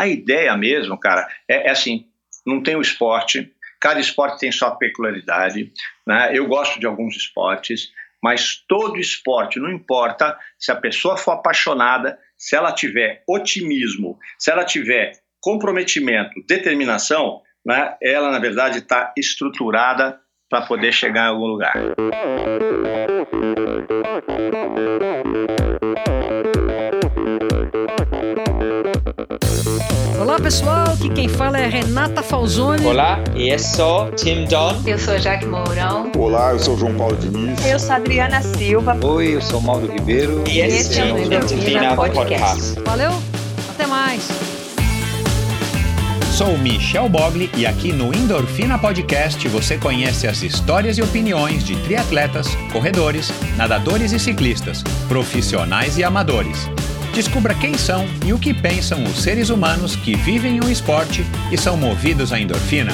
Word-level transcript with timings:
a 0.00 0.08
ideia 0.08 0.56
mesmo, 0.56 0.98
cara, 0.98 1.28
é, 1.48 1.68
é 1.68 1.70
assim: 1.70 2.06
não 2.46 2.62
tem 2.62 2.74
o 2.74 2.80
esporte, 2.80 3.52
cada 3.80 4.00
esporte 4.00 4.40
tem 4.40 4.50
sua 4.50 4.70
peculiaridade. 4.72 5.72
Né? 6.06 6.30
Eu 6.32 6.46
gosto 6.46 6.80
de 6.80 6.86
alguns 6.86 7.16
esportes, 7.16 7.90
mas 8.22 8.56
todo 8.68 8.98
esporte, 8.98 9.58
não 9.58 9.70
importa 9.70 10.38
se 10.58 10.72
a 10.72 10.76
pessoa 10.76 11.16
for 11.16 11.32
apaixonada, 11.32 12.18
se 12.36 12.56
ela 12.56 12.72
tiver 12.72 13.22
otimismo, 13.28 14.18
se 14.38 14.50
ela 14.50 14.64
tiver 14.64 15.12
comprometimento, 15.40 16.32
determinação, 16.46 17.42
né, 17.64 17.96
ela 18.02 18.30
na 18.30 18.38
verdade 18.38 18.78
está 18.78 19.12
estruturada 19.16 20.18
para 20.48 20.66
poder 20.66 20.92
chegar 20.92 21.26
em 21.26 21.28
algum 21.28 21.46
lugar. 21.46 21.74
Olá 30.20 30.38
pessoal, 30.38 30.92
aqui 30.92 31.08
quem 31.08 31.28
fala 31.28 31.58
é 31.58 31.66
Renata 31.66 32.22
Falzoni. 32.22 32.84
Olá, 32.84 33.24
eu 33.34 33.58
sou 33.58 34.10
Tim 34.12 34.44
Don. 34.44 34.76
Eu 34.86 34.98
sou 34.98 35.18
Jaque 35.18 35.46
Mourão. 35.46 36.12
Olá, 36.14 36.52
eu 36.52 36.58
sou 36.58 36.76
João 36.76 36.94
Paulo 36.94 37.16
Diniz. 37.16 37.64
Eu 37.64 37.78
sou 37.78 37.94
Adriana 37.94 38.42
Silva. 38.42 38.98
Oi, 39.02 39.36
eu 39.36 39.40
sou 39.40 39.62
Mauro 39.62 39.90
Ribeiro. 39.90 40.44
E 40.46 40.60
esse, 40.60 40.76
esse 40.76 41.00
é 41.00 41.10
o 41.14 41.18
Endorfina 41.18 41.96
Podcast. 41.96 42.74
Podcast. 42.74 42.82
Valeu, 42.84 43.12
até 43.70 43.86
mais. 43.86 44.28
Sou 46.36 46.58
Michel 46.58 47.08
Bogli 47.08 47.50
e 47.56 47.64
aqui 47.64 47.90
no 47.90 48.14
Endorfina 48.14 48.78
Podcast 48.78 49.48
você 49.48 49.78
conhece 49.78 50.26
as 50.26 50.42
histórias 50.42 50.98
e 50.98 51.02
opiniões 51.02 51.64
de 51.64 51.76
triatletas, 51.76 52.46
corredores, 52.70 53.32
nadadores 53.56 54.12
e 54.12 54.18
ciclistas, 54.18 54.82
profissionais 55.08 55.96
e 55.96 56.04
amadores. 56.04 56.68
Descubra 57.14 57.54
quem 57.54 57.76
são 57.76 58.06
e 58.24 58.32
o 58.32 58.38
que 58.38 58.54
pensam 58.54 59.02
os 59.02 59.20
seres 59.20 59.50
humanos 59.50 59.96
que 59.96 60.14
vivem 60.14 60.60
o 60.60 60.70
esporte 60.70 61.24
e 61.52 61.58
são 61.58 61.76
movidos 61.76 62.32
à 62.32 62.38
endorfina. 62.38 62.92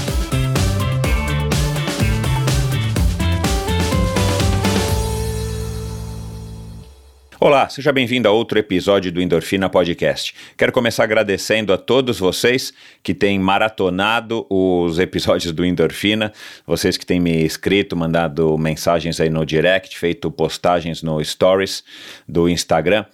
Olá, 7.38 7.68
seja 7.68 7.92
bem-vindo 7.92 8.26
a 8.26 8.32
outro 8.32 8.58
episódio 8.58 9.12
do 9.12 9.20
Endorfina 9.20 9.68
Podcast. 9.68 10.34
Quero 10.56 10.72
começar 10.72 11.04
agradecendo 11.04 11.70
a 11.70 11.76
todos 11.76 12.18
vocês 12.18 12.72
que 13.02 13.12
têm 13.12 13.38
maratonado 13.38 14.46
os 14.48 14.98
episódios 14.98 15.52
do 15.52 15.64
Endorfina, 15.64 16.32
vocês 16.66 16.96
que 16.96 17.04
têm 17.04 17.20
me 17.20 17.44
escrito, 17.44 17.94
mandado 17.94 18.56
mensagens 18.56 19.20
aí 19.20 19.28
no 19.28 19.44
direct, 19.44 19.96
feito 19.98 20.30
postagens 20.30 21.02
no 21.02 21.22
Stories 21.22 21.84
do 22.26 22.48
Instagram 22.48 23.04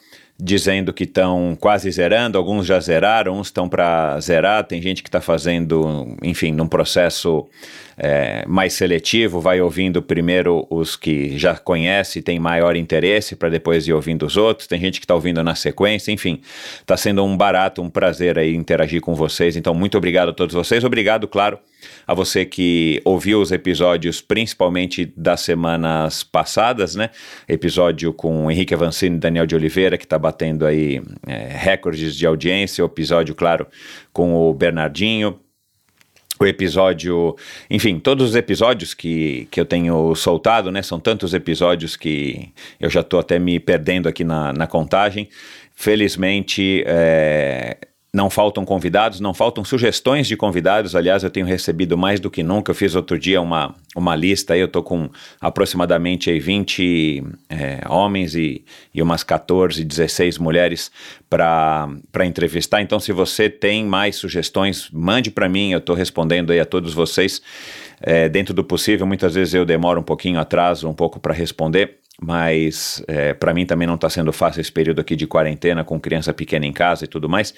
dizendo 0.45 0.93
que 0.93 1.05
estão 1.05 1.57
quase 1.59 1.89
zerando, 1.89 2.37
alguns 2.37 2.67
já 2.67 2.81
zeraram, 2.81 3.39
uns 3.39 3.47
estão 3.47 3.69
para 3.69 4.19
zerar, 4.19 4.65
tem 4.65 4.83
gente 4.83 5.01
que 5.01 5.09
está 5.09 5.21
fazendo, 5.21 6.17
enfim, 6.21 6.51
num 6.51 6.67
processo 6.67 7.47
é, 7.97 8.45
mais 8.49 8.73
seletivo, 8.73 9.41
vai 9.41 9.61
ouvindo 9.61 10.03
primeiro 10.03 10.67
os 10.69 10.97
que 10.97 11.39
já 11.39 11.55
conhece 11.55 12.19
e 12.19 12.23
tem 12.23 12.41
maior 12.41 12.75
interesse 12.75 13.37
para 13.37 13.49
depois 13.49 13.87
ir 13.87 13.93
ouvindo 13.93 14.27
os 14.27 14.37
outros. 14.37 14.67
Tem 14.67 14.81
gente 14.81 14.99
que 14.99 15.05
está 15.05 15.15
ouvindo 15.15 15.45
na 15.45 15.55
sequência, 15.55 16.11
enfim, 16.11 16.41
está 16.81 16.97
sendo 16.97 17.25
um 17.25 17.37
barato, 17.37 17.81
um 17.81 17.89
prazer 17.89 18.37
aí 18.37 18.53
interagir 18.53 19.01
com 19.01 19.15
vocês. 19.15 19.57
Então, 19.57 19.73
muito 19.73 19.97
obrigado 19.97 20.31
a 20.31 20.33
todos 20.33 20.57
vocês. 20.57 20.83
Obrigado, 20.83 21.29
claro, 21.29 21.57
a 22.07 22.15
você 22.15 22.45
que 22.45 23.01
ouviu 23.05 23.41
os 23.41 23.53
episódios, 23.53 24.21
principalmente 24.21 25.13
das 25.17 25.41
semanas 25.41 26.23
passadas, 26.23 26.95
né? 26.95 27.11
Episódio 27.49 28.13
com 28.13 28.51
Henrique 28.51 28.75
Avancini 28.75 29.17
e 29.17 29.21
Daniel 29.21 29.47
de 29.47 29.55
Oliveira, 29.55 29.99
que 29.99 30.05
está 30.05 30.19
batendo 30.19 30.67
aí 30.67 31.03
é, 31.27 31.49
recordes 31.49 32.17
de 32.17 32.27
audiência. 32.27 32.85
O 32.85 32.87
episódio, 32.87 33.35
claro, 33.35 33.67
com 34.13 34.35
o 34.35 34.55
Bernardinho 34.55 35.39
o 36.43 36.47
episódio, 36.47 37.37
enfim, 37.71 38.01
todos 38.01 38.31
os 38.31 38.37
episódios 38.37 38.95
que, 38.95 39.47
que 39.51 39.61
eu 39.61 39.65
tenho 39.65 40.15
soltado, 40.15 40.73
né? 40.73 40.83
São 40.83 40.99
tantos 40.99 41.35
episódios 41.35 41.97
que 41.97 42.51
eu 42.81 42.91
já 42.91 43.01
estou 43.01 43.21
até 43.21 43.39
me 43.39 43.61
perdendo 43.61 44.09
aqui 44.09 44.25
na, 44.25 44.53
na 44.53 44.67
contagem. 44.67 45.29
Felizmente, 45.75 46.83
é, 46.87 47.77
não 48.15 48.29
faltam 48.29 48.63
convidados, 48.63 49.21
não 49.21 49.33
faltam 49.33 49.65
sugestões 49.65 50.27
de 50.27 50.37
convidados. 50.37 50.95
Aliás, 50.95 51.23
eu 51.23 51.31
tenho 51.31 51.47
recebido 51.47 51.97
mais 51.97 52.21
do 52.21 52.31
que 52.31 52.43
nunca. 52.43 52.71
Eu 52.71 52.75
fiz 52.75 52.95
outro 52.95 53.19
dia 53.19 53.41
uma, 53.41 53.75
uma 53.97 54.15
lista 54.15 54.55
eu 54.55 54.67
estou 54.67 54.83
com 54.83 55.09
aproximadamente 55.41 56.29
aí 56.29 56.39
20 56.39 57.25
é, 57.49 57.81
homens 57.89 58.35
e, 58.35 58.67
e 58.93 59.01
umas 59.01 59.23
14, 59.23 59.83
16 59.83 60.37
mulheres 60.37 60.93
para 61.31 61.89
entrevistar. 62.27 62.83
Então, 62.83 63.01
se 63.01 63.13
você 63.13 63.49
tem 63.49 63.87
mais 63.87 64.17
sugestões, 64.17 64.91
mande 64.93 65.31
para 65.31 65.49
mim, 65.49 65.73
eu 65.73 65.79
estou 65.79 65.97
respondendo 65.97 66.51
aí 66.51 66.61
a 66.61 66.67
todos 66.67 66.93
vocês. 66.93 67.41
É, 68.03 68.29
dentro 68.29 68.53
do 68.53 68.63
possível, 68.63 69.07
muitas 69.07 69.35
vezes 69.35 69.55
eu 69.55 69.65
demoro 69.65 70.01
um 70.01 70.05
pouquinho 70.05 70.39
atraso, 70.39 70.87
um 70.87 70.95
pouco 70.95 71.19
para 71.19 71.33
responder 71.33 72.02
mas 72.21 73.03
é, 73.09 73.33
para 73.33 73.55
mim 73.55 73.65
também 73.65 73.87
não 73.87 73.95
está 73.95 74.09
sendo 74.11 74.33
fácil 74.33 74.61
esse 74.61 74.71
período 74.71 75.01
aqui 75.01 75.17
de 75.17 75.27
quarentena 75.27 75.83
com 75.83 75.99
criança 75.99 76.33
pequena 76.33 76.67
em 76.67 76.73
casa 76.73 77.05
e 77.05 77.09
tudo 77.09 77.29
mais. 77.29 77.55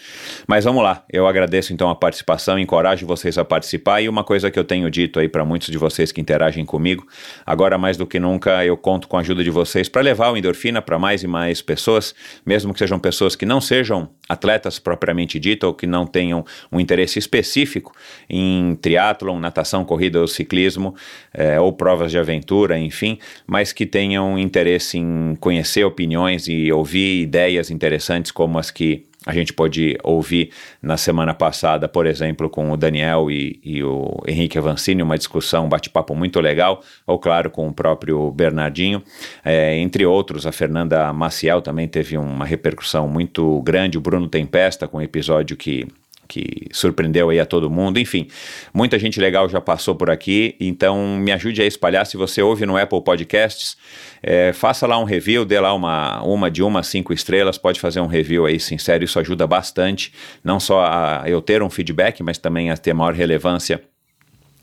Mas 0.46 0.64
vamos 0.64 0.82
lá, 0.82 1.04
eu 1.12 1.26
agradeço 1.26 1.72
então 1.72 1.90
a 1.90 1.94
participação, 1.94 2.58
encorajo 2.58 3.06
vocês 3.06 3.36
a 3.36 3.44
participar 3.44 4.00
e 4.00 4.08
uma 4.08 4.22
coisa 4.22 4.50
que 4.50 4.58
eu 4.58 4.64
tenho 4.64 4.90
dito 4.90 5.18
aí 5.18 5.28
para 5.28 5.44
muitos 5.44 5.68
de 5.68 5.78
vocês 5.78 6.12
que 6.12 6.20
interagem 6.20 6.64
comigo, 6.64 7.06
agora 7.44 7.76
mais 7.76 7.96
do 7.96 8.06
que 8.06 8.20
nunca 8.20 8.64
eu 8.64 8.76
conto 8.76 9.08
com 9.08 9.16
a 9.16 9.20
ajuda 9.20 9.42
de 9.42 9.50
vocês 9.50 9.88
para 9.88 10.02
levar 10.02 10.30
o 10.30 10.36
endorfina 10.36 10.80
para 10.80 10.98
mais 10.98 11.22
e 11.22 11.26
mais 11.26 11.60
pessoas, 11.60 12.14
mesmo 12.46 12.72
que 12.72 12.78
sejam 12.78 12.98
pessoas 12.98 13.34
que 13.34 13.44
não 13.44 13.60
sejam 13.60 14.08
atletas 14.28 14.78
propriamente 14.78 15.38
dito 15.38 15.66
ou 15.66 15.74
que 15.74 15.86
não 15.86 16.06
tenham 16.06 16.44
um 16.72 16.80
interesse 16.80 17.18
específico 17.18 17.92
em 18.28 18.74
triatlon, 18.76 19.38
natação, 19.38 19.84
corrida 19.84 20.20
ou 20.20 20.26
ciclismo, 20.26 20.94
é, 21.32 21.60
ou 21.60 21.72
provas 21.72 22.10
de 22.10 22.18
aventura, 22.18 22.78
enfim, 22.78 23.18
mas 23.46 23.72
que 23.72 23.84
tenham 23.84 24.38
interesse 24.44 24.98
em 24.98 25.36
conhecer 25.40 25.84
opiniões 25.84 26.46
e 26.46 26.70
ouvir 26.70 27.22
ideias 27.22 27.70
interessantes 27.70 28.30
como 28.30 28.58
as 28.58 28.70
que 28.70 29.06
a 29.26 29.32
gente 29.32 29.52
pode 29.52 29.96
ouvir 30.02 30.50
na 30.82 30.96
semana 30.96 31.32
passada, 31.32 31.88
por 31.88 32.06
exemplo, 32.06 32.50
com 32.50 32.70
o 32.70 32.76
Daniel 32.76 33.30
e, 33.30 33.58
e 33.64 33.82
o 33.82 34.20
Henrique 34.26 34.58
Avancini, 34.58 35.02
uma 35.02 35.16
discussão, 35.16 35.64
um 35.64 35.68
bate-papo 35.68 36.14
muito 36.14 36.40
legal, 36.40 36.82
ou 37.06 37.18
claro, 37.18 37.50
com 37.50 37.66
o 37.66 37.72
próprio 37.72 38.30
Bernardinho. 38.30 39.02
É, 39.42 39.76
entre 39.78 40.04
outros, 40.04 40.46
a 40.46 40.52
Fernanda 40.52 41.10
Maciel 41.12 41.62
também 41.62 41.88
teve 41.88 42.18
uma 42.18 42.44
repercussão 42.44 43.08
muito 43.08 43.62
grande, 43.62 43.96
o 43.96 44.00
Bruno 44.00 44.28
Tempesta, 44.28 44.86
com 44.86 44.98
um 44.98 45.02
episódio 45.02 45.56
que 45.56 45.86
que 46.34 46.66
surpreendeu 46.72 47.30
aí 47.30 47.38
a 47.38 47.46
todo 47.46 47.70
mundo. 47.70 48.00
Enfim, 48.00 48.26
muita 48.72 48.98
gente 48.98 49.20
legal 49.20 49.48
já 49.48 49.60
passou 49.60 49.94
por 49.94 50.10
aqui, 50.10 50.56
então 50.58 51.16
me 51.16 51.30
ajude 51.30 51.62
a 51.62 51.64
espalhar. 51.64 52.04
Se 52.04 52.16
você 52.16 52.42
ouve 52.42 52.66
no 52.66 52.76
Apple 52.76 53.00
Podcasts, 53.04 53.76
é, 54.20 54.52
faça 54.52 54.84
lá 54.84 54.98
um 54.98 55.04
review, 55.04 55.44
dê 55.44 55.60
lá 55.60 55.72
uma, 55.72 56.20
uma 56.24 56.50
de 56.50 56.60
uma 56.60 56.82
cinco 56.82 57.12
estrelas, 57.12 57.56
pode 57.56 57.78
fazer 57.78 58.00
um 58.00 58.08
review 58.08 58.46
aí 58.46 58.58
sincero, 58.58 59.04
isso 59.04 59.20
ajuda 59.20 59.46
bastante, 59.46 60.12
não 60.42 60.58
só 60.58 60.84
a 60.84 61.22
eu 61.26 61.40
ter 61.40 61.62
um 61.62 61.70
feedback, 61.70 62.20
mas 62.20 62.36
também 62.36 62.70
a 62.70 62.76
ter 62.76 62.92
maior 62.92 63.14
relevância 63.14 63.80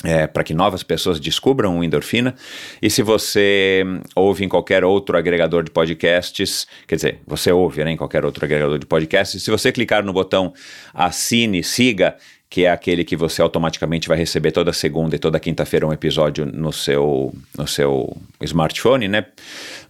é, 0.03 0.27
para 0.27 0.43
que 0.43 0.53
novas 0.53 0.83
pessoas 0.83 1.19
descubram 1.19 1.79
o 1.79 1.83
endorfina. 1.83 2.35
E 2.81 2.89
se 2.89 3.01
você 3.01 3.83
ouve 4.15 4.43
em 4.43 4.49
qualquer 4.49 4.83
outro 4.83 5.17
agregador 5.17 5.63
de 5.63 5.71
podcasts, 5.71 6.67
quer 6.87 6.95
dizer, 6.95 7.19
você 7.25 7.51
ouve 7.51 7.83
né, 7.83 7.91
em 7.91 7.97
qualquer 7.97 8.25
outro 8.25 8.43
agregador 8.43 8.79
de 8.79 8.85
podcasts, 8.85 9.41
se 9.41 9.51
você 9.51 9.71
clicar 9.71 10.03
no 10.03 10.13
botão 10.13 10.53
assine, 10.93 11.63
siga, 11.63 12.15
que 12.51 12.65
é 12.65 12.69
aquele 12.69 13.05
que 13.05 13.15
você 13.15 13.41
automaticamente 13.41 14.09
vai 14.09 14.17
receber 14.17 14.51
toda 14.51 14.73
segunda 14.73 15.15
e 15.15 15.19
toda 15.19 15.39
quinta-feira 15.39 15.87
um 15.87 15.93
episódio 15.93 16.45
no 16.45 16.73
seu, 16.73 17.33
no 17.57 17.65
seu 17.65 18.17
smartphone, 18.41 19.07
né? 19.07 19.25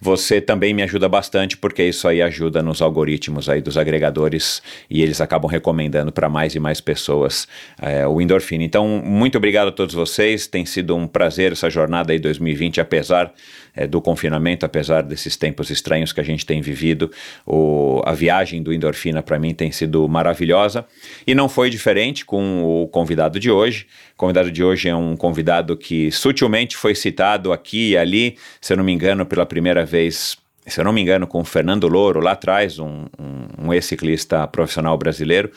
Você 0.00 0.40
também 0.40 0.72
me 0.72 0.80
ajuda 0.80 1.08
bastante 1.08 1.56
porque 1.56 1.82
isso 1.82 2.06
aí 2.06 2.22
ajuda 2.22 2.62
nos 2.62 2.80
algoritmos 2.80 3.48
aí 3.48 3.60
dos 3.60 3.76
agregadores 3.76 4.62
e 4.88 5.02
eles 5.02 5.20
acabam 5.20 5.50
recomendando 5.50 6.12
para 6.12 6.28
mais 6.28 6.54
e 6.54 6.60
mais 6.60 6.80
pessoas 6.80 7.48
é, 7.80 8.06
o 8.06 8.20
endorfina. 8.20 8.62
Então, 8.62 8.86
muito 8.86 9.36
obrigado 9.36 9.66
a 9.66 9.72
todos 9.72 9.92
vocês. 9.92 10.46
Tem 10.46 10.64
sido 10.64 10.94
um 10.94 11.08
prazer 11.08 11.50
essa 11.50 11.68
jornada 11.68 12.12
aí 12.12 12.20
2020, 12.20 12.80
apesar 12.80 13.34
é, 13.74 13.86
do 13.86 14.00
confinamento, 14.00 14.66
apesar 14.66 15.02
desses 15.02 15.36
tempos 15.36 15.70
estranhos 15.70 16.12
que 16.12 16.20
a 16.20 16.24
gente 16.24 16.44
tem 16.44 16.60
vivido. 16.60 17.10
O, 17.46 18.02
a 18.04 18.12
viagem 18.12 18.62
do 18.62 18.72
endorfina 18.72 19.22
para 19.22 19.38
mim 19.38 19.54
tem 19.54 19.72
sido 19.72 20.08
maravilhosa 20.08 20.84
e 21.26 21.34
não 21.34 21.48
foi 21.48 21.70
diferente 21.70 22.24
com 22.24 22.62
o 22.62 22.88
convidado 22.88 23.40
de 23.40 23.50
hoje. 23.50 23.86
O 24.14 24.16
convidado 24.16 24.50
de 24.50 24.62
hoje 24.62 24.88
é 24.88 24.96
um 24.96 25.16
convidado 25.16 25.76
que 25.76 26.10
sutilmente 26.10 26.76
foi 26.76 26.94
citado 26.94 27.52
aqui 27.52 27.90
e 27.90 27.96
ali, 27.96 28.36
se 28.60 28.72
eu 28.72 28.76
não 28.76 28.84
me 28.84 28.92
engano, 28.92 29.26
pela 29.26 29.46
primeira 29.46 29.84
vez 29.84 30.36
se 30.66 30.80
eu 30.80 30.84
não 30.84 30.92
me 30.92 31.00
engano, 31.00 31.26
com 31.26 31.40
o 31.40 31.44
Fernando 31.44 31.88
Louro, 31.88 32.20
lá 32.20 32.32
atrás, 32.32 32.78
um, 32.78 33.06
um, 33.18 33.66
um 33.66 33.72
ex-ciclista 33.74 34.46
profissional 34.46 34.96
brasileiro. 34.96 35.50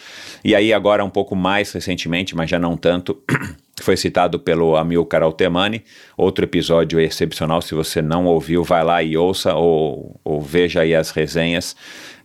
E 0.44 0.56
aí, 0.56 0.74
agora, 0.74 1.06
um 1.06 1.10
pouco 1.10 1.36
mais 1.36 1.72
recentemente, 1.72 2.36
mas 2.36 2.50
já 2.50 2.58
não 2.58 2.76
tanto, 2.76 3.22
foi 3.82 3.96
citado 3.96 4.40
pelo 4.40 4.76
Amilcar 4.76 5.22
Altemani. 5.22 5.84
Outro 6.18 6.46
episódio 6.46 7.00
excepcional, 7.00 7.62
se 7.62 7.76
você 7.76 8.02
não 8.02 8.26
ouviu, 8.26 8.64
vai 8.64 8.84
lá 8.84 9.04
e 9.04 9.16
ouça 9.16 9.54
ou, 9.54 10.20
ou 10.24 10.42
veja 10.42 10.82
aí 10.82 10.96
as 10.96 11.12
resenhas, 11.12 11.76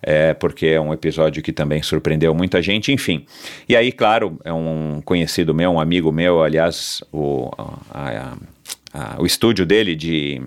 é, 0.02 0.32
porque 0.32 0.66
é 0.66 0.80
um 0.80 0.94
episódio 0.94 1.42
que 1.42 1.52
também 1.52 1.82
surpreendeu 1.82 2.34
muita 2.34 2.62
gente, 2.62 2.90
enfim. 2.92 3.26
E 3.68 3.76
aí, 3.76 3.92
claro, 3.92 4.40
é 4.42 4.52
um 4.52 5.02
conhecido 5.04 5.52
meu, 5.52 5.70
um 5.72 5.80
amigo 5.80 6.10
meu, 6.10 6.42
aliás, 6.42 7.04
o, 7.12 7.50
a, 7.58 7.74
a, 7.92 8.36
a, 8.94 9.20
o 9.20 9.26
estúdio 9.26 9.66
dele 9.66 9.94
de 9.94 10.40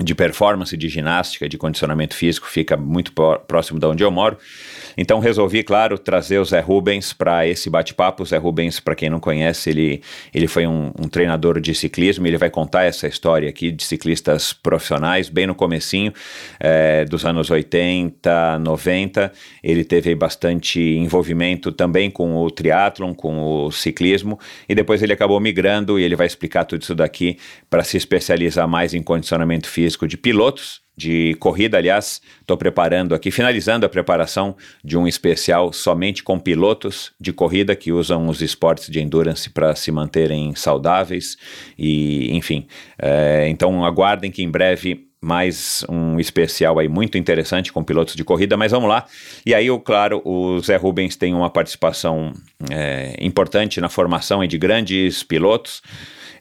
de 0.00 0.14
performance, 0.14 0.76
de 0.76 0.88
ginástica, 0.88 1.48
de 1.48 1.58
condicionamento 1.58 2.14
físico, 2.14 2.46
fica 2.46 2.76
muito 2.76 3.12
próximo 3.46 3.80
de 3.80 3.86
onde 3.86 4.04
eu 4.04 4.10
moro. 4.10 4.38
Então 4.96 5.18
resolvi, 5.18 5.62
claro, 5.62 5.98
trazer 5.98 6.38
o 6.38 6.44
Zé 6.44 6.60
Rubens 6.60 7.12
para 7.12 7.46
esse 7.46 7.68
bate-papo. 7.68 8.22
O 8.22 8.26
Zé 8.26 8.36
Rubens, 8.36 8.78
para 8.78 8.94
quem 8.94 9.10
não 9.10 9.18
conhece, 9.18 9.70
ele, 9.70 10.02
ele 10.32 10.46
foi 10.46 10.66
um, 10.66 10.92
um, 10.98 11.08
treinador 11.08 11.60
de 11.60 11.74
ciclismo. 11.74 12.26
Ele 12.26 12.38
vai 12.38 12.50
contar 12.50 12.84
essa 12.84 13.08
história 13.08 13.48
aqui 13.48 13.72
de 13.72 13.84
ciclistas 13.84 14.52
profissionais, 14.52 15.28
bem 15.28 15.46
no 15.46 15.54
comecinho 15.54 16.12
é, 16.60 17.04
dos 17.04 17.24
anos 17.24 17.50
80, 17.50 18.58
90. 18.60 19.32
Ele 19.62 19.84
teve 19.84 20.14
bastante 20.14 20.80
envolvimento 20.80 21.72
também 21.72 22.10
com 22.10 22.36
o 22.36 22.50
triatlon, 22.50 23.14
com 23.14 23.66
o 23.66 23.72
ciclismo, 23.72 24.38
e 24.68 24.74
depois 24.74 25.02
ele 25.02 25.12
acabou 25.12 25.40
migrando 25.40 25.98
e 25.98 26.04
ele 26.04 26.14
vai 26.14 26.26
explicar 26.26 26.64
tudo 26.64 26.82
isso 26.82 26.94
daqui 26.94 27.36
para 27.68 27.82
se 27.82 27.96
especializar 27.96 28.68
mais 28.68 28.94
em 28.94 29.02
condicionamento 29.02 29.68
físico 29.68 29.87
de 30.06 30.16
pilotos 30.16 30.80
de 30.98 31.34
corrida, 31.34 31.78
aliás, 31.78 32.20
estou 32.40 32.56
preparando 32.56 33.14
aqui, 33.14 33.30
finalizando 33.30 33.86
a 33.86 33.88
preparação 33.88 34.56
de 34.82 34.98
um 34.98 35.06
especial 35.06 35.72
somente 35.72 36.24
com 36.24 36.40
pilotos 36.40 37.12
de 37.20 37.32
corrida 37.32 37.76
que 37.76 37.92
usam 37.92 38.26
os 38.26 38.42
esportes 38.42 38.90
de 38.90 39.00
endurance 39.00 39.48
para 39.48 39.76
se 39.76 39.92
manterem 39.92 40.56
saudáveis 40.56 41.38
e, 41.78 42.36
enfim, 42.36 42.66
é, 42.98 43.46
então 43.48 43.84
aguardem 43.84 44.28
que 44.28 44.42
em 44.42 44.50
breve 44.50 45.06
mais 45.20 45.84
um 45.88 46.18
especial 46.18 46.78
aí 46.78 46.88
muito 46.88 47.16
interessante 47.16 47.72
com 47.72 47.82
pilotos 47.82 48.14
de 48.14 48.24
corrida, 48.24 48.56
mas 48.56 48.72
vamos 48.72 48.88
lá. 48.88 49.04
E 49.44 49.54
aí, 49.54 49.66
claro, 49.84 50.20
o 50.24 50.60
Zé 50.60 50.76
Rubens 50.76 51.16
tem 51.16 51.34
uma 51.34 51.50
participação 51.50 52.32
é, 52.70 53.16
importante 53.20 53.80
na 53.80 53.88
formação 53.88 54.44
de 54.46 54.58
grandes 54.58 55.22
pilotos. 55.22 55.82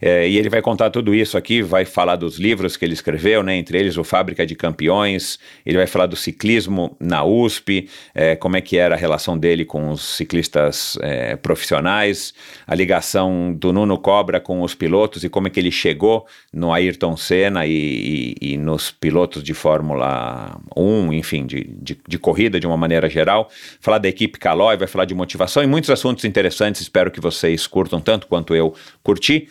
É, 0.02 0.28
e 0.28 0.38
ele 0.38 0.50
vai 0.50 0.62
contar 0.62 0.90
tudo 0.90 1.14
isso 1.14 1.38
aqui, 1.38 1.62
vai 1.62 1.86
falar 1.86 2.16
dos 2.16 2.38
livros 2.38 2.78
que 2.78 2.86
ele 2.86 2.94
escreveu, 2.94 3.44
né, 3.44 3.56
entre 3.56 3.80
eles 3.80 3.98
o 3.98 4.04
Fábrica 4.04 4.46
de 4.46 4.56
Campeões, 4.56 5.40
ele 5.66 5.78
vai 5.78 5.88
falar 5.88 6.06
do 6.06 6.16
ciclismo 6.16 6.96
na 7.00 7.24
USP, 7.24 7.90
é, 8.14 8.36
como 8.36 8.58
é 8.58 8.62
que 8.62 8.78
era 8.78 8.96
a 8.96 8.98
relação 8.98 9.38
dele 9.38 9.66
com 9.66 9.90
os 9.90 10.16
ciclistas 10.16 10.98
é, 11.02 11.36
profissionais, 11.36 12.34
a 12.66 12.76
ligação 12.76 13.54
do 13.54 13.74
Nuno 13.74 13.98
Cobra 13.98 14.40
com 14.40 14.62
os 14.62 14.76
pilotos 14.76 15.24
e 15.24 15.30
como 15.30 15.48
é 15.48 15.50
que 15.50 15.60
ele 15.60 15.72
chegou 15.72 16.26
no 16.54 16.72
Ayrton 16.72 17.18
Senna 17.18 17.66
e, 17.66 18.36
e, 18.42 18.54
e 18.54 18.58
nos 18.58 18.92
pilotos 18.92 19.44
de 19.44 19.54
Fórmula 19.54 20.60
1, 20.76 21.14
enfim, 21.14 21.46
de, 21.46 21.64
de, 21.64 21.98
de, 22.08 22.20
corrida 22.20 22.60
de 22.60 22.68
uma 22.68 22.78
maneira 22.78 23.10
geral, 23.10 23.50
falar 23.80 23.98
da 23.98 24.08
equipe 24.08 24.40
Calói, 24.40 24.78
vai 24.78 24.88
falar 24.88 25.06
de 25.06 25.16
motivação 25.16 25.64
e 25.64 25.68
muitos 25.68 25.90
assuntos 25.90 26.26
interessantes, 26.26 26.82
espero 26.82 27.12
que 27.12 27.20
vocês 27.20 27.66
curtam 27.68 28.00
tanto 28.00 28.28
quanto 28.28 28.56
eu 28.56 28.74
curti. 29.04 29.48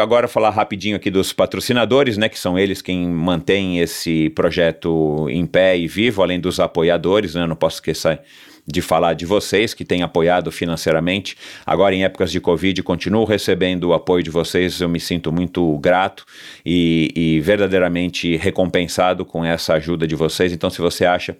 Agora 0.00 0.28
falar 0.28 0.50
rapidinho 0.50 0.96
aqui 0.96 1.10
dos 1.10 1.32
patrocinadores, 1.32 2.16
né, 2.16 2.28
que 2.28 2.38
são 2.38 2.58
eles 2.58 2.82
quem 2.82 3.06
mantém 3.06 3.78
esse 3.78 4.30
projeto 4.30 5.28
em 5.30 5.46
pé 5.46 5.76
e 5.78 5.86
vivo, 5.86 6.22
além 6.22 6.40
dos 6.40 6.58
apoiadores, 6.58 7.34
né, 7.34 7.46
não 7.46 7.56
posso 7.56 7.76
esquecer 7.76 8.20
de 8.66 8.82
falar 8.82 9.14
de 9.14 9.24
vocês 9.24 9.72
que 9.72 9.84
têm 9.84 10.02
apoiado 10.02 10.50
financeiramente. 10.50 11.36
Agora, 11.64 11.94
em 11.94 12.04
épocas 12.04 12.32
de 12.32 12.40
Covid, 12.40 12.82
continuo 12.82 13.24
recebendo 13.24 13.84
o 13.84 13.94
apoio 13.94 14.22
de 14.22 14.30
vocês. 14.30 14.80
Eu 14.80 14.88
me 14.88 14.98
sinto 14.98 15.30
muito 15.30 15.78
grato 15.78 16.26
e, 16.64 17.12
e 17.14 17.40
verdadeiramente 17.40 18.36
recompensado 18.36 19.24
com 19.24 19.44
essa 19.44 19.74
ajuda 19.74 20.06
de 20.06 20.16
vocês. 20.16 20.52
Então, 20.52 20.68
se 20.68 20.80
você 20.80 21.04
acha 21.04 21.36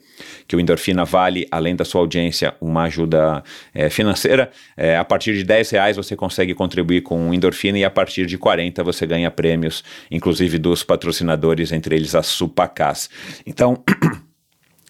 que 0.46 0.54
o 0.54 0.60
Endorfina 0.60 1.04
vale, 1.04 1.48
além 1.50 1.74
da 1.74 1.84
sua 1.84 2.00
audiência, 2.00 2.54
uma 2.60 2.84
ajuda 2.84 3.42
é, 3.74 3.90
financeira, 3.90 4.50
é, 4.76 4.96
a 4.96 5.04
partir 5.04 5.34
de 5.34 5.42
10 5.42 5.70
reais 5.70 5.96
você 5.96 6.14
consegue 6.14 6.54
contribuir 6.54 7.02
com 7.02 7.30
o 7.30 7.34
Endorfina 7.34 7.78
e 7.78 7.84
a 7.84 7.90
partir 7.90 8.26
de 8.26 8.38
40 8.38 8.84
você 8.84 9.06
ganha 9.06 9.30
prêmios, 9.30 9.82
inclusive 10.10 10.58
dos 10.58 10.84
patrocinadores, 10.84 11.72
entre 11.72 11.96
eles 11.96 12.14
a 12.14 12.22
Supacas. 12.22 13.10
Então. 13.44 13.82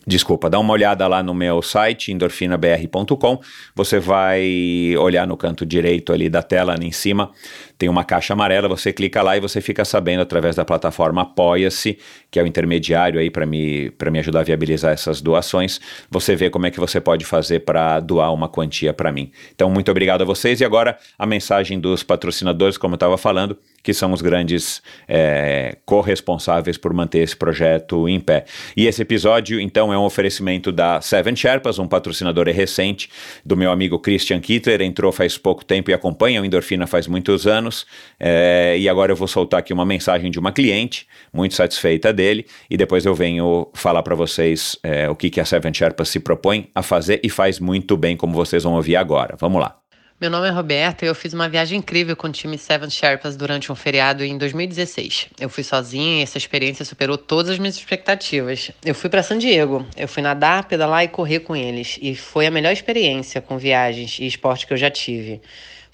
Desculpa, 0.08 0.48
dá 0.48 0.56
uma 0.60 0.72
olhada 0.72 1.04
lá 1.08 1.20
no 1.20 1.34
meu 1.34 1.60
site, 1.60 2.12
endorfinabr.com. 2.12 3.40
Você 3.74 3.98
vai 3.98 4.94
olhar 4.96 5.26
no 5.26 5.36
canto 5.36 5.66
direito 5.66 6.12
ali 6.12 6.28
da 6.28 6.44
tela, 6.44 6.74
ali 6.74 6.86
em 6.86 6.92
cima, 6.92 7.32
tem 7.78 7.88
uma 7.88 8.04
caixa 8.04 8.32
amarela, 8.32 8.68
você 8.68 8.92
clica 8.92 9.22
lá 9.22 9.36
e 9.36 9.40
você 9.40 9.60
fica 9.60 9.84
sabendo 9.84 10.20
através 10.22 10.56
da 10.56 10.64
plataforma 10.64 11.22
Apoia-se, 11.22 11.98
que 12.30 12.38
é 12.38 12.42
o 12.42 12.46
intermediário 12.46 13.20
aí 13.20 13.30
para 13.30 13.44
me, 13.44 13.92
me 14.10 14.18
ajudar 14.18 14.40
a 14.40 14.42
viabilizar 14.42 14.92
essas 14.92 15.20
doações. 15.20 15.80
Você 16.10 16.34
vê 16.34 16.48
como 16.48 16.66
é 16.66 16.70
que 16.70 16.80
você 16.80 17.00
pode 17.00 17.24
fazer 17.24 17.60
para 17.60 18.00
doar 18.00 18.32
uma 18.32 18.48
quantia 18.48 18.92
para 18.92 19.12
mim. 19.12 19.30
Então, 19.54 19.68
muito 19.70 19.90
obrigado 19.90 20.22
a 20.22 20.24
vocês. 20.24 20.60
E 20.60 20.64
agora, 20.64 20.98
a 21.18 21.26
mensagem 21.26 21.78
dos 21.78 22.02
patrocinadores, 22.02 22.78
como 22.78 22.94
eu 22.94 22.96
estava 22.96 23.18
falando, 23.18 23.58
que 23.82 23.92
são 23.92 24.12
os 24.12 24.20
grandes 24.22 24.82
é, 25.06 25.76
corresponsáveis 25.84 26.76
por 26.76 26.92
manter 26.92 27.20
esse 27.20 27.36
projeto 27.36 28.08
em 28.08 28.18
pé. 28.18 28.44
E 28.76 28.86
esse 28.86 29.02
episódio, 29.02 29.60
então, 29.60 29.92
é 29.92 29.98
um 29.98 30.04
oferecimento 30.04 30.72
da 30.72 31.00
Seven 31.00 31.36
Sherpas, 31.36 31.78
um 31.78 31.86
patrocinador 31.86 32.46
recente 32.46 33.10
do 33.44 33.56
meu 33.56 33.70
amigo 33.70 33.98
Christian 33.98 34.40
Kittler, 34.40 34.82
entrou 34.82 35.12
faz 35.12 35.36
pouco 35.38 35.64
tempo 35.64 35.90
e 35.90 35.94
acompanha 35.94 36.40
o 36.40 36.44
Endorfina 36.44 36.86
faz 36.86 37.06
muitos 37.06 37.46
anos. 37.46 37.65
É, 38.18 38.76
e 38.78 38.88
agora 38.88 39.12
eu 39.12 39.16
vou 39.16 39.28
soltar 39.28 39.60
aqui 39.60 39.72
uma 39.72 39.84
mensagem 39.84 40.30
de 40.30 40.38
uma 40.38 40.52
cliente, 40.52 41.06
muito 41.32 41.54
satisfeita 41.54 42.12
dele, 42.12 42.46
e 42.70 42.76
depois 42.76 43.04
eu 43.04 43.14
venho 43.14 43.68
falar 43.74 44.02
para 44.02 44.14
vocês 44.14 44.78
é, 44.82 45.08
o 45.08 45.16
que, 45.16 45.30
que 45.30 45.40
a 45.40 45.44
Seven 45.44 45.72
Sherpas 45.72 46.08
se 46.08 46.20
propõe 46.20 46.70
a 46.74 46.82
fazer 46.82 47.20
e 47.22 47.28
faz 47.28 47.58
muito 47.58 47.96
bem, 47.96 48.16
como 48.16 48.32
vocês 48.32 48.62
vão 48.62 48.74
ouvir 48.74 48.96
agora. 48.96 49.36
Vamos 49.38 49.60
lá. 49.60 49.78
Meu 50.18 50.30
nome 50.30 50.48
é 50.48 50.50
Roberta 50.50 51.04
e 51.04 51.08
eu 51.08 51.14
fiz 51.14 51.34
uma 51.34 51.46
viagem 51.46 51.78
incrível 51.78 52.16
com 52.16 52.26
o 52.26 52.32
time 52.32 52.56
Seven 52.56 52.88
Sherpas 52.88 53.36
durante 53.36 53.70
um 53.70 53.74
feriado 53.74 54.24
em 54.24 54.38
2016. 54.38 55.28
Eu 55.38 55.50
fui 55.50 55.62
sozinha 55.62 56.20
e 56.20 56.22
essa 56.22 56.38
experiência 56.38 56.86
superou 56.86 57.18
todas 57.18 57.52
as 57.52 57.58
minhas 57.58 57.76
expectativas. 57.76 58.70
Eu 58.82 58.94
fui 58.94 59.10
para 59.10 59.22
San 59.22 59.36
Diego, 59.36 59.84
eu 59.94 60.08
fui 60.08 60.22
nadar, 60.22 60.64
pedalar 60.64 61.04
e 61.04 61.08
correr 61.08 61.40
com 61.40 61.54
eles 61.54 61.98
e 62.00 62.14
foi 62.14 62.46
a 62.46 62.50
melhor 62.50 62.72
experiência 62.72 63.42
com 63.42 63.58
viagens 63.58 64.18
e 64.18 64.26
esporte 64.26 64.66
que 64.66 64.72
eu 64.72 64.78
já 64.78 64.90
tive. 64.90 65.42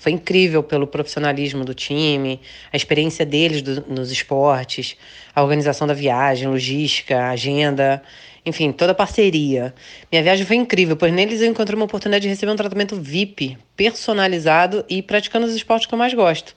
Foi 0.03 0.11
incrível 0.11 0.65
pelo 0.65 0.85
profissionalismo 0.85 1.65
do 1.65 1.73
time, 1.73 2.41
a 2.73 2.77
experiência 2.77 3.25
deles 3.25 3.63
do, 3.63 3.85
nos 3.89 4.11
esportes, 4.11 4.97
a 5.33 5.41
organização 5.41 5.87
da 5.87 5.95
viagem, 5.95 6.49
logística, 6.49 7.29
agenda 7.29 8.03
enfim, 8.45 8.73
toda 8.73 8.91
a 8.91 8.95
parceria. 8.97 9.73
Minha 10.11 10.25
viagem 10.25 10.45
foi 10.45 10.57
incrível, 10.57 10.97
pois 10.97 11.13
neles 11.13 11.41
eu 11.41 11.47
encontrei 11.47 11.77
uma 11.77 11.85
oportunidade 11.85 12.23
de 12.23 12.29
receber 12.29 12.51
um 12.51 12.57
tratamento 12.57 12.97
VIP, 12.97 13.57
personalizado 13.77 14.85
e 14.89 15.01
praticando 15.01 15.47
os 15.47 15.55
esportes 15.55 15.87
que 15.87 15.95
eu 15.95 15.99
mais 15.99 16.13
gosto. 16.13 16.53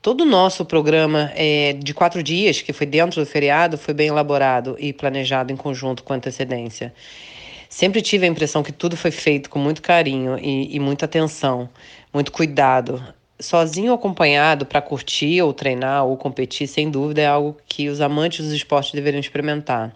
Todo 0.00 0.22
o 0.22 0.24
nosso 0.24 0.64
programa 0.64 1.30
é, 1.34 1.74
de 1.74 1.92
quatro 1.92 2.22
dias, 2.22 2.62
que 2.62 2.72
foi 2.72 2.86
dentro 2.86 3.20
do 3.20 3.26
feriado, 3.26 3.76
foi 3.76 3.92
bem 3.92 4.08
elaborado 4.08 4.74
e 4.78 4.94
planejado 4.94 5.52
em 5.52 5.56
conjunto 5.56 6.02
com 6.02 6.14
antecedência. 6.14 6.94
Sempre 7.68 8.00
tive 8.00 8.24
a 8.24 8.28
impressão 8.28 8.62
que 8.62 8.72
tudo 8.72 8.96
foi 8.96 9.10
feito 9.10 9.50
com 9.50 9.58
muito 9.58 9.82
carinho 9.82 10.38
e, 10.38 10.74
e 10.74 10.80
muita 10.80 11.04
atenção, 11.04 11.68
muito 12.16 12.32
cuidado. 12.32 13.04
Sozinho 13.38 13.92
ou 13.92 13.94
acompanhado 13.94 14.64
para 14.64 14.80
curtir 14.80 15.42
ou 15.42 15.52
treinar 15.52 16.06
ou 16.06 16.16
competir, 16.16 16.66
sem 16.66 16.90
dúvida, 16.90 17.20
é 17.20 17.26
algo 17.26 17.58
que 17.68 17.90
os 17.90 18.00
amantes 18.00 18.42
dos 18.42 18.54
esportes 18.54 18.92
deveriam 18.92 19.20
experimentar. 19.20 19.94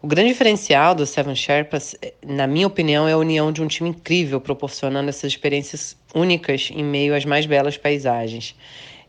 O 0.00 0.06
grande 0.06 0.28
diferencial 0.28 0.94
do 0.94 1.04
Seven 1.04 1.34
Sherpas, 1.34 1.96
na 2.24 2.46
minha 2.46 2.68
opinião, 2.68 3.08
é 3.08 3.12
a 3.12 3.18
união 3.18 3.50
de 3.50 3.60
um 3.60 3.66
time 3.66 3.90
incrível, 3.90 4.40
proporcionando 4.40 5.08
essas 5.08 5.32
experiências 5.32 5.96
únicas 6.14 6.70
em 6.72 6.84
meio 6.84 7.12
às 7.12 7.24
mais 7.24 7.44
belas 7.44 7.76
paisagens. 7.76 8.54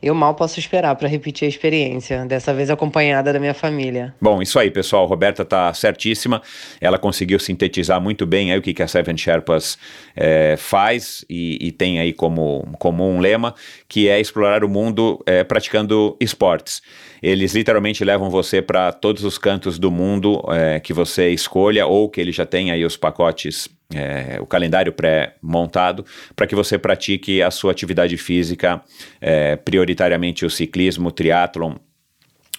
Eu 0.03 0.13
mal 0.13 0.35
posso 0.35 0.59
esperar 0.59 0.93
para 0.97 1.07
repetir 1.07 1.45
a 1.45 1.49
experiência, 1.49 2.25
dessa 2.25 2.53
vez 2.53 2.69
acompanhada 2.69 3.31
da 3.31 3.39
minha 3.39 3.53
família. 3.53 4.13
Bom, 4.19 4.41
isso 4.41 4.59
aí, 4.59 4.69
pessoal. 4.69 5.05
Roberta 5.05 5.45
tá 5.45 5.73
certíssima. 5.73 6.41
Ela 6.81 6.99
conseguiu 6.99 7.39
sintetizar 7.39 8.01
muito 8.01 8.25
bem 8.25 8.51
aí 8.51 8.59
o 8.59 8.61
que, 8.61 8.73
que 8.73 8.83
a 8.83 8.87
Seven 8.87 9.15
Sherpas 9.15 9.77
é, 10.13 10.55
faz 10.57 11.23
e, 11.29 11.57
e, 11.61 11.71
tem 11.71 12.01
aí 12.01 12.11
como, 12.11 12.67
como 12.79 13.09
um 13.09 13.21
lema, 13.21 13.55
que 13.87 14.09
é 14.09 14.19
explorar 14.19 14.65
o 14.65 14.67
mundo 14.67 15.23
é, 15.25 15.41
praticando 15.41 16.17
esportes. 16.19 16.81
Eles 17.21 17.55
literalmente 17.55 18.03
levam 18.03 18.29
você 18.29 18.61
para 18.61 18.91
todos 18.91 19.23
os 19.23 19.37
cantos 19.37 19.79
do 19.79 19.89
mundo 19.89 20.43
é, 20.49 20.81
que 20.81 20.91
você 20.91 21.29
escolha 21.29 21.87
ou 21.87 22.09
que 22.09 22.19
ele 22.19 22.33
já 22.33 22.45
tem 22.45 22.71
aí 22.71 22.83
os 22.83 22.97
pacotes 22.97 23.69
é, 23.93 24.37
o 24.41 24.45
calendário 24.45 24.93
pré-montado 24.93 26.05
para 26.35 26.47
que 26.47 26.55
você 26.55 26.77
pratique 26.77 27.41
a 27.41 27.51
sua 27.51 27.71
atividade 27.71 28.17
física, 28.17 28.81
é, 29.21 29.55
prioritariamente 29.55 30.45
o 30.45 30.49
ciclismo, 30.49 31.09
o 31.09 31.11
triatlon, 31.11 31.75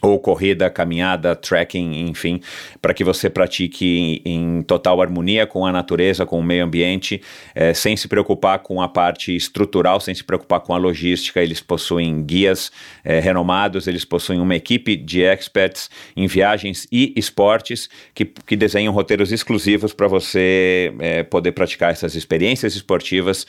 ou 0.04 0.18
corrida, 0.18 0.68
caminhada, 0.68 1.34
trekking, 1.34 2.06
enfim, 2.08 2.40
para 2.80 2.92
que 2.92 3.02
você 3.02 3.30
pratique 3.30 4.20
em, 4.24 4.58
em, 4.58 4.62
total 4.62 5.00
harmonia 5.00 5.46
com 5.46 5.64
a 5.64 5.72
natureza, 5.72 6.26
com 6.26 6.38
o 6.38 6.42
meio 6.42 6.64
ambiente, 6.64 7.22
é, 7.54 7.72
sem 7.72 7.96
se 7.96 8.06
preocupar 8.06 8.58
com 8.58 8.82
a 8.82 8.88
parte 8.88 9.34
estrutural, 9.34 9.98
sem 10.00 10.14
se 10.14 10.22
preocupar 10.22 10.60
com 10.60 10.74
a 10.74 10.76
logística. 10.76 11.40
Eles 11.40 11.60
possuem 11.60 12.22
guias 12.22 12.70
é, 13.02 13.18
renomados, 13.18 13.86
eles 13.86 14.04
possuem 14.04 14.40
uma 14.40 14.54
equipe 14.54 14.94
de 14.94 15.22
experts 15.22 15.88
em 16.14 16.26
viagens 16.26 16.86
e 16.92 17.14
esportes 17.16 17.88
que, 18.14 18.26
que 18.26 18.56
desenham 18.56 18.92
roteiros 18.92 19.32
exclusivos 19.32 19.94
para 19.94 20.06
você 20.06 20.92
é, 20.98 21.22
poder 21.22 21.52
praticar 21.52 21.92
essas 21.92 22.14
experiências 22.14 22.74
esportivas 22.74 23.46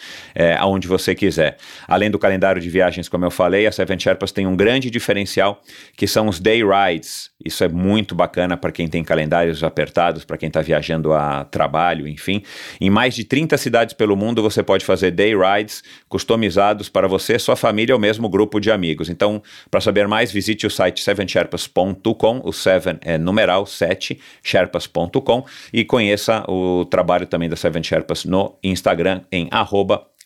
aonde 0.60 0.88
você 0.88 1.16
quiser. 1.16 1.58
Além 1.88 2.10
do 2.10 2.20
calendário 2.20 2.62
de 2.62 2.70
viagens, 2.70 3.10
como 3.10 3.26
eu 3.26 3.32
falei, 3.32 3.68
a 3.68 3.72
Seven 3.72 3.98
Sherpas 4.00 4.32
tem 4.32 4.46
um 4.48 4.56
grande 4.56 4.90
diferencial 4.90 5.62
que 5.96 6.08
são 6.08 6.28
os 6.28 6.40
day 6.46 6.62
rides. 6.64 7.32
Isso 7.44 7.64
é 7.64 7.68
muito 7.68 8.14
bacana 8.14 8.56
para 8.56 8.72
quem 8.72 8.88
tem 8.88 9.04
calendários 9.04 9.64
apertados, 9.64 10.24
para 10.24 10.38
quem 10.38 10.46
está 10.46 10.62
viajando 10.62 11.12
a 11.12 11.44
trabalho, 11.44 12.08
enfim. 12.08 12.44
Em 12.80 12.88
mais 12.88 13.16
de 13.16 13.24
30 13.24 13.58
cidades 13.58 13.96
pelo 13.96 14.16
mundo 14.16 14.44
você 14.44 14.62
pode 14.62 14.86
fazer 14.86 15.10
day 15.10 15.34
rides 15.36 15.84
customizados 16.08 16.88
para 16.88 17.08
você, 17.08 17.40
sua 17.40 17.56
família 17.56 17.96
ou 17.96 18.00
mesmo 18.00 18.30
grupo 18.30 18.60
de 18.60 18.70
amigos. 18.70 19.10
Então, 19.10 19.42
para 19.72 19.82
saber 19.82 20.08
mais, 20.08 20.32
visite 20.32 20.68
o 20.68 20.70
site 20.70 21.02
sevensherpas.com, 21.02 22.42
o 22.44 22.54
7 22.54 23.00
é 23.02 23.18
numeral 23.18 23.66
7, 23.66 24.20
sherpas.com 24.44 25.46
e 25.74 25.84
conheça 25.84 26.44
o 26.48 26.86
trabalho 26.86 27.26
também 27.26 27.50
da 27.50 27.56
Seven 27.56 27.82
Sherpas 27.82 28.24
no 28.24 28.56
Instagram 28.64 29.22
em 29.32 29.48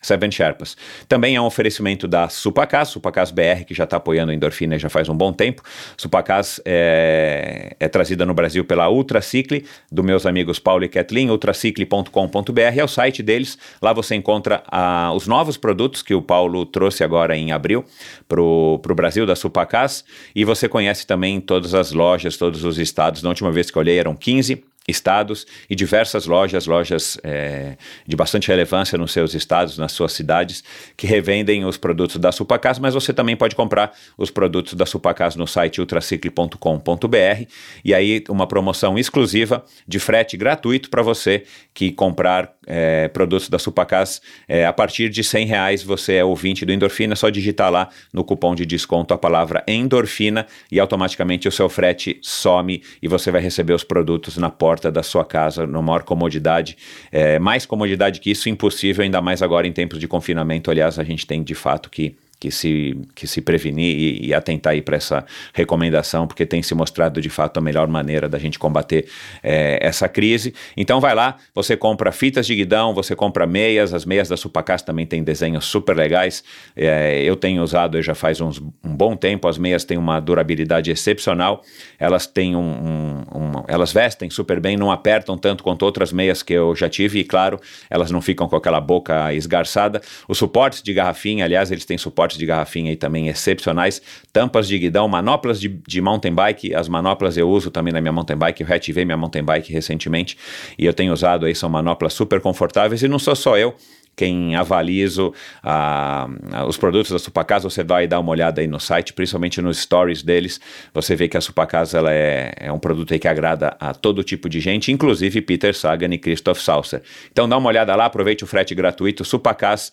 Seven 0.00 0.30
Sherpas. 0.30 0.76
Também 1.06 1.36
é 1.36 1.40
um 1.40 1.44
oferecimento 1.44 2.08
da 2.08 2.28
Supacas, 2.28 2.88
Supacas 2.88 3.30
BR, 3.30 3.64
que 3.66 3.74
já 3.74 3.84
está 3.84 3.98
apoiando 3.98 4.32
a 4.32 4.34
endorfina 4.34 4.78
já 4.78 4.88
faz 4.88 5.08
um 5.08 5.16
bom 5.16 5.32
tempo. 5.32 5.62
Supacas 5.96 6.60
é, 6.64 7.76
é 7.78 7.88
trazida 7.88 8.24
no 8.24 8.32
Brasil 8.32 8.64
pela 8.64 8.88
Ultracicle, 8.88 9.64
do 9.92 10.02
meus 10.02 10.24
amigos 10.24 10.58
Paulo 10.58 10.84
e 10.84 10.88
Kathleen, 10.88 11.30
ultracicle.com.br 11.30 12.60
é 12.60 12.84
o 12.84 12.88
site 12.88 13.22
deles. 13.22 13.58
Lá 13.82 13.92
você 13.92 14.14
encontra 14.14 14.62
ah, 14.68 15.12
os 15.14 15.26
novos 15.26 15.56
produtos 15.56 16.02
que 16.02 16.14
o 16.14 16.22
Paulo 16.22 16.64
trouxe 16.64 17.04
agora 17.04 17.36
em 17.36 17.52
abril 17.52 17.84
para 18.26 18.40
o 18.40 18.78
Brasil, 18.94 19.26
da 19.26 19.36
Supacas. 19.36 20.04
E 20.34 20.44
você 20.44 20.68
conhece 20.68 21.06
também 21.06 21.40
todas 21.40 21.74
as 21.74 21.92
lojas, 21.92 22.36
todos 22.36 22.64
os 22.64 22.78
estados. 22.78 23.22
Na 23.22 23.28
última 23.28 23.52
vez 23.52 23.70
que 23.70 23.76
eu 23.76 23.80
olhei 23.80 23.98
eram 23.98 24.14
15 24.14 24.69
estados 24.90 25.46
e 25.68 25.74
diversas 25.74 26.26
lojas, 26.26 26.66
lojas 26.66 27.18
é, 27.22 27.76
de 28.06 28.16
bastante 28.16 28.48
relevância 28.48 28.98
nos 28.98 29.12
seus 29.12 29.34
estados, 29.34 29.78
nas 29.78 29.92
suas 29.92 30.12
cidades, 30.12 30.62
que 30.96 31.06
revendem 31.06 31.64
os 31.64 31.76
produtos 31.76 32.16
da 32.16 32.32
Supacas, 32.32 32.78
mas 32.78 32.94
você 32.94 33.12
também 33.12 33.36
pode 33.36 33.54
comprar 33.54 33.92
os 34.18 34.30
produtos 34.30 34.74
da 34.74 34.84
Supacas 34.84 35.36
no 35.36 35.46
site 35.46 35.80
ultracicle.com.br 35.80 37.46
e 37.84 37.94
aí 37.94 38.24
uma 38.28 38.46
promoção 38.46 38.98
exclusiva 38.98 39.64
de 39.86 39.98
frete 39.98 40.36
gratuito 40.36 40.90
para 40.90 41.02
você 41.02 41.44
que 41.72 41.92
comprar 41.92 42.52
é, 42.66 43.08
produtos 43.08 43.48
da 43.48 43.58
Supacas 43.58 44.20
é, 44.48 44.66
a 44.66 44.72
partir 44.72 45.08
de 45.08 45.24
100 45.24 45.46
reais, 45.46 45.82
você 45.82 46.14
é 46.14 46.24
ouvinte 46.24 46.64
do 46.64 46.72
Endorfina, 46.72 47.14
é 47.14 47.16
só 47.16 47.30
digitar 47.30 47.70
lá 47.70 47.88
no 48.12 48.22
cupom 48.24 48.54
de 48.54 48.66
desconto 48.66 49.14
a 49.14 49.18
palavra 49.18 49.62
endorfina 49.66 50.46
e 50.70 50.78
automaticamente 50.78 51.48
o 51.48 51.52
seu 51.52 51.68
frete 51.68 52.18
some 52.22 52.82
e 53.02 53.08
você 53.08 53.30
vai 53.30 53.40
receber 53.40 53.72
os 53.72 53.84
produtos 53.84 54.36
na 54.36 54.50
porta 54.50 54.90
da 54.90 55.02
sua 55.02 55.24
casa, 55.24 55.66
na 55.66 55.80
maior 55.80 56.02
comodidade. 56.02 56.76
É, 57.10 57.38
mais 57.38 57.64
comodidade 57.66 58.20
que 58.20 58.30
isso, 58.30 58.48
impossível, 58.48 59.02
ainda 59.02 59.20
mais 59.20 59.42
agora 59.42 59.66
em 59.66 59.72
tempos 59.72 59.98
de 59.98 60.06
confinamento. 60.06 60.70
Aliás, 60.70 60.98
a 60.98 61.04
gente 61.04 61.26
tem 61.26 61.42
de 61.42 61.54
fato 61.54 61.90
que 61.90 62.16
que 62.40 62.50
se, 62.50 62.96
que 63.14 63.26
se 63.26 63.42
prevenir 63.42 63.94
e, 63.96 64.28
e 64.28 64.34
atentar 64.34 64.72
aí 64.72 64.80
para 64.80 64.96
essa 64.96 65.26
recomendação, 65.52 66.26
porque 66.26 66.46
tem 66.46 66.62
se 66.62 66.74
mostrado 66.74 67.20
de 67.20 67.28
fato 67.28 67.58
a 67.58 67.60
melhor 67.60 67.86
maneira 67.86 68.28
da 68.30 68.38
gente 68.38 68.58
combater 68.58 69.06
é, 69.42 69.78
essa 69.82 70.08
crise. 70.08 70.54
Então 70.74 71.00
vai 71.00 71.14
lá, 71.14 71.36
você 71.54 71.76
compra 71.76 72.10
fitas 72.10 72.46
de 72.46 72.56
guidão, 72.56 72.94
você 72.94 73.14
compra 73.14 73.46
meias, 73.46 73.92
as 73.92 74.06
meias 74.06 74.28
da 74.28 74.38
Supacas 74.38 74.80
também 74.80 75.04
tem 75.04 75.22
desenhos 75.22 75.66
super 75.66 75.94
legais. 75.94 76.42
É, 76.74 77.22
eu 77.22 77.36
tenho 77.36 77.62
usado 77.62 78.00
já 78.00 78.14
faz 78.14 78.40
uns, 78.40 78.58
um 78.58 78.96
bom 78.96 79.14
tempo, 79.14 79.46
as 79.46 79.58
meias 79.58 79.84
têm 79.84 79.98
uma 79.98 80.18
durabilidade 80.18 80.90
excepcional, 80.90 81.62
elas 81.98 82.26
têm 82.26 82.56
um, 82.56 82.60
um, 82.60 83.38
um, 83.38 83.64
elas 83.68 83.92
vestem 83.92 84.30
super 84.30 84.60
bem, 84.60 84.78
não 84.78 84.90
apertam 84.90 85.36
tanto 85.36 85.62
quanto 85.62 85.82
outras 85.82 86.10
meias 86.10 86.42
que 86.42 86.54
eu 86.54 86.74
já 86.74 86.88
tive, 86.88 87.18
e 87.20 87.24
claro, 87.24 87.60
elas 87.90 88.10
não 88.10 88.22
ficam 88.22 88.48
com 88.48 88.56
aquela 88.56 88.80
boca 88.80 89.34
esgarçada. 89.34 90.00
Os 90.26 90.38
suportes 90.38 90.82
de 90.82 90.94
garrafinha, 90.94 91.44
aliás, 91.44 91.70
eles 91.70 91.84
têm 91.84 91.98
suporte 91.98 92.29
de 92.38 92.46
garrafinha 92.46 92.90
aí 92.90 92.96
também 92.96 93.28
excepcionais, 93.28 94.00
tampas 94.32 94.66
de 94.68 94.78
guidão, 94.78 95.08
manoplas 95.08 95.60
de, 95.60 95.68
de 95.68 96.00
mountain 96.00 96.34
bike, 96.34 96.74
as 96.74 96.88
manoplas 96.88 97.36
eu 97.36 97.48
uso 97.48 97.70
também 97.70 97.92
na 97.92 98.00
minha 98.00 98.12
mountain 98.12 98.36
bike, 98.36 98.62
eu 98.62 98.66
reativei 98.66 99.04
minha 99.04 99.16
mountain 99.16 99.44
bike 99.44 99.72
recentemente. 99.72 100.36
E 100.78 100.84
eu 100.86 100.92
tenho 100.92 101.12
usado 101.12 101.46
aí, 101.46 101.54
são 101.54 101.68
manoplas 101.68 102.12
super 102.12 102.40
confortáveis. 102.40 103.02
E 103.02 103.08
não 103.08 103.18
sou 103.18 103.34
só 103.36 103.56
eu, 103.56 103.74
quem 104.20 104.54
avalizo 104.54 105.32
a, 105.62 106.28
a, 106.52 106.66
os 106.66 106.76
produtos 106.76 107.10
da 107.10 107.18
Supacasa, 107.18 107.70
você 107.70 107.82
vai 107.82 108.06
dar 108.06 108.20
uma 108.20 108.30
olhada 108.30 108.60
aí 108.60 108.66
no 108.66 108.78
site, 108.78 109.14
principalmente 109.14 109.62
nos 109.62 109.78
stories 109.78 110.22
deles, 110.22 110.60
você 110.92 111.16
vê 111.16 111.26
que 111.26 111.38
a 111.38 111.40
Supacasa 111.40 111.96
ela 111.96 112.12
é, 112.12 112.52
é 112.56 112.70
um 112.70 112.78
produto 112.78 113.18
que 113.18 113.26
agrada 113.26 113.76
a 113.80 113.94
todo 113.94 114.22
tipo 114.22 114.46
de 114.46 114.60
gente, 114.60 114.92
inclusive 114.92 115.40
Peter 115.40 115.74
Sagan 115.74 116.12
e 116.12 116.18
Christoph 116.18 116.60
Saucer. 116.60 117.02
Então 117.32 117.48
dá 117.48 117.56
uma 117.56 117.68
olhada 117.68 117.96
lá, 117.96 118.04
aproveite 118.04 118.44
o 118.44 118.46
frete 118.46 118.74
gratuito 118.74 119.24
Supacas 119.24 119.90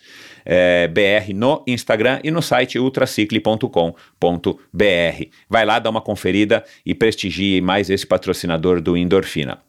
é, 0.49 0.87
BR 0.87 1.33
no 1.35 1.61
Instagram 1.67 2.21
e 2.23 2.31
no 2.31 2.41
site 2.41 2.79
ultracicle.com.br. 2.79 3.91
Vai 5.49 5.65
lá, 5.65 5.77
dá 5.77 5.89
uma 5.89 5.99
conferida 5.99 6.63
e 6.85 6.95
prestigie 6.95 7.59
mais 7.59 7.89
esse 7.89 8.07
patrocinador 8.07 8.79
do 8.79 8.95
Endorfina. 8.95 9.61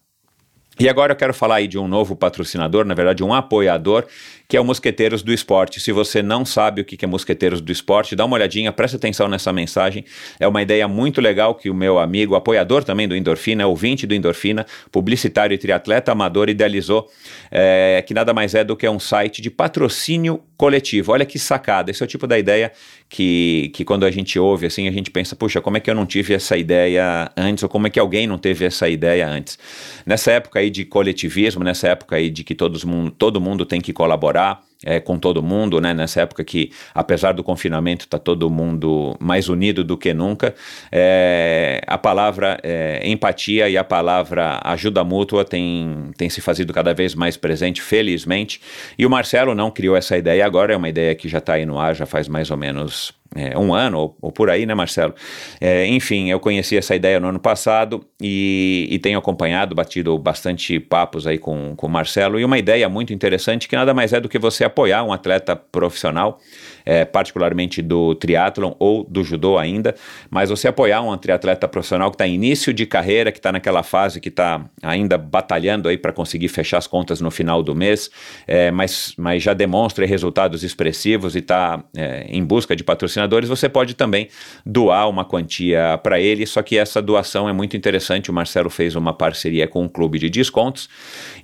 E 0.80 0.88
agora 0.88 1.12
eu 1.12 1.16
quero 1.16 1.34
falar 1.34 1.56
aí 1.56 1.66
de 1.66 1.76
um 1.76 1.88
novo 1.88 2.14
patrocinador, 2.14 2.84
na 2.84 2.94
verdade 2.94 3.24
um 3.24 3.34
apoiador, 3.34 4.06
que 4.48 4.56
é 4.56 4.60
o 4.60 4.64
Mosqueteiros 4.64 5.22
do 5.22 5.30
Esporte. 5.30 5.78
Se 5.78 5.92
você 5.92 6.22
não 6.22 6.42
sabe 6.42 6.80
o 6.80 6.84
que 6.84 7.04
é 7.04 7.06
Mosqueteiros 7.06 7.60
do 7.60 7.70
Esporte, 7.70 8.16
dá 8.16 8.24
uma 8.24 8.34
olhadinha, 8.34 8.72
presta 8.72 8.96
atenção 8.96 9.28
nessa 9.28 9.52
mensagem. 9.52 10.06
É 10.40 10.48
uma 10.48 10.62
ideia 10.62 10.88
muito 10.88 11.20
legal 11.20 11.54
que 11.54 11.68
o 11.68 11.74
meu 11.74 11.98
amigo, 11.98 12.34
apoiador 12.34 12.82
também 12.82 13.06
do 13.06 13.14
Endorfina, 13.14 13.66
ouvinte 13.66 14.06
do 14.06 14.14
Endorfina, 14.14 14.64
publicitário 14.90 15.54
e 15.54 15.58
triatleta 15.58 16.12
amador, 16.12 16.48
idealizou, 16.48 17.10
é, 17.50 18.02
que 18.06 18.14
nada 18.14 18.32
mais 18.32 18.54
é 18.54 18.64
do 18.64 18.74
que 18.74 18.88
um 18.88 18.98
site 18.98 19.42
de 19.42 19.50
patrocínio 19.50 20.42
coletivo. 20.56 21.12
Olha 21.12 21.26
que 21.26 21.38
sacada, 21.38 21.90
esse 21.90 22.02
é 22.02 22.06
o 22.06 22.08
tipo 22.08 22.26
da 22.26 22.38
ideia 22.38 22.72
que, 23.08 23.70
que 23.74 23.84
quando 23.84 24.04
a 24.04 24.10
gente 24.10 24.38
ouve 24.38 24.66
assim, 24.66 24.88
a 24.88 24.90
gente 24.90 25.10
pensa, 25.10 25.36
puxa, 25.36 25.60
como 25.60 25.76
é 25.76 25.80
que 25.80 25.90
eu 25.90 25.94
não 25.94 26.04
tive 26.04 26.34
essa 26.34 26.56
ideia 26.56 27.30
antes, 27.36 27.62
ou 27.62 27.68
como 27.68 27.86
é 27.86 27.90
que 27.90 27.98
alguém 27.98 28.26
não 28.26 28.36
teve 28.36 28.64
essa 28.64 28.88
ideia 28.88 29.28
antes. 29.28 29.58
Nessa 30.04 30.32
época 30.32 30.58
aí 30.58 30.68
de 30.70 30.84
coletivismo, 30.84 31.62
nessa 31.62 31.88
época 31.88 32.16
aí 32.16 32.28
de 32.28 32.42
que 32.42 32.54
todos, 32.54 32.84
todo 33.16 33.40
mundo 33.40 33.64
tem 33.64 33.80
que 33.80 33.92
colaborar, 33.92 34.37
é, 34.84 35.00
com 35.00 35.18
todo 35.18 35.42
mundo, 35.42 35.80
né? 35.80 35.92
Nessa 35.92 36.22
época 36.22 36.44
que, 36.44 36.70
apesar 36.94 37.32
do 37.32 37.42
confinamento, 37.42 38.04
está 38.04 38.18
todo 38.18 38.48
mundo 38.48 39.16
mais 39.18 39.48
unido 39.48 39.82
do 39.82 39.96
que 39.96 40.14
nunca. 40.14 40.54
É, 40.90 41.80
a 41.86 41.98
palavra 41.98 42.58
é, 42.62 43.00
empatia 43.04 43.68
e 43.68 43.76
a 43.76 43.84
palavra 43.84 44.60
ajuda 44.64 45.02
mútua 45.02 45.44
tem, 45.44 46.10
tem 46.16 46.30
se 46.30 46.40
fazido 46.40 46.72
cada 46.72 46.94
vez 46.94 47.14
mais 47.14 47.36
presente, 47.36 47.82
felizmente. 47.82 48.60
E 48.98 49.04
o 49.04 49.10
Marcelo 49.10 49.54
não 49.54 49.70
criou 49.70 49.96
essa 49.96 50.16
ideia 50.16 50.44
agora, 50.44 50.72
é 50.72 50.76
uma 50.76 50.88
ideia 50.88 51.14
que 51.14 51.28
já 51.28 51.38
está 51.38 51.54
aí 51.54 51.66
no 51.66 51.78
ar 51.78 51.94
já 51.94 52.06
faz 52.06 52.28
mais 52.28 52.50
ou 52.50 52.56
menos 52.56 53.12
é, 53.34 53.56
um 53.58 53.74
ano 53.74 53.98
ou, 53.98 54.16
ou, 54.22 54.32
por 54.32 54.48
aí, 54.48 54.64
né, 54.64 54.74
Marcelo? 54.74 55.14
É, 55.60 55.86
enfim, 55.86 56.30
eu 56.30 56.40
conheci 56.40 56.76
essa 56.76 56.94
ideia 56.94 57.20
no 57.20 57.28
ano 57.28 57.38
passado 57.38 58.04
e, 58.20 58.88
e, 58.90 58.98
tenho 58.98 59.18
acompanhado, 59.18 59.74
batido 59.74 60.16
bastante 60.18 60.80
papos 60.80 61.26
aí 61.26 61.38
com, 61.38 61.74
com 61.76 61.86
o 61.86 61.90
Marcelo. 61.90 62.40
E 62.40 62.44
uma 62.44 62.58
ideia 62.58 62.88
muito 62.88 63.12
interessante 63.12 63.68
que 63.68 63.76
nada 63.76 63.92
mais 63.92 64.12
é 64.12 64.20
do 64.20 64.28
que 64.28 64.38
você 64.38 64.64
apoiar 64.64 65.04
um 65.04 65.12
atleta 65.12 65.54
profissional 65.54 66.40
é, 66.88 67.04
particularmente 67.04 67.82
do 67.82 68.14
triatlon 68.14 68.72
ou 68.78 69.04
do 69.04 69.22
judô 69.22 69.58
ainda, 69.58 69.94
mas 70.30 70.48
você 70.48 70.68
apoiar 70.68 71.02
um 71.02 71.14
triatleta 71.18 71.68
profissional 71.68 72.10
que 72.10 72.14
está 72.14 72.26
início 72.26 72.72
de 72.72 72.86
carreira, 72.86 73.30
que 73.30 73.38
está 73.38 73.52
naquela 73.52 73.82
fase 73.82 74.22
que 74.22 74.30
está 74.30 74.64
ainda 74.82 75.18
batalhando 75.18 75.86
aí 75.90 75.98
para 75.98 76.14
conseguir 76.14 76.48
fechar 76.48 76.78
as 76.78 76.86
contas 76.86 77.20
no 77.20 77.30
final 77.30 77.62
do 77.62 77.74
mês, 77.74 78.10
é, 78.46 78.70
mas, 78.70 79.12
mas 79.18 79.42
já 79.42 79.52
demonstra 79.52 80.06
resultados 80.06 80.62
expressivos 80.62 81.36
e 81.36 81.40
está 81.40 81.84
é, 81.94 82.24
em 82.26 82.42
busca 82.42 82.74
de 82.74 82.82
patrocinadores, 82.82 83.50
você 83.50 83.68
pode 83.68 83.92
também 83.92 84.28
doar 84.64 85.10
uma 85.10 85.26
quantia 85.26 86.00
para 86.02 86.18
ele, 86.18 86.46
só 86.46 86.62
que 86.62 86.78
essa 86.78 87.02
doação 87.02 87.46
é 87.46 87.52
muito 87.52 87.76
interessante, 87.76 88.30
o 88.30 88.32
Marcelo 88.32 88.70
fez 88.70 88.96
uma 88.96 89.12
parceria 89.12 89.68
com 89.68 89.82
um 89.82 89.88
clube 89.88 90.18
de 90.18 90.30
descontos, 90.30 90.88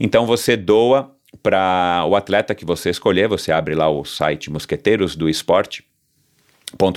então 0.00 0.24
você 0.24 0.56
doa 0.56 1.13
para 1.42 2.04
o 2.08 2.16
atleta 2.16 2.54
que 2.54 2.64
você 2.64 2.90
escolher, 2.90 3.28
você 3.28 3.52
abre 3.52 3.74
lá 3.74 3.88
o 3.88 4.04
site 4.04 4.50
Mosqueteiros 4.50 5.16
do 5.16 5.28
Esporte 5.28 5.84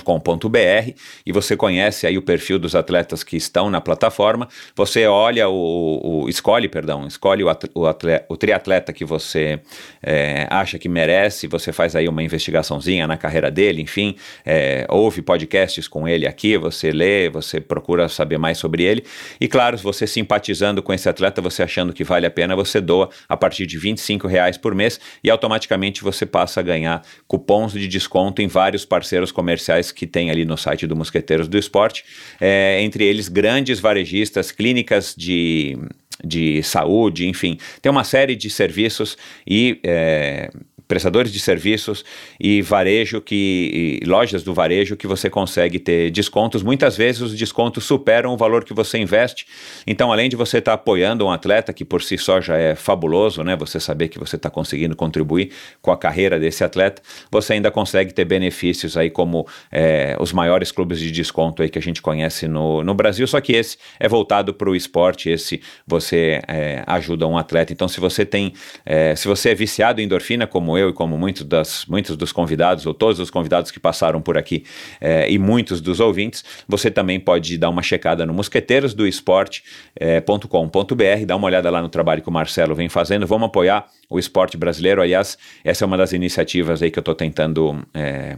com.br 0.04 0.92
e 1.24 1.32
você 1.32 1.56
conhece 1.56 2.06
aí 2.06 2.18
o 2.18 2.22
perfil 2.22 2.58
dos 2.58 2.74
atletas 2.74 3.22
que 3.22 3.36
estão 3.36 3.70
na 3.70 3.80
plataforma. 3.80 4.48
Você 4.74 5.06
olha 5.06 5.48
o, 5.48 6.24
o 6.24 6.28
escolhe, 6.28 6.68
perdão, 6.68 7.06
escolhe 7.06 7.42
o, 7.42 7.48
atleta, 7.48 7.78
o, 7.78 7.86
atleta, 7.86 8.26
o 8.28 8.36
triatleta 8.36 8.92
que 8.92 9.04
você 9.04 9.60
é, 10.02 10.46
acha 10.50 10.78
que 10.78 10.88
merece. 10.88 11.46
Você 11.46 11.72
faz 11.72 11.94
aí 11.94 12.08
uma 12.08 12.22
investigaçãozinha 12.22 13.06
na 13.06 13.16
carreira 13.16 13.50
dele, 13.50 13.82
enfim, 13.82 14.16
é, 14.44 14.86
ouve 14.88 15.22
podcasts 15.22 15.86
com 15.86 16.06
ele 16.08 16.26
aqui, 16.26 16.56
você 16.56 16.90
lê, 16.90 17.28
você 17.28 17.60
procura 17.60 18.08
saber 18.08 18.38
mais 18.38 18.58
sobre 18.58 18.82
ele. 18.82 19.04
E 19.40 19.46
claro, 19.46 19.76
você 19.78 20.06
simpatizando 20.06 20.82
com 20.82 20.92
esse 20.92 21.08
atleta, 21.08 21.40
você 21.40 21.62
achando 21.62 21.92
que 21.92 22.04
vale 22.04 22.26
a 22.26 22.30
pena, 22.30 22.56
você 22.56 22.80
doa 22.80 23.08
a 23.28 23.36
partir 23.36 23.66
de 23.66 23.78
25 23.78 24.26
reais 24.26 24.56
por 24.56 24.74
mês 24.74 25.00
e 25.22 25.30
automaticamente 25.30 26.02
você 26.02 26.26
passa 26.26 26.60
a 26.60 26.62
ganhar 26.62 27.02
cupons 27.26 27.72
de 27.72 27.86
desconto 27.86 28.42
em 28.42 28.48
vários 28.48 28.84
parceiros 28.84 29.30
comerciais 29.30 29.67
comerciais 29.68 29.92
que 29.92 30.06
tem 30.06 30.30
ali 30.30 30.44
no 30.44 30.56
site 30.56 30.86
do 30.86 30.96
Mosqueteiros 30.96 31.46
do 31.46 31.58
Esporte, 31.58 32.04
é, 32.40 32.80
entre 32.82 33.04
eles 33.04 33.28
grandes 33.28 33.78
varejistas, 33.78 34.50
clínicas 34.50 35.14
de 35.16 35.76
de 36.24 36.64
saúde, 36.64 37.28
enfim, 37.28 37.56
tem 37.80 37.92
uma 37.92 38.02
série 38.02 38.34
de 38.34 38.50
serviços 38.50 39.16
e 39.46 39.78
é, 39.84 40.50
prestadores 40.88 41.30
de 41.30 41.38
serviços 41.38 42.04
e 42.40 42.62
varejo 42.62 43.20
que 43.20 44.00
e 44.02 44.06
lojas 44.06 44.42
do 44.42 44.54
varejo 44.54 44.96
que 44.96 45.06
você 45.06 45.28
consegue 45.28 45.78
ter 45.78 46.10
descontos. 46.10 46.62
Muitas 46.62 46.96
vezes 46.96 47.20
os 47.20 47.36
descontos 47.36 47.84
superam 47.84 48.32
o 48.32 48.36
valor 48.36 48.64
que 48.64 48.72
você 48.72 48.98
investe. 48.98 49.46
Então, 49.86 50.10
além 50.10 50.30
de 50.30 50.34
você 50.36 50.58
estar 50.58 50.72
tá 50.72 50.74
apoiando 50.74 51.26
um 51.26 51.30
atleta 51.30 51.72
que 51.72 51.84
por 51.84 52.02
si 52.02 52.16
só 52.16 52.40
já 52.40 52.56
é 52.56 52.74
fabuloso, 52.74 53.44
né? 53.44 53.54
Você 53.56 53.78
saber 53.78 54.08
que 54.08 54.18
você 54.18 54.36
está 54.36 54.48
conseguindo 54.48 54.96
contribuir 54.96 55.52
com 55.82 55.92
a 55.92 55.96
carreira 55.96 56.38
desse 56.38 56.64
atleta, 56.64 57.02
você 57.30 57.52
ainda 57.52 57.70
consegue 57.70 58.12
ter 58.14 58.24
benefícios 58.24 58.96
aí 58.96 59.10
como 59.10 59.46
é, 59.70 60.16
os 60.18 60.32
maiores 60.32 60.72
clubes 60.72 60.98
de 60.98 61.10
desconto 61.10 61.62
aí 61.62 61.68
que 61.68 61.78
a 61.78 61.82
gente 61.82 62.00
conhece 62.00 62.48
no, 62.48 62.82
no 62.82 62.94
Brasil. 62.94 63.26
Só 63.26 63.40
que 63.40 63.52
esse 63.52 63.76
é 64.00 64.08
voltado 64.08 64.54
para 64.54 64.70
o 64.70 64.74
esporte. 64.74 65.28
Esse 65.28 65.60
você 65.86 66.40
é, 66.48 66.82
ajuda 66.86 67.26
um 67.26 67.36
atleta. 67.36 67.74
Então, 67.74 67.88
se 67.88 68.00
você 68.00 68.24
tem, 68.24 68.54
é, 68.86 69.14
se 69.14 69.28
você 69.28 69.50
é 69.50 69.54
viciado 69.54 70.00
em 70.00 70.04
endorfina 70.04 70.46
como 70.46 70.77
eu 70.78 70.90
e 70.90 70.92
como 70.92 71.18
muitos, 71.18 71.44
das, 71.44 71.84
muitos 71.86 72.16
dos 72.16 72.32
convidados, 72.32 72.86
ou 72.86 72.94
todos 72.94 73.18
os 73.20 73.30
convidados 73.30 73.70
que 73.70 73.80
passaram 73.80 74.20
por 74.20 74.38
aqui, 74.38 74.64
eh, 75.00 75.30
e 75.30 75.38
muitos 75.38 75.80
dos 75.80 76.00
ouvintes, 76.00 76.44
você 76.66 76.90
também 76.90 77.20
pode 77.20 77.58
dar 77.58 77.68
uma 77.68 77.82
checada 77.82 78.24
no 78.24 78.32
mosqueteirosdoesporte.com.br, 78.32 81.02
eh, 81.02 81.26
dá 81.26 81.36
uma 81.36 81.46
olhada 81.46 81.70
lá 81.70 81.82
no 81.82 81.88
trabalho 81.88 82.22
que 82.22 82.28
o 82.28 82.32
Marcelo 82.32 82.74
vem 82.74 82.88
fazendo. 82.88 83.26
Vamos 83.26 83.46
apoiar 83.46 83.86
o 84.08 84.18
esporte 84.18 84.56
brasileiro. 84.56 85.02
Aliás, 85.02 85.36
essa 85.64 85.84
é 85.84 85.86
uma 85.86 85.96
das 85.96 86.12
iniciativas 86.12 86.82
aí 86.82 86.90
que 86.90 86.98
eu 86.98 87.02
estou 87.02 87.14
tentando 87.14 87.86
eh, 87.94 88.36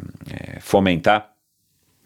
fomentar 0.60 1.30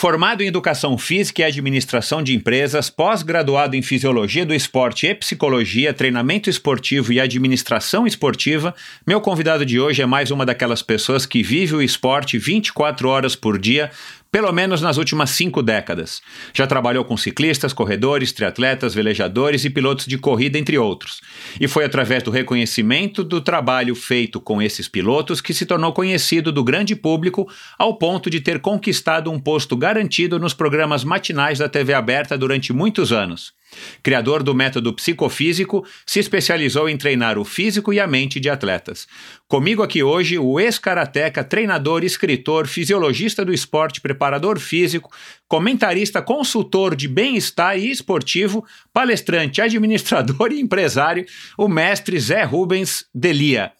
Formado 0.00 0.42
em 0.42 0.46
Educação 0.46 0.96
Física 0.96 1.42
e 1.42 1.44
Administração 1.44 2.22
de 2.22 2.34
Empresas, 2.34 2.88
pós-graduado 2.88 3.76
em 3.76 3.82
Fisiologia 3.82 4.46
do 4.46 4.54
Esporte 4.54 5.06
e 5.06 5.14
Psicologia, 5.14 5.92
Treinamento 5.92 6.48
Esportivo 6.48 7.12
e 7.12 7.20
Administração 7.20 8.06
Esportiva, 8.06 8.74
meu 9.06 9.20
convidado 9.20 9.66
de 9.66 9.78
hoje 9.78 10.00
é 10.00 10.06
mais 10.06 10.30
uma 10.30 10.46
daquelas 10.46 10.80
pessoas 10.80 11.26
que 11.26 11.42
vive 11.42 11.74
o 11.74 11.82
esporte 11.82 12.38
24 12.38 13.10
horas 13.10 13.36
por 13.36 13.58
dia, 13.58 13.90
pelo 14.32 14.52
menos 14.52 14.80
nas 14.80 14.96
últimas 14.96 15.30
cinco 15.30 15.62
décadas. 15.62 16.20
Já 16.54 16.66
trabalhou 16.66 17.04
com 17.04 17.16
ciclistas, 17.16 17.72
corredores, 17.72 18.32
triatletas, 18.32 18.94
velejadores 18.94 19.64
e 19.64 19.70
pilotos 19.70 20.06
de 20.06 20.16
corrida, 20.18 20.58
entre 20.58 20.78
outros. 20.78 21.20
E 21.60 21.66
foi 21.66 21.84
através 21.84 22.22
do 22.22 22.30
reconhecimento 22.30 23.24
do 23.24 23.40
trabalho 23.40 23.94
feito 23.94 24.40
com 24.40 24.62
esses 24.62 24.88
pilotos 24.88 25.40
que 25.40 25.52
se 25.52 25.66
tornou 25.66 25.92
conhecido 25.92 26.52
do 26.52 26.62
grande 26.62 26.94
público 26.94 27.48
ao 27.78 27.98
ponto 27.98 28.30
de 28.30 28.40
ter 28.40 28.60
conquistado 28.60 29.30
um 29.30 29.40
posto 29.40 29.76
garantido 29.76 30.38
nos 30.38 30.54
programas 30.54 31.02
matinais 31.02 31.58
da 31.58 31.68
TV 31.68 31.92
aberta 31.92 32.38
durante 32.38 32.72
muitos 32.72 33.12
anos. 33.12 33.59
Criador 34.02 34.42
do 34.42 34.54
método 34.54 34.92
psicofísico, 34.92 35.86
se 36.06 36.18
especializou 36.18 36.88
em 36.88 36.96
treinar 36.96 37.38
o 37.38 37.44
físico 37.44 37.92
e 37.92 38.00
a 38.00 38.06
mente 38.06 38.40
de 38.40 38.48
atletas. 38.48 39.06
Comigo 39.48 39.82
aqui 39.82 40.02
hoje 40.02 40.38
o 40.38 40.58
ex-karateca, 40.60 41.42
treinador, 41.42 42.04
escritor, 42.04 42.66
fisiologista 42.66 43.44
do 43.44 43.52
esporte, 43.52 44.00
preparador 44.00 44.58
físico, 44.58 45.10
comentarista, 45.48 46.22
consultor 46.22 46.94
de 46.94 47.08
bem-estar 47.08 47.78
e 47.78 47.90
esportivo, 47.90 48.64
palestrante, 48.92 49.60
administrador 49.62 50.52
e 50.52 50.60
empresário, 50.60 51.26
o 51.58 51.68
mestre 51.68 52.18
Zé 52.18 52.44
Rubens 52.44 53.04
Delia. 53.14 53.72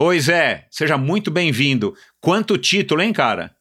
Oi, 0.00 0.20
Zé, 0.20 0.66
seja 0.70 0.96
muito 0.96 1.30
bem-vindo. 1.30 1.94
Quanto 2.20 2.56
título, 2.56 3.02
hein, 3.02 3.12
cara? 3.12 3.56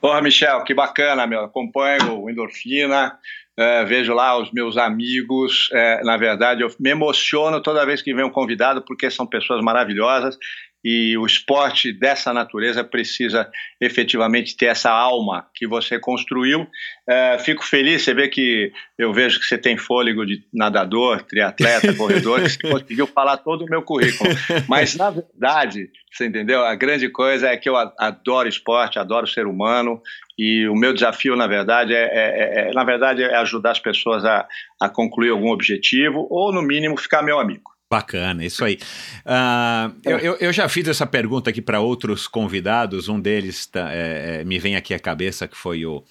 Porra, 0.00 0.22
Michel, 0.22 0.62
que 0.62 0.72
bacana, 0.72 1.26
meu. 1.26 1.40
Acompanho 1.40 2.20
o 2.20 2.30
Endorfina, 2.30 3.18
é, 3.58 3.84
vejo 3.84 4.14
lá 4.14 4.38
os 4.40 4.52
meus 4.52 4.76
amigos. 4.76 5.68
É, 5.72 6.04
na 6.04 6.16
verdade, 6.16 6.62
eu 6.62 6.70
me 6.78 6.90
emociono 6.90 7.60
toda 7.60 7.84
vez 7.84 8.00
que 8.00 8.14
vem 8.14 8.24
um 8.24 8.30
convidado, 8.30 8.82
porque 8.82 9.10
são 9.10 9.26
pessoas 9.26 9.60
maravilhosas 9.62 10.38
e 10.84 11.16
o 11.18 11.26
esporte 11.26 11.92
dessa 11.92 12.32
natureza 12.32 12.84
precisa 12.84 13.50
efetivamente 13.80 14.56
ter 14.56 14.66
essa 14.66 14.90
alma 14.90 15.46
que 15.54 15.66
você 15.66 15.98
construiu. 15.98 16.66
É, 17.08 17.38
fico 17.38 17.64
feliz, 17.64 18.02
você 18.02 18.14
vê 18.14 18.28
que 18.28 18.72
eu 18.96 19.12
vejo 19.12 19.40
que 19.40 19.46
você 19.46 19.58
tem 19.58 19.76
fôlego 19.76 20.24
de 20.24 20.44
nadador, 20.52 21.22
triatleta, 21.22 21.92
corredor, 21.96 22.42
que 22.42 22.50
você 22.50 22.70
conseguiu 22.70 23.06
falar 23.06 23.38
todo 23.38 23.64
o 23.64 23.68
meu 23.68 23.82
currículo. 23.82 24.30
Mas, 24.68 24.94
na 24.94 25.10
verdade, 25.10 25.90
você 26.12 26.26
entendeu? 26.26 26.64
A 26.64 26.74
grande 26.74 27.08
coisa 27.08 27.48
é 27.48 27.56
que 27.56 27.68
eu 27.68 27.76
adoro 27.76 28.48
esporte, 28.48 28.98
adoro 28.98 29.26
ser 29.26 29.46
humano 29.46 30.00
e 30.38 30.68
o 30.68 30.74
meu 30.74 30.94
desafio, 30.94 31.34
na 31.34 31.48
verdade, 31.48 31.92
é, 31.92 32.04
é, 32.04 32.68
é, 32.68 32.72
na 32.72 32.84
verdade, 32.84 33.22
é 33.22 33.36
ajudar 33.36 33.72
as 33.72 33.80
pessoas 33.80 34.24
a, 34.24 34.46
a 34.80 34.88
concluir 34.88 35.30
algum 35.30 35.50
objetivo 35.50 36.28
ou, 36.30 36.52
no 36.52 36.62
mínimo, 36.62 36.96
ficar 36.96 37.22
meu 37.22 37.40
amigo. 37.40 37.77
Bacana, 37.90 38.44
isso 38.44 38.62
aí. 38.64 38.78
Uh, 39.24 39.96
eu, 40.04 40.18
eu, 40.18 40.36
eu, 40.36 40.52
já 40.52 40.68
fiz 40.68 40.86
essa 40.86 41.06
pergunta 41.06 41.48
aqui 41.48 41.62
para 41.62 41.80
outros 41.80 42.28
convidados. 42.28 43.08
Um 43.08 43.18
deles 43.18 43.64
tá, 43.64 43.90
é, 43.90 44.40
é, 44.40 44.44
me 44.44 44.58
vem 44.58 44.76
aqui 44.76 44.92
à 44.92 44.98
cabeça, 44.98 45.48
que 45.48 45.56
foi 45.56 45.86
o 45.86 46.04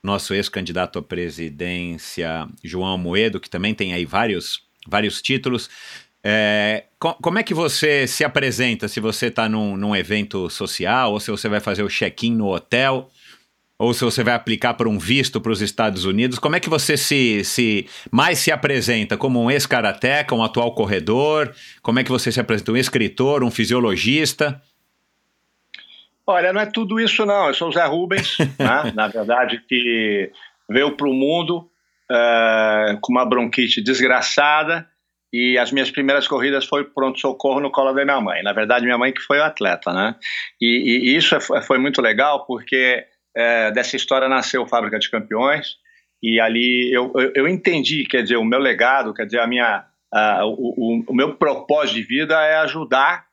nosso 0.00 0.32
ex-candidato 0.32 0.98
à 0.98 1.02
presidência, 1.02 2.46
João 2.62 2.96
Moedo, 2.96 3.40
que 3.40 3.50
também 3.50 3.74
tem 3.74 3.94
aí 3.94 4.04
vários, 4.04 4.62
vários 4.86 5.20
títulos. 5.20 5.68
É, 6.22 6.84
co 7.00 7.14
como 7.14 7.38
é 7.38 7.42
que 7.42 7.52
você 7.52 8.06
se 8.06 8.22
apresenta 8.22 8.86
se 8.86 9.00
você 9.00 9.26
está 9.26 9.48
num, 9.48 9.76
num 9.76 9.94
evento 9.94 10.48
social 10.48 11.12
ou 11.12 11.20
se 11.20 11.30
você 11.32 11.48
vai 11.48 11.60
fazer 11.60 11.82
o 11.82 11.88
check-in 11.88 12.36
no 12.36 12.54
hotel? 12.54 13.10
Ou 13.84 13.94
se 13.94 14.04
você 14.04 14.24
vai 14.24 14.34
aplicar 14.34 14.74
para 14.74 14.88
um 14.88 14.98
visto 14.98 15.40
para 15.40 15.52
os 15.52 15.60
Estados 15.60 16.04
Unidos, 16.04 16.38
como 16.38 16.56
é 16.56 16.60
que 16.60 16.68
você 16.68 16.96
se, 16.96 17.44
se 17.44 17.86
mais 18.10 18.38
se 18.38 18.50
apresenta? 18.50 19.16
Como 19.16 19.42
um 19.42 19.50
ex-karateca, 19.50 20.34
um 20.34 20.42
atual 20.42 20.74
corredor? 20.74 21.54
Como 21.82 21.98
é 21.98 22.04
que 22.04 22.10
você 22.10 22.32
se 22.32 22.40
apresenta? 22.40 22.72
Um 22.72 22.76
escritor, 22.76 23.44
um 23.44 23.50
fisiologista? 23.50 24.60
Olha, 26.26 26.52
não 26.52 26.60
é 26.60 26.66
tudo 26.66 26.98
isso 26.98 27.26
não. 27.26 27.48
Eu 27.48 27.54
sou 27.54 27.68
o 27.68 27.72
Zé 27.72 27.84
Rubens, 27.84 28.38
né? 28.58 28.92
na 28.94 29.08
verdade, 29.08 29.62
que 29.68 30.30
veio 30.68 30.96
para 30.96 31.08
o 31.08 31.12
mundo 31.12 31.68
uh, 32.10 32.98
com 33.00 33.12
uma 33.12 33.26
bronquite 33.26 33.82
desgraçada 33.82 34.88
e 35.32 35.58
as 35.58 35.72
minhas 35.72 35.90
primeiras 35.90 36.28
corridas 36.28 36.64
foi 36.64 36.84
pronto-socorro 36.84 37.58
no 37.58 37.70
colo 37.70 37.92
da 37.92 38.04
minha 38.04 38.20
mãe. 38.20 38.42
Na 38.42 38.52
verdade, 38.52 38.84
minha 38.84 38.96
mãe 38.96 39.12
que 39.12 39.20
foi 39.20 39.38
o 39.38 39.42
atleta, 39.42 39.92
né? 39.92 40.14
E, 40.60 41.10
e 41.12 41.16
isso 41.16 41.34
é, 41.34 41.40
foi 41.40 41.76
muito 41.76 42.00
legal 42.00 42.46
porque 42.46 43.04
é, 43.36 43.70
dessa 43.72 43.96
história 43.96 44.28
nasceu 44.28 44.66
Fábrica 44.66 44.98
de 44.98 45.10
Campeões 45.10 45.76
e 46.22 46.40
ali 46.40 46.90
eu, 46.90 47.12
eu, 47.16 47.32
eu, 47.34 47.48
entendi, 47.48 48.06
quer 48.06 48.22
dizer, 48.22 48.36
o 48.36 48.44
meu 48.44 48.58
legado, 48.58 49.12
quer 49.12 49.26
dizer, 49.26 49.40
a 49.40 49.46
minha, 49.46 49.84
a, 50.10 50.46
o, 50.46 51.04
o, 51.06 51.14
meu 51.14 51.34
propósito 51.36 51.96
de 51.96 52.02
vida 52.02 52.34
é 52.42 52.56
ajudar 52.56 53.26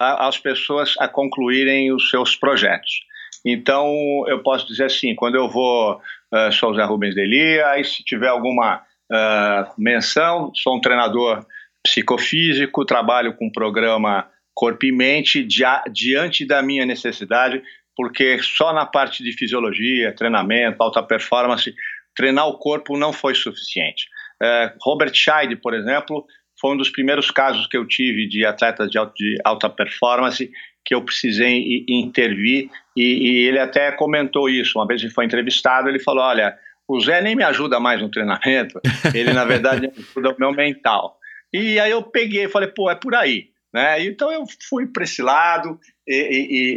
a, 0.00 0.28
as 0.28 0.38
pessoas 0.38 0.94
a 1.00 1.08
concluírem 1.08 1.92
os 1.92 2.08
seus 2.08 2.36
projetos. 2.36 3.00
Então, 3.44 3.92
eu 4.28 4.44
posso 4.44 4.64
dizer 4.66 4.84
assim, 4.84 5.12
quando 5.16 5.34
eu 5.34 5.48
vou, 5.48 5.96
uh, 5.96 6.52
sou 6.52 6.70
o 6.70 6.74
Zé 6.76 6.84
Rubens 6.84 7.16
Deli, 7.16 7.60
aí 7.62 7.84
se 7.84 8.04
tiver 8.04 8.28
alguma 8.28 8.76
uh, 8.76 9.72
menção, 9.76 10.52
sou 10.54 10.76
um 10.76 10.80
treinador 10.80 11.44
psicofísico, 11.82 12.84
trabalho 12.84 13.36
com 13.36 13.48
o 13.48 13.52
programa 13.52 14.28
Corpo 14.54 14.86
e 14.86 14.92
Mente, 14.92 15.42
dia, 15.42 15.82
diante 15.92 16.46
da 16.46 16.62
minha 16.62 16.86
necessidade, 16.86 17.60
porque 17.96 18.38
só 18.42 18.72
na 18.72 18.84
parte 18.84 19.24
de 19.24 19.32
fisiologia, 19.32 20.14
treinamento, 20.14 20.82
alta 20.82 21.02
performance, 21.02 21.74
treinar 22.14 22.46
o 22.46 22.58
corpo 22.58 22.96
não 22.96 23.12
foi 23.12 23.34
suficiente. 23.34 24.06
É, 24.42 24.74
Robert 24.82 25.14
Scheid, 25.14 25.56
por 25.56 25.74
exemplo, 25.74 26.24
foi 26.60 26.74
um 26.74 26.76
dos 26.76 26.90
primeiros 26.90 27.30
casos 27.30 27.66
que 27.66 27.76
eu 27.76 27.86
tive 27.86 28.28
de 28.28 28.44
atletas 28.44 28.90
de, 28.90 28.98
alta, 29.44 29.70
performance 29.70 30.50
que 30.84 30.94
eu 30.94 31.02
precisei 31.02 31.84
intervir 31.88 32.70
e, 32.96 33.02
e, 33.02 33.48
ele 33.48 33.58
até 33.58 33.90
comentou 33.92 34.48
isso. 34.48 34.78
Uma 34.78 34.86
vez 34.86 35.02
ele 35.02 35.12
foi 35.12 35.24
entrevistado, 35.24 35.88
ele 35.88 35.98
falou: 35.98 36.22
Olha, 36.22 36.56
o 36.86 37.00
Zé 37.00 37.20
nem 37.20 37.34
me 37.34 37.42
ajuda 37.42 37.80
mais 37.80 38.00
no 38.00 38.10
treinamento, 38.10 38.80
ele 39.12 39.32
na 39.32 39.44
verdade 39.44 39.90
ajuda 39.98 40.30
o 40.30 40.36
meu 40.38 40.52
mental. 40.52 41.18
E 41.52 41.80
aí 41.80 41.90
eu 41.90 42.02
peguei 42.02 42.44
e 42.44 42.48
falei: 42.48 42.68
Pô, 42.68 42.90
é 42.90 42.94
por 42.94 43.14
aí. 43.14 43.48
Né? 43.76 44.06
Então 44.06 44.32
eu 44.32 44.44
fui 44.70 44.86
para 44.86 45.04
esse 45.04 45.20
lado 45.20 45.78
e, 46.08 46.14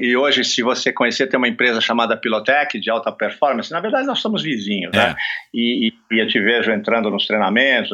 e, 0.04 0.08
e, 0.08 0.18
hoje, 0.18 0.44
se 0.44 0.62
você 0.62 0.92
conhecer, 0.92 1.28
tem 1.28 1.38
uma 1.38 1.48
empresa 1.48 1.80
chamada 1.80 2.18
Pilotec 2.18 2.78
de 2.78 2.90
alta 2.90 3.10
performance. 3.10 3.72
Na 3.72 3.80
verdade, 3.80 4.06
nós 4.06 4.20
somos 4.20 4.44
vizinhos, 4.44 4.94
né? 4.94 5.02
é. 5.02 5.08
né? 5.08 5.16
E, 5.54 5.94
e, 6.12 6.20
eu 6.20 6.28
te 6.28 6.42
vejo 6.42 6.70
entrando 6.72 7.10
nos 7.10 7.26
treinamentos, 7.26 7.90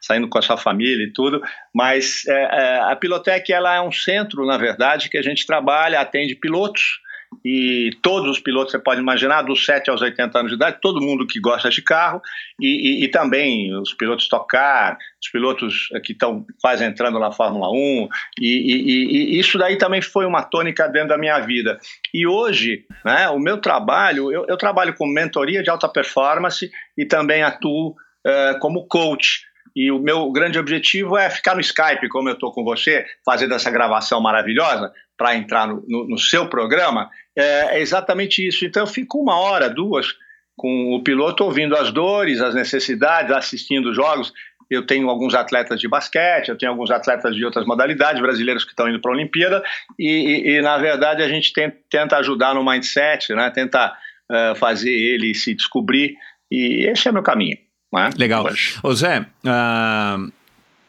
saindo 0.00 0.28
com 0.28 0.38
a 0.38 0.42
sua 0.42 0.56
família 0.56 1.04
e 1.04 1.12
tudo. 1.12 1.40
Mas 1.72 2.26
é, 2.26 2.32
é, 2.32 2.78
a 2.90 2.96
Pilotec 2.96 3.52
ela 3.52 3.76
é 3.76 3.80
um 3.80 3.92
centro, 3.92 4.44
na 4.44 4.58
verdade, 4.58 5.08
que 5.08 5.18
a 5.18 5.22
gente 5.22 5.46
trabalha, 5.46 6.00
atende 6.00 6.34
pilotos 6.34 6.98
e 7.44 7.90
todos 8.02 8.30
os 8.30 8.40
pilotos, 8.40 8.72
você 8.72 8.78
pode 8.78 9.00
imaginar, 9.00 9.42
dos 9.42 9.64
7 9.64 9.90
aos 9.90 10.02
80 10.02 10.38
anos 10.38 10.50
de 10.50 10.56
idade, 10.56 10.78
todo 10.80 11.00
mundo 11.00 11.26
que 11.26 11.40
gosta 11.40 11.70
de 11.70 11.82
carro, 11.82 12.20
e, 12.60 13.02
e, 13.02 13.04
e 13.04 13.08
também 13.08 13.74
os 13.78 13.92
pilotos 13.94 14.28
tocar, 14.28 14.96
os 15.22 15.30
pilotos 15.30 15.88
que 16.04 16.12
estão 16.12 16.44
quase 16.60 16.84
entrando 16.84 17.18
na 17.18 17.30
Fórmula 17.30 17.70
1, 17.70 18.08
e, 18.40 19.36
e, 19.36 19.38
isso 19.38 19.58
daí 19.58 19.76
também 19.76 20.02
foi 20.02 20.26
uma 20.26 20.42
tônica 20.42 20.88
dentro 20.88 21.10
da 21.10 21.18
minha 21.18 21.38
vida. 21.40 21.78
E 22.12 22.26
hoje, 22.26 22.84
né, 23.04 23.28
o 23.28 23.38
meu 23.38 23.58
trabalho, 23.58 24.32
eu, 24.32 24.46
eu 24.48 24.56
trabalho 24.56 24.94
com 24.94 25.06
mentoria 25.06 25.62
de 25.62 25.70
alta 25.70 25.88
performance 25.88 26.70
e 26.96 27.04
também 27.04 27.42
atuo 27.42 27.90
uh, 27.90 28.58
como 28.60 28.86
coach. 28.86 29.46
E 29.74 29.90
o 29.92 29.98
meu 29.98 30.32
grande 30.32 30.58
objetivo 30.58 31.18
é 31.18 31.28
ficar 31.28 31.54
no 31.54 31.60
Skype, 31.60 32.08
como 32.08 32.30
eu 32.30 32.32
estou 32.32 32.50
com 32.50 32.64
você, 32.64 33.04
fazendo 33.24 33.54
essa 33.54 33.70
gravação 33.70 34.22
maravilhosa, 34.22 34.90
para 35.16 35.34
entrar 35.34 35.66
no, 35.66 35.82
no, 35.86 36.08
no, 36.08 36.18
seu 36.18 36.48
programa, 36.48 37.10
é, 37.36 37.78
é 37.78 37.80
exatamente 37.80 38.46
isso. 38.46 38.64
Então 38.64 38.82
eu 38.82 38.86
fico 38.86 39.18
uma 39.18 39.38
hora, 39.38 39.68
duas, 39.68 40.08
com 40.56 40.94
o 40.94 41.02
piloto 41.02 41.44
ouvindo 41.44 41.76
as 41.76 41.92
dores, 41.92 42.40
as 42.40 42.54
necessidades, 42.54 43.30
assistindo 43.30 43.94
jogos. 43.94 44.32
Eu 44.70 44.84
tenho 44.84 45.08
alguns 45.08 45.34
atletas 45.34 45.78
de 45.78 45.88
basquete, 45.88 46.48
eu 46.48 46.58
tenho 46.58 46.72
alguns 46.72 46.90
atletas 46.90 47.34
de 47.36 47.44
outras 47.44 47.64
modalidades, 47.66 48.20
brasileiros 48.20 48.64
que 48.64 48.70
estão 48.70 48.88
indo 48.88 49.00
para 49.00 49.12
a 49.12 49.14
Olimpíada, 49.14 49.62
e, 49.98 50.08
e, 50.08 50.56
e, 50.56 50.62
na 50.62 50.76
verdade 50.76 51.22
a 51.22 51.28
gente 51.28 51.52
tem, 51.52 51.72
tenta 51.88 52.16
ajudar 52.16 52.54
no 52.54 52.64
mindset, 52.64 53.32
né? 53.32 53.48
tenta 53.50 53.92
uh, 54.30 54.56
fazer 54.56 54.90
ele 54.90 55.34
se 55.34 55.54
descobrir, 55.54 56.16
e 56.50 56.84
esse 56.90 57.08
é 57.08 57.12
meu 57.12 57.22
caminho. 57.22 57.56
Né? 57.92 58.10
Legal. 58.18 58.46
Ô 58.82 58.92
Zé, 58.92 59.20
uh, 59.20 60.32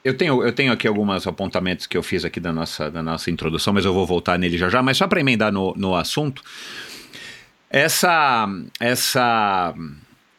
eu 0.07 0.13
tenho, 0.13 0.41
eu 0.41 0.53
tenho 0.53 0.71
aqui 0.71 0.87
alguns 0.87 1.27
apontamentos 1.27 1.85
que 1.85 1.97
eu 1.97 2.01
fiz 2.01 2.23
aqui 2.23 2.39
da 2.39 2.53
nossa, 2.53 2.89
da 2.89 3.03
nossa 3.03 3.29
introdução, 3.29 3.73
mas 3.73 3.83
eu 3.83 3.93
vou 3.93 4.05
voltar 4.05 4.39
nele 4.39 4.57
já 4.57 4.69
já. 4.69 4.81
Mas 4.81 4.97
só 4.97 5.05
para 5.05 5.19
emendar 5.19 5.51
no, 5.51 5.73
no 5.75 5.95
assunto, 5.95 6.41
essa, 7.69 8.47
essa, 8.79 9.75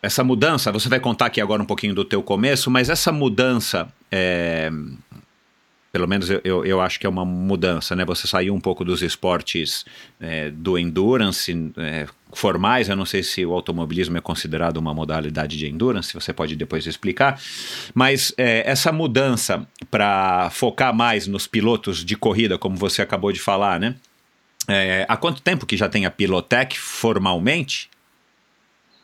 essa 0.02 0.24
mudança, 0.24 0.72
você 0.72 0.88
vai 0.88 0.98
contar 0.98 1.26
aqui 1.26 1.38
agora 1.38 1.62
um 1.62 1.66
pouquinho 1.66 1.94
do 1.94 2.02
teu 2.02 2.22
começo, 2.22 2.70
mas 2.70 2.88
essa 2.88 3.12
mudança 3.12 3.92
é, 4.11 4.70
pelo 5.92 6.07
menos 6.07 6.31
eu, 6.31 6.40
eu, 6.44 6.64
eu, 6.64 6.81
acho 6.81 6.98
que 6.98 7.07
é 7.07 7.09
uma 7.09 7.24
mudança, 7.24 7.94
né? 7.94 8.04
Você 8.07 8.26
saiu 8.26 8.54
um 8.54 8.61
pouco 8.61 8.85
dos 8.85 9.02
esportes 9.02 9.85
é, 10.18 10.50
do 10.50 10.78
endurance 10.78 11.52
é, 11.76 12.07
formais, 12.32 12.88
eu 12.88 12.96
não 12.96 13.06
sei 13.06 13.22
se 13.22 13.44
o 13.44 13.52
automobilismo 13.52 14.16
é 14.16 14.20
considerado 14.20 14.76
uma 14.76 14.92
modalidade 14.92 15.56
de 15.56 15.66
endurance, 15.66 16.12
você 16.14 16.32
pode 16.32 16.56
depois 16.56 16.86
explicar, 16.86 17.40
mas 17.94 18.32
é, 18.36 18.68
essa 18.68 18.92
mudança 18.92 19.66
para 19.90 20.50
focar 20.50 20.94
mais 20.94 21.26
nos 21.26 21.46
pilotos 21.46 22.04
de 22.04 22.16
corrida, 22.16 22.58
como 22.58 22.76
você 22.76 23.02
acabou 23.02 23.32
de 23.32 23.40
falar, 23.40 23.80
né? 23.80 23.94
É, 24.66 25.06
há 25.08 25.16
quanto 25.16 25.40
tempo 25.40 25.64
que 25.64 25.76
já 25.76 25.88
tem 25.88 26.04
a 26.04 26.10
Pilotec 26.10 26.78
formalmente? 26.78 27.88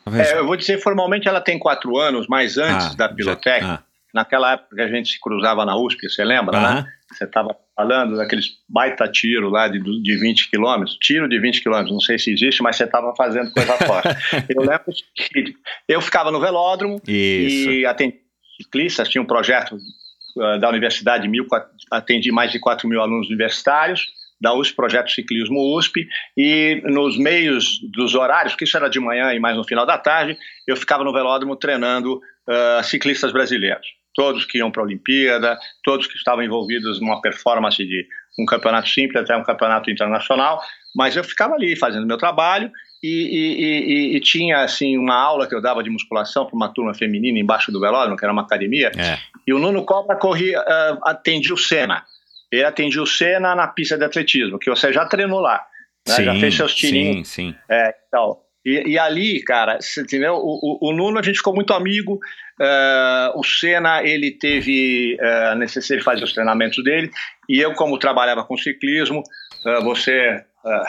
É, 0.05 0.37
eu 0.37 0.45
vou 0.45 0.55
dizer 0.55 0.79
formalmente 0.79 1.27
ela 1.27 1.41
tem 1.41 1.57
quatro 1.57 1.97
anos, 1.97 2.27
mas 2.29 2.59
antes 2.59 2.87
ah, 2.87 2.95
da 2.95 3.09
Pilotec. 3.09 3.65
Já, 3.65 3.73
ah 3.73 3.84
naquela 4.15 4.53
época 4.53 4.77
que 4.77 4.81
a 4.81 4.87
gente 4.87 5.09
se 5.09 5.19
cruzava 5.19 5.65
na 5.65 5.75
USP, 5.75 6.09
você 6.09 6.23
lembra, 6.23 6.57
uhum. 6.57 6.63
né? 6.63 6.85
Você 7.11 7.25
estava 7.25 7.53
falando 7.75 8.15
daqueles 8.15 8.53
baita 8.67 9.07
tiro 9.09 9.49
lá 9.49 9.67
de, 9.67 9.77
de 9.79 10.17
20 10.17 10.49
quilômetros, 10.49 10.97
tiro 11.01 11.27
de 11.27 11.37
20 11.37 11.61
quilômetros, 11.61 11.91
não 11.91 11.99
sei 11.99 12.17
se 12.17 12.31
existe, 12.31 12.63
mas 12.63 12.77
você 12.77 12.85
estava 12.85 13.13
fazendo 13.15 13.51
coisa 13.51 13.73
forte. 13.73 14.07
eu 14.49 14.61
lembro 14.61 14.85
que 15.13 15.53
eu 15.89 16.01
ficava 16.01 16.31
no 16.31 16.39
velódromo 16.39 17.01
Isso. 17.05 17.69
e 17.69 17.85
atendi 17.85 18.21
ciclistas, 18.55 19.09
tinha 19.09 19.21
um 19.21 19.25
projeto 19.25 19.75
uh, 19.75 20.59
da 20.61 20.69
universidade, 20.69 21.27
mil, 21.27 21.45
atendi 21.91 22.31
mais 22.31 22.53
de 22.53 22.59
4 22.59 22.87
mil 22.87 23.01
alunos 23.01 23.27
universitários, 23.27 24.07
da 24.39 24.53
USP, 24.53 24.75
Projeto 24.75 25.11
Ciclismo 25.11 25.77
USP, 25.77 26.07
e 26.37 26.81
nos 26.85 27.17
meios 27.17 27.79
dos 27.91 28.15
horários, 28.15 28.55
que 28.55 28.63
isso 28.63 28.77
era 28.77 28.89
de 28.89 28.99
manhã 28.99 29.33
e 29.33 29.39
mais 29.39 29.57
no 29.57 29.63
final 29.63 29.85
da 29.85 29.97
tarde, 29.97 30.37
eu 30.67 30.77
ficava 30.77 31.03
no 31.03 31.13
velódromo 31.13 31.55
treinando 31.55 32.15
uh, 32.15 32.83
ciclistas 32.83 33.31
brasileiros 33.33 33.87
todos 34.15 34.45
que 34.45 34.57
iam 34.57 34.71
para 34.71 34.81
a 34.81 34.85
Olimpíada, 34.85 35.57
todos 35.83 36.07
que 36.07 36.15
estavam 36.15 36.43
envolvidos 36.43 36.99
numa 36.99 37.21
performance 37.21 37.77
de 37.77 38.07
um 38.39 38.45
campeonato 38.45 38.89
simples 38.89 39.21
até 39.21 39.35
um 39.35 39.43
campeonato 39.43 39.91
internacional, 39.91 40.61
mas 40.95 41.15
eu 41.15 41.23
ficava 41.23 41.55
ali 41.55 41.75
fazendo 41.75 42.07
meu 42.07 42.17
trabalho 42.17 42.71
e, 43.03 43.07
e, 43.07 44.13
e, 44.13 44.17
e 44.17 44.19
tinha 44.19 44.59
assim 44.59 44.97
uma 44.97 45.15
aula 45.15 45.47
que 45.47 45.53
eu 45.53 45.61
dava 45.61 45.83
de 45.83 45.89
musculação 45.89 46.45
para 46.45 46.55
uma 46.55 46.73
turma 46.73 46.93
feminina 46.93 47.37
embaixo 47.37 47.71
do 47.71 47.79
velódromo, 47.79 48.17
que 48.17 48.25
era 48.25 48.33
uma 48.33 48.41
academia, 48.41 48.91
é. 48.97 49.19
e 49.45 49.53
o 49.53 49.59
Nuno 49.59 49.85
Cobra 49.85 50.15
corria, 50.15 50.59
uh, 50.61 50.99
atendia 51.03 51.53
o 51.53 51.57
Senna. 51.57 52.03
Ele 52.51 52.63
atendia 52.63 53.01
o 53.01 53.07
Senna 53.07 53.53
na 53.53 53.67
pista 53.67 53.97
de 53.97 54.05
atletismo, 54.05 54.57
que 54.57 54.69
você 54.69 54.91
já 54.91 55.05
treinou 55.05 55.39
lá, 55.39 55.61
né? 56.07 56.15
sim, 56.15 56.23
já 56.23 56.35
fez 56.35 56.55
seus 56.55 56.73
tirinhos. 56.73 57.27
Sim, 57.27 57.51
sim. 57.51 57.55
É, 57.69 57.95
então, 58.07 58.37
e, 58.65 58.93
e, 58.93 58.99
ali, 58.99 59.43
cara, 59.43 59.77
entendeu? 59.97 60.33
O, 60.33 60.79
o, 60.81 60.89
o, 60.89 60.91
Nuno, 60.91 61.19
a 61.19 61.21
gente 61.21 61.37
ficou 61.37 61.53
muito 61.53 61.71
amigo. 61.71 62.19
Uh, 62.59 63.39
o 63.39 63.43
Senna, 63.43 64.01
ele 64.01 64.31
teve 64.31 65.17
uh, 65.21 65.51
a 65.51 65.55
necessidade 65.55 65.99
de 65.99 66.03
fazer 66.05 66.23
os 66.23 66.33
treinamentos 66.33 66.83
dele. 66.83 67.11
E 67.47 67.59
eu, 67.59 67.73
como 67.73 67.99
trabalhava 67.99 68.43
com 68.43 68.57
ciclismo, 68.57 69.19
uh, 69.19 69.83
você, 69.83 70.43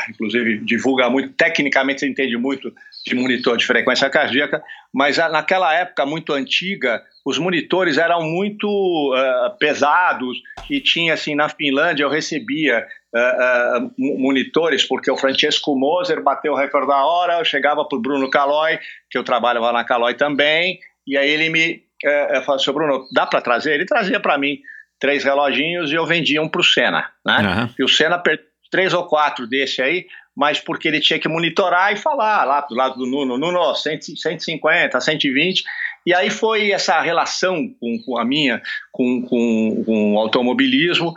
inclusive, 0.09 0.59
divulga 0.65 1.11
muito, 1.11 1.35
tecnicamente 1.35 2.01
você 2.01 2.09
entende 2.09 2.39
muito 2.39 2.73
de 3.07 3.15
monitor 3.15 3.59
de 3.59 3.67
frequência 3.67 4.09
cardíaca, 4.09 4.63
mas 4.95 5.19
naquela 5.19 5.75
época 5.75 6.07
muito 6.07 6.33
antiga, 6.33 7.03
os 7.27 7.39
monitores 7.39 7.99
eram 7.99 8.23
muito 8.23 9.15
pesados 9.61 10.39
e 10.71 10.81
tinha, 10.81 11.13
assim, 11.13 11.35
na 11.35 11.49
Finlândia 11.49 12.05
eu 12.05 12.09
recebia 12.09 12.87
uh, 13.17 13.93
monitores, 13.99 14.85
porque 14.85 15.11
o 15.11 15.17
Francesco 15.17 15.77
Moser 15.77 16.23
bateu 16.23 16.53
o 16.53 16.57
recorde 16.57 16.89
da 16.89 17.05
hora, 17.05 17.39
eu 17.39 17.45
chegava 17.45 17.85
para 17.85 17.99
o 17.99 18.01
Bruno 18.01 18.31
Calói, 18.31 18.79
que 19.11 19.19
eu 19.19 19.25
trabalhava 19.25 19.73
na 19.73 19.85
Calói 19.85 20.15
também, 20.15 20.79
e 21.07 21.17
aí 21.17 21.29
ele 21.29 21.49
me 21.49 21.83
uh, 22.05 22.43
falou 22.43 22.61
assim, 22.61 22.73
Bruno, 22.73 23.07
dá 23.13 23.27
para 23.27 23.41
trazer? 23.41 23.75
Ele 23.75 23.87
trazia 23.87 24.21
para 24.21 24.39
mim 24.39 24.59
três 24.99 25.25
reloginhos 25.25 25.91
e 25.91 25.95
eu 25.95 26.07
vendia 26.07 26.43
um 26.43 26.49
para 26.49 26.61
o 26.61 26.65
Senna, 26.65 27.11
né? 27.25 27.39
Uhum. 27.39 27.75
E 27.79 27.85
o 27.85 27.89
Senna 27.89 28.19
perdeu 28.19 28.47
três 28.71 28.93
ou 28.93 29.05
quatro 29.05 29.47
desse 29.47 29.83
aí, 29.83 30.07
mas 30.37 30.61
porque 30.61 30.89
ele 30.89 31.01
tinha 31.01 31.19
que 31.19 31.29
monitorar 31.29 31.93
e 31.93 31.97
falar 31.97 32.45
lá 32.45 32.61
do 32.61 32.75
lado 32.75 32.97
do 32.97 33.07
Nuno, 33.07 33.39
Nuno, 33.39 33.75
150, 33.75 35.01
120, 35.01 35.65
e 36.05 36.15
aí 36.15 36.31
foi 36.31 36.71
essa 36.71 37.01
relação 37.01 37.69
com, 37.81 37.99
com 38.05 38.19
a 38.19 38.25
minha, 38.25 38.63
com, 38.93 39.23
com, 39.23 39.83
com 39.85 40.15
o 40.15 40.19
automobilismo, 40.19 41.13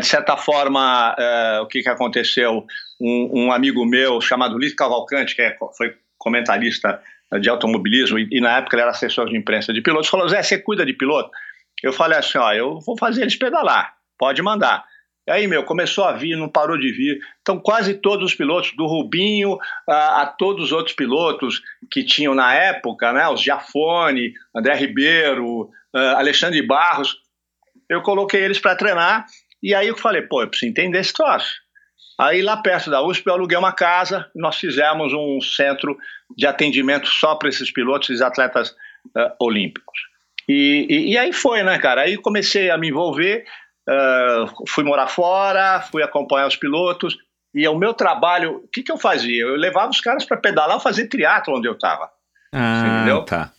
de 0.00 0.06
certa 0.06 0.36
forma, 0.36 1.14
é, 1.18 1.60
o 1.60 1.66
que, 1.66 1.82
que 1.82 1.88
aconteceu, 1.88 2.64
um, 3.00 3.46
um, 3.46 3.52
amigo 3.52 3.84
meu 3.84 4.20
chamado 4.20 4.56
Luiz 4.56 4.74
Cavalcante, 4.74 5.34
que 5.34 5.42
é, 5.42 5.56
foi 5.76 5.94
comentarista 6.18 7.00
de 7.40 7.48
automobilismo, 7.48 8.18
e, 8.18 8.28
e, 8.30 8.40
na 8.40 8.58
época 8.58 8.76
ele 8.76 8.82
era 8.82 8.90
assessor 8.90 9.28
de 9.28 9.36
imprensa 9.36 9.72
de 9.72 9.80
pilotos, 9.80 10.08
falou, 10.08 10.28
Zé, 10.28 10.42
você 10.42 10.58
cuida 10.58 10.86
de 10.86 10.92
piloto? 10.92 11.30
Eu 11.82 11.92
falei 11.92 12.18
assim, 12.18 12.38
ó, 12.38 12.52
eu 12.52 12.78
vou 12.80 12.96
fazer 12.96 13.22
eles 13.22 13.36
pedalar, 13.36 13.94
pode 14.18 14.40
mandar. 14.40 14.84
Aí, 15.28 15.46
meu, 15.46 15.64
começou 15.64 16.04
a 16.04 16.12
vir, 16.12 16.36
não 16.36 16.50
parou 16.50 16.78
de 16.78 16.92
vir. 16.92 17.18
Então, 17.40 17.58
quase 17.58 17.94
todos 17.94 18.32
os 18.32 18.34
pilotos, 18.34 18.72
do 18.76 18.86
Rubinho 18.86 19.58
a, 19.88 20.22
a 20.22 20.26
todos 20.26 20.66
os 20.66 20.72
outros 20.72 20.94
pilotos 20.94 21.62
que 21.90 22.04
tinham 22.04 22.34
na 22.34 22.54
época, 22.54 23.10
né, 23.12 23.26
os 23.28 23.40
Giafone, 23.40 24.34
André 24.54 24.74
Ribeiro, 24.74 25.70
uh, 25.94 26.16
Alexandre 26.16 26.60
Barros, 26.60 27.16
eu 27.88 28.02
coloquei 28.02 28.42
eles 28.42 28.58
para 28.58 28.76
treinar. 28.76 29.26
E 29.64 29.74
aí 29.74 29.88
eu 29.88 29.96
falei, 29.96 30.22
pô, 30.22 30.42
eu 30.42 30.48
preciso 30.48 30.70
entender 30.70 31.00
esse 31.00 31.12
troço. 31.12 31.52
Aí, 32.20 32.42
lá 32.42 32.56
perto 32.56 32.90
da 32.90 33.02
USP, 33.02 33.26
eu 33.26 33.32
aluguei 33.32 33.58
uma 33.58 33.72
casa, 33.72 34.30
nós 34.36 34.56
fizemos 34.56 35.12
um 35.12 35.40
centro 35.40 35.96
de 36.36 36.46
atendimento 36.46 37.08
só 37.08 37.34
para 37.34 37.48
esses 37.48 37.72
pilotos 37.72 38.08
e 38.08 38.22
atletas 38.22 38.70
uh, 38.70 39.34
olímpicos. 39.40 39.98
E, 40.48 40.86
e, 40.88 41.12
e 41.12 41.18
aí 41.18 41.32
foi, 41.32 41.64
né, 41.64 41.76
cara? 41.78 42.02
Aí 42.02 42.16
comecei 42.16 42.70
a 42.70 42.78
me 42.78 42.88
envolver 42.88 43.44
Uh, 43.88 44.66
fui 44.66 44.82
morar 44.82 45.08
fora, 45.08 45.82
fui 45.82 46.02
acompanhar 46.02 46.46
os 46.46 46.56
pilotos. 46.56 47.16
E 47.54 47.68
o 47.68 47.76
meu 47.76 47.94
trabalho, 47.94 48.56
o 48.64 48.68
que, 48.68 48.82
que 48.82 48.90
eu 48.90 48.96
fazia? 48.96 49.42
Eu 49.42 49.56
levava 49.56 49.90
os 49.90 50.00
caras 50.00 50.24
para 50.24 50.38
pedalar, 50.38 50.80
fazer 50.80 51.08
triatlo 51.08 51.56
onde 51.56 51.68
eu 51.68 51.74
estava. 51.74 52.10
Ah, 52.52 52.84
entendeu? 52.86 53.24
Tá. 53.24 53.52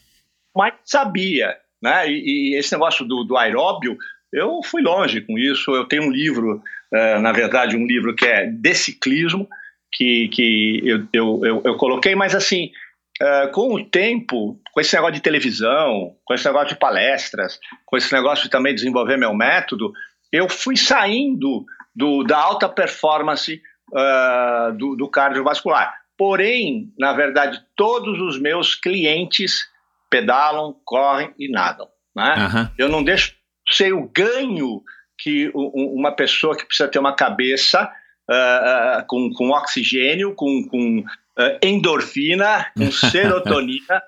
Mas 0.55 0.73
sabia, 0.83 1.55
né? 1.81 2.09
E, 2.09 2.53
e, 2.53 2.59
esse 2.59 2.73
negócio 2.73 3.05
do, 3.05 3.23
do 3.23 3.37
aeróbio, 3.37 3.97
eu 4.35 4.61
fui 4.63 4.81
longe 4.81 5.21
com 5.21 5.37
isso. 5.37 5.71
Eu 5.71 5.85
tenho 5.85 6.03
um 6.03 6.11
livro, 6.11 6.61
uh, 6.93 7.21
na 7.21 7.31
verdade, 7.31 7.77
um 7.77 7.85
livro 7.85 8.15
que 8.15 8.25
é 8.25 8.45
de 8.45 8.73
ciclismo, 8.73 9.47
que, 9.91 10.27
que 10.29 10.81
eu, 10.83 11.07
eu, 11.13 11.45
eu, 11.45 11.61
eu 11.65 11.77
coloquei, 11.77 12.15
mas 12.15 12.35
assim, 12.35 12.71
Uh, 13.15 13.49
com 13.53 13.73
o 13.73 13.85
tempo, 13.85 14.59
com 14.73 14.81
esse 14.81 14.93
negócio 14.93 15.15
de 15.15 15.21
televisão, 15.21 16.17
com 16.25 16.33
esse 16.33 16.43
negócio 16.43 16.67
de 16.67 16.75
palestras, 16.75 17.57
com 17.85 17.95
esse 17.95 18.11
negócio 18.11 18.43
de 18.43 18.49
também 18.49 18.75
desenvolver 18.75 19.15
meu 19.15 19.33
método, 19.33 19.93
eu 20.33 20.49
fui 20.49 20.75
saindo 20.75 21.65
do, 21.95 22.23
da 22.23 22.37
alta 22.37 22.67
performance 22.67 23.61
uh, 23.93 24.77
do, 24.77 24.97
do 24.97 25.09
cardiovascular. 25.09 25.95
Porém, 26.17 26.91
na 26.99 27.13
verdade, 27.13 27.61
todos 27.73 28.19
os 28.19 28.37
meus 28.37 28.75
clientes 28.75 29.61
pedalam, 30.09 30.75
correm 30.83 31.33
e 31.39 31.49
nadam. 31.49 31.87
Né? 32.13 32.35
Uhum. 32.35 32.69
Eu 32.77 32.89
não 32.89 33.01
deixo 33.01 33.33
ser 33.69 33.93
o 33.93 34.07
ganho 34.07 34.81
que 35.17 35.49
uma 35.53 36.11
pessoa 36.11 36.55
que 36.55 36.65
precisa 36.65 36.89
ter 36.89 36.99
uma 36.99 37.15
cabeça 37.15 37.91
uh, 38.29 39.01
uh, 39.01 39.07
com, 39.07 39.31
com 39.33 39.49
oxigênio, 39.51 40.33
com, 40.35 40.67
com 40.67 40.99
uh, 40.99 41.57
endorfina, 41.63 42.67
com 42.77 42.91
serotonina, 43.09 44.01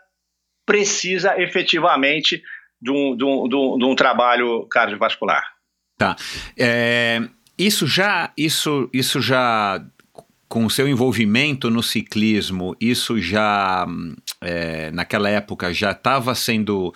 precisa 0.65 1.39
efetivamente 1.41 2.43
de 2.81 2.91
um, 2.91 3.15
de 3.15 3.23
um, 3.23 3.47
de 3.47 3.55
um, 3.55 3.77
de 3.77 3.85
um 3.85 3.95
trabalho 3.95 4.67
cardiovascular. 4.67 5.43
Tá. 5.97 6.15
É, 6.57 7.21
isso 7.57 7.87
já, 7.87 8.31
isso, 8.37 8.89
isso 8.93 9.19
já, 9.19 9.83
com 10.47 10.65
o 10.65 10.69
seu 10.69 10.87
envolvimento 10.87 11.71
no 11.71 11.81
ciclismo, 11.81 12.75
isso 12.79 13.19
já, 13.19 13.85
é, 14.41 14.91
naquela 14.91 15.29
época, 15.29 15.73
já 15.73 15.91
estava 15.91 16.35
sendo 16.35 16.93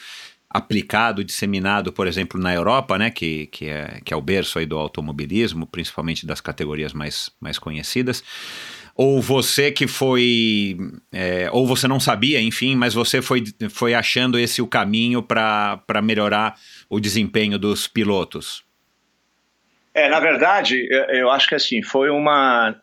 aplicado, 0.54 1.24
disseminado, 1.24 1.94
por 1.94 2.08
exemplo, 2.08 2.40
na 2.40 2.54
Europa, 2.54 2.98
né, 2.98 3.10
que, 3.10 3.48
que, 3.48 3.70
é, 3.70 4.00
que 4.04 4.14
é 4.14 4.18
o 4.18 4.22
berço 4.22 4.60
aí 4.60 4.66
do 4.66 4.78
automobilismo, 4.78 5.66
principalmente 5.66 6.26
das 6.26 6.42
categorias 6.42 6.92
mais, 6.92 7.32
mais 7.40 7.58
conhecidas. 7.58 8.22
Ou 8.94 9.22
você 9.22 9.72
que 9.72 9.88
foi. 9.88 10.78
É, 11.14 11.50
ou 11.54 11.66
você 11.66 11.88
não 11.88 12.00
sabia, 12.00 12.42
enfim, 12.42 12.76
mas 12.76 12.94
você 12.94 13.22
foi, 13.22 13.44
foi 13.70 13.94
achando 13.94 14.38
esse 14.38 14.62
o 14.62 14.68
caminho 14.68 15.24
para 15.24 16.02
melhorar 16.04 16.56
o 16.90 17.00
desempenho 17.00 17.58
dos 17.58 17.88
pilotos? 17.88 18.66
É, 19.94 20.10
na 20.10 20.20
verdade, 20.20 20.88
eu 21.10 21.32
acho 21.32 21.48
que 21.48 21.56
assim, 21.56 21.82
foi 21.82 22.10
uma, 22.10 22.76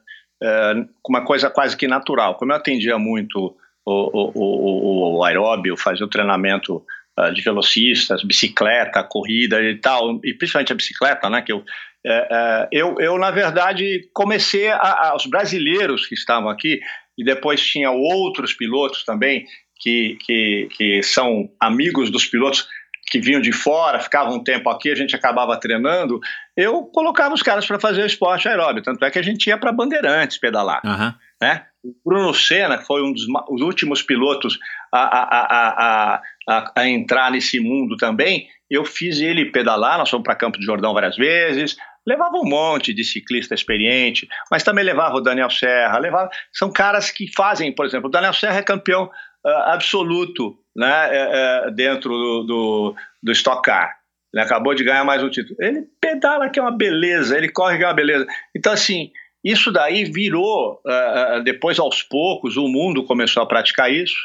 é, 0.43 0.73
uma 1.07 1.23
coisa 1.23 1.51
quase 1.51 1.77
que 1.77 1.87
natural. 1.87 2.37
Como 2.37 2.53
eu 2.53 2.57
atendia 2.57 2.99
muito 2.99 3.55
o, 3.85 3.93
o, 3.93 4.33
o, 4.35 5.19
o 5.19 5.25
aeróbio, 5.25 5.77
fazia 5.77 6.07
o 6.07 6.11
treinamento 6.11 6.83
uh, 7.19 7.33
de 7.33 7.43
velocistas, 7.43 8.23
bicicleta, 8.23 9.03
corrida 9.03 9.61
e 9.61 9.77
tal, 9.77 10.21
e 10.25 10.35
principalmente 10.35 10.73
a 10.73 10.77
bicicleta, 10.77 11.29
né, 11.29 11.43
que 11.43 11.53
eu, 11.53 11.65
é, 12.07 12.29
é, 12.31 12.69
eu, 12.73 12.97
eu, 13.01 13.19
na 13.19 13.31
verdade, 13.31 14.09
comecei 14.15 14.69
a, 14.69 14.77
a, 14.79 15.17
os 15.17 15.27
brasileiros 15.27 16.07
que 16.07 16.15
estavam 16.15 16.49
aqui, 16.49 16.81
e 17.17 17.25
depois 17.25 17.61
tinha 17.61 17.91
outros 17.91 18.53
pilotos 18.53 19.05
também, 19.05 19.45
que, 19.81 20.17
que, 20.25 20.69
que 20.77 21.03
são 21.03 21.49
amigos 21.61 22.11
dos 22.11 22.27
pilotos, 22.27 22.67
que 23.11 23.21
vinham 23.21 23.41
de 23.41 23.53
fora, 23.53 24.01
ficavam 24.01 24.37
um 24.37 24.45
tempo 24.45 24.69
aqui, 24.69 24.91
a 24.91 24.95
gente 24.95 25.17
acabava 25.17 25.59
treinando, 25.59 26.21
eu 26.57 26.85
colocava 26.85 27.35
os 27.35 27.43
caras 27.43 27.67
para 27.67 27.81
fazer 27.81 28.03
o 28.03 28.07
esporte 28.07 28.49
aeróbio. 28.49 28.83
Tanto 28.83 29.03
é 29.05 29.11
que 29.11 29.19
a 29.19 29.23
gente 29.23 29.47
ia 29.47 29.57
para 29.57 29.73
Bandeirantes 29.73 30.37
pedalar. 30.37 30.83
Uhum. 30.85 31.15
Né? 31.41 31.65
O 31.83 31.95
Bruno 32.05 32.35
Senna, 32.35 32.77
que 32.77 32.85
foi 32.85 33.03
um 33.03 33.13
dos 33.13 33.25
os 33.49 33.63
últimos 33.63 34.03
pilotos 34.03 34.59
a, 34.93 35.03
a, 35.03 36.23
a, 36.49 36.73
a, 36.77 36.89
entrar 36.89 37.31
nesse 37.31 37.61
mundo 37.61 37.97
também, 37.97 38.47
eu 38.71 38.85
fiz 38.85 39.21
ele 39.21 39.51
pedalar, 39.51 39.99
nós 39.99 40.11
fomos 40.11 40.25
para 40.25 40.37
Campo 40.37 40.59
de 40.59 40.65
Jordão 40.65 40.95
várias 40.95 41.17
vezes, 41.17 41.77
levava 42.07 42.37
um 42.37 42.49
monte 42.49 42.95
de 42.95 43.05
ciclista 43.05 43.55
experiente, 43.55 44.27
mas 44.51 44.63
também 44.63 44.85
levava 44.85 45.17
o 45.17 45.21
Daniel 45.21 45.51
Serra, 45.51 45.99
levava, 45.99 46.31
são 46.53 46.73
caras 46.73 47.11
que 47.11 47.31
fazem, 47.35 47.75
por 47.75 47.85
exemplo, 47.87 48.09
o 48.09 48.11
Daniel 48.11 48.33
Serra 48.33 48.59
é 48.59 48.63
campeão 48.63 49.05
uh, 49.45 49.49
absoluto 49.67 50.59
né, 50.75 51.09
é, 51.11 51.71
dentro 51.71 52.11
do, 52.11 52.43
do, 52.45 52.95
do 53.23 53.33
Stock 53.33 53.63
Car. 53.63 53.99
Ele 54.33 54.43
acabou 54.43 54.75
de 54.75 54.85
ganhar 54.85 55.05
mais 55.05 55.23
um 55.23 55.31
título. 55.31 55.57
Ele 55.61 55.87
pedala 56.01 56.51
que 56.51 56.59
é 56.59 56.63
uma 56.63 56.77
beleza, 56.77 57.37
ele 57.37 57.51
corre 57.51 57.79
que 57.79 57.85
é 57.85 57.87
uma 57.87 57.95
beleza. 57.95 58.27
Então, 58.55 58.73
assim, 58.73 59.11
isso 59.43 59.73
daí 59.73 60.05
virou, 60.05 60.81
uh, 60.85 61.43
depois 61.43 61.79
aos 61.79 62.03
poucos, 62.03 62.57
o 62.57 62.69
mundo 62.69 63.05
começou 63.05 63.43
a 63.43 63.47
praticar 63.47 63.93
isso. 63.93 64.17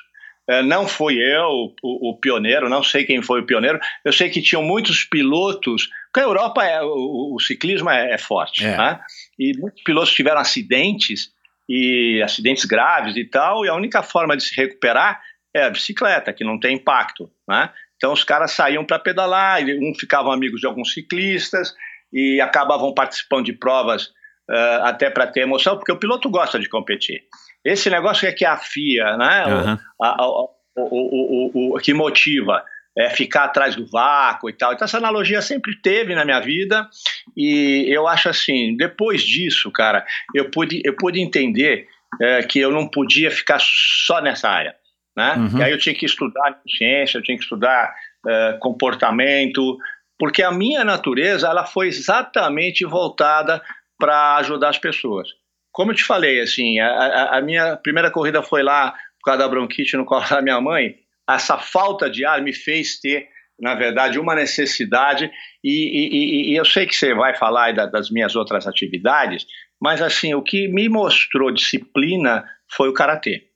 Uh, 0.50 0.62
não 0.64 0.88
fui 0.88 1.16
eu 1.16 1.74
o, 1.82 2.10
o, 2.10 2.20
pioneiro, 2.20 2.70
não 2.70 2.84
sei 2.84 3.06
quem 3.06 3.22
foi 3.22 3.42
o 3.42 3.46
pioneiro. 3.46 3.80
Eu 4.04 4.12
sei 4.12 4.30
que 4.30 4.42
tinham 4.42 4.62
muitos 4.62 5.06
pilotos, 5.06 5.90
porque 6.12 6.20
a 6.20 6.30
Europa, 6.30 6.66
é, 6.66 6.82
o, 6.82 7.36
o 7.36 7.40
ciclismo 7.40 7.90
é, 7.90 8.14
é 8.14 8.18
forte, 8.18 8.66
é. 8.66 8.76
Né? 8.76 9.00
e 9.40 9.58
muitos 9.58 9.82
pilotos 9.84 10.14
tiveram 10.14 10.42
acidentes, 10.42 11.32
e 11.68 12.22
acidentes 12.22 12.66
graves 12.66 13.16
e 13.16 13.26
tal, 13.26 13.66
e 13.66 13.70
a 13.70 13.76
única 13.76 14.04
forma 14.04 14.36
de 14.36 14.44
se 14.44 14.56
recuperar 14.56 15.22
é 15.54 15.64
a 15.64 15.70
bicicleta, 15.70 16.34
que 16.34 16.44
não 16.44 16.60
tem 16.60 16.76
impacto, 16.76 17.32
né? 17.48 17.70
Então 17.96 18.12
os 18.12 18.24
caras 18.24 18.52
saíam 18.52 18.84
para 18.84 19.00
pedalar, 19.00 19.62
um 19.64 19.94
ficavam 19.98 20.32
amigos 20.32 20.60
de 20.60 20.68
alguns 20.68 20.94
ciclistas 20.94 21.74
e 22.12 22.42
acabavam 22.42 22.94
participando 22.94 23.46
de 23.46 23.54
provas 23.54 24.08
uh, 24.50 24.84
até 24.84 25.10
para 25.10 25.28
ter 25.28 25.42
emoção, 25.42 25.78
porque 25.78 25.92
o 25.92 25.98
piloto 25.98 26.30
gosta 26.30 26.60
de 26.60 26.68
competir. 26.68 27.24
Esse 27.64 27.90
negócio 27.90 28.28
é 28.28 28.32
que 28.32 28.46
a 28.46 28.58
FIA, 28.58 29.18
né? 29.18 29.46
Uhum. 29.46 29.78
O, 30.00 30.04
a, 30.04 30.28
o, 30.28 30.50
o, 30.76 31.76
o, 31.76 31.80
que 31.80 31.94
motiva 31.94 32.64
é 32.98 33.10
ficar 33.10 33.46
atrás 33.46 33.76
do 33.76 33.88
vácuo 33.88 34.50
e 34.50 34.54
tal. 34.54 34.74
Então 34.74 34.86
essa 34.86 34.98
analogia 34.98 35.42
sempre 35.42 35.76
teve 35.82 36.14
na 36.14 36.26
minha 36.26 36.40
vida 36.40 36.88
e 37.36 37.86
eu 37.88 38.08
acho 38.08 38.30
assim, 38.30 38.76
depois 38.76 39.24
disso, 39.24 39.72
cara, 39.72 40.06
eu 40.36 40.50
pude, 40.52 40.82
eu 40.84 40.96
pude 40.96 41.20
entender 41.20 41.88
é, 42.22 42.44
que 42.44 42.60
eu 42.60 42.72
não 42.72 42.88
podia 42.88 43.32
ficar 43.32 43.60
só 43.60 44.22
nessa 44.22 44.50
área. 44.50 44.76
Né? 45.16 45.36
Uhum. 45.36 45.60
E 45.60 45.64
aí 45.64 45.72
eu 45.72 45.78
tinha 45.78 45.96
que 45.96 46.06
estudar 46.06 46.60
ciência, 46.78 47.18
eu 47.18 47.24
tinha 47.24 47.38
que 47.38 47.44
estudar 47.44 47.94
uh, 48.26 48.60
comportamento, 48.60 49.78
porque 50.18 50.42
a 50.42 50.52
minha 50.52 50.84
natureza 50.84 51.48
ela 51.48 51.66
foi 51.66 51.88
exatamente 51.88 52.86
voltada 52.86 53.62
para 54.00 54.38
ajudar 54.38 54.70
as 54.70 54.78
pessoas. 54.78 55.30
Como 55.74 55.92
eu 55.92 55.96
te 55.96 56.04
falei, 56.04 56.40
assim, 56.40 56.80
a, 56.80 57.38
a, 57.38 57.42
minha 57.42 57.76
primeira 57.76 58.12
corrida 58.12 58.44
foi 58.44 58.62
lá 58.62 58.92
por 59.20 59.26
causa 59.26 59.40
da 59.40 59.50
bronquite 59.50 59.98
no 59.98 60.06
colo 60.06 60.24
da 60.30 60.40
minha 60.40 60.62
mãe. 60.62 60.96
Essa 61.28 61.58
falta 61.58 62.08
de 62.10 62.24
ar 62.24 62.44
me 62.44 62.54
fez 62.54 63.00
ter, 63.00 63.28
na 63.60 63.74
verdade, 63.74 64.20
uma 64.20 64.36
necessidade. 64.36 65.32
E, 65.64 65.72
e, 65.72 66.52
e 66.52 66.56
eu 66.56 66.64
sei 66.64 66.86
que 66.86 66.96
você 66.96 67.16
vai 67.16 67.36
falar 67.36 67.74
da, 67.74 67.88
das 67.88 68.12
minhas 68.12 68.36
outras 68.36 68.68
atividades, 68.68 69.48
mas 69.82 70.00
assim, 70.00 70.36
o 70.36 70.44
que 70.44 70.68
me 70.68 70.88
mostrou 70.88 71.52
disciplina 71.52 72.46
foi 72.68 72.90
o 72.90 72.94
karatê. 72.94 73.48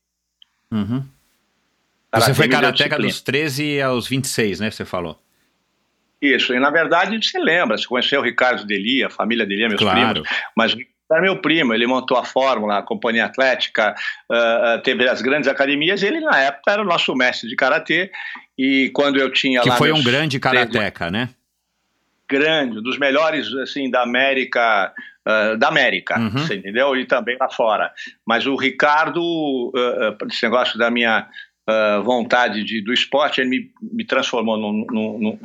Uhum. 0.71 1.05
Você 2.15 2.33
foi 2.33 2.47
karateca 2.47 2.97
dos 2.97 3.21
13 3.21 3.79
aos 3.81 4.07
26, 4.07 4.59
né? 4.59 4.71
Você 4.71 4.85
falou. 4.85 5.21
Isso, 6.19 6.51
e 6.51 6.59
na 6.59 6.71
verdade 6.71 7.15
você 7.21 7.37
lembra, 7.37 7.77
você 7.77 7.85
conheceu 7.85 8.21
o 8.21 8.23
Ricardo 8.23 8.65
Deli, 8.65 9.03
a 9.03 9.09
família 9.09 9.45
Deli, 9.45 9.67
meus 9.67 9.79
claro. 9.79 10.23
primos, 10.23 10.29
mas 10.55 10.75
era 11.11 11.21
meu 11.21 11.37
primo, 11.41 11.73
ele 11.73 11.87
montou 11.87 12.17
a 12.17 12.25
Fórmula, 12.25 12.79
a 12.79 12.83
Companhia 12.83 13.25
Atlética, 13.25 13.95
uh, 14.29 14.81
teve 14.81 15.07
as 15.07 15.21
grandes 15.21 15.47
academias, 15.47 16.03
ele 16.03 16.19
na 16.19 16.39
época 16.39 16.71
era 16.71 16.81
o 16.81 16.85
nosso 16.85 17.15
mestre 17.15 17.49
de 17.49 17.55
Karatê, 17.55 18.11
e 18.57 18.89
quando 18.93 19.17
eu 19.17 19.31
tinha 19.31 19.61
que 19.61 19.69
lá... 19.69 19.75
Que 19.75 19.79
foi 19.79 19.91
um 19.91 20.03
grande 20.03 20.39
karateca, 20.39 21.09
né? 21.09 21.29
Grande, 22.29 22.81
dos 22.81 22.97
melhores, 22.97 23.47
assim, 23.55 23.89
da 23.89 24.01
América, 24.03 24.93
uh, 25.25 25.57
da 25.57 25.69
América, 25.69 26.19
uhum. 26.19 26.29
você 26.31 26.55
entendeu? 26.55 26.95
E 26.95 27.05
também 27.05 27.37
lá 27.39 27.49
fora. 27.49 27.91
Mas 28.25 28.45
o 28.45 28.55
Ricardo, 28.57 29.21
uh, 29.21 30.27
esse 30.27 30.43
negócio 30.43 30.77
da 30.77 30.91
minha 30.91 31.27
vontade 32.05 32.63
de, 32.63 32.81
do 32.81 32.93
esporte, 32.93 33.41
ele 33.41 33.49
me, 33.49 33.71
me 33.81 34.05
transformou 34.05 34.55
num, 34.55 34.85
num, 34.89 35.39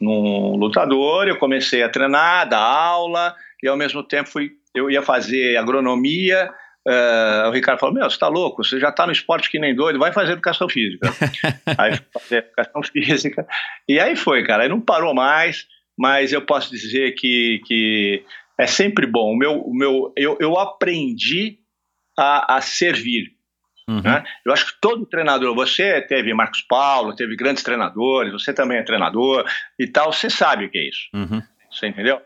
num 0.00 0.56
lutador, 0.56 1.26
eu 1.26 1.36
comecei 1.36 1.82
a 1.82 1.88
treinar, 1.88 2.48
dar 2.48 2.60
aula, 2.60 3.34
e 3.60 3.66
ao 3.66 3.76
mesmo 3.76 4.00
tempo 4.04 4.30
fui 4.30 4.52
eu 4.74 4.90
ia 4.90 5.02
fazer 5.02 5.56
agronomia. 5.56 6.50
Uh, 6.86 7.48
o 7.48 7.50
Ricardo 7.52 7.78
falou: 7.78 7.94
Meu, 7.94 8.04
você 8.04 8.16
está 8.16 8.28
louco? 8.28 8.62
Você 8.62 8.78
já 8.78 8.90
está 8.90 9.06
no 9.06 9.12
esporte 9.12 9.50
que 9.50 9.58
nem 9.58 9.74
doido, 9.74 9.98
vai 9.98 10.12
fazer 10.12 10.32
educação 10.32 10.68
física. 10.68 11.08
aí 11.78 11.96
fui 11.96 12.06
fazer 12.20 12.36
educação 12.36 12.82
física. 12.82 13.46
E 13.88 13.98
aí 13.98 14.16
foi, 14.16 14.44
cara. 14.44 14.64
Aí 14.64 14.68
não 14.68 14.80
parou 14.80 15.14
mais, 15.14 15.66
mas 15.98 16.32
eu 16.32 16.42
posso 16.42 16.70
dizer 16.70 17.12
que, 17.12 17.60
que 17.66 18.24
é 18.58 18.66
sempre 18.66 19.06
bom. 19.06 19.32
O 19.32 19.36
meu, 19.36 19.60
o 19.60 19.74
meu, 19.74 20.12
eu, 20.16 20.36
eu 20.40 20.58
aprendi 20.58 21.58
a, 22.18 22.56
a 22.56 22.60
servir. 22.60 23.32
Uhum. 23.88 24.00
Né? 24.00 24.24
Eu 24.44 24.52
acho 24.52 24.66
que 24.66 24.80
todo 24.80 25.06
treinador, 25.06 25.54
você 25.54 26.00
teve 26.02 26.32
Marcos 26.32 26.62
Paulo, 26.62 27.14
teve 27.14 27.36
grandes 27.36 27.62
treinadores, 27.62 28.32
você 28.32 28.52
também 28.52 28.78
é 28.78 28.82
treinador 28.82 29.44
e 29.78 29.86
tal, 29.86 30.12
você 30.12 30.30
sabe 30.30 30.66
o 30.66 30.70
que 30.70 30.78
é 30.78 30.88
isso. 30.88 31.08
Uhum. 31.12 31.42
Você 31.70 31.86
entendeu? 31.86 32.20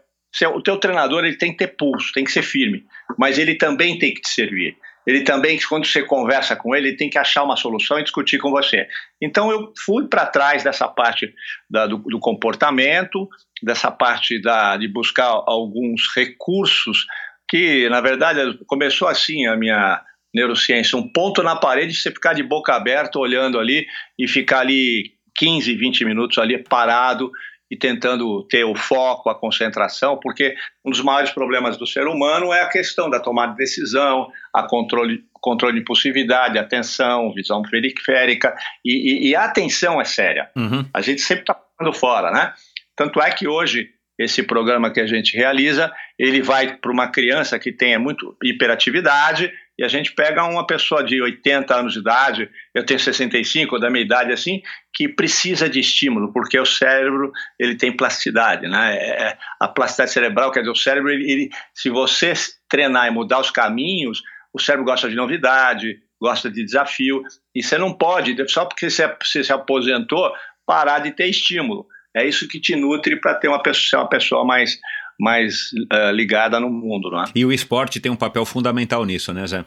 O 0.55 0.63
teu 0.63 0.77
treinador 0.77 1.25
ele 1.25 1.37
tem 1.37 1.53
que 1.53 1.59
ter 1.59 1.77
pulso, 1.77 2.13
tem 2.13 2.25
que 2.25 2.33
ser 2.33 2.43
firme, 2.43 2.85
mas 3.19 3.39
ele 3.39 3.55
também 3.55 3.99
tem 3.99 4.13
que 4.13 4.21
te 4.21 4.29
servir. 4.29 4.77
Ele 5.07 5.23
também, 5.23 5.59
quando 5.67 5.87
você 5.87 6.03
conversa 6.03 6.55
com 6.55 6.77
ele, 6.77 6.89
ele 6.89 6.97
tem 6.99 7.09
que 7.09 7.17
achar 7.17 7.43
uma 7.43 7.57
solução 7.57 7.99
e 7.99 8.03
discutir 8.03 8.37
com 8.39 8.51
você. 8.51 8.87
Então 9.23 9.51
eu 9.51 9.73
fui 9.87 10.07
para 10.07 10.27
trás 10.27 10.63
dessa 10.63 10.87
parte 10.87 11.35
da, 11.71 11.87
do, 11.87 11.97
do, 11.97 12.19
comportamento, 12.19 13.27
dessa 13.63 13.91
parte 13.91 14.39
da, 14.39 14.77
de 14.77 14.87
buscar 14.87 15.29
alguns 15.47 16.15
recursos 16.15 17.07
que, 17.49 17.89
na 17.89 18.03
verdade, 18.03 18.59
começou 18.67 19.09
assim 19.09 19.47
a 19.47 19.57
minha 19.57 19.99
neurociência, 20.35 20.99
um 20.99 21.11
ponto 21.11 21.43
na 21.43 21.57
parede, 21.57 21.95
você 21.95 22.11
ficar 22.11 22.35
de 22.35 22.43
boca 22.43 22.75
aberta 22.75 23.19
olhando 23.19 23.59
ali 23.59 23.87
e 24.19 24.29
ficar 24.29 24.61
ali 24.61 25.15
15, 25.37 25.75
20 25.75 26.05
minutos 26.05 26.37
ali 26.37 26.59
parado 26.59 27.31
e 27.71 27.77
tentando 27.77 28.43
ter 28.45 28.65
o 28.65 28.75
foco, 28.75 29.29
a 29.29 29.35
concentração, 29.35 30.19
porque 30.19 30.55
um 30.85 30.91
dos 30.91 31.03
maiores 31.03 31.31
problemas 31.31 31.77
do 31.77 31.87
ser 31.87 32.07
humano 32.07 32.53
é 32.53 32.63
a 32.63 32.69
questão 32.69 33.11
da 33.11 33.21
tomada 33.21 33.53
de 33.53 33.59
decisão, 33.59 34.31
a 34.55 34.63
controle, 34.63 35.25
controle 35.35 35.75
de 35.75 35.81
impulsividade, 35.81 36.59
atenção, 36.59 37.33
visão 37.33 37.63
periférica, 37.63 38.57
e, 38.85 39.27
e, 39.27 39.29
e 39.29 39.37
a 39.37 39.45
atenção 39.45 40.01
é 40.01 40.05
séria. 40.05 40.51
Uhum. 40.57 40.85
A 40.93 41.01
gente 41.01 41.21
sempre 41.21 41.43
está 41.43 41.55
ficando 41.55 41.93
fora, 41.93 42.31
né? 42.31 42.53
Tanto 42.97 43.21
é 43.21 43.31
que 43.31 43.47
hoje 43.47 43.91
esse 44.19 44.43
programa 44.43 44.91
que 44.91 45.01
a 45.01 45.07
gente 45.07 45.37
realiza, 45.37 45.93
ele 46.19 46.43
vai 46.43 46.77
para 46.77 46.91
uma 46.91 47.09
criança 47.09 47.59
que 47.59 47.71
tenha 47.71 47.99
muito 47.99 48.37
hiperatividade 48.43 49.53
e 49.79 49.85
a 49.85 49.89
gente 49.89 50.13
pega 50.13 50.45
uma 50.45 50.67
pessoa 50.67 51.05
de 51.05 51.23
80 51.23 51.73
anos 51.75 51.93
de 51.93 52.01
idade, 52.01 52.51
eu 52.75 52.85
tenho 52.85 52.99
65, 52.99 53.79
da 53.79 53.89
minha 53.89 54.05
idade 54.05 54.33
assim, 54.33 54.61
que 54.93 55.09
precisa 55.09 55.69
de 55.69 55.79
estímulo, 55.79 56.33
porque 56.33 56.59
o 56.59 56.67
cérebro 56.67 57.31
ele 57.59 57.77
tem 57.77 57.97
plasticidade, 57.97 58.67
né? 58.67 58.97
É, 58.97 59.23
é 59.29 59.39
a 59.61 59.69
plasticidade 59.69 60.11
cerebral, 60.11 60.51
quer 60.51 60.61
dizer, 60.61 60.73
o 60.73 60.77
cérebro, 60.77 61.11
ele, 61.11 61.31
ele, 61.31 61.51
se 61.73 61.89
você 61.89 62.33
treinar 62.69 63.07
e 63.07 63.11
mudar 63.11 63.39
os 63.39 63.53
caminhos, 63.53 64.21
o 64.53 64.61
cérebro 64.61 64.87
gosta 64.87 65.09
de 65.09 65.15
novidade, 65.15 66.01
gosta 66.21 66.51
de 66.51 66.65
desafio, 66.65 67.23
e 67.55 67.63
você 67.63 67.79
não 67.79 67.93
pode, 67.93 68.37
só 68.51 68.65
porque 68.65 68.91
você, 68.91 69.07
você 69.23 69.45
se 69.45 69.53
aposentou, 69.53 70.33
parar 70.67 70.99
de 70.99 71.13
ter 71.13 71.27
estímulo. 71.27 71.87
É 72.17 72.27
isso 72.27 72.49
que 72.49 72.61
te 72.61 72.75
nutre 72.75 73.21
para 73.21 73.35
ter 73.35 73.47
uma 73.47 73.63
pessoa, 73.63 74.03
uma 74.03 74.09
pessoa 74.09 74.45
mais 74.45 74.79
mais 75.19 75.73
uh, 75.93 76.11
ligada 76.13 76.61
no 76.61 76.71
mundo, 76.71 77.11
não 77.11 77.23
é? 77.23 77.27
E 77.35 77.45
o 77.45 77.53
esporte 77.53 78.01
tem 78.01 78.11
um 78.11 78.17
papel 78.17 78.45
fundamental 78.45 79.05
nisso, 79.05 79.33
né, 79.33 79.47
Zé? 79.47 79.65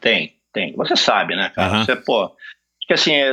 Tem, 0.00 0.34
tem. 0.52 0.74
Você 0.76 0.96
sabe, 0.96 1.34
né, 1.34 1.50
cara? 1.54 1.78
Uhum. 1.78 1.84
Você, 1.84 1.96
pô, 1.96 2.30
que 2.86 2.94
assim, 2.94 3.12
é, 3.12 3.32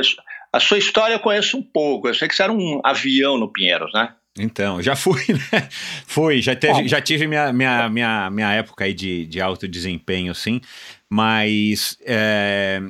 a 0.52 0.60
sua 0.60 0.78
história 0.78 1.14
eu 1.14 1.20
conheço 1.20 1.56
um 1.56 1.62
pouco. 1.62 2.08
Eu 2.08 2.14
sei 2.14 2.28
que 2.28 2.34
você 2.34 2.42
era 2.42 2.52
um 2.52 2.80
avião 2.84 3.38
no 3.38 3.48
Pinheiros, 3.48 3.92
né? 3.92 4.12
Então, 4.38 4.82
já 4.82 4.94
fui, 4.94 5.22
né? 5.52 5.68
Fui, 6.06 6.42
já, 6.42 6.54
teve, 6.54 6.86
já 6.88 7.00
tive 7.00 7.26
minha, 7.26 7.52
minha, 7.52 7.88
minha, 7.88 8.30
minha 8.30 8.52
época 8.52 8.84
aí 8.84 8.92
de, 8.92 9.26
de 9.26 9.40
alto 9.40 9.66
desempenho, 9.66 10.34
sim, 10.34 10.60
mas 11.08 11.96
é, 12.04 12.82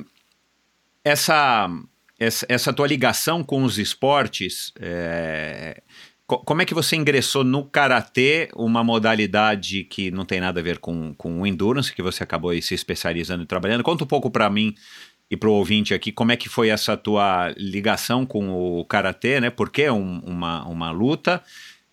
essa, 1.03 1.69
essa, 2.19 2.45
essa 2.49 2.73
tua 2.73 2.87
ligação 2.87 3.43
com 3.43 3.63
os 3.63 3.77
esportes, 3.77 4.73
é, 4.79 5.81
como 6.27 6.61
é 6.61 6.65
que 6.65 6.73
você 6.73 6.97
ingressou 6.97 7.43
no 7.43 7.63
karatê, 7.63 8.49
uma 8.53 8.83
modalidade 8.83 9.85
que 9.85 10.11
não 10.11 10.25
tem 10.25 10.41
nada 10.41 10.59
a 10.59 10.63
ver 10.63 10.77
com, 10.77 11.13
com 11.13 11.41
o 11.41 11.47
endurance, 11.47 11.93
que 11.93 12.01
você 12.01 12.21
acabou 12.21 12.59
se 12.61 12.73
especializando 12.73 13.43
e 13.43 13.47
trabalhando? 13.47 13.83
Conta 13.83 14.03
um 14.03 14.07
pouco 14.07 14.29
para 14.29 14.49
mim 14.49 14.75
e 15.31 15.37
para 15.37 15.47
o 15.47 15.53
ouvinte 15.53 15.93
aqui 15.93 16.11
como 16.11 16.33
é 16.33 16.35
que 16.35 16.49
foi 16.49 16.67
essa 16.67 16.97
tua 16.97 17.53
ligação 17.57 18.25
com 18.25 18.49
o 18.49 18.83
karatê, 18.83 19.39
né? 19.39 19.49
Por 19.49 19.69
que 19.69 19.89
um, 19.89 20.19
uma, 20.19 20.65
uma 20.65 20.91
luta? 20.91 21.41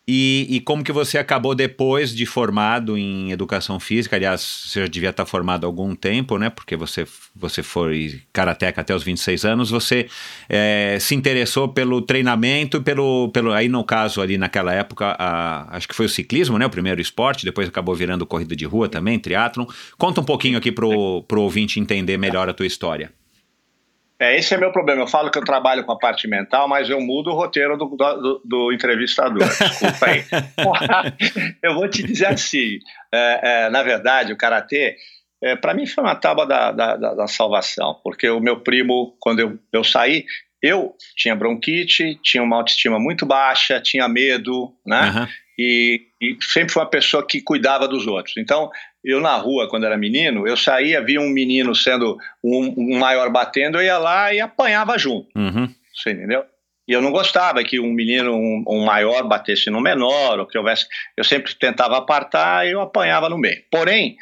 E, 0.06 0.46
e, 0.50 0.60
como 0.60 0.84
que 0.84 0.92
você 0.92 1.16
acabou 1.16 1.54
depois 1.54 2.14
de 2.14 2.26
formado 2.26 2.98
em 2.98 3.32
educação 3.32 3.80
física? 3.80 4.14
Aliás, 4.16 4.42
você 4.42 4.80
já 4.82 4.86
devia 4.86 5.08
estar 5.08 5.24
formado 5.24 5.64
há 5.64 5.66
algum 5.66 5.94
tempo, 5.94 6.36
né? 6.36 6.50
Porque 6.50 6.76
você, 6.76 7.06
você 7.34 7.62
foi 7.62 8.20
karateca 8.30 8.82
até 8.82 8.94
os 8.94 9.02
26 9.02 9.46
anos. 9.46 9.70
Você 9.70 10.06
é, 10.46 10.98
se 11.00 11.14
interessou 11.14 11.68
pelo 11.68 12.02
treinamento, 12.02 12.82
pelo, 12.82 13.30
pelo 13.30 13.50
aí 13.50 13.66
no 13.66 13.82
caso 13.82 14.20
ali 14.20 14.36
naquela 14.36 14.74
época, 14.74 15.16
a, 15.18 15.74
acho 15.74 15.88
que 15.88 15.94
foi 15.94 16.04
o 16.04 16.10
ciclismo, 16.10 16.58
né? 16.58 16.66
O 16.66 16.70
primeiro 16.70 17.00
esporte. 17.00 17.46
Depois 17.46 17.66
acabou 17.66 17.94
virando 17.94 18.26
corrida 18.26 18.54
de 18.54 18.66
rua 18.66 18.90
também, 18.90 19.18
triatlon. 19.18 19.64
Conta 19.96 20.20
um 20.20 20.24
pouquinho 20.24 20.58
aqui 20.58 20.70
pro, 20.70 21.22
pro 21.22 21.40
ouvinte 21.40 21.80
entender 21.80 22.18
melhor 22.18 22.46
a 22.46 22.52
tua 22.52 22.66
história. 22.66 23.10
É, 24.18 24.38
esse 24.38 24.54
é 24.54 24.58
meu 24.58 24.70
problema. 24.70 25.02
Eu 25.02 25.06
falo 25.08 25.30
que 25.30 25.38
eu 25.38 25.44
trabalho 25.44 25.84
com 25.84 25.92
a 25.92 25.98
parte 25.98 26.28
mental, 26.28 26.68
mas 26.68 26.88
eu 26.88 27.00
mudo 27.00 27.30
o 27.30 27.34
roteiro 27.34 27.76
do, 27.76 27.86
do, 27.86 28.42
do 28.44 28.72
entrevistador. 28.72 29.46
Desculpa 29.48 30.06
aí. 30.06 30.24
eu 31.62 31.74
vou 31.74 31.88
te 31.88 32.02
dizer 32.02 32.26
assim: 32.26 32.78
é, 33.12 33.40
é, 33.42 33.70
na 33.70 33.82
verdade, 33.82 34.32
o 34.32 34.36
karatê, 34.36 34.96
é, 35.42 35.56
para 35.56 35.74
mim, 35.74 35.86
foi 35.86 36.04
uma 36.04 36.14
tábua 36.14 36.46
da, 36.46 36.70
da, 36.70 36.96
da, 36.96 37.26
salvação, 37.26 38.00
porque 38.04 38.28
o 38.28 38.40
meu 38.40 38.60
primo, 38.60 39.16
quando 39.18 39.40
eu, 39.40 39.58
eu 39.72 39.82
saí, 39.82 40.24
eu 40.62 40.94
tinha 41.16 41.34
bronquite, 41.34 42.18
tinha 42.22 42.42
uma 42.42 42.56
autoestima 42.56 42.98
muito 42.98 43.26
baixa, 43.26 43.80
tinha 43.80 44.08
medo, 44.08 44.72
né? 44.86 45.10
Uhum. 45.10 45.28
E, 45.58 46.00
e, 46.20 46.36
sempre 46.40 46.72
foi 46.72 46.82
uma 46.82 46.90
pessoa 46.90 47.26
que 47.26 47.42
cuidava 47.42 47.86
dos 47.86 48.06
outros. 48.06 48.36
Então, 48.38 48.70
eu 49.04 49.20
na 49.20 49.36
rua, 49.36 49.68
quando 49.68 49.84
era 49.84 49.98
menino, 49.98 50.48
eu 50.48 50.56
saía, 50.56 51.04
via 51.04 51.20
um 51.20 51.28
menino 51.28 51.74
sendo 51.74 52.16
um, 52.42 52.74
um 52.76 52.98
maior 52.98 53.30
batendo, 53.30 53.78
eu 53.78 53.84
ia 53.84 53.98
lá 53.98 54.32
e 54.32 54.40
apanhava 54.40 54.98
junto. 54.98 55.28
Uhum. 55.36 55.68
Você 55.94 56.12
entendeu? 56.12 56.44
E 56.86 56.92
eu 56.92 57.00
não 57.00 57.10
gostava 57.10 57.62
que 57.64 57.80
um 57.80 57.92
menino, 57.92 58.34
um, 58.34 58.64
um, 58.68 58.84
maior, 58.84 59.22
batesse 59.24 59.70
no 59.70 59.80
menor, 59.80 60.38
ou 60.38 60.46
que 60.46 60.58
houvesse. 60.58 60.86
Eu 61.16 61.24
sempre 61.24 61.54
tentava 61.54 61.96
apartar 61.96 62.66
e 62.66 62.72
eu 62.72 62.80
apanhava 62.80 63.28
no 63.28 63.38
meio. 63.38 63.62
Porém, 63.70 64.16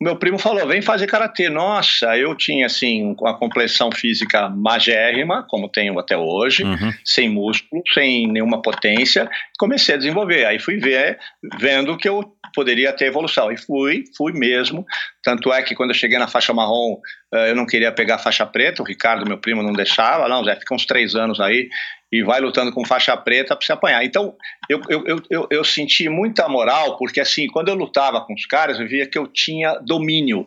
meu 0.00 0.16
primo 0.16 0.38
falou: 0.38 0.66
vem 0.66 0.82
fazer 0.82 1.06
karatê. 1.06 1.48
Nossa, 1.48 2.16
eu 2.16 2.34
tinha 2.34 2.66
assim 2.66 3.14
uma 3.18 3.38
complexão 3.38 3.90
física 3.90 4.48
magérrima, 4.48 5.46
como 5.48 5.70
tenho 5.70 5.98
até 5.98 6.16
hoje, 6.16 6.64
uhum. 6.64 6.92
sem 7.04 7.28
músculo, 7.28 7.82
sem 7.94 8.26
nenhuma 8.26 8.60
potência. 8.60 9.28
Comecei 9.58 9.94
a 9.94 9.98
desenvolver. 9.98 10.44
Aí 10.44 10.58
fui 10.58 10.76
ver, 10.76 11.18
vendo 11.58 11.96
que 11.96 12.08
eu 12.08 12.36
poderia 12.54 12.92
ter 12.92 13.06
evolução. 13.06 13.50
E 13.50 13.56
fui, 13.56 14.04
fui 14.16 14.32
mesmo. 14.32 14.84
Tanto 15.22 15.52
é 15.52 15.62
que 15.62 15.74
quando 15.74 15.90
eu 15.90 15.94
cheguei 15.94 16.18
na 16.18 16.28
faixa 16.28 16.52
marrom, 16.52 16.98
eh, 17.32 17.50
eu 17.50 17.56
não 17.56 17.66
queria 17.66 17.90
pegar 17.90 18.16
a 18.16 18.18
faixa 18.18 18.46
preta, 18.46 18.82
o 18.82 18.86
Ricardo, 18.86 19.26
meu 19.26 19.38
primo, 19.38 19.62
não 19.62 19.72
deixava. 19.72 20.28
Não, 20.28 20.44
Zé, 20.44 20.56
fica 20.56 20.74
uns 20.74 20.86
três 20.86 21.14
anos 21.14 21.40
aí 21.40 21.68
e 22.10 22.22
vai 22.22 22.40
lutando 22.40 22.72
com 22.72 22.84
faixa 22.84 23.16
preta 23.16 23.56
para 23.56 23.66
se 23.66 23.72
apanhar. 23.72 24.04
Então, 24.04 24.34
eu, 24.68 24.80
eu, 24.88 25.22
eu, 25.28 25.46
eu, 25.50 25.64
senti 25.64 26.08
muita 26.08 26.48
moral, 26.48 26.96
porque 26.96 27.20
assim, 27.20 27.46
quando 27.48 27.68
eu 27.68 27.74
lutava 27.74 28.20
com 28.20 28.34
os 28.34 28.46
caras, 28.46 28.78
eu 28.78 28.86
via 28.86 29.06
que 29.06 29.18
eu 29.18 29.26
tinha 29.26 29.74
domínio, 29.80 30.46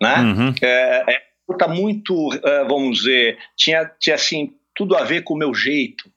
né? 0.00 0.16
Uhum. 0.18 0.54
É, 0.62 1.04
é, 1.08 1.22
luta 1.48 1.68
muito, 1.68 2.32
eh, 2.32 2.64
vamos 2.64 2.98
dizer, 2.98 3.38
tinha, 3.56 3.90
tinha 4.00 4.14
assim, 4.14 4.52
tudo 4.74 4.96
a 4.96 5.04
ver 5.04 5.22
com 5.22 5.34
o 5.34 5.38
meu 5.38 5.54
jeito. 5.54 6.10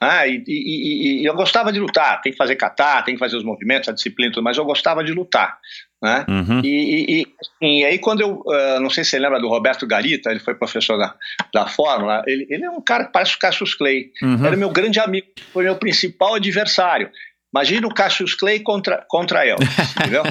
Ah, 0.00 0.26
e, 0.26 0.44
e, 0.46 1.22
e, 1.22 1.24
eu 1.24 1.34
gostava 1.34 1.72
de 1.72 1.80
lutar, 1.80 2.20
tem 2.20 2.30
que 2.30 2.38
fazer 2.38 2.56
catar, 2.56 3.02
tem 3.02 3.14
que 3.14 3.18
fazer 3.18 3.36
os 3.36 3.44
movimentos, 3.44 3.88
a 3.88 3.92
disciplina, 3.92 4.30
tudo, 4.32 4.44
mas 4.44 4.58
eu 4.58 4.64
gostava 4.64 5.02
de 5.02 5.12
lutar. 5.12 5.58
Né? 6.02 6.26
Uhum. 6.28 6.60
E, 6.62 7.22
e, 7.22 7.26
e, 7.80 7.84
aí 7.84 7.98
quando 7.98 8.20
eu, 8.20 8.42
uh, 8.44 8.80
não 8.80 8.90
sei 8.90 9.02
se 9.02 9.10
você 9.10 9.18
lembra 9.18 9.40
do 9.40 9.48
Roberto 9.48 9.86
Garita, 9.86 10.30
ele 10.30 10.40
foi 10.40 10.54
professor 10.54 10.98
da, 10.98 11.14
da 11.54 11.66
Fórmula, 11.66 12.22
ele, 12.26 12.46
ele 12.50 12.64
é 12.64 12.70
um 12.70 12.82
cara 12.82 13.06
que 13.06 13.12
parece 13.12 13.34
o 13.34 13.38
Cassius 13.38 13.74
Clay, 13.74 14.10
Uhum. 14.22 14.44
era 14.46 14.56
meu 14.56 14.68
grande 14.70 15.00
amigo, 15.00 15.26
foi 15.54 15.64
meu 15.64 15.76
principal 15.76 16.34
adversário. 16.34 17.10
Imagina 17.54 17.86
o 17.86 17.94
Cassius 17.94 18.34
Clay 18.34 18.60
contra, 18.60 19.04
contra 19.08 19.46
eu, 19.46 19.56
entendeu? 19.98 20.22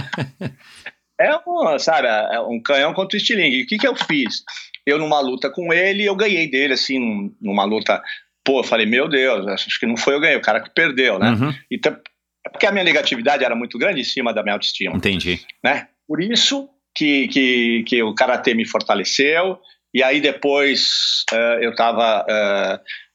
É 1.19 1.35
um, 1.47 1.79
sabe, 1.79 2.07
é 2.07 2.39
um 2.41 2.61
canhão 2.61 2.93
contra 2.93 3.15
o 3.15 3.19
estilingue. 3.19 3.63
O 3.63 3.67
que, 3.67 3.77
que 3.77 3.87
eu 3.87 3.95
fiz? 3.95 4.43
Eu, 4.85 4.99
numa 4.99 5.19
luta 5.19 5.49
com 5.49 5.73
ele, 5.73 6.03
eu 6.05 6.15
ganhei 6.15 6.47
dele, 6.49 6.73
assim, 6.73 6.99
num- 6.99 7.35
numa 7.41 7.63
luta. 7.63 8.03
Pô, 8.43 8.59
eu 8.59 8.63
falei, 8.63 8.85
meu 8.85 9.07
Deus, 9.07 9.47
acho 9.47 9.79
que 9.79 9.87
não 9.87 9.97
foi 9.97 10.13
eu 10.13 10.19
ganhei, 10.19 10.37
o 10.37 10.41
cara 10.41 10.59
que 10.61 10.69
perdeu, 10.69 11.17
né? 11.17 11.31
Uhum. 11.31 11.53
Então, 11.71 11.97
é 12.45 12.49
porque 12.49 12.65
a 12.65 12.71
minha 12.71 12.83
negatividade 12.83 13.43
era 13.43 13.55
muito 13.55 13.77
grande 13.77 14.01
em 14.01 14.03
cima 14.03 14.33
da 14.33 14.43
minha 14.43 14.53
autoestima, 14.53 14.95
Entendi. 14.95 15.41
né? 15.63 15.87
Por 16.07 16.21
isso 16.21 16.69
que, 16.95 17.27
que, 17.27 17.83
que 17.87 18.03
o 18.03 18.13
Karatê 18.13 18.53
me 18.53 18.65
fortaleceu, 18.65 19.59
e 19.93 20.03
aí 20.03 20.21
depois 20.21 21.25
eh, 21.33 21.59
eu 21.61 21.71
estava 21.71 22.25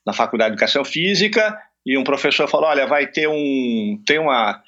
na 0.04 0.12
Faculdade 0.12 0.50
de 0.50 0.54
Educação 0.54 0.84
Física, 0.84 1.56
e 1.86 1.96
um 1.96 2.04
professor 2.04 2.48
falou, 2.48 2.68
olha, 2.68 2.86
vai 2.86 3.06
ter 3.06 3.28
um... 3.28 4.02
tem 4.06 4.18
uma... 4.18 4.62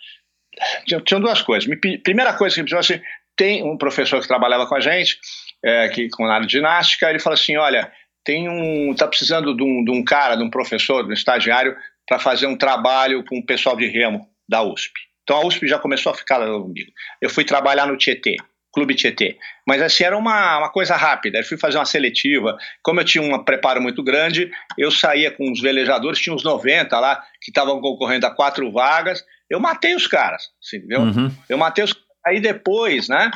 Tinha, 0.86 1.00
tinham 1.00 1.20
duas 1.20 1.42
coisas. 1.42 1.68
Me 1.68 1.76
primeira 1.98 2.32
coisa 2.34 2.54
que 2.54 2.60
ele 2.60 2.68
precisou 2.68 2.96
assim, 2.96 3.04
tem 3.36 3.62
um 3.62 3.76
professor 3.76 4.20
que 4.20 4.28
trabalhava 4.28 4.66
com 4.66 4.74
a 4.74 4.80
gente, 4.80 5.18
é, 5.64 5.88
que, 5.88 6.08
com 6.10 6.24
a 6.24 6.34
área 6.34 6.46
de 6.46 6.52
ginástica, 6.52 7.10
ele 7.10 7.18
falou 7.18 7.34
assim, 7.34 7.56
olha, 7.56 7.90
tem 8.24 8.48
um... 8.48 8.94
tá 8.94 9.08
precisando 9.08 9.54
de 9.56 9.62
um, 9.62 9.84
de 9.84 9.90
um 9.90 10.04
cara, 10.04 10.36
de 10.36 10.42
um 10.42 10.50
professor, 10.50 11.02
de 11.02 11.10
um 11.10 11.14
estagiário, 11.14 11.76
para 12.06 12.18
fazer 12.18 12.46
um 12.46 12.56
trabalho 12.56 13.24
com 13.24 13.38
o 13.38 13.44
pessoal 13.44 13.76
de 13.76 13.86
remo 13.86 14.31
da 14.48 14.62
USP. 14.62 14.92
Então 15.22 15.36
a 15.36 15.46
USP 15.46 15.66
já 15.68 15.78
começou 15.78 16.12
a 16.12 16.14
ficar 16.14 16.38
lá 16.38 16.46
comigo. 16.46 16.90
Eu 17.20 17.30
fui 17.30 17.44
trabalhar 17.44 17.86
no 17.86 17.96
Tietê, 17.96 18.36
Clube 18.72 18.94
Tietê. 18.94 19.38
Mas 19.66 19.80
assim, 19.80 20.04
era 20.04 20.16
uma, 20.16 20.58
uma 20.58 20.70
coisa 20.70 20.96
rápida. 20.96 21.38
Eu 21.38 21.44
fui 21.44 21.56
fazer 21.56 21.78
uma 21.78 21.84
seletiva. 21.84 22.56
Como 22.82 23.00
eu 23.00 23.04
tinha 23.04 23.22
um 23.22 23.44
preparo 23.44 23.80
muito 23.80 24.02
grande, 24.02 24.50
eu 24.76 24.90
saía 24.90 25.30
com 25.30 25.50
os 25.50 25.60
velejadores, 25.60 26.20
tinha 26.20 26.34
uns 26.34 26.42
90 26.42 26.98
lá, 26.98 27.22
que 27.40 27.50
estavam 27.50 27.80
concorrendo 27.80 28.26
a 28.26 28.30
quatro 28.30 28.70
vagas. 28.72 29.24
Eu 29.48 29.60
matei 29.60 29.94
os 29.94 30.06
caras, 30.06 30.50
você 30.60 30.78
entendeu? 30.78 31.02
Uhum. 31.02 31.30
Eu 31.48 31.58
matei 31.58 31.84
os 31.84 31.94
Aí 32.24 32.40
depois, 32.40 33.08
né? 33.08 33.30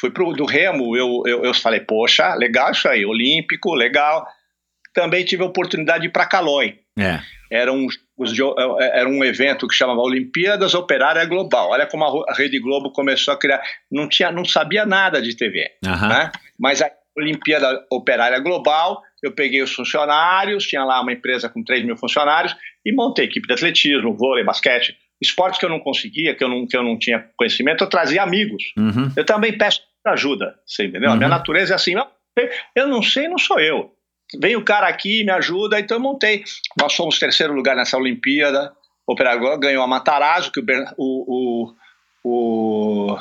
Fui 0.00 0.10
pro 0.10 0.32
do 0.32 0.44
Remo, 0.44 0.96
eu, 0.96 1.22
eu, 1.26 1.44
eu 1.44 1.54
falei, 1.54 1.80
poxa, 1.80 2.34
legal 2.34 2.72
isso 2.72 2.88
aí, 2.88 3.04
olímpico, 3.04 3.74
legal. 3.74 4.26
Também 4.94 5.24
tive 5.24 5.42
a 5.42 5.46
oportunidade 5.46 6.02
de 6.02 6.08
ir 6.08 6.12
para 6.12 6.26
Calói. 6.26 6.78
É. 6.98 7.20
Era 7.50 7.72
um, 7.72 7.86
os 8.22 8.32
jo- 8.32 8.54
era 8.80 9.08
um 9.08 9.22
evento 9.24 9.66
que 9.68 9.74
chamava 9.74 10.00
Olimpíadas 10.00 10.74
Operária 10.74 11.24
Global. 11.24 11.70
Olha 11.70 11.86
como 11.86 12.04
a 12.28 12.32
Rede 12.34 12.58
Globo 12.60 12.90
começou 12.92 13.34
a 13.34 13.36
criar. 13.38 13.60
Não, 13.90 14.08
tinha, 14.08 14.30
não 14.30 14.44
sabia 14.44 14.86
nada 14.86 15.20
de 15.20 15.36
TV 15.36 15.64
Aham. 15.84 16.08
né? 16.08 16.32
Mas 16.58 16.80
a 16.82 16.90
Olimpíada 17.16 17.84
Operária 17.90 18.38
Global, 18.40 19.02
eu 19.22 19.32
peguei 19.32 19.60
os 19.62 19.72
funcionários, 19.74 20.66
tinha 20.66 20.82
lá 20.84 21.00
uma 21.00 21.12
empresa 21.12 21.48
com 21.48 21.62
3 21.62 21.84
mil 21.84 21.96
funcionários 21.96 22.56
e 22.86 22.92
montei 22.94 23.26
equipe 23.26 23.46
de 23.46 23.52
atletismo, 23.52 24.16
vôlei, 24.16 24.44
basquete, 24.44 24.96
esportes 25.20 25.58
que 25.60 25.66
eu 25.66 25.70
não 25.70 25.78
conseguia, 25.78 26.34
que 26.34 26.42
eu 26.42 26.48
não, 26.48 26.66
que 26.66 26.76
eu 26.76 26.82
não 26.82 26.98
tinha 26.98 27.28
conhecimento, 27.36 27.84
eu 27.84 27.88
trazia 27.88 28.22
amigos. 28.22 28.62
Uhum. 28.78 29.12
Eu 29.16 29.24
também 29.24 29.56
peço 29.56 29.80
ajuda, 30.06 30.54
você 30.66 30.86
entendeu? 30.86 31.10
A 31.10 31.16
minha 31.16 31.28
Uhum. 31.28 31.34
natureza 31.34 31.74
é 31.74 31.76
assim, 31.76 31.94
eu- 31.94 32.48
eu 32.74 32.86
não 32.88 33.02
sei, 33.02 33.28
não 33.28 33.38
sou 33.38 33.60
eu. 33.60 33.92
Vem 34.40 34.56
o 34.56 34.64
cara 34.64 34.86
aqui, 34.88 35.24
me 35.24 35.30
ajuda, 35.32 35.78
então 35.80 35.96
eu 35.96 36.00
montei. 36.02 36.44
Nós 36.80 36.94
fomos 36.94 37.18
terceiro 37.18 37.52
lugar 37.52 37.76
nessa 37.76 37.96
Olimpíada, 37.98 38.72
Operária 39.06 39.38
Global 39.38 39.58
ganhou 39.58 39.82
a 39.82 39.86
Matarazzo, 39.86 40.52
que 40.52 40.60
o, 40.60 40.64
o, 40.96 41.74
o- 42.24 43.12
o- 43.12 43.18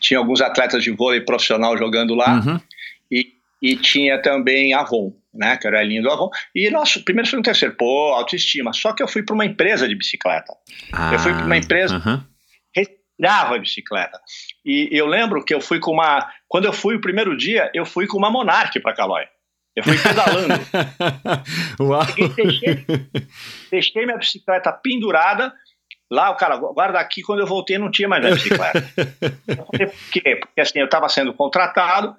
tinha 0.00 0.18
alguns 0.18 0.40
atletas 0.40 0.82
de 0.84 0.90
vôlei 0.90 1.20
profissional 1.20 1.76
jogando 1.76 2.14
lá, 2.14 2.36
Uhum. 2.40 2.60
e, 3.10 3.32
e 3.62 3.76
tinha 3.76 4.20
também 4.22 4.72
Avon, 4.74 5.12
né, 5.34 5.56
que 5.56 5.66
era 5.66 5.80
a 5.80 5.82
linha 5.82 6.02
do 6.02 6.10
Avon. 6.10 6.30
E 6.54 6.70
nosso 6.70 7.02
primeiro, 7.04 7.28
segundo, 7.28 7.44
terceiro, 7.44 7.74
pô, 7.74 8.12
autoestima. 8.14 8.72
Só 8.72 8.92
que 8.92 9.02
eu 9.02 9.08
fui 9.08 9.22
para 9.22 9.34
uma 9.34 9.44
empresa 9.44 9.88
de 9.88 9.94
bicicleta. 9.96 10.52
Eu 11.12 11.18
fui 11.18 11.32
pra 11.32 11.44
uma 11.44 11.56
empresa- 11.56 11.96
Aham. 11.96 12.24
Respirava 12.74 13.56
a 13.56 13.58
bicicleta. 13.58 14.20
E 14.64 14.88
eu 14.92 15.06
lembro 15.06 15.42
que 15.44 15.54
eu 15.54 15.60
fui 15.60 15.80
com 15.80 15.92
uma. 15.92 16.30
Quando 16.46 16.66
eu 16.66 16.72
fui 16.72 16.94
o 16.96 17.00
primeiro 17.00 17.34
dia, 17.36 17.70
eu 17.74 17.86
fui 17.86 18.06
com 18.06 18.18
uma 18.18 18.30
Monarch 18.30 18.78
para 18.80 18.94
Calói. 18.94 19.24
Eu 19.76 19.84
fui 19.84 19.98
pedalando. 19.98 20.54
Uau. 21.80 22.02
Deixei, 22.34 22.86
deixei 23.70 24.06
minha 24.06 24.16
bicicleta 24.16 24.72
pendurada. 24.72 25.52
Lá, 26.10 26.30
o 26.30 26.36
cara, 26.36 26.56
guarda 26.56 26.98
aqui. 26.98 27.22
Quando 27.22 27.40
eu 27.40 27.46
voltei, 27.46 27.76
não 27.76 27.90
tinha 27.90 28.08
mais 28.08 28.22
minha 28.22 28.34
bicicleta. 28.34 28.80
Por 29.56 30.10
quê? 30.10 30.36
Porque 30.36 30.60
assim, 30.60 30.78
eu 30.78 30.86
estava 30.86 31.08
sendo 31.08 31.34
contratado, 31.34 32.16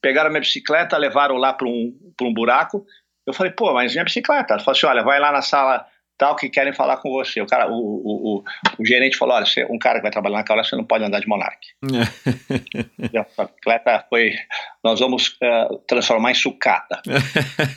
pegaram 0.00 0.30
minha 0.30 0.40
bicicleta, 0.40 0.96
levaram 0.96 1.36
lá 1.36 1.52
para 1.52 1.66
um, 1.66 1.92
pra 2.16 2.26
um 2.26 2.32
buraco. 2.32 2.86
Eu 3.26 3.32
falei, 3.32 3.52
pô, 3.52 3.72
mas 3.72 3.92
minha 3.92 4.04
bicicleta? 4.04 4.54
Ela 4.54 4.62
falou 4.62 4.76
assim: 4.76 4.86
olha, 4.86 5.02
vai 5.02 5.18
lá 5.18 5.32
na 5.32 5.42
sala 5.42 5.84
tal 6.22 6.36
que 6.36 6.48
querem 6.48 6.72
falar 6.72 6.98
com 6.98 7.10
você. 7.10 7.40
O, 7.40 7.46
cara, 7.46 7.68
o, 7.68 7.74
o, 7.74 8.36
o, 8.38 8.44
o 8.78 8.86
gerente 8.86 9.16
falou: 9.16 9.34
olha, 9.34 9.44
você, 9.44 9.64
um 9.64 9.78
cara 9.78 9.96
que 9.96 10.02
vai 10.02 10.12
trabalhar 10.12 10.38
na 10.38 10.44
Calói, 10.44 10.64
você 10.64 10.76
não 10.76 10.84
pode 10.84 11.02
andar 11.02 11.18
de 11.18 11.26
Monarch. 11.26 11.58
E 13.12 13.18
a 13.18 13.24
bicicleta 13.24 14.04
foi. 14.08 14.32
Nós 14.84 15.00
vamos 15.00 15.36
eh, 15.42 15.68
transformar 15.88 16.30
em 16.30 16.34
sucata. 16.34 17.02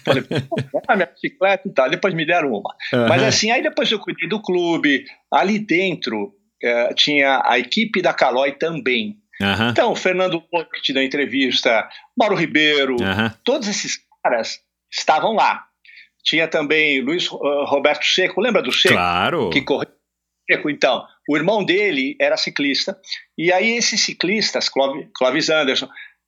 Falei, 0.05 0.21
pô, 0.21 0.81
a 0.87 0.95
minha 0.95 1.07
bicicleta 1.07 1.67
e 1.67 1.73
tal. 1.73 1.89
Depois 1.89 2.13
me 2.13 2.23
deram 2.23 2.51
uma. 2.51 2.75
Mas 3.09 3.23
assim, 3.23 3.49
aí 3.49 3.63
depois 3.63 3.91
eu 3.91 3.99
cuidei 3.99 4.29
do 4.29 4.39
clube. 4.39 5.05
Ali 5.31 5.57
dentro 5.57 6.35
eh, 6.61 6.93
tinha 6.93 7.41
a 7.43 7.57
equipe 7.57 7.99
da 7.99 8.13
Calói 8.13 8.51
também. 8.51 9.17
Aham. 9.41 9.69
Então, 9.71 9.91
o 9.91 9.95
Fernando 9.95 10.41
te 10.83 10.93
deu 10.93 11.03
entrevista, 11.03 11.89
Mauro 12.17 12.35
Ribeiro, 12.35 12.95
Aham. 13.01 13.33
todos 13.43 13.67
esses 13.67 13.97
caras 14.23 14.59
estavam 14.91 15.33
lá. 15.33 15.65
Tinha 16.25 16.47
também 16.47 17.01
Luiz 17.01 17.29
uh, 17.31 17.65
Roberto 17.65 18.03
Seco, 18.03 18.41
lembra 18.41 18.61
do 18.61 18.71
Seco? 18.71 18.95
Claro. 18.95 19.49
Que 19.51 19.61
correu. 19.61 19.89
Seco, 20.49 20.69
então. 20.69 21.03
O 21.29 21.35
irmão 21.35 21.63
dele 21.63 22.15
era 22.19 22.37
ciclista, 22.37 22.99
e 23.37 23.51
aí 23.51 23.77
esses 23.77 24.01
ciclistas, 24.01 24.69
Clov- 24.69 25.07
Clovis 25.15 25.49
Anderson, 25.49 25.87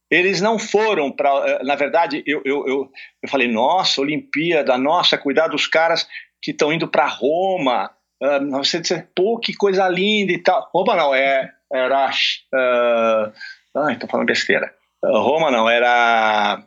eles 0.09 0.41
não 0.41 0.57
foram 0.57 1.11
para. 1.11 1.63
Na 1.63 1.75
verdade, 1.75 2.23
eu, 2.25 2.41
eu, 2.45 2.67
eu, 2.67 2.91
eu 3.23 3.29
falei, 3.29 3.47
nossa, 3.47 4.01
Olimpíada, 4.01 4.77
nossa, 4.77 5.17
cuidar 5.17 5.47
dos 5.49 5.67
caras 5.67 6.07
que 6.41 6.51
estão 6.51 6.71
indo 6.73 6.87
para 6.87 7.05
Roma. 7.07 7.91
ah, 8.23 8.39
você 8.51 8.79
disse, 8.79 9.03
pô, 9.15 9.37
que 9.39 9.53
coisa 9.53 9.87
linda 9.87 10.31
e 10.31 10.41
tal. 10.41 10.67
Roma 10.73 10.95
não, 10.95 11.13
é, 11.13 11.51
era. 11.71 12.09
ah, 12.55 13.31
ai, 13.75 13.99
tô 13.99 14.07
falando 14.07 14.27
besteira. 14.27 14.73
Ah, 15.03 15.09
Roma 15.19 15.51
não, 15.51 15.69
era 15.69 16.63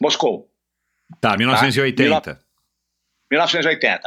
Moscou. 0.00 0.48
Tá, 1.20 1.36
1980. 1.36 2.38
1980. 3.34 4.00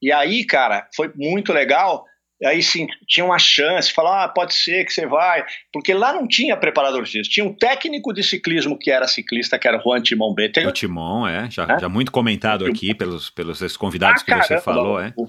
E 0.00 0.12
aí, 0.12 0.44
cara, 0.44 0.86
foi 0.94 1.10
muito 1.16 1.52
legal. 1.52 2.04
Aí 2.44 2.62
sim, 2.62 2.86
tinha 3.06 3.24
uma 3.24 3.38
chance, 3.38 3.92
falar, 3.92 4.24
ah, 4.24 4.28
pode 4.28 4.54
ser 4.54 4.84
que 4.84 4.92
você 4.92 5.06
vai, 5.06 5.44
porque 5.72 5.94
lá 5.94 6.12
não 6.12 6.26
tinha 6.26 6.56
preparador 6.56 7.06
físico, 7.06 7.32
tinha 7.32 7.46
um 7.46 7.54
técnico 7.54 8.12
de 8.12 8.22
ciclismo 8.22 8.76
que 8.78 8.90
era 8.90 9.06
ciclista, 9.06 9.58
que 9.58 9.66
era 9.68 9.78
Juan 9.80 10.02
Timon 10.02 10.34
Better. 10.34 10.66
O 10.66 10.72
Timon, 10.72 11.26
é, 11.26 11.48
já, 11.50 11.64
É? 11.64 11.78
já 11.78 11.88
muito 11.88 12.10
comentado 12.12 12.66
aqui 12.66 12.92
pelos, 12.94 13.30
pelos 13.30 13.62
esses 13.62 13.76
convidados 13.76 14.20
Ah, 14.22 14.24
que 14.24 14.32
você 14.32 14.48
caramba, 14.48 14.62
falou, 14.62 15.00
é. 15.00 15.12
O, 15.16 15.28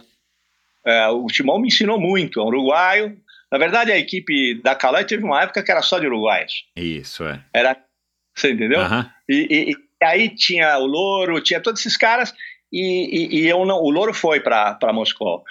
é, 0.86 1.08
o 1.10 1.28
Timon 1.28 1.60
me 1.60 1.68
ensinou 1.68 2.00
muito, 2.00 2.40
é 2.40 2.44
um 2.44 2.48
uruguaio. 2.48 3.18
Na 3.52 3.58
verdade, 3.60 3.92
a 3.92 3.98
equipe 3.98 4.56
da 4.62 4.76
Calói 4.76 5.06
teve 5.06 5.24
uma 5.24 5.42
época 5.42 5.64
que 5.64 5.72
era 5.72 5.82
só 5.84 6.00
de 6.00 6.08
uruguaios. 6.08 6.52
Isso, 6.76 7.24
é. 7.24 7.40
Era, 7.54 7.78
você 8.36 8.52
entendeu? 8.52 8.82
Aham. 8.82 9.10
E, 9.30 9.48
e- 9.50 9.72
e 9.72 10.06
aí 10.06 10.30
tinha 10.36 10.78
o 10.80 10.86
Louro, 10.86 11.40
tinha 11.40 11.62
todos 11.62 11.80
esses 11.80 11.96
caras, 11.96 12.34
e, 12.72 13.38
e- 13.38 13.42
e 13.44 13.48
eu 13.48 13.66
não, 13.66 13.78
o 13.78 13.90
Louro 13.90 14.14
foi 14.14 14.40
para 14.40 14.78
Moscou. 14.94 15.44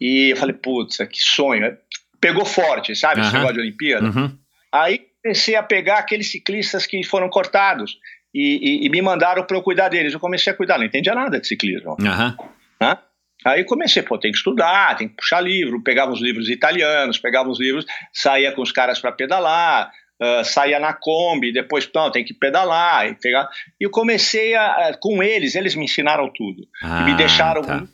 E 0.00 0.30
eu 0.30 0.36
falei, 0.36 0.54
putz, 0.54 0.98
que 0.98 1.20
sonho. 1.20 1.76
Pegou 2.20 2.44
forte, 2.44 2.94
sabe, 2.94 3.20
esse 3.20 3.28
Aham. 3.30 3.38
negócio 3.38 3.54
de 3.56 3.60
Olimpíada. 3.60 4.06
Uhum. 4.06 4.36
Aí 4.72 5.00
comecei 5.22 5.54
a 5.56 5.62
pegar 5.62 5.98
aqueles 5.98 6.30
ciclistas 6.30 6.86
que 6.86 7.02
foram 7.04 7.28
cortados 7.28 7.98
e, 8.34 8.82
e- 8.82 8.86
e 8.86 8.90
me 8.90 9.00
mandaram 9.02 9.44
para 9.44 9.56
eu 9.56 9.62
cuidar 9.62 9.88
deles. 9.88 10.12
Eu 10.12 10.20
comecei 10.20 10.52
a 10.52 10.56
cuidar, 10.56 10.78
não 10.78 10.84
entendia 10.86 11.14
nada 11.14 11.40
de 11.40 11.46
ciclismo. 11.46 11.96
Aham. 12.00 12.36
né? 12.80 12.98
Aí 13.44 13.64
comecei, 13.64 14.02
pô, 14.02 14.18
tem 14.18 14.32
que 14.32 14.38
estudar, 14.38 14.96
tem 14.96 15.08
que 15.08 15.14
puxar 15.16 15.40
livro, 15.40 15.82
pegava 15.82 16.10
os 16.10 16.20
livros 16.20 16.48
italianos, 16.48 17.18
pegava 17.18 17.48
os 17.48 17.60
livros, 17.60 17.84
saía 18.12 18.50
com 18.50 18.60
os 18.62 18.72
caras 18.72 18.98
para 18.98 19.12
pedalar, 19.12 19.92
ah, 20.20 20.42
saía 20.44 20.78
na 20.80 20.92
Kombi, 20.92 21.52
depois, 21.52 21.88
não, 21.94 22.10
tem 22.10 22.24
que 22.24 22.34
pedalar, 22.34 23.06
e 23.08 23.14
pegar. 23.14 23.48
E 23.80 23.84
eu 23.84 23.90
comecei 23.90 24.54
a, 24.54 24.96
com 25.00 25.22
eles, 25.22 25.54
eles 25.54 25.74
me 25.74 25.84
ensinaram 25.84 26.30
tudo. 26.32 26.62
e 26.82 27.04
me 27.04 27.12
Ah, 27.12 27.16
deixaram. 27.16 27.62
tá. 27.62 27.86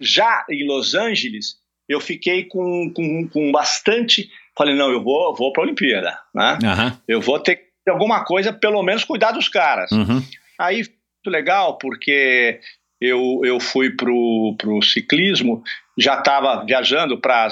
Já 0.00 0.44
em 0.48 0.66
Los 0.66 0.94
Angeles, 0.94 1.56
eu 1.88 2.00
fiquei 2.00 2.44
com, 2.44 2.92
com, 2.94 3.28
com 3.28 3.50
bastante. 3.52 4.28
Falei, 4.56 4.74
não, 4.74 4.90
eu 4.90 5.02
vou, 5.02 5.34
vou 5.34 5.52
para 5.52 5.62
a 5.62 5.66
Olimpíada, 5.66 6.18
né? 6.34 6.58
Aham. 6.64 7.00
Eu 7.08 7.20
vou 7.20 7.38
ter 7.40 7.60
alguma 7.88 8.24
coisa, 8.24 8.52
pelo 8.52 8.82
menos 8.82 9.04
cuidar 9.04 9.32
dos 9.32 9.48
caras. 9.48 9.90
Uhum. 9.90 10.22
Aí 10.58 10.76
muito 10.76 11.30
legal, 11.30 11.78
porque 11.78 12.60
eu, 13.00 13.40
eu 13.44 13.58
fui 13.58 13.90
pro, 13.90 14.54
pro 14.58 14.82
ciclismo, 14.82 15.62
já 15.98 16.18
estava 16.18 16.64
viajando 16.64 17.18
para 17.20 17.48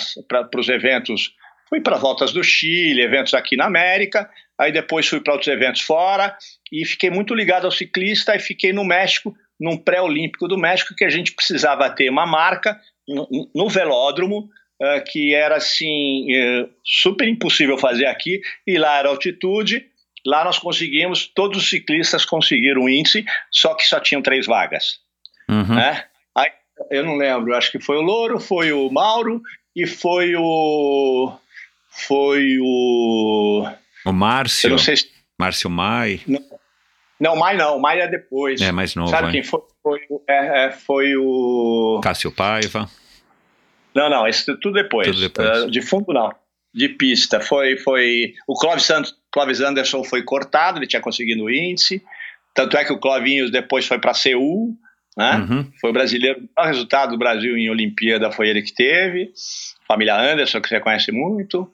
os 0.57 0.69
eventos 0.69 1.33
fui 1.69 1.81
para 1.81 1.97
voltas 1.97 2.33
do 2.33 2.43
Chile, 2.43 3.03
eventos 3.03 3.35
aqui 3.35 3.57
na 3.57 3.67
América, 3.67 4.29
aí 4.59 4.73
depois 4.73 5.07
fui 5.07 5.21
para 5.21 5.33
outros 5.33 5.49
eventos 5.49 5.83
fora 5.83 6.37
e 6.73 6.85
fiquei 6.85 7.11
muito 7.11 7.35
ligado 7.35 7.65
ao 7.65 7.71
ciclista 7.71 8.35
e 8.35 8.41
fiquei 8.41 8.73
no 8.73 8.85
México, 8.85 9.37
num 9.61 9.77
pré-olímpico 9.77 10.49
do 10.49 10.59
México, 10.59 10.95
que 10.95 11.05
a 11.05 11.11
gente 11.11 11.33
precisava 11.33 11.89
ter 11.91 12.11
uma 12.11 12.27
marca 12.27 12.79
no, 13.09 13.51
no 13.55 13.69
velódromo, 13.69 14.49
uh, 14.81 15.05
que 15.07 15.35
era 15.35 15.57
assim, 15.57 16.27
uh, 16.33 16.69
super 16.85 17.27
impossível 17.29 17.79
fazer 17.79 18.07
aqui, 18.07 18.41
e 18.67 18.79
lá 18.79 18.99
era 18.99 19.09
altitude. 19.09 19.87
Lá 20.25 20.45
nós 20.45 20.59
conseguimos, 20.59 21.27
todos 21.27 21.59
os 21.59 21.71
ciclistas 21.71 22.25
conseguiram 22.25 22.83
o 22.83 22.89
índice, 22.89 23.25
só 23.51 23.75
que 23.75 23.85
só 23.85 24.01
tinham 24.01 24.23
três 24.23 24.47
vagas. 24.47 24.99
Uhum. 25.49 25.77
Né? 25.77 26.05
Aí, 26.37 26.51
eu 26.91 27.05
não 27.05 27.17
lembro, 27.17 27.55
acho 27.55 27.71
que 27.71 27.79
foi 27.79 27.97
o 27.97 28.03
Louro, 28.03 28.41
foi 28.41 28.73
o 28.73 28.91
Mauro 28.91 29.41
e 29.75 29.87
foi 29.87 30.35
o. 30.37 31.33
Foi 31.97 32.59
o. 32.61 33.69
O 34.05 34.13
Márcio. 34.13 34.67
Eu 34.67 34.71
não 34.73 34.79
sei 34.79 34.97
se. 34.97 35.11
Márcio 35.39 35.71
Mai. 35.71 36.21
Não, 36.27 36.41
não 37.21 37.37
Mai 37.37 37.57
não, 37.57 37.79
Mai 37.79 38.01
é 38.01 38.09
depois. 38.09 38.61
É 38.61 38.71
mais 38.71 38.95
novo. 38.95 39.11
Sabe 39.11 39.27
hein? 39.27 39.33
quem 39.33 39.43
foi? 39.43 39.61
Foi, 39.83 40.01
é, 40.29 40.67
é, 40.67 40.71
foi 40.71 41.17
o. 41.17 42.01
Cássio 42.03 42.31
Paiva. 42.31 42.89
Não, 43.95 44.11
não, 44.11 44.29
isso 44.29 44.57
tudo 44.59 44.75
depois. 44.75 45.09
Tudo 45.09 45.21
depois. 45.21 45.65
Uh, 45.65 45.71
de 45.71 45.81
fundo, 45.81 46.13
não. 46.13 46.31
De 46.75 46.89
pista. 46.91 47.41
Foi. 47.41 47.79
foi 47.79 48.35
o 48.47 48.55
Clóvis, 48.55 48.89
Clóvis 49.33 49.61
Anderson 49.61 50.05
foi 50.05 50.23
cortado, 50.23 50.79
ele 50.79 50.87
tinha 50.87 51.01
conseguido 51.01 51.45
o 51.45 51.51
índice. 51.51 52.03
Tanto 52.55 52.77
é 52.77 52.85
que 52.85 52.93
o 52.93 52.99
Clovinhos 52.99 53.51
depois 53.51 53.87
foi 53.87 53.99
para 53.99 54.13
Seul. 54.13 54.77
Né? 55.17 55.37
Uhum. 55.37 55.71
Foi 55.81 55.91
o 55.91 55.93
brasileiro, 55.95 56.41
o 56.41 56.49
maior 56.57 56.69
resultado 56.69 57.11
do 57.13 57.19
Brasil 57.19 57.57
em 57.57 57.71
Olimpíada 57.71 58.31
foi 58.31 58.49
ele 58.49 58.61
que 58.61 58.75
teve. 58.75 59.33
Família 59.89 60.15
Anderson, 60.15 60.61
que 60.61 60.69
você 60.69 60.79
conhece 60.79 61.11
muito. 61.11 61.71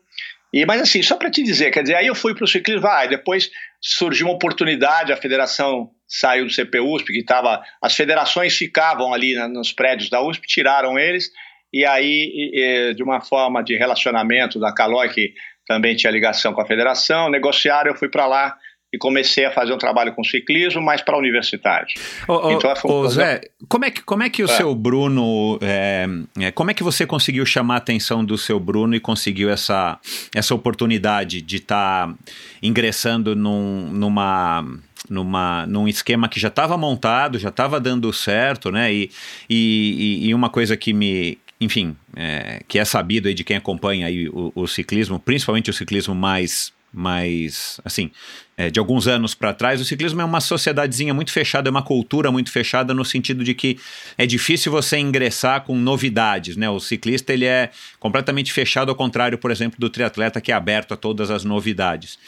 E, 0.52 0.66
mas 0.66 0.82
assim, 0.82 1.02
só 1.02 1.16
para 1.16 1.30
te 1.30 1.42
dizer, 1.42 1.70
quer 1.70 1.82
dizer, 1.82 1.94
aí 1.94 2.06
eu 2.06 2.14
fui 2.14 2.34
para 2.34 2.44
o 2.44 2.48
ciclismo, 2.48 2.82
vai, 2.82 3.08
depois 3.08 3.50
surgiu 3.80 4.26
uma 4.26 4.34
oportunidade, 4.34 5.12
a 5.12 5.16
federação 5.16 5.90
saiu 6.06 6.44
do 6.44 6.52
CPUSP, 6.52 7.12
que 7.12 7.20
estava, 7.20 7.62
as 7.80 7.94
federações 7.94 8.54
ficavam 8.54 9.14
ali 9.14 9.34
na, 9.34 9.48
nos 9.48 9.72
prédios 9.72 10.10
da 10.10 10.20
USP, 10.20 10.46
tiraram 10.46 10.98
eles, 10.98 11.30
e 11.72 11.86
aí, 11.86 12.50
e, 12.52 12.94
de 12.94 13.02
uma 13.02 13.22
forma 13.22 13.64
de 13.64 13.76
relacionamento 13.76 14.60
da 14.60 14.74
Calói, 14.74 15.08
que 15.08 15.32
também 15.66 15.96
tinha 15.96 16.12
ligação 16.12 16.52
com 16.52 16.60
a 16.60 16.66
federação, 16.66 17.30
negociaram, 17.30 17.90
eu 17.90 17.96
fui 17.96 18.10
para 18.10 18.26
lá, 18.26 18.54
e 18.92 18.98
comecei 18.98 19.46
a 19.46 19.50
fazer 19.50 19.72
um 19.72 19.78
trabalho 19.78 20.12
com 20.14 20.22
ciclismo, 20.22 20.82
mas 20.82 21.00
para 21.00 21.16
universitários. 21.16 21.94
Ô, 22.28 22.50
então, 22.50 22.74
ô, 22.84 23.00
ô 23.00 23.08
Zé, 23.08 23.40
como 23.66 23.86
é 23.86 23.90
que, 23.90 24.02
como 24.02 24.22
é 24.22 24.28
que 24.28 24.42
o 24.42 24.44
é. 24.44 24.48
seu 24.48 24.74
Bruno, 24.74 25.58
é, 25.62 26.06
é, 26.38 26.50
como 26.50 26.70
é 26.70 26.74
que 26.74 26.82
você 26.82 27.06
conseguiu 27.06 27.46
chamar 27.46 27.74
a 27.74 27.78
atenção 27.78 28.22
do 28.22 28.36
seu 28.36 28.60
Bruno 28.60 28.94
e 28.94 29.00
conseguiu 29.00 29.48
essa, 29.48 29.98
essa 30.34 30.54
oportunidade 30.54 31.40
de 31.40 31.56
estar 31.56 32.08
tá 32.08 32.14
ingressando 32.62 33.34
num, 33.34 33.88
numa 33.90 34.64
numa, 35.10 35.66
num 35.66 35.88
esquema 35.88 36.28
que 36.28 36.38
já 36.38 36.46
estava 36.46 36.76
montado, 36.76 37.36
já 37.36 37.48
estava 37.48 37.80
dando 37.80 38.12
certo, 38.12 38.70
né? 38.70 38.92
E, 38.92 39.10
e, 39.50 40.28
e 40.28 40.34
uma 40.34 40.48
coisa 40.48 40.76
que 40.76 40.92
me, 40.92 41.38
enfim, 41.60 41.96
é, 42.14 42.62
que 42.68 42.78
é 42.78 42.84
sabido 42.84 43.26
aí 43.26 43.34
de 43.34 43.42
quem 43.42 43.56
acompanha 43.56 44.06
aí 44.06 44.28
o, 44.28 44.52
o 44.54 44.66
ciclismo, 44.66 45.18
principalmente 45.18 45.70
o 45.70 45.72
ciclismo 45.72 46.14
mais 46.14 46.72
mas 46.92 47.80
assim, 47.84 48.10
é, 48.56 48.70
de 48.70 48.78
alguns 48.78 49.06
anos 49.06 49.34
para 49.34 49.54
trás, 49.54 49.80
o 49.80 49.84
ciclismo 49.84 50.20
é 50.20 50.24
uma 50.24 50.40
sociedadezinha 50.40 51.14
muito 51.14 51.32
fechada, 51.32 51.68
é 51.68 51.70
uma 51.70 51.82
cultura 51.82 52.30
muito 52.30 52.50
fechada 52.50 52.92
no 52.92 53.04
sentido 53.04 53.42
de 53.42 53.54
que 53.54 53.78
é 54.18 54.26
difícil 54.26 54.70
você 54.70 54.98
ingressar 54.98 55.62
com 55.62 55.76
novidades, 55.76 56.56
né? 56.56 56.68
O 56.68 56.78
ciclista 56.78 57.32
ele 57.32 57.46
é 57.46 57.70
completamente 57.98 58.52
fechado 58.52 58.90
ao 58.90 58.94
contrário, 58.94 59.38
por 59.38 59.50
exemplo, 59.50 59.78
do 59.78 59.88
triatleta 59.88 60.40
que 60.40 60.52
é 60.52 60.54
aberto 60.54 60.92
a 60.92 60.96
todas 60.96 61.30
as 61.30 61.44
novidades. 61.44 62.18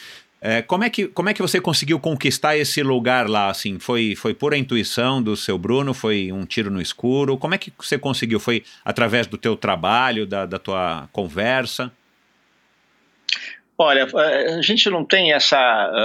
É, 0.41 0.61
como, 0.61 0.83
é 0.83 0.89
que, 0.89 1.07
como 1.07 1.29
é 1.29 1.33
que 1.33 1.41
você 1.41 1.59
conseguiu 1.59 1.99
conquistar 1.99 2.55
esse 2.55 2.83
lugar 2.83 3.27
lá? 3.27 3.49
Assim, 3.49 3.79
foi, 3.79 4.15
foi 4.15 4.33
pura 4.33 4.57
intuição 4.57 5.21
do 5.21 5.35
seu 5.35 5.57
Bruno? 5.57 5.93
Foi 5.93 6.31
um 6.31 6.45
tiro 6.45 6.69
no 6.69 6.81
escuro? 6.81 7.37
Como 7.37 7.55
é 7.55 7.57
que 7.57 7.73
você 7.79 7.97
conseguiu? 7.97 8.39
Foi 8.39 8.63
através 8.83 9.25
do 9.25 9.37
teu 9.37 9.55
trabalho, 9.55 10.27
da, 10.27 10.45
da 10.45 10.59
tua 10.59 11.09
conversa? 11.11 11.91
Olha, 13.77 14.07
a 14.57 14.61
gente 14.61 14.89
não 14.89 15.03
tem 15.03 15.33
essa, 15.33 15.57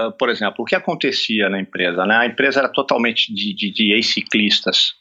uh, 0.09 0.13
por 0.19 0.29
exemplo, 0.29 0.57
o 0.59 0.65
que 0.65 0.75
acontecia 0.75 1.49
na 1.49 1.61
empresa, 1.61 2.05
né? 2.05 2.17
A 2.17 2.27
empresa 2.27 2.61
era 2.61 2.69
totalmente 2.69 3.33
de, 3.33 3.55
de, 3.55 3.71
de 3.71 3.93
ex-ciclistas, 3.93 4.95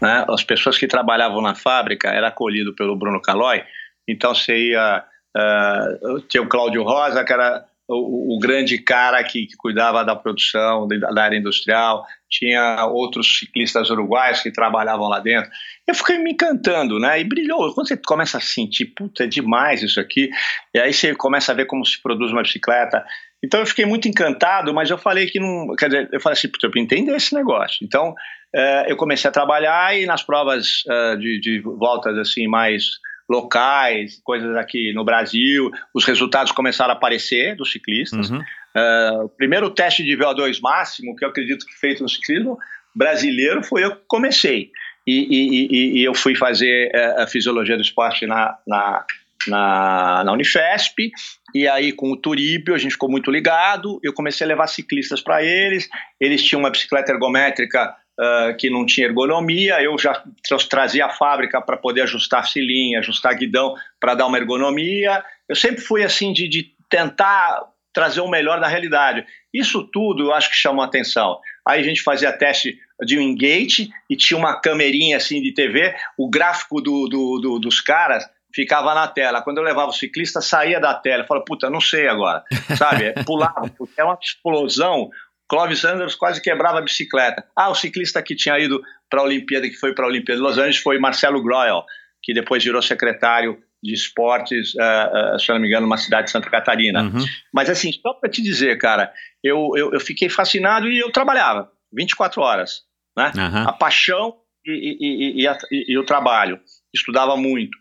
né? 0.00 0.24
As 0.28 0.44
pessoas 0.44 0.76
que 0.76 0.86
trabalhavam 0.86 1.40
na 1.40 1.54
fábrica 1.54 2.08
era 2.08 2.28
acolhido 2.28 2.74
pelo 2.74 2.96
Bruno 2.96 3.20
Calói, 3.20 3.64
então 4.06 4.34
você 4.34 4.70
ia 4.70 5.04
uh, 5.36 6.20
ter 6.22 6.40
o 6.40 6.48
Cláudio 6.48 6.82
Rosa, 6.82 7.24
que 7.24 7.32
era 7.32 7.64
o, 7.88 8.36
o 8.36 8.38
grande 8.38 8.78
cara 8.78 9.22
que, 9.24 9.46
que, 9.46 9.56
cuidava 9.56 10.04
da 10.04 10.14
produção, 10.14 10.86
da, 10.86 11.22
área 11.22 11.36
industrial, 11.36 12.04
tinha 12.30 12.86
outros 12.86 13.38
ciclistas 13.38 13.90
uruguaios 13.90 14.40
que 14.40 14.50
trabalhavam 14.50 15.08
lá 15.08 15.20
dentro. 15.20 15.50
Eu 15.86 15.94
fiquei 15.94 16.18
me 16.18 16.32
encantando, 16.32 16.98
né? 16.98 17.20
E 17.20 17.24
brilhou. 17.24 17.74
Quando 17.74 17.88
você 17.88 17.96
começa 17.96 18.38
a 18.38 18.40
sentir, 18.40 18.86
puta, 18.86 19.24
é 19.24 19.26
demais 19.26 19.82
isso 19.82 20.00
aqui, 20.00 20.30
e 20.74 20.78
aí 20.78 20.92
você 20.92 21.14
começa 21.14 21.52
a 21.52 21.54
ver 21.54 21.66
como 21.66 21.84
se 21.84 22.00
produz 22.00 22.30
uma 22.30 22.42
bicicleta. 22.42 23.04
Então 23.44 23.60
eu 23.60 23.66
fiquei 23.66 23.84
muito 23.84 24.08
encantado, 24.08 24.72
mas 24.72 24.88
eu 24.88 24.96
falei 24.96 25.26
que 25.26 25.40
não. 25.40 25.74
Quer 25.76 25.86
dizer, 25.86 26.08
eu 26.12 26.20
falei 26.20 26.38
assim, 26.38 26.48
puta, 26.48 26.66
eu 26.66 26.82
entender 26.82 27.14
esse 27.14 27.34
negócio. 27.34 27.84
Então 27.84 28.10
uh, 28.10 28.84
eu 28.86 28.96
comecei 28.96 29.28
a 29.28 29.32
trabalhar 29.32 29.98
e 29.98 30.06
nas 30.06 30.22
provas 30.22 30.84
uh, 30.86 31.18
de, 31.18 31.40
de 31.40 31.60
voltas 31.60 32.16
assim 32.16 32.46
mais 32.46 32.84
locais, 33.32 34.20
coisas 34.22 34.54
aqui 34.56 34.92
no 34.92 35.04
Brasil, 35.04 35.70
os 35.94 36.04
resultados 36.04 36.52
começaram 36.52 36.92
a 36.92 36.96
aparecer 36.96 37.56
dos 37.56 37.72
ciclistas. 37.72 38.30
Uhum. 38.30 38.38
Uh, 38.38 39.24
o 39.24 39.28
primeiro 39.30 39.70
teste 39.70 40.04
de 40.04 40.16
VO2 40.16 40.60
máximo, 40.60 41.16
que 41.16 41.24
eu 41.24 41.30
acredito 41.30 41.64
que 41.64 41.74
feito 41.74 42.02
no 42.02 42.08
ciclismo 42.08 42.58
brasileiro, 42.94 43.64
foi 43.64 43.84
eu 43.84 43.96
que 43.96 44.02
comecei. 44.06 44.70
E, 45.06 45.26
e, 45.30 45.66
e, 45.66 45.98
e 46.00 46.04
eu 46.04 46.14
fui 46.14 46.36
fazer 46.36 46.92
uh, 46.94 47.22
a 47.22 47.26
fisiologia 47.26 47.76
do 47.76 47.82
esporte 47.82 48.26
na, 48.26 48.56
na, 48.66 49.04
na, 49.48 50.24
na, 50.24 50.32
Unifesp, 50.32 51.10
e 51.54 51.66
aí 51.66 51.90
com 51.90 52.12
o 52.12 52.16
Turíbio 52.16 52.74
a 52.74 52.78
gente 52.78 52.92
ficou 52.92 53.10
muito 53.10 53.30
ligado, 53.30 53.98
eu 54.04 54.12
comecei 54.12 54.44
a 54.44 54.48
levar 54.48 54.66
ciclistas 54.66 55.22
para 55.22 55.42
eles, 55.42 55.88
eles 56.20 56.44
tinham 56.44 56.60
uma 56.60 56.70
bicicleta 56.70 57.12
ergométrica 57.12 57.96
Uh, 58.20 58.54
que 58.58 58.68
não 58.68 58.84
tinha 58.84 59.06
ergonomia, 59.06 59.82
eu 59.82 59.96
já 59.98 60.22
trazia 60.68 61.06
a 61.06 61.10
fábrica 61.10 61.62
para 61.62 61.78
poder 61.78 62.02
ajustar 62.02 62.46
cilinha, 62.46 62.98
ajustar 62.98 63.34
guidão 63.34 63.74
para 63.98 64.14
dar 64.14 64.26
uma 64.26 64.36
ergonomia. 64.36 65.24
Eu 65.48 65.56
sempre 65.56 65.80
fui 65.80 66.04
assim 66.04 66.30
de, 66.30 66.46
de, 66.46 66.74
tentar 66.90 67.62
trazer 67.92 68.20
o 68.20 68.28
melhor 68.28 68.60
da 68.60 68.68
realidade. 68.68 69.24
Isso 69.52 69.82
tudo 69.90 70.24
eu 70.24 70.34
acho 70.34 70.50
que 70.50 70.56
chamou 70.56 70.84
atenção. 70.84 71.38
Aí 71.66 71.80
a 71.80 71.82
gente 71.82 72.02
fazia 72.02 72.30
teste 72.30 72.78
de 73.02 73.18
um 73.18 73.22
engate 73.22 73.90
e 74.10 74.16
tinha 74.16 74.38
uma 74.38 74.60
camerinha 74.60 75.16
assim 75.16 75.40
de 75.40 75.52
TV, 75.52 75.94
o 76.18 76.28
gráfico 76.28 76.82
do, 76.82 77.08
do, 77.08 77.38
do, 77.40 77.58
dos 77.58 77.80
caras 77.80 78.28
ficava 78.54 78.94
na 78.94 79.08
tela. 79.08 79.42
Quando 79.42 79.58
eu 79.58 79.64
levava 79.64 79.90
o 79.90 79.94
ciclista, 79.94 80.40
saía 80.40 80.78
da 80.78 80.94
tela. 80.94 81.22
Eu 81.22 81.26
falava, 81.26 81.44
puta, 81.44 81.70
não 81.70 81.80
sei 81.80 82.08
agora, 82.08 82.44
sabe? 82.76 83.12
Pulava, 83.24 83.70
é 83.96 84.04
uma 84.04 84.18
explosão. 84.20 85.10
Clovis 85.52 85.80
Sanders 85.80 86.14
quase 86.14 86.40
quebrava 86.40 86.78
a 86.78 86.80
bicicleta. 86.80 87.44
Ah, 87.54 87.68
o 87.68 87.74
ciclista 87.74 88.22
que 88.22 88.34
tinha 88.34 88.58
ido 88.58 88.82
para 89.10 89.20
a 89.20 89.24
Olimpíada, 89.24 89.68
que 89.68 89.74
foi 89.74 89.94
para 89.94 90.06
a 90.06 90.08
Olimpíada 90.08 90.40
de 90.40 90.46
Los 90.46 90.56
Angeles, 90.56 90.78
foi 90.78 90.98
Marcelo 90.98 91.42
Groel, 91.42 91.84
que 92.22 92.32
depois 92.32 92.64
virou 92.64 92.80
secretário 92.80 93.58
de 93.82 93.92
esportes, 93.92 94.74
uh, 94.76 95.34
uh, 95.34 95.38
se 95.38 95.50
eu 95.50 95.54
não 95.54 95.60
me 95.60 95.68
engano, 95.68 95.82
numa 95.82 95.98
cidade 95.98 96.28
de 96.28 96.30
Santa 96.30 96.48
Catarina. 96.48 97.02
Uhum. 97.02 97.22
Mas 97.52 97.68
assim, 97.68 97.92
só 97.92 98.14
para 98.14 98.30
te 98.30 98.40
dizer, 98.40 98.78
cara, 98.78 99.12
eu, 99.44 99.72
eu, 99.76 99.92
eu, 99.92 100.00
fiquei 100.00 100.30
fascinado 100.30 100.88
e 100.88 100.98
eu 100.98 101.12
trabalhava 101.12 101.70
24 101.92 102.40
horas. 102.40 102.84
Né? 103.14 103.30
Uhum. 103.36 103.68
A 103.68 103.72
paixão 103.74 104.34
e, 104.64 104.96
e, 105.00 105.42
e, 105.42 105.46
a, 105.46 105.58
e, 105.70 105.98
o 105.98 106.06
trabalho. 106.06 106.58
Estudava 106.94 107.36
muito. 107.36 107.76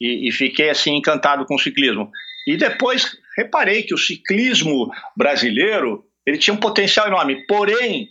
E, 0.00 0.30
fiquei 0.30 0.70
assim 0.70 0.94
encantado 0.94 1.44
com 1.44 1.56
o 1.56 1.58
ciclismo. 1.58 2.08
E 2.46 2.56
depois 2.56 3.16
reparei 3.36 3.82
que 3.82 3.94
o 3.94 3.98
ciclismo 3.98 4.88
brasileiro 5.16 6.05
ele 6.26 6.38
tinha 6.38 6.52
um 6.52 6.60
potencial 6.60 7.06
enorme. 7.06 7.46
Porém, 7.46 8.08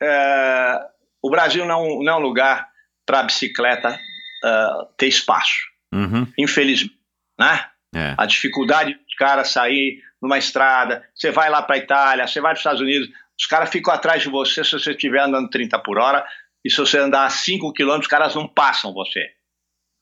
é, 0.00 0.80
o 1.22 1.28
Brasil 1.28 1.66
não, 1.66 2.02
não 2.02 2.12
é 2.12 2.16
um 2.16 2.20
lugar 2.20 2.68
para 3.04 3.20
a 3.20 3.24
bicicleta 3.24 3.98
é, 4.44 4.68
ter 4.96 5.08
espaço. 5.08 5.68
Uhum. 5.92 6.26
Infelizmente. 6.38 6.98
Né? 7.38 7.66
É. 7.94 8.14
A 8.16 8.26
dificuldade 8.26 8.94
dos 8.94 9.14
caras 9.16 9.48
sair 9.48 10.02
numa 10.22 10.38
estrada, 10.38 11.04
você 11.14 11.30
vai 11.30 11.50
lá 11.50 11.62
para 11.62 11.76
a 11.76 11.78
Itália, 11.78 12.26
você 12.26 12.40
vai 12.40 12.50
para 12.50 12.56
os 12.56 12.60
Estados 12.60 12.80
Unidos, 12.80 13.08
os 13.38 13.46
caras 13.46 13.70
ficam 13.70 13.92
atrás 13.92 14.22
de 14.22 14.28
você 14.28 14.62
se 14.62 14.72
você 14.72 14.90
estiver 14.90 15.22
andando 15.22 15.48
30 15.48 15.78
por 15.78 15.98
hora, 15.98 16.24
e 16.62 16.70
se 16.70 16.76
você 16.76 16.98
andar 16.98 17.28
5 17.30 17.72
quilômetros, 17.72 18.06
os 18.06 18.10
caras 18.10 18.34
não 18.34 18.46
passam 18.46 18.92
você. 18.92 19.30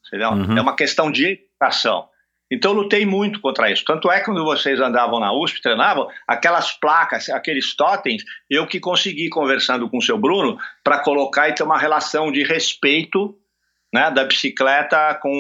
Entendeu? 0.07 0.31
Uhum. 0.31 0.59
É 0.59 0.61
uma 0.61 0.75
questão 0.75 1.11
de 1.11 1.41
educação. 1.59 2.09
Então 2.51 2.73
lutei 2.73 3.05
muito 3.05 3.41
contra 3.41 3.71
isso. 3.71 3.85
Tanto 3.85 4.11
é 4.11 4.19
que 4.19 4.25
quando 4.25 4.45
vocês 4.45 4.81
andavam 4.81 5.21
na 5.21 5.33
USP, 5.33 5.61
treinavam, 5.61 6.09
aquelas 6.27 6.73
placas, 6.73 7.29
aqueles 7.29 7.77
totens, 7.77 8.25
eu 8.49 8.67
que 8.67 8.81
consegui, 8.81 9.29
conversando 9.29 9.89
com 9.89 9.99
o 9.99 10.03
seu 10.03 10.17
Bruno, 10.17 10.59
para 10.83 11.01
colocar 11.01 11.49
e 11.49 11.55
ter 11.55 11.63
uma 11.63 11.79
relação 11.79 12.33
de 12.33 12.43
respeito 12.43 13.37
né, 13.93 14.11
da 14.11 14.25
bicicleta 14.25 15.15
com 15.21 15.31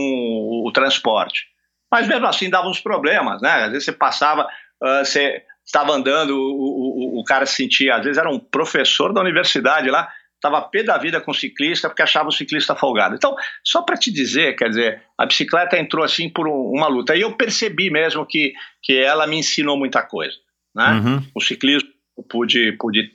o, 0.64 0.70
transporte. 0.72 1.46
Mas 1.90 2.06
mesmo 2.06 2.26
assim 2.26 2.50
dava 2.50 2.68
uns 2.68 2.80
problemas, 2.80 3.40
né? 3.40 3.64
Às 3.64 3.70
vezes 3.70 3.84
você 3.84 3.92
passava, 3.92 4.46
uh, 4.82 5.04
você 5.04 5.42
estava 5.64 5.92
andando, 5.92 6.30
o, 6.30 7.16
o, 7.16 7.20
o 7.20 7.24
cara 7.24 7.46
se 7.46 7.56
sentia, 7.56 7.96
às 7.96 8.04
vezes 8.04 8.18
era 8.18 8.30
um 8.30 8.38
professor 8.38 9.12
da 9.12 9.20
universidade 9.20 9.90
lá, 9.90 10.10
estava 10.38 10.62
pé 10.62 10.82
da 10.82 10.96
vida 10.96 11.20
com 11.20 11.32
o 11.32 11.34
ciclista 11.34 11.88
porque 11.88 12.02
achava 12.02 12.28
o 12.28 12.32
ciclista 12.32 12.74
folgado. 12.74 13.14
Então, 13.14 13.34
só 13.64 13.82
para 13.82 13.96
te 13.96 14.12
dizer, 14.12 14.54
quer 14.56 14.68
dizer, 14.68 15.02
a 15.18 15.26
bicicleta 15.26 15.78
entrou 15.78 16.04
assim 16.04 16.28
por 16.28 16.48
um, 16.48 16.72
uma 16.74 16.86
luta. 16.86 17.14
E 17.14 17.20
eu 17.20 17.36
percebi 17.36 17.90
mesmo 17.90 18.24
que, 18.24 18.52
que 18.82 18.96
ela 18.96 19.26
me 19.26 19.36
ensinou 19.38 19.76
muita 19.76 20.02
coisa. 20.02 20.36
Né? 20.74 20.92
Uhum. 20.92 21.26
O 21.34 21.40
ciclismo, 21.40 21.88
eu 22.16 22.24
pude, 22.24 22.72
pude 22.78 23.10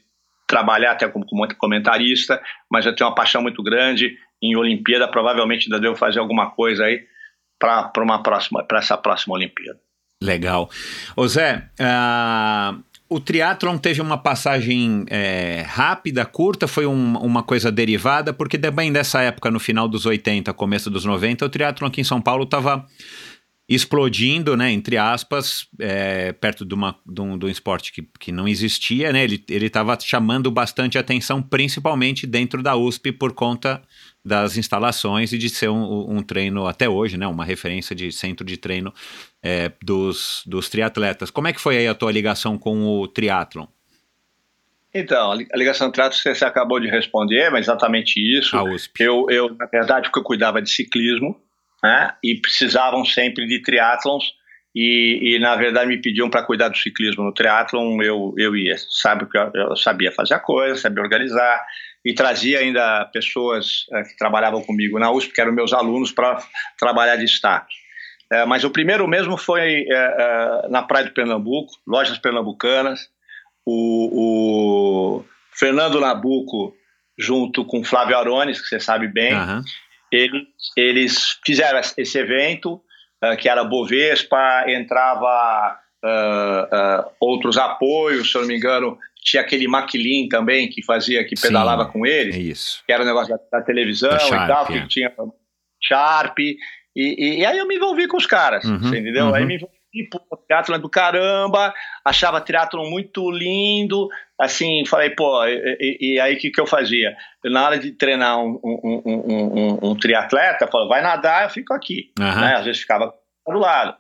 trabalhar 0.46 0.92
até 0.92 1.08
como, 1.08 1.26
comentarista, 1.58 2.42
mas 2.70 2.86
eu 2.86 2.96
tenho 2.96 3.10
uma 3.10 3.16
paixão 3.16 3.42
muito 3.42 3.64
grande 3.64 4.18
em 4.42 4.56
Olimpíada, 4.58 5.08
provavelmente 5.08 5.66
ainda 5.66 5.80
devo 5.80 5.96
fazer 5.96 6.20
alguma 6.20 6.52
coisa 6.52 6.86
aí 6.86 7.06
para 7.58 7.92
uma 7.98 8.22
próxima, 8.22 8.64
para 8.64 8.80
essa 8.80 8.98
próxima 8.98 9.36
Olimpíada. 9.36 9.80
Legal. 10.22 10.70
Ô 11.16 11.28
Zé, 11.28 11.70
uh, 11.80 12.84
o 13.10 13.20
triatlon 13.20 13.78
teve 13.78 14.02
uma 14.02 14.18
passagem 14.18 15.06
é, 15.08 15.64
rápida, 15.68 16.26
curta, 16.26 16.68
foi 16.68 16.86
um, 16.86 17.18
uma 17.18 17.44
coisa 17.44 17.72
derivada, 17.72 18.34
porque 18.34 18.58
também 18.58 18.92
dessa 18.92 19.22
época, 19.22 19.52
no 19.52 19.60
final 19.60 19.88
dos 19.88 20.06
80, 20.06 20.54
começo 20.54 20.90
dos 20.90 21.06
90, 21.06 21.46
o 21.46 21.50
triatlon 21.50 21.88
aqui 21.88 22.02
em 22.02 22.06
São 22.06 22.22
Paulo 22.22 22.44
estava 22.44 22.86
explodindo, 23.68 24.58
né, 24.58 24.72
entre 24.72 24.98
aspas, 24.98 25.68
é, 25.80 26.34
perto 26.34 26.66
de, 26.66 26.74
uma, 26.74 26.96
de, 27.06 27.22
um, 27.22 27.38
de 27.38 27.46
um 27.46 27.50
esporte 27.50 27.94
que, 27.94 28.08
que 28.20 28.32
não 28.32 28.48
existia, 28.48 29.14
né, 29.14 29.24
ele 29.24 29.44
estava 29.66 29.98
chamando 30.00 30.52
bastante 30.52 30.98
atenção, 30.98 31.42
principalmente 31.42 32.28
dentro 32.28 32.62
da 32.62 32.76
USP, 32.76 33.12
por 33.12 33.34
conta 33.34 33.82
das 34.26 34.58
instalações 34.58 35.34
e 35.34 35.38
de 35.38 35.50
ser 35.50 35.70
um, 35.70 36.18
um, 36.18 36.24
treino 36.24 36.66
até 36.66 36.88
hoje, 36.88 37.18
né, 37.18 37.28
uma 37.28 37.44
referência 37.44 37.96
de 37.96 38.12
centro 38.12 38.46
de 38.46 38.56
treino 38.56 38.94
é, 39.42 39.72
dos, 39.82 40.44
dos 40.46 40.70
triatletas. 40.70 41.30
Como 41.30 41.48
é 41.48 41.54
que 41.54 41.60
foi 41.60 41.78
aí 41.78 41.88
a 41.88 41.94
tua 41.94 42.12
ligação 42.12 42.58
com 42.58 42.86
o 42.86 43.08
triatlon? 43.08 43.66
Então, 44.94 45.32
a 45.32 45.58
ligação 45.58 45.90
do 45.90 45.94
triatlon 45.94 46.34
você 46.34 46.46
acabou 46.46 46.80
de 46.80 46.88
responder, 46.88 47.50
mas 47.50 47.66
exatamente 47.66 48.14
isso. 48.18 48.56
Eu, 49.00 49.26
eu 49.30 49.54
na 49.56 49.66
verdade, 49.66 50.08
porque 50.08 50.20
eu 50.20 50.24
cuidava 50.24 50.62
de 50.62 50.70
ciclismo, 50.70 51.36
né, 51.84 52.14
e 52.24 52.40
precisavam 52.40 53.04
sempre 53.04 53.46
de 53.46 53.62
triatlons, 53.62 54.24
e, 54.76 55.36
e, 55.36 55.40
na 55.40 55.56
verdade 55.56 55.88
me 55.88 56.02
pediam 56.02 56.30
para 56.30 56.44
cuidar 56.44 56.70
do 56.70 56.78
ciclismo 56.78 57.24
no 57.24 57.34
triatlon, 57.34 58.02
eu, 58.02 58.34
eu 58.38 58.56
ia, 58.56 58.76
sabe, 58.90 59.28
eu, 59.32 59.52
eu 59.54 59.76
sabia 59.76 60.12
fazer 60.12 60.34
a 60.34 60.40
coisa, 60.40 60.82
sabia 60.82 61.04
organizar, 61.04 61.64
e 62.06 62.14
trazia 62.14 62.60
ainda 62.60 63.06
pessoas 63.14 63.86
é, 63.92 64.04
que 64.04 64.18
trabalhavam 64.18 64.62
comigo 64.62 65.00
na 65.00 65.12
USP, 65.12 65.34
que 65.34 65.42
eram 65.42 65.54
meus 65.54 65.74
alunos, 65.74 66.12
para 66.12 66.44
trabalhar 66.78 67.16
de 67.16 67.26
status. 67.26 67.74
É, 68.32 68.46
mas 68.46 68.64
o 68.64 68.70
primeiro 68.70 69.08
mesmo 69.08 69.38
foi 69.38 69.86
é, 69.90 70.68
na 70.70 70.84
Praia 70.84 71.06
de 71.06 71.14
Pernambuco, 71.14 71.74
lojas 71.88 72.18
pernambucanas, 72.18 73.10
o, 73.66 75.20
o, 75.22 75.26
Fernando 75.54 76.02
Nabuco, 76.02 76.74
junto 77.18 77.64
com 77.64 77.84
Flávio 77.84 78.18
Arones, 78.18 78.60
que 78.60 78.68
você 78.68 78.80
sabe 78.80 79.08
bem, 79.08 79.34
uhum. 79.34 79.62
eles, 80.12 80.44
eles 80.76 81.40
fizeram 81.46 81.80
esse 81.80 82.18
evento, 82.18 82.82
que 83.40 83.48
era 83.48 83.64
Bovespa, 83.64 84.66
entrava 84.68 85.80
uh, 86.04 86.64
uh, 87.04 87.12
outros 87.20 87.58
apoios, 87.58 88.30
se 88.30 88.38
eu 88.38 88.42
não 88.42 88.48
me 88.50 88.58
engano, 88.58 88.98
tinha 89.24 89.42
aquele 89.42 89.68
Maquilin 89.68 90.28
também 90.28 90.70
que 90.70 90.84
fazia, 90.84 91.24
que 91.24 91.40
pedalava 91.40 91.86
Sim, 91.86 91.92
com 91.92 92.06
eles, 92.06 92.36
é 92.36 92.40
isso. 92.40 92.84
que 92.86 92.92
era 92.92 93.02
o 93.02 93.06
um 93.06 93.08
negócio 93.08 93.36
da, 93.36 93.60
da 93.60 93.66
televisão 93.66 94.10
da 94.10 94.20
Sharp, 94.20 94.44
e 94.44 94.48
tal, 94.48 94.66
que 94.68 94.74
é. 94.74 94.88
tinha 94.88 95.14
Sharp, 95.82 96.40
e, 96.40 96.58
e, 96.96 97.40
e, 97.40 97.46
aí 97.46 97.58
eu 97.58 97.68
me 97.68 97.76
envolvi 97.76 98.08
com 98.08 98.18
os 98.18 98.26
caras, 98.26 98.66
uhum, 98.66 98.88
entendeu? 98.88 99.28
Uhum. 99.28 99.36
Aí 99.36 99.46
me 99.46 99.56
envolvi, 99.56 100.10
pô, 100.12 100.20
triatlon 100.48 100.80
do 100.80 100.90
caramba, 100.90 101.74
achava 102.06 102.42
triatlon 102.42 102.90
muito 102.90 103.32
lindo, 103.32 104.08
assim, 104.40 104.86
falei, 104.86 105.10
pô, 105.10 105.44
e, 105.46 105.98
e 106.00 106.20
aí 106.20 106.36
o 106.36 106.38
que, 106.38 106.52
que 106.52 106.62
eu 106.62 106.68
fazia? 106.68 107.16
Na 107.46 107.66
hora 107.66 107.80
de 107.80 107.92
treinar 107.92 108.40
um, 108.40 108.60
um, 108.64 109.02
um, 109.06 109.22
um, 109.26 109.90
um 109.90 109.96
triatleta, 109.96 110.68
falou, 110.68 110.88
vai 110.88 111.02
nadar, 111.02 111.46
eu 111.46 111.50
fico 111.50 111.74
aqui, 111.74 112.12
uhum. 112.20 112.26
né? 112.26 112.56
Às 112.56 112.66
vezes 112.66 112.82
ficava 112.82 113.14
do 113.48 113.60
lado. 113.60 113.96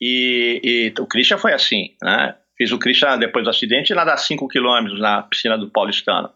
E, 0.00 0.60
e 0.62 1.00
o 1.00 1.06
Christian 1.06 1.38
foi 1.38 1.52
assim, 1.52 1.96
né? 2.02 2.34
Fiz 2.56 2.70
o 2.72 2.78
Christian 2.78 3.18
depois 3.18 3.44
do 3.44 3.50
acidente 3.50 3.94
nadar 3.94 4.16
5 4.16 4.46
quilômetros 4.48 5.00
na 5.00 5.22
piscina 5.22 5.58
do 5.58 5.68
Paulistano. 5.68 6.30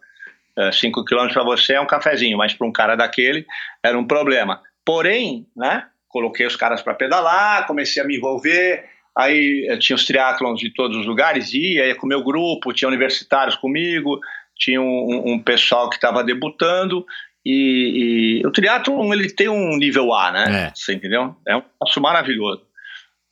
5 0.72 1.00
é, 1.00 1.04
quilômetros 1.04 1.34
para 1.34 1.44
você 1.44 1.74
é 1.74 1.80
um 1.80 1.86
cafezinho, 1.86 2.36
mas 2.36 2.52
para 2.52 2.66
um 2.66 2.72
cara 2.72 2.96
daquele 2.96 3.46
era 3.82 3.96
um 3.96 4.06
problema. 4.06 4.60
Porém, 4.84 5.46
né? 5.56 5.86
Coloquei 6.08 6.46
os 6.46 6.56
caras 6.56 6.82
para 6.82 6.94
pedalar, 6.94 7.66
comecei 7.66 8.02
a 8.02 8.06
me 8.06 8.16
envolver. 8.16 8.84
Aí 9.16 9.66
eh, 9.68 9.76
tinha 9.76 9.94
os 9.96 10.06
triatlons 10.06 10.58
de 10.58 10.72
todos 10.72 10.96
os 10.96 11.06
lugares, 11.06 11.52
ia, 11.52 11.86
ia 11.86 11.94
com 11.94 12.06
o 12.06 12.08
meu 12.08 12.22
grupo, 12.22 12.72
tinha 12.72 12.88
universitários 12.88 13.56
comigo, 13.56 14.18
tinha 14.56 14.80
um, 14.80 15.32
um 15.32 15.38
pessoal 15.38 15.90
que 15.90 15.96
estava 15.96 16.24
debutando. 16.24 17.04
E, 17.44 18.40
e, 18.42 18.46
o 18.46 18.50
triatlon 18.50 19.12
ele 19.12 19.30
tem 19.30 19.48
um 19.48 19.76
nível 19.76 20.14
A, 20.14 20.30
né? 20.30 20.68
É. 20.68 20.72
Você 20.74 20.94
entendeu? 20.94 21.36
É 21.46 21.56
um 21.56 21.62
passo 21.78 22.00
maravilhoso. 22.00 22.62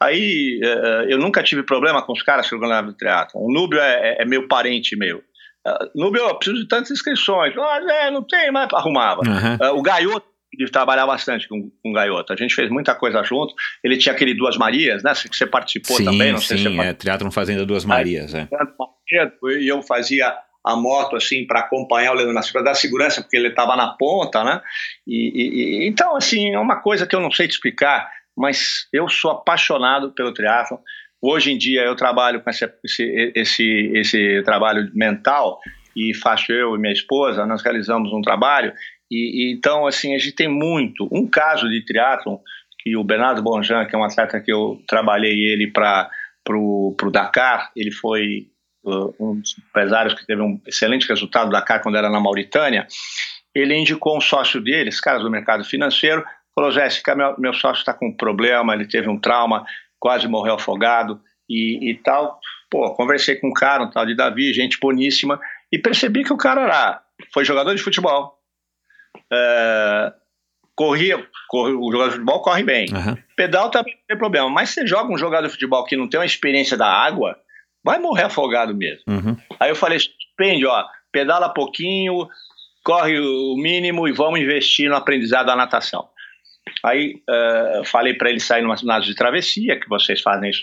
Aí 0.01 0.61
uh, 0.63 1.09
eu 1.09 1.19
nunca 1.19 1.43
tive 1.43 1.63
problema 1.63 2.03
com 2.03 2.13
os 2.13 2.23
caras 2.23 2.49
que 2.49 2.55
organizavam 2.55 2.91
o 2.91 2.95
triatlon. 2.95 3.43
O 3.43 3.53
Núbio 3.53 3.81
é, 3.81 4.11
é, 4.11 4.23
é 4.23 4.25
meu 4.25 4.47
parente 4.47 4.97
meu. 4.97 5.19
Uh, 5.19 5.91
Núbio, 5.95 6.23
eu 6.23 6.35
preciso 6.35 6.63
de 6.63 6.69
tantas 6.69 6.91
inscrições. 6.91 7.55
Ah, 7.57 7.81
é, 8.05 8.11
não 8.11 8.23
tem, 8.23 8.53
mas 8.53 8.69
arrumava. 8.73 9.23
Uhum. 9.27 9.69
Uh, 9.69 9.79
o 9.79 9.83
Gaioto, 9.83 10.27
ele 10.53 10.71
trabalhava 10.71 11.13
bastante 11.13 11.49
com, 11.49 11.71
com 11.83 11.91
o 11.91 11.93
Gaioto. 11.93 12.33
A 12.33 12.37
gente 12.37 12.55
fez 12.55 12.71
muita 12.71 12.95
coisa 12.95 13.23
junto. 13.23 13.55
Ele 13.83 13.97
tinha 13.97 14.15
aquele 14.15 14.35
Duas 14.35 14.57
Marias, 14.57 15.03
né? 15.03 15.13
Que 15.15 15.37
você 15.37 15.47
participou 15.47 15.97
sim, 15.97 16.05
também, 16.05 16.33
não 16.33 16.41
sei 16.41 16.59
sim, 16.59 16.65
se 16.65 16.77
você 16.77 16.89
é, 16.89 16.93
Triatlon 16.93 17.31
Fazenda 17.31 17.65
Duas 17.65 17.85
Marias, 17.85 18.35
Aí, 18.35 18.43
é. 18.43 19.33
E 19.61 19.69
eu 19.69 19.83
fazia 19.83 20.35
a 20.67 20.75
moto 20.75 21.15
assim 21.15 21.47
para 21.47 21.61
acompanhar 21.61 22.11
o 22.11 22.15
Leandro 22.15 22.35
Nascimento, 22.35 22.65
para 22.65 22.73
dar 22.73 22.75
segurança, 22.75 23.23
porque 23.23 23.37
ele 23.37 23.49
estava 23.49 23.77
na 23.77 23.89
ponta, 23.91 24.43
né? 24.43 24.61
E, 25.07 25.85
e, 25.85 25.89
então, 25.89 26.17
assim, 26.17 26.53
é 26.53 26.59
uma 26.59 26.81
coisa 26.83 27.07
que 27.07 27.15
eu 27.15 27.21
não 27.21 27.31
sei 27.31 27.47
te 27.47 27.53
explicar 27.53 28.11
mas 28.37 28.87
eu 28.93 29.09
sou 29.09 29.31
apaixonado 29.31 30.13
pelo 30.13 30.33
triatlon. 30.33 30.79
Hoje 31.21 31.53
em 31.53 31.59
dia 31.59 31.83
eu 31.83 31.97
trabalho 31.97 32.43
com 32.43 32.51
esse, 32.51 32.71
esse, 32.85 33.33
esse, 33.35 33.93
esse 33.95 34.43
trabalho 34.43 34.91
mental 34.95 35.59
e 35.97 36.15
faço 36.15 36.53
eu 36.53 36.77
e 36.77 36.79
minha 36.79 36.93
esposa, 36.93 37.47
nós 37.47 37.63
realizamos 37.63 38.13
um 38.13 38.21
trabalho 38.21 38.73
e, 39.11 39.51
e 39.51 39.53
então 39.55 39.87
assim 39.87 40.15
a 40.15 40.19
gente 40.19 40.35
tem 40.35 40.49
muito. 40.49 41.09
Um 41.11 41.27
caso 41.27 41.69
de 41.69 41.85
triatlon 41.85 42.39
que 42.87 42.97
o 42.97 43.03
Bernardo 43.03 43.43
Bonjan, 43.43 43.85
que 43.87 43.97
é 43.97 43.99
um 43.99 44.05
atleta 44.05 44.41
que 44.41 44.53
eu 44.53 44.81
trabalhei 44.87 45.35
ele 45.35 45.73
para 45.73 46.09
o 46.49 47.11
Dakar, 47.11 47.73
ele 47.75 47.91
foi 47.91 48.49
uh, 48.85 49.13
um 49.19 49.41
dos 49.41 49.57
empresários 49.59 50.15
que 50.15 50.25
teve 50.25 50.41
um 50.41 50.61
excelente 50.65 51.09
resultado 51.09 51.47
do 51.47 51.53
Dakar 51.53 51.83
quando 51.83 51.99
era 51.99 52.09
na 52.09 52.21
Mauritânia, 52.21 52.87
ele 53.53 53.75
indicou 53.75 54.17
um 54.17 54.21
sócio 54.21 54.61
dele, 54.61 54.91
esse 54.91 55.03
cara 55.03 55.19
do 55.19 55.31
mercado 55.31 55.65
financeiro, 55.65 56.25
Falou, 56.57 56.73
Jéssica, 56.73 57.15
meu, 57.15 57.35
meu 57.39 57.53
sócio 57.53 57.81
está 57.81 57.93
com 57.93 58.09
um 58.09 58.17
problema, 58.17 58.75
ele 58.75 58.89
teve 58.89 59.11
um 59.11 59.21
trauma, 59.21 59.67
quase 60.01 60.27
morreu 60.27 60.55
afogado 60.55 61.21
e, 61.49 61.91
e 61.91 61.95
tal. 61.97 62.41
Pô, 62.71 62.95
conversei 62.95 63.37
com 63.37 63.49
um 63.49 63.53
cara, 63.53 63.85
um 63.85 63.91
tal 63.91 64.07
de 64.07 64.17
Davi, 64.17 64.55
gente 64.55 64.81
boníssima, 64.81 65.39
e 65.71 65.79
percebi 65.79 66.25
que 66.25 66.33
o 66.33 66.37
cara 66.39 66.63
era, 66.63 67.03
foi 67.33 67.45
jogador 67.45 67.75
de 67.75 67.83
futebol. 67.83 68.39
É, 69.31 70.13
corria, 70.75 71.27
corre, 71.49 71.73
o 71.73 71.93
jogador 71.93 72.09
de 72.09 72.15
futebol 72.17 72.41
corre 72.41 72.63
bem. 72.63 72.87
Uhum. 72.91 73.17
Pedal 73.37 73.71
também 73.71 73.95
não 73.95 74.07
tem 74.09 74.19
problema. 74.19 74.49
Mas 74.49 74.71
você 74.71 74.87
joga 74.87 75.13
um 75.13 75.19
jogador 75.19 75.47
de 75.47 75.53
futebol 75.53 75.85
que 75.85 75.97
não 75.97 76.09
tem 76.09 76.19
uma 76.19 76.27
experiência 76.27 76.77
da 76.77 76.89
água, 76.89 77.37
vai 77.85 77.99
morrer 77.99 78.25
afogado 78.25 78.75
mesmo. 78.75 79.05
Uhum. 79.09 79.37
Aí 79.61 79.71
eu 79.71 79.77
falei, 79.77 79.99
depende, 80.39 80.65
ó, 80.67 80.85
pedala 81.13 81.51
pouquinho, 81.51 82.27
corre 82.83 83.19
o 83.19 83.57
mínimo 83.57 84.09
e 84.09 84.13
vamos 84.13 84.41
investir 84.41 84.89
no 84.89 84.97
aprendizado 84.97 85.47
da 85.47 85.57
natação. 85.57 86.09
Aí 86.85 87.23
uh, 87.29 87.85
falei 87.85 88.15
para 88.15 88.31
ele 88.31 88.41
sair 88.41 88.63
numa 88.63 88.77
ginásio 88.77 89.11
de 89.11 89.17
travessia, 89.17 89.79
que 89.79 89.89
vocês 89.89 90.21
fazem 90.21 90.51
isso 90.51 90.63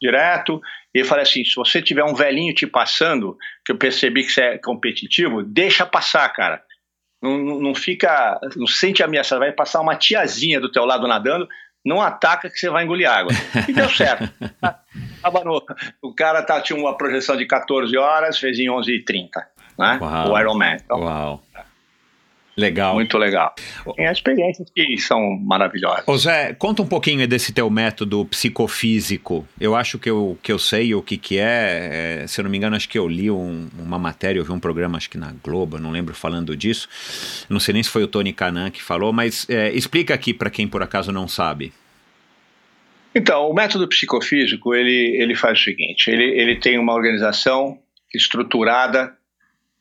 direto, 0.00 0.60
e 0.94 1.04
falei 1.04 1.22
assim: 1.22 1.44
se 1.44 1.54
você 1.54 1.80
tiver 1.80 2.04
um 2.04 2.14
velhinho 2.14 2.54
te 2.54 2.66
passando, 2.66 3.36
que 3.64 3.72
eu 3.72 3.76
percebi 3.76 4.24
que 4.24 4.32
você 4.32 4.42
é 4.42 4.58
competitivo, 4.58 5.42
deixa 5.42 5.86
passar, 5.86 6.28
cara. 6.30 6.62
Não, 7.22 7.38
não 7.60 7.74
fica, 7.74 8.38
não 8.56 8.66
sente 8.66 9.02
ameaça, 9.02 9.38
vai 9.38 9.50
passar 9.50 9.80
uma 9.80 9.96
tiazinha 9.96 10.60
do 10.60 10.70
teu 10.70 10.84
lado 10.84 11.08
nadando, 11.08 11.48
não 11.84 12.02
ataca 12.02 12.50
que 12.50 12.58
você 12.58 12.68
vai 12.68 12.84
engolir 12.84 13.10
água. 13.10 13.32
E 13.68 13.72
deu 13.72 13.88
certo. 13.88 14.28
o 16.02 16.14
cara 16.14 16.42
tá, 16.42 16.60
tinha 16.60 16.78
uma 16.78 16.96
projeção 16.96 17.36
de 17.36 17.46
14 17.46 17.96
horas, 17.96 18.38
fez 18.38 18.58
em 18.58 18.66
11h30, 18.66 19.28
né? 19.78 19.98
Uau. 20.00 20.32
O 20.32 20.38
Ironman. 20.38 20.76
Então, 20.76 21.00
Uau. 21.00 21.42
Legal. 22.56 22.94
Muito 22.94 23.18
legal. 23.18 23.54
Tem 23.96 24.10
experiências 24.10 24.70
que 24.74 24.96
são 24.96 25.20
maravilhosas. 25.44 26.04
Ô 26.06 26.16
Zé, 26.16 26.54
conta 26.54 26.80
um 26.80 26.86
pouquinho 26.86 27.28
desse 27.28 27.52
teu 27.52 27.68
método 27.68 28.24
psicofísico. 28.24 29.46
Eu 29.60 29.76
acho 29.76 29.98
que 29.98 30.08
eu, 30.08 30.38
que 30.42 30.50
eu 30.50 30.58
sei 30.58 30.94
o 30.94 31.02
que, 31.02 31.18
que 31.18 31.38
é. 31.38 32.22
é 32.22 32.26
se 32.26 32.40
eu 32.40 32.44
não 32.44 32.50
me 32.50 32.56
engano, 32.56 32.74
acho 32.74 32.88
que 32.88 32.98
eu 32.98 33.06
li 33.06 33.30
um, 33.30 33.68
uma 33.78 33.98
matéria, 33.98 34.40
eu 34.40 34.44
vi 34.44 34.52
um 34.52 34.58
programa, 34.58 34.96
acho 34.96 35.10
que 35.10 35.18
na 35.18 35.34
Globo, 35.44 35.78
não 35.78 35.90
lembro, 35.90 36.14
falando 36.14 36.56
disso. 36.56 36.88
Não 37.50 37.60
sei 37.60 37.74
nem 37.74 37.82
se 37.82 37.90
foi 37.90 38.02
o 38.02 38.08
Tony 38.08 38.32
Canan 38.32 38.70
que 38.70 38.82
falou, 38.82 39.12
mas 39.12 39.46
é, 39.50 39.70
explica 39.72 40.14
aqui 40.14 40.32
para 40.32 40.48
quem 40.48 40.66
por 40.66 40.82
acaso 40.82 41.12
não 41.12 41.28
sabe. 41.28 41.74
Então, 43.14 43.50
o 43.50 43.54
método 43.54 43.86
psicofísico, 43.86 44.74
ele, 44.74 45.20
ele 45.20 45.34
faz 45.34 45.58
o 45.58 45.62
seguinte, 45.62 46.10
ele, 46.10 46.24
ele 46.24 46.56
tem 46.56 46.78
uma 46.78 46.94
organização 46.94 47.78
estruturada 48.14 49.14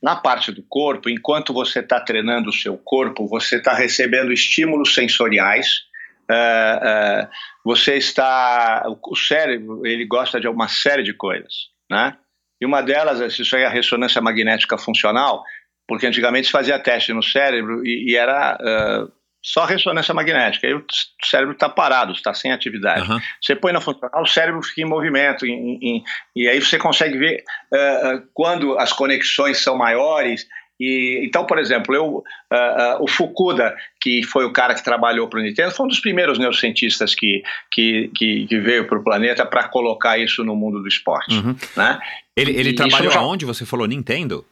na 0.06 0.16
parte 0.16 0.51
do 0.51 0.62
corpo, 0.62 1.10
enquanto 1.10 1.51
você 1.51 1.80
está 1.80 1.99
treinando 1.99 2.51
o 2.51 2.53
seu 2.53 2.78
corpo, 2.78 3.28
você 3.28 3.56
está 3.56 3.74
recebendo 3.74 4.32
estímulos 4.32 4.93
sensoriais, 4.93 5.82
uh, 6.30 7.24
uh, 7.24 7.30
você 7.64 7.95
está, 7.95 8.84
o 8.88 9.16
cérebro, 9.16 9.84
ele 9.84 10.06
gosta 10.06 10.39
de 10.39 10.47
uma 10.47 10.68
série 10.68 11.01
de 11.01 11.12
coisas, 11.12 11.70
né? 11.89 12.16
E 12.62 12.68
uma 12.68 12.84
delas, 12.84 13.39
isso 13.39 13.56
aí 13.56 13.64
é 13.64 13.66
a 13.66 13.70
ressonância 13.70 14.22
magnética 14.22 14.78
funcional, 14.78 15.43
porque 15.88 16.06
antigamente 16.06 16.45
se 16.45 16.51
fazia 16.51 16.78
teste 16.78 17.12
no 17.12 17.24
cérebro 17.24 17.84
e, 17.84 18.12
e 18.12 18.16
era 18.16 18.60
uh, 18.62 19.12
só 19.46 19.64
ressonância 19.64 20.12
magnética. 20.12 20.66
Aí 20.66 20.74
o 20.74 20.84
cérebro 21.24 21.54
está 21.54 21.70
parado, 21.70 22.14
está 22.14 22.34
sem 22.34 22.52
atividade. 22.52 23.08
Uhum. 23.08 23.20
Você 23.39 23.56
põe 23.56 23.72
na 23.72 23.80
funcional, 23.80 24.24
o 24.24 24.26
cérebro 24.26 24.64
fica 24.64 24.82
em 24.82 24.86
movimento, 24.86 25.46
em, 25.46 25.78
em, 25.80 26.04
e 26.36 26.50
aí 26.50 26.60
você 26.60 26.80
consegue 26.80 27.16
ver 27.16 27.43
uh, 27.72 28.28
quando 28.34 28.76
as 28.80 28.91
conexões 28.91 29.60
são 29.60 29.78
maiores. 29.78 30.48
E, 30.80 31.22
então, 31.24 31.46
por 31.46 31.60
exemplo, 31.60 31.93
eu, 31.93 32.18
uh, 32.18 33.04
o 33.04 33.08
Fukuda, 33.08 33.76
que 34.02 34.24
foi 34.24 34.46
o 34.46 34.52
cara 34.52 34.74
que 34.74 34.84
trabalhou 34.84 35.30
para 35.30 35.39
o 35.39 35.43
Nintendo, 35.43 35.72
foi 35.72 35.86
um 35.86 35.89
dos 35.89 36.00
primeiros 36.00 36.39
neurocientistas 36.39 37.14
que, 37.14 37.43
que, 37.72 38.10
que, 38.16 38.48
que 38.48 38.60
veio 38.60 38.88
para 38.88 38.98
o 38.98 39.04
planeta 39.04 39.46
para 39.46 39.68
colocar 39.68 40.18
isso 40.18 40.43
no 40.43 40.56
mundo 40.56 40.82
do 40.82 40.88
esporte. 40.88 41.36
Uhum. 41.36 41.56
Né? 41.78 42.00
Ele, 42.36 42.52
ele 42.52 42.74
trabalhou 42.74 43.14
aonde? 43.14 43.46
Você 43.46 43.64
falou 43.64 43.86
Nintendo? 43.86 44.43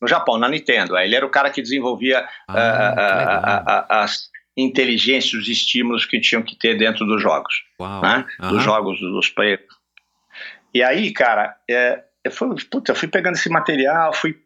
No 0.00 0.08
Japão, 0.08 0.38
na 0.38 0.48
Nintendo. 0.48 0.96
Ele 0.96 1.14
era 1.14 1.26
o 1.26 1.30
cara 1.30 1.50
que 1.50 1.62
desenvolvia 1.62 2.26
ah, 2.48 2.54
uh, 2.54 3.70
uh, 3.70 3.86
as 3.88 4.30
inteligências, 4.56 5.32
os 5.34 5.48
estímulos 5.48 6.04
que 6.04 6.20
tinham 6.20 6.42
que 6.42 6.56
ter 6.56 6.76
dentro 6.76 7.06
dos 7.06 7.22
jogos, 7.22 7.64
né? 8.02 8.24
dos 8.50 8.62
jogos 8.62 9.00
dos 9.00 9.28
players. 9.28 9.62
E 10.74 10.82
aí, 10.82 11.12
cara, 11.12 11.56
é, 11.70 12.02
eu, 12.24 12.30
fui, 12.30 12.48
puta, 12.70 12.92
eu 12.92 12.96
fui 12.96 13.08
pegando 13.08 13.36
esse 13.36 13.48
material, 13.48 14.12
fui 14.12 14.36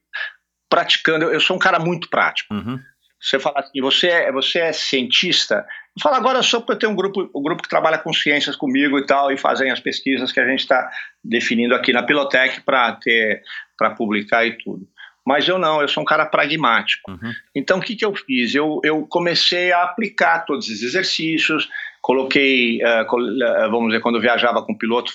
praticando. 0.69 1.25
Eu, 1.25 1.33
eu 1.33 1.41
sou 1.41 1.57
um 1.57 1.59
cara 1.59 1.79
muito 1.79 2.09
prático. 2.09 2.55
Uhum. 2.55 2.79
Você 3.21 3.39
fala 3.39 3.61
assim, 3.61 3.81
você 3.81 4.09
é, 4.09 4.33
você 4.33 4.59
é 4.59 4.73
cientista? 4.73 5.65
Fala 6.03 6.17
agora 6.17 6.43
só 6.43 6.59
porque 6.59 6.73
eu 6.73 6.79
tenho 6.79 6.93
um 6.93 6.97
grupo, 6.97 7.31
um 7.35 7.43
grupo 7.43 7.63
que 7.63 7.69
trabalha 7.69 7.99
com 7.99 8.13
ciências 8.13 8.57
comigo 8.57 8.99
e 8.99 9.07
tal, 9.07 9.31
e 9.31 9.37
fazem 9.37 9.71
as 9.71 9.79
pesquisas 9.79 10.33
que 10.33 10.41
a 10.41 10.47
gente 10.47 10.61
está 10.61 10.91
definindo 11.23 11.75
aqui 11.75 11.93
na 11.93 12.03
Pilotec 12.03 12.63
para 12.63 12.93
ter 12.93 13.43
para 13.79 13.91
publicar 13.91 14.45
e 14.45 14.59
tudo. 14.59 14.87
Mas 15.27 15.49
eu 15.49 15.59
não, 15.59 15.81
eu 15.81 15.89
sou 15.89 16.03
um 16.03 16.07
cara 16.07 16.27
pragmático. 16.27 17.11
Uhum. 17.11 17.33
Então, 17.55 17.79
o 17.79 17.81
que, 17.81 17.95
que 17.95 18.05
eu 18.05 18.15
fiz? 18.15 18.55
Eu, 18.55 18.81
eu 18.85 19.07
comecei 19.07 19.73
a 19.73 19.85
aplicar 19.85 20.41
todos 20.41 20.69
esses 20.69 20.83
exercícios, 20.83 21.69
coloquei, 22.01 22.81
uh, 22.83 23.71
vamos 23.71 23.89
dizer, 23.89 24.01
quando 24.01 24.17
eu 24.17 24.21
viajava 24.21 24.65
com 24.65 24.73
o 24.73 24.79
piloto, 24.79 25.13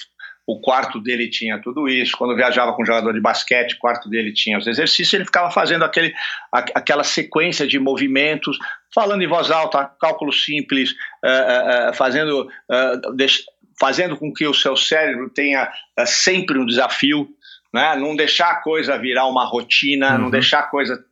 o 0.48 0.62
quarto 0.62 1.02
dele 1.02 1.30
tinha 1.30 1.62
tudo 1.62 1.90
isso. 1.90 2.16
Quando 2.18 2.32
eu 2.32 2.38
viajava 2.38 2.72
com 2.74 2.82
um 2.82 2.86
jogador 2.86 3.12
de 3.12 3.20
basquete, 3.20 3.74
o 3.74 3.80
quarto 3.80 4.10
dele 4.10 4.32
tinha 4.32 4.58
os 4.58 4.66
exercícios. 4.66 5.14
Ele 5.14 5.26
ficava 5.26 5.52
fazendo 5.52 5.84
aquele, 5.84 6.14
aquela 6.54 7.04
sequência 7.04 7.68
de 7.68 7.78
movimentos, 7.78 8.58
falando 8.96 9.22
em 9.22 9.28
voz 9.28 9.52
alta, 9.52 9.92
cálculo 10.00 10.32
simples, 10.32 10.92
uh, 10.92 11.90
uh, 11.90 11.94
fazendo, 11.94 12.48
fazendo 13.78 14.16
com 14.16 14.32
que 14.32 14.48
o 14.48 14.54
seu 14.54 14.78
cérebro 14.78 15.30
tenha 15.30 15.70
sempre 16.06 16.58
um 16.58 16.66
desafio 16.66 17.28
né? 17.78 17.96
não 17.96 18.16
deixar 18.16 18.52
a 18.52 18.62
coisa 18.62 18.98
virar 18.98 19.28
uma 19.28 19.46
rotina, 19.46 20.14
uhum. 20.14 20.18
não 20.24 20.30
deixar 20.30 20.60
a 20.60 20.68
coisa 20.68 21.04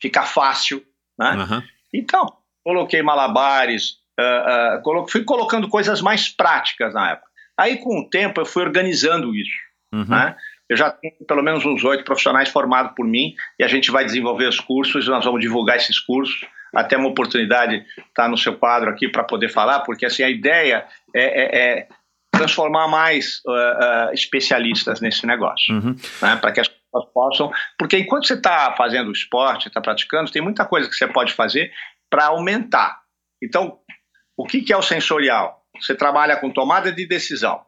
ficar 0.00 0.24
fácil. 0.24 0.82
Né? 1.18 1.30
Uhum. 1.32 1.62
Então, 1.92 2.26
coloquei 2.64 3.02
malabares, 3.02 3.96
uh, 4.18 4.78
uh, 4.78 4.82
colo 4.82 5.06
fui 5.08 5.24
colocando 5.24 5.68
coisas 5.68 6.00
mais 6.00 6.28
práticas 6.28 6.94
na 6.94 7.12
época. 7.12 7.28
Aí, 7.58 7.76
com 7.76 8.00
o 8.00 8.08
tempo, 8.08 8.40
eu 8.40 8.46
fui 8.46 8.62
organizando 8.62 9.34
isso. 9.34 9.56
Uhum. 9.92 10.06
Né? 10.08 10.36
Eu 10.68 10.76
já 10.76 10.90
tenho 10.90 11.14
pelo 11.28 11.42
menos 11.42 11.64
uns 11.64 11.84
oito 11.84 12.04
profissionais 12.04 12.48
formados 12.48 12.92
por 12.96 13.06
mim 13.06 13.34
e 13.58 13.64
a 13.64 13.68
gente 13.68 13.90
vai 13.90 14.04
desenvolver 14.04 14.48
os 14.48 14.58
cursos, 14.58 15.06
nós 15.06 15.24
vamos 15.24 15.40
divulgar 15.40 15.76
esses 15.76 15.98
cursos. 16.00 16.40
Até 16.74 16.96
uma 16.96 17.08
oportunidade 17.08 17.76
estar 17.76 18.24
tá 18.24 18.28
no 18.28 18.36
seu 18.36 18.56
quadro 18.56 18.90
aqui 18.90 19.08
para 19.08 19.22
poder 19.22 19.48
falar, 19.48 19.80
porque 19.80 20.04
assim 20.04 20.24
a 20.24 20.30
ideia 20.30 20.84
é, 21.14 21.22
é, 21.22 21.78
é 21.78 21.88
transformar 22.36 22.88
mais 22.88 23.40
uh, 23.46 23.50
uh, 23.50 24.12
especialistas 24.12 25.00
nesse 25.00 25.26
negócio, 25.26 25.74
uhum. 25.74 25.96
né, 26.22 26.36
para 26.36 26.52
que 26.52 26.60
as 26.60 26.68
pessoas 26.68 27.04
possam. 27.12 27.52
Porque 27.78 27.98
enquanto 27.98 28.26
você 28.26 28.34
está 28.34 28.74
fazendo 28.76 29.12
esporte, 29.12 29.68
está 29.68 29.80
praticando, 29.80 30.30
tem 30.30 30.42
muita 30.42 30.64
coisa 30.64 30.88
que 30.88 30.94
você 30.94 31.06
pode 31.06 31.32
fazer 31.32 31.72
para 32.10 32.26
aumentar. 32.26 33.00
Então, 33.42 33.78
o 34.36 34.46
que, 34.46 34.62
que 34.62 34.72
é 34.72 34.76
o 34.76 34.82
sensorial? 34.82 35.62
Você 35.80 35.94
trabalha 35.94 36.36
com 36.36 36.50
tomada 36.50 36.92
de 36.92 37.06
decisão. 37.06 37.60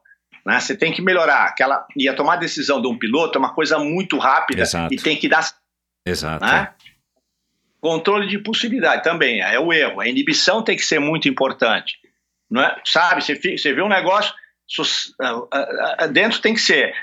Né? 0.44 0.60
Você 0.60 0.76
tem 0.76 0.92
que 0.92 1.02
melhorar 1.02 1.44
aquela. 1.44 1.86
E 1.96 2.08
a 2.08 2.14
tomar 2.14 2.36
decisão 2.36 2.80
de 2.80 2.86
um 2.86 2.96
piloto 2.96 3.36
é 3.36 3.40
uma 3.40 3.52
coisa 3.52 3.78
muito 3.78 4.16
rápida 4.16 4.62
Exato. 4.62 4.94
e 4.94 4.96
tem 4.96 5.16
que 5.16 5.28
dar. 5.28 5.44
Exato. 6.06 6.44
Né? 6.44 6.72
Controle 7.80 8.28
de 8.28 8.36
impulsividade 8.36 9.02
também 9.02 9.40
é 9.40 9.58
o 9.58 9.72
erro. 9.72 10.00
A 10.00 10.08
inibição 10.08 10.62
tem 10.62 10.76
que 10.76 10.84
ser 10.84 11.00
muito 11.00 11.28
importante. 11.28 11.98
Não 12.48 12.62
é? 12.62 12.80
Sabe, 12.84 13.22
você, 13.22 13.34
você 13.34 13.72
vê 13.72 13.82
um 13.82 13.88
negócio, 13.88 14.32
dentro 16.12 16.40
tem 16.40 16.54
que 16.54 16.60
ser 16.60 16.94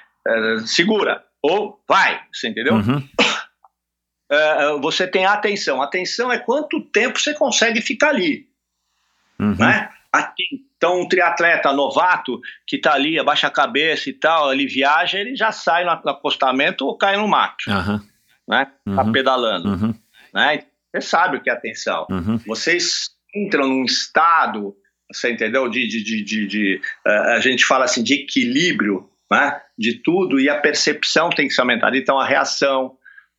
segura 0.66 1.24
ou 1.41 1.82
vai, 1.88 2.22
você 2.32 2.47
entendeu? 2.47 2.76
Uhum. 2.76 3.07
você 4.82 5.05
tem 5.05 5.26
atenção. 5.26 5.82
Atenção 5.82 6.32
é 6.32 6.39
quanto 6.39 6.82
tempo 6.82 7.20
você 7.20 7.34
consegue 7.34 7.82
ficar 7.82 8.09
ali. 8.09 8.47
Uhum. 9.39 9.55
Né? 9.57 9.89
Então, 10.78 11.01
um 11.01 11.07
triatleta 11.07 11.74
novato 11.74 12.39
que 12.68 12.78
está 12.78 12.93
ali, 12.93 13.20
abaixa 13.20 13.47
a 13.47 13.51
cabeça 13.51 14.09
e 14.09 14.14
tal, 14.14 14.53
ele 14.53 14.68
viaja, 14.68 15.20
ele 15.20 15.36
já 15.36 15.51
sai 15.51 15.84
no 15.84 15.91
acostamento 15.91 16.86
ou 16.86 16.97
cai 16.97 17.18
no 17.18 17.28
mato. 17.28 17.66
Uhum. 17.68 17.99
Né? 18.47 18.66
Tá 18.95 19.03
uhum. 19.03 19.11
pedalando. 19.11 19.70
Uhum. 19.70 19.95
Né? 20.34 20.64
Você 20.93 21.01
sabe 21.01 21.38
o 21.38 21.41
que 21.41 21.49
é 21.49 21.53
atenção. 21.53 22.05
Uhum. 22.09 22.38
Vocês 22.45 23.09
entram 23.36 23.68
num 23.68 23.84
estado 23.84 24.76
você 25.14 25.32
entendeu? 25.32 25.68
De, 25.70 25.88
de, 25.88 26.24
de, 26.24 26.47
de, 26.47 26.82
uh, 27.05 27.09
a 27.36 27.39
gente 27.39 27.66
fala 27.66 27.86
assim 27.86 28.03
de 28.03 28.16
equilíbrio, 28.16 29.09
né? 29.32 29.59
De 29.78 30.01
tudo 30.01 30.39
e 30.39 30.49
a 30.49 30.59
percepção 30.59 31.30
tem 31.30 31.47
que 31.47 31.53
ser 31.53 31.61
aumentada. 31.61 31.97
Então 31.97 32.20
a 32.20 32.26
reação, 32.26 32.95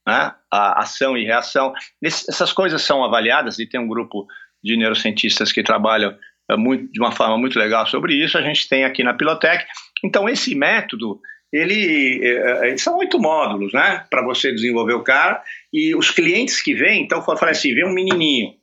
né? 0.07 0.33
A 0.51 0.81
ação 0.81 1.16
e 1.16 1.25
reação, 1.25 1.72
essas 2.03 2.53
coisas 2.53 2.83
são 2.83 3.05
avaliadas 3.05 3.59
e 3.59 3.66
tem 3.66 3.81
um 3.81 3.89
grupo 3.89 4.27
de 4.62 4.77
neurocientistas 4.77 5.53
que 5.53 5.62
trabalham 5.62 6.16
uh, 6.51 6.59
muito, 6.59 6.91
de 6.93 7.01
uma 7.01 7.12
forma 7.12 7.37
muito 7.39 7.59
legal 7.59 7.87
sobre 7.87 8.14
isso. 8.14 8.39
A 8.39 8.43
gente 8.43 8.68
tem 8.68 8.85
aqui 8.85 9.03
na 9.03 9.14
Pilotec. 9.14 9.64
Então 10.03 10.29
esse 10.29 10.55
método 10.55 11.20
ele 11.53 12.20
uh, 12.20 12.79
são 12.79 12.99
oito 12.99 13.18
módulos, 13.20 13.72
né? 13.72 14.05
Para 14.11 14.25
você 14.25 14.53
desenvolver 14.53 14.95
o 14.95 15.05
cara 15.05 15.41
e 15.72 15.95
os 15.95 16.11
clientes 16.11 16.61
que 16.61 16.75
vêm, 16.75 17.03
então 17.03 17.22
fala 17.22 17.51
assim, 17.51 17.72
vem 17.72 17.87
um 17.87 17.95
menininho, 17.95 18.55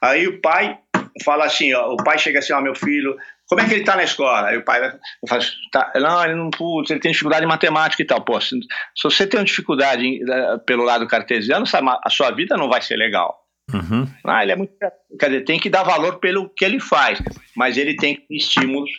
aí 0.00 0.28
o 0.28 0.40
pai 0.40 0.78
fala 1.24 1.44
assim, 1.44 1.72
ó, 1.74 1.92
o 1.92 1.96
pai 1.96 2.18
chega 2.18 2.38
assim, 2.38 2.52
ó, 2.52 2.60
meu 2.60 2.74
filho, 2.74 3.16
como 3.48 3.60
é 3.60 3.66
que 3.66 3.72
ele 3.72 3.80
está 3.80 3.96
na 3.96 4.04
escola? 4.04 4.48
Aí 4.48 4.56
o 4.56 4.64
pai 4.64 4.80
fala, 5.28 5.42
tá, 5.72 5.92
não, 5.96 6.24
ele 6.24 6.34
não, 6.34 6.50
putz, 6.50 6.90
ele 6.90 7.00
tem 7.00 7.12
dificuldade 7.12 7.44
em 7.44 7.48
matemática 7.48 8.02
e 8.02 8.06
tal. 8.06 8.22
Pô, 8.22 8.40
se, 8.40 8.50
se 8.94 9.02
você 9.02 9.26
tem 9.26 9.42
dificuldade 9.42 10.06
em, 10.06 10.22
uh, 10.22 10.58
pelo 10.64 10.84
lado 10.84 11.06
cartesiano, 11.06 11.64
a 12.04 12.10
sua 12.10 12.30
vida 12.30 12.56
não 12.56 12.68
vai 12.68 12.80
ser 12.80 12.96
legal. 12.96 13.40
Uhum. 13.72 14.06
Ah, 14.24 14.42
ele 14.42 14.52
é 14.52 14.56
muito, 14.56 14.72
quer 15.18 15.26
dizer, 15.26 15.44
tem 15.44 15.58
que 15.58 15.70
dar 15.70 15.82
valor 15.82 16.18
pelo 16.18 16.48
que 16.48 16.64
ele 16.64 16.80
faz, 16.80 17.20
mas 17.56 17.76
ele 17.76 17.96
tem 17.96 18.24
estímulos 18.30 18.90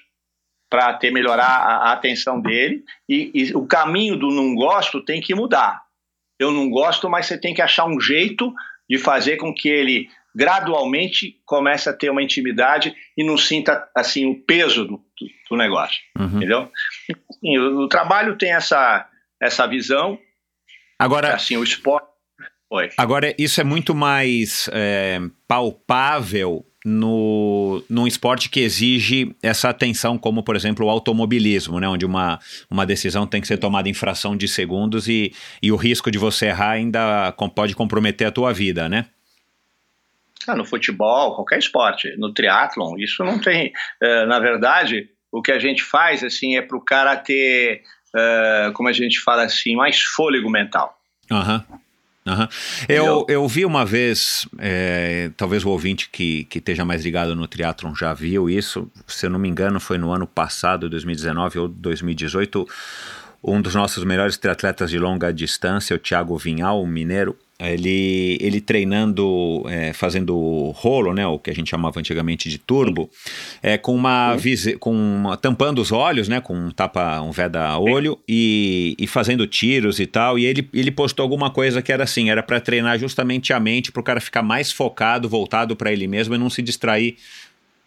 para 0.69 0.93
ter 0.93 1.11
melhorar 1.11 1.43
a, 1.43 1.89
a, 1.89 1.91
atenção 1.91 2.39
dele 2.39 2.83
e, 3.07 3.31
e 3.33 3.53
o 3.53 3.67
caminho 3.67 4.15
do 4.15 4.29
não 4.29 4.55
gosto 4.55 5.03
tem 5.03 5.19
que 5.19 5.35
mudar. 5.35 5.81
Eu 6.39 6.51
não 6.51 6.69
gosto, 6.69 7.09
mas 7.09 7.25
você 7.25 7.37
tem 7.37 7.53
que 7.53 7.61
achar 7.61 7.85
um 7.85 7.99
jeito 7.99 8.53
de 8.89 8.97
fazer 8.97 9.37
com 9.37 9.53
que 9.53 9.69
ele 9.69 10.09
gradualmente 10.35 11.41
começa 11.45 11.89
a 11.89 11.93
ter 11.93 12.09
uma 12.09 12.23
intimidade 12.23 12.95
e 13.17 13.23
não 13.23 13.37
sinta 13.37 13.89
assim 13.95 14.25
o 14.25 14.41
peso 14.43 14.85
do, 14.85 15.03
do 15.49 15.57
negócio, 15.57 15.99
uhum. 16.17 16.37
entendeu? 16.37 16.71
Assim, 17.29 17.57
o, 17.57 17.83
o, 17.83 17.87
trabalho 17.87 18.37
tem 18.37 18.53
essa 18.53 19.07
essa 19.41 19.65
visão. 19.67 20.19
Agora, 20.99 21.33
assim, 21.33 21.57
o 21.57 21.63
esporte. 21.63 22.07
Oi. 22.69 22.89
Agora 22.97 23.35
isso 23.37 23.59
é 23.59 23.63
muito 23.63 23.93
mais 23.93 24.69
é, 24.71 25.19
palpável 25.47 26.65
no, 26.85 27.83
num 27.89 28.07
esporte 28.07 28.49
que 28.49 28.59
exige 28.59 29.35
essa 29.41 29.69
atenção, 29.69 30.17
como 30.17 30.41
por 30.41 30.55
exemplo 30.55 30.85
o 30.85 30.89
automobilismo, 30.89 31.79
né, 31.79 31.87
onde 31.87 32.05
uma, 32.05 32.39
uma 32.69 32.85
decisão 32.85 33.27
tem 33.27 33.41
que 33.41 33.47
ser 33.47 33.57
tomada 33.57 33.89
em 33.89 33.93
fração 33.93 34.35
de 34.35 34.47
segundos 34.47 35.07
e, 35.07 35.33
e 35.61 35.71
o 35.71 35.75
risco 35.75 36.09
de 36.09 36.17
você 36.17 36.47
errar 36.47 36.71
ainda 36.71 37.31
pode 37.53 37.75
comprometer 37.75 38.27
a 38.27 38.31
tua 38.31 38.53
vida, 38.53 38.89
né? 38.89 39.07
Ah, 40.47 40.55
no 40.55 40.65
futebol, 40.65 41.35
qualquer 41.35 41.59
esporte, 41.59 42.15
no 42.17 42.33
triatlon, 42.33 42.97
isso 42.97 43.23
não 43.23 43.39
tem. 43.39 43.73
Uh, 44.01 44.25
na 44.27 44.39
verdade, 44.39 45.09
o 45.31 45.41
que 45.41 45.51
a 45.51 45.59
gente 45.59 45.83
faz 45.83 46.23
assim 46.23 46.57
é 46.57 46.61
para 46.61 46.77
o 46.77 46.81
cara 46.81 47.15
ter, 47.15 47.83
uh, 48.15 48.73
como 48.73 48.89
a 48.89 48.93
gente 48.93 49.19
fala 49.19 49.43
assim, 49.43 49.75
mais 49.75 50.01
fôlego 50.01 50.49
mental. 50.49 50.97
Uhum. 51.29 51.79
Uhum. 52.23 52.47
Eu, 52.87 53.25
eu 53.27 53.47
vi 53.47 53.65
uma 53.65 53.83
vez, 53.83 54.47
é, 54.59 55.31
talvez 55.35 55.65
o 55.65 55.69
ouvinte 55.69 56.07
que, 56.09 56.43
que 56.45 56.59
esteja 56.59 56.85
mais 56.85 57.03
ligado 57.03 57.35
no 57.35 57.47
triatlon 57.47 57.95
já 57.95 58.13
viu 58.13 58.47
isso, 58.47 58.91
se 59.07 59.25
eu 59.25 59.29
não 59.31 59.39
me 59.39 59.49
engano 59.49 59.79
foi 59.79 59.97
no 59.97 60.11
ano 60.11 60.27
passado, 60.27 60.87
2019 60.87 61.57
ou 61.57 61.67
2018, 61.67 62.67
um 63.43 63.59
dos 63.59 63.73
nossos 63.73 64.03
melhores 64.03 64.37
triatletas 64.37 64.91
de 64.91 64.99
longa 64.99 65.33
distância, 65.33 65.95
o 65.95 65.99
Thiago 65.99 66.37
Vinhal, 66.37 66.83
um 66.83 66.87
mineiro, 66.87 67.35
ele, 67.69 68.37
ele 68.41 68.59
treinando, 68.59 69.63
é, 69.67 69.93
fazendo 69.93 70.71
rolo, 70.75 71.13
né, 71.13 71.25
o 71.27 71.37
que 71.37 71.49
a 71.49 71.53
gente 71.53 71.69
chamava 71.69 71.99
antigamente 71.99 72.49
de 72.49 72.57
turbo, 72.57 73.09
é, 73.61 73.77
com 73.77 73.93
uma 73.95 74.35
vise, 74.35 74.77
com 74.77 74.91
uma, 74.91 75.37
tampando 75.37 75.79
os 75.79 75.91
olhos, 75.91 76.27
né, 76.27 76.41
com 76.41 76.53
um 76.53 76.71
tapa, 76.71 77.21
um 77.21 77.31
veda-olho 77.31 78.17
e, 78.27 78.95
e 78.97 79.07
fazendo 79.07 79.45
tiros 79.45 79.99
e 79.99 80.05
tal. 80.05 80.39
E 80.39 80.45
ele, 80.45 80.67
ele 80.73 80.91
postou 80.91 81.23
alguma 81.23 81.49
coisa 81.49 81.81
que 81.81 81.91
era 81.91 82.03
assim, 82.03 82.29
era 82.29 82.41
para 82.41 82.59
treinar 82.59 82.97
justamente 82.97 83.53
a 83.53 83.59
mente, 83.59 83.91
para 83.91 83.99
o 83.99 84.03
cara 84.03 84.19
ficar 84.19 84.41
mais 84.41 84.71
focado, 84.71 85.29
voltado 85.29 85.75
para 85.75 85.91
ele 85.91 86.07
mesmo 86.07 86.33
e 86.35 86.37
não 86.37 86.49
se 86.49 86.61
distrair 86.61 87.17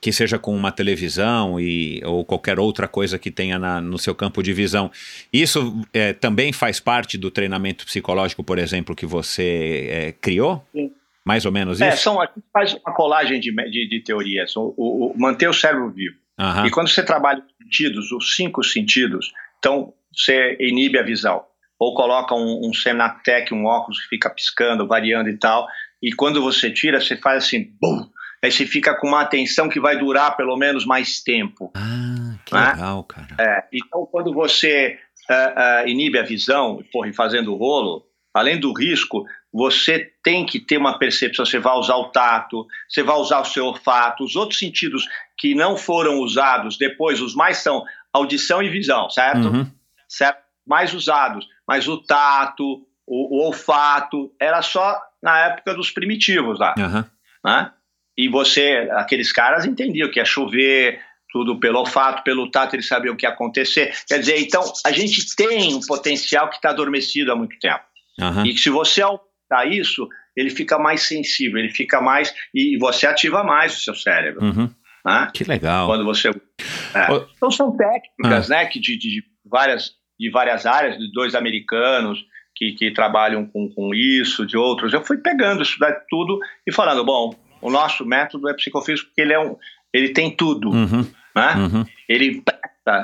que 0.05 0.13
seja 0.13 0.39
com 0.39 0.55
uma 0.55 0.71
televisão 0.71 1.59
e, 1.59 2.03
ou 2.05 2.27
qualquer 2.27 2.61
outra 2.61 2.87
coisa 2.87 3.19
que 3.19 3.31
tenha 3.31 3.59
na, 3.59 3.81
no 3.81 3.97
seu 3.97 4.15
campo 4.15 4.43
de 4.43 4.53
visão. 4.53 4.91
Isso 5.33 5.81
é, 5.95 6.13
também 6.13 6.53
faz 6.53 6.79
parte 6.79 7.17
do 7.17 7.31
treinamento 7.31 7.87
psicológico, 7.87 8.45
por 8.45 8.59
exemplo, 8.59 8.95
que 8.95 9.07
você 9.07 9.89
é, 9.91 10.13
criou? 10.13 10.63
Sim. 10.73 10.93
Mais 11.25 11.47
ou 11.47 11.53
menos 11.53 11.81
é, 11.81 11.89
isso? 11.89 11.95
É, 11.95 11.97
são, 11.97 12.21
a 12.21 12.27
gente 12.27 12.45
faz 12.53 12.75
uma 12.75 12.95
colagem 12.95 13.41
de, 13.41 13.51
de, 13.51 13.89
de 13.89 14.01
teorias, 14.05 14.55
o, 14.57 14.75
o, 14.77 15.07
o, 15.07 15.19
manter 15.19 15.49
o 15.49 15.55
cérebro 15.55 15.91
vivo. 15.91 16.17
Uhum. 16.39 16.67
E 16.67 16.71
quando 16.71 16.89
você 16.89 17.03
trabalha 17.03 17.39
os 17.39 17.65
sentidos, 17.65 18.13
os 18.13 18.37
cinco 18.37 18.63
sentidos, 18.63 19.33
então 19.59 19.95
você 20.15 20.55
inibe 20.61 20.99
a 20.99 21.03
visão. 21.03 21.43
Ou 21.79 21.95
coloca 21.95 22.35
um, 22.35 22.69
um 22.69 22.75
Senatec, 22.75 23.55
um 23.55 23.65
óculos 23.65 24.03
que 24.03 24.09
fica 24.09 24.29
piscando, 24.29 24.87
variando 24.87 25.31
e 25.31 25.39
tal, 25.39 25.67
e 26.03 26.13
quando 26.13 26.43
você 26.43 26.71
tira, 26.71 27.01
você 27.01 27.17
faz 27.17 27.45
assim, 27.45 27.73
bum, 27.81 28.07
aí 28.45 28.53
você 28.53 28.67
fica 28.67 28.95
com 28.95 29.09
uma 29.09 29.23
atenção 29.23 29.69
que 29.69 29.81
vai 29.81 29.99
durar 29.99 30.37
pelo 30.37 30.57
menos 30.57 30.85
mais 30.85 31.21
tempo. 31.21 31.71
Ah, 31.75 32.37
que 32.45 32.55
né? 32.55 32.73
legal, 32.73 33.05
cara. 33.05 33.37
É, 33.39 33.65
então, 33.73 34.07
quando 34.07 34.33
você 34.33 34.99
uh, 35.31 35.85
uh, 35.85 35.89
inibe 35.89 36.19
a 36.19 36.23
visão, 36.23 36.83
porra, 36.93 37.09
e 37.09 37.15
fazendo 37.15 37.55
rolo, 37.55 38.05
além 38.35 38.59
do 38.59 38.73
risco, 38.73 39.25
você 39.53 40.13
tem 40.23 40.45
que 40.45 40.59
ter 40.59 40.77
uma 40.77 40.99
percepção. 40.99 41.47
Você 41.47 41.59
vai 41.59 41.75
usar 41.77 41.95
o 41.95 42.11
tato, 42.11 42.67
você 42.89 43.03
vai 43.03 43.17
usar 43.17 43.41
o 43.41 43.45
seu 43.45 43.67
olfato, 43.67 44.25
os 44.25 44.35
outros 44.35 44.59
sentidos 44.59 45.07
que 45.39 45.55
não 45.55 45.77
foram 45.77 46.19
usados 46.19 46.77
depois, 46.77 47.21
os 47.21 47.35
mais 47.35 47.59
são 47.59 47.85
audição 48.13 48.63
e 48.63 48.69
visão, 48.69 49.09
certo? 49.09 49.49
Uhum. 49.49 49.71
Certo? 50.09 50.43
Mais 50.67 50.93
usados, 50.93 51.47
mas 51.67 51.87
o 51.87 51.99
tato, 51.99 52.87
o, 53.07 53.39
o, 53.39 53.47
olfato, 53.47 54.33
era 54.41 54.61
só 54.63 55.01
na 55.23 55.39
época 55.47 55.75
dos 55.75 55.91
primitivos 55.91 56.59
lá. 56.59 56.75
Uhum. 56.77 57.05
Né? 57.45 57.71
E 58.17 58.29
você, 58.29 58.89
aqueles 58.93 59.33
caras 59.33 59.65
entendiam 59.65 60.11
que 60.11 60.21
ia 60.21 60.25
chover, 60.25 61.01
tudo 61.35 61.59
pelo 61.59 61.81
olfato, 61.81 62.23
pelo 62.23 62.49
tato, 62.49 62.77
eles 62.77 62.87
sabiam 62.87 63.13
o 63.13 63.17
que 63.17 63.27
ia 63.27 63.31
acontecer. 63.31 63.93
Quer 64.07 64.21
dizer, 64.21 64.39
então, 64.39 64.63
a 64.87 64.93
gente 64.93 65.35
tem 65.35 65.75
um 65.75 65.81
potencial 65.81 66.49
que 66.49 66.57
está 66.57 66.71
adormecido 66.71 67.33
há 67.33 67.37
muito 67.37 67.59
tempo. 67.59 67.83
Uhum. 68.21 68.47
E 68.47 68.57
se 68.57 68.71
você 68.71 69.03
aumentar 69.03 69.67
isso, 69.69 70.09
ele 70.37 70.49
fica 70.49 70.79
mais 70.79 71.03
sensível, 71.03 71.59
ele 71.59 71.71
fica 71.71 72.01
mais. 72.01 72.33
E 72.55 72.79
você 72.79 73.05
ativa 73.05 73.43
mais 73.43 73.77
o 73.77 73.81
seu 73.81 73.97
cérebro. 73.97 74.45
Uhum. 74.45 74.71
Né? 75.05 75.29
Que 75.35 75.43
legal. 75.43 75.89
Quando 75.89 76.05
você. 76.05 76.29
É. 76.29 77.13
Então, 77.37 77.51
são 77.51 77.77
técnicas, 77.77 78.49
uhum. 78.49 78.55
né, 78.55 78.67
que 78.67 78.79
de, 78.79 78.97
de, 78.97 79.25
várias, 79.45 79.91
de 80.19 80.31
várias 80.31 80.65
áreas, 80.67 80.97
de 80.97 81.11
dois 81.13 81.35
americanos. 81.35 82.25
Que, 82.57 82.71
que 82.71 82.93
trabalham 82.93 83.47
com, 83.47 83.69
com 83.75 83.93
isso, 83.93 84.47
de 84.47 84.57
outros. 84.57 84.93
Eu 84.93 85.05
fui 85.05 85.19
pegando 85.19 85.65
isso 85.65 85.77
tudo 86.09 86.39
e 86.65 86.73
falando, 86.73 87.05
bom, 87.05 87.35
o 87.65 87.71
nosso 87.71 88.05
método 88.05 88.47
é 88.47 88.53
psicofísico 88.53 89.09
porque 89.09 89.23
ele 89.23 89.33
é 89.33 89.41
um, 89.41 89.57
ele 89.91 90.11
tem 90.11 90.31
tudo, 90.31 90.71
uhum. 90.71 91.07
né? 91.35 91.55
Uhum. 91.57 91.85
Ele, 92.07 92.43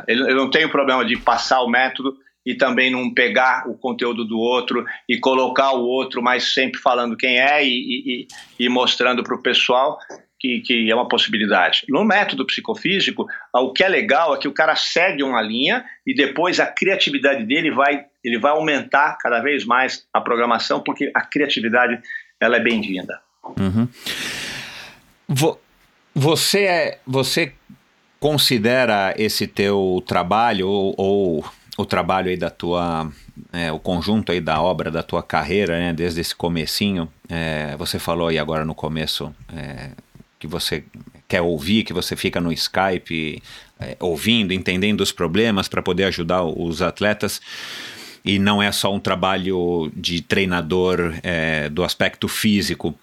ele, 0.06 0.30
eu 0.30 0.36
não 0.36 0.50
tenho 0.50 0.68
problema 0.68 1.02
de 1.02 1.16
passar 1.16 1.62
o 1.62 1.68
método 1.68 2.14
e 2.44 2.54
também 2.54 2.90
não 2.90 3.12
pegar 3.12 3.66
o 3.66 3.74
conteúdo 3.78 4.22
do 4.22 4.38
outro 4.38 4.84
e 5.08 5.18
colocar 5.18 5.72
o 5.72 5.82
outro, 5.82 6.22
mas 6.22 6.52
sempre 6.52 6.78
falando 6.78 7.16
quem 7.16 7.38
é 7.40 7.64
e, 7.64 7.70
e, 7.70 8.28
e 8.58 8.68
mostrando 8.68 9.22
para 9.22 9.34
o 9.34 9.42
pessoal 9.42 9.98
que, 10.38 10.60
que, 10.60 10.90
é 10.90 10.94
uma 10.94 11.08
possibilidade. 11.08 11.84
No 11.88 12.04
método 12.04 12.44
psicofísico, 12.44 13.26
o 13.54 13.72
que 13.72 13.82
é 13.82 13.88
legal 13.88 14.34
é 14.34 14.38
que 14.38 14.48
o 14.48 14.52
cara 14.52 14.76
segue 14.76 15.22
uma 15.22 15.40
linha 15.40 15.84
e 16.06 16.14
depois 16.14 16.60
a 16.60 16.66
criatividade 16.66 17.44
dele 17.44 17.70
vai, 17.70 18.04
ele 18.22 18.38
vai 18.38 18.52
aumentar 18.52 19.16
cada 19.18 19.40
vez 19.40 19.64
mais 19.64 20.06
a 20.12 20.20
programação, 20.20 20.82
porque 20.82 21.10
a 21.14 21.22
criatividade 21.22 21.98
ela 22.38 22.56
é 22.56 22.60
bem-vinda. 22.60 23.20
Uhum. 23.58 23.88
Você, 26.14 26.64
é, 26.64 26.98
você 27.06 27.52
considera 28.18 29.14
esse 29.16 29.46
teu 29.46 30.02
trabalho 30.06 30.68
ou, 30.68 30.94
ou 30.98 31.44
o 31.78 31.86
trabalho 31.86 32.28
aí 32.28 32.36
da 32.36 32.50
tua 32.50 33.10
é, 33.52 33.72
o 33.72 33.78
conjunto 33.78 34.32
aí 34.32 34.40
da 34.40 34.60
obra 34.60 34.90
da 34.90 35.02
tua 35.02 35.22
carreira, 35.22 35.78
né, 35.78 35.92
desde 35.92 36.20
esse 36.20 36.34
comecinho, 36.34 37.08
é, 37.28 37.74
você 37.76 37.98
falou 37.98 38.28
aí 38.28 38.38
agora 38.38 38.64
no 38.64 38.74
começo 38.74 39.34
é, 39.54 39.90
que 40.38 40.46
você 40.46 40.84
quer 41.28 41.40
ouvir, 41.40 41.84
que 41.84 41.92
você 41.92 42.16
fica 42.16 42.40
no 42.40 42.52
Skype 42.52 43.42
é, 43.78 43.96
ouvindo, 44.00 44.52
entendendo 44.52 45.00
os 45.00 45.12
problemas 45.12 45.68
para 45.68 45.80
poder 45.80 46.04
ajudar 46.04 46.44
os 46.44 46.82
atletas 46.82 47.40
e 48.24 48.38
não 48.38 48.62
é 48.62 48.70
só 48.70 48.92
um 48.92 49.00
trabalho 49.00 49.90
de 49.94 50.20
treinador 50.20 51.14
é, 51.22 51.68
do 51.68 51.82
aspecto 51.82 52.28
físico. 52.28 52.94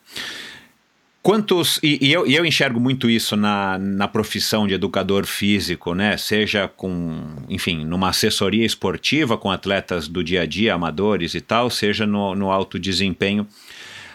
Quantos. 1.28 1.78
E, 1.84 2.00
e, 2.08 2.14
eu, 2.14 2.26
e 2.26 2.38
eu 2.38 2.46
enxergo 2.46 2.80
muito 2.80 3.10
isso 3.10 3.36
na, 3.36 3.78
na 3.78 4.08
profissão 4.08 4.66
de 4.66 4.76
educador 4.76 5.26
físico, 5.26 5.94
né? 5.94 6.16
Seja 6.16 6.70
com, 6.70 7.22
enfim, 7.50 7.84
numa 7.84 8.08
assessoria 8.08 8.66
esportiva 8.66 9.38
com 9.38 9.52
atletas 9.52 10.08
do 10.08 10.24
dia 10.24 10.44
a 10.44 10.46
dia, 10.46 10.74
amadores 10.74 11.36
e 11.36 11.42
tal, 11.42 11.70
seja 11.70 12.08
no, 12.08 12.34
no 12.34 12.50
alto 12.50 12.80
desempenho. 12.80 13.46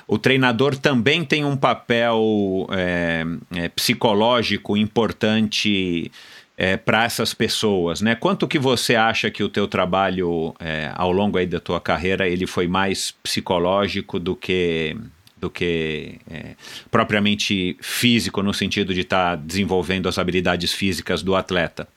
O 0.09 0.17
treinador 0.17 0.75
também 0.75 1.23
tem 1.23 1.45
um 1.45 1.55
papel 1.55 2.67
é, 2.71 3.27
é, 3.57 3.69
psicológico 3.69 4.75
importante 4.75 6.11
é, 6.57 6.79
para 6.79 7.05
essas 7.05 7.35
pessoas, 7.35 8.01
né? 8.01 8.15
Quanto 8.15 8.49
que 8.49 8.59
você 8.59 8.95
acha 8.95 9.31
que 9.31 9.43
o 9.45 9.51
teu 9.51 9.69
trabalho 9.69 10.55
é, 10.59 10.91
ao 10.95 11.13
longo 11.13 11.37
aí 11.37 11.47
da 11.47 11.61
tua 11.61 11.79
carreira 11.79 12.27
ele 12.27 12.47
foi 12.47 12.67
mais 12.67 13.11
psicológico 13.23 14.19
do 14.19 14.35
que 14.35 14.97
do 15.43 15.51
que 15.51 16.21
é, 16.31 16.55
propriamente 16.89 17.77
físico, 17.83 18.45
no 18.45 18.55
sentido 18.55 18.95
de 18.95 19.01
estar 19.01 19.31
tá 19.31 19.43
desenvolvendo 19.45 20.09
as 20.09 20.17
habilidades 20.17 20.73
físicas 20.73 21.21
do 21.21 21.35
atleta? 21.35 21.89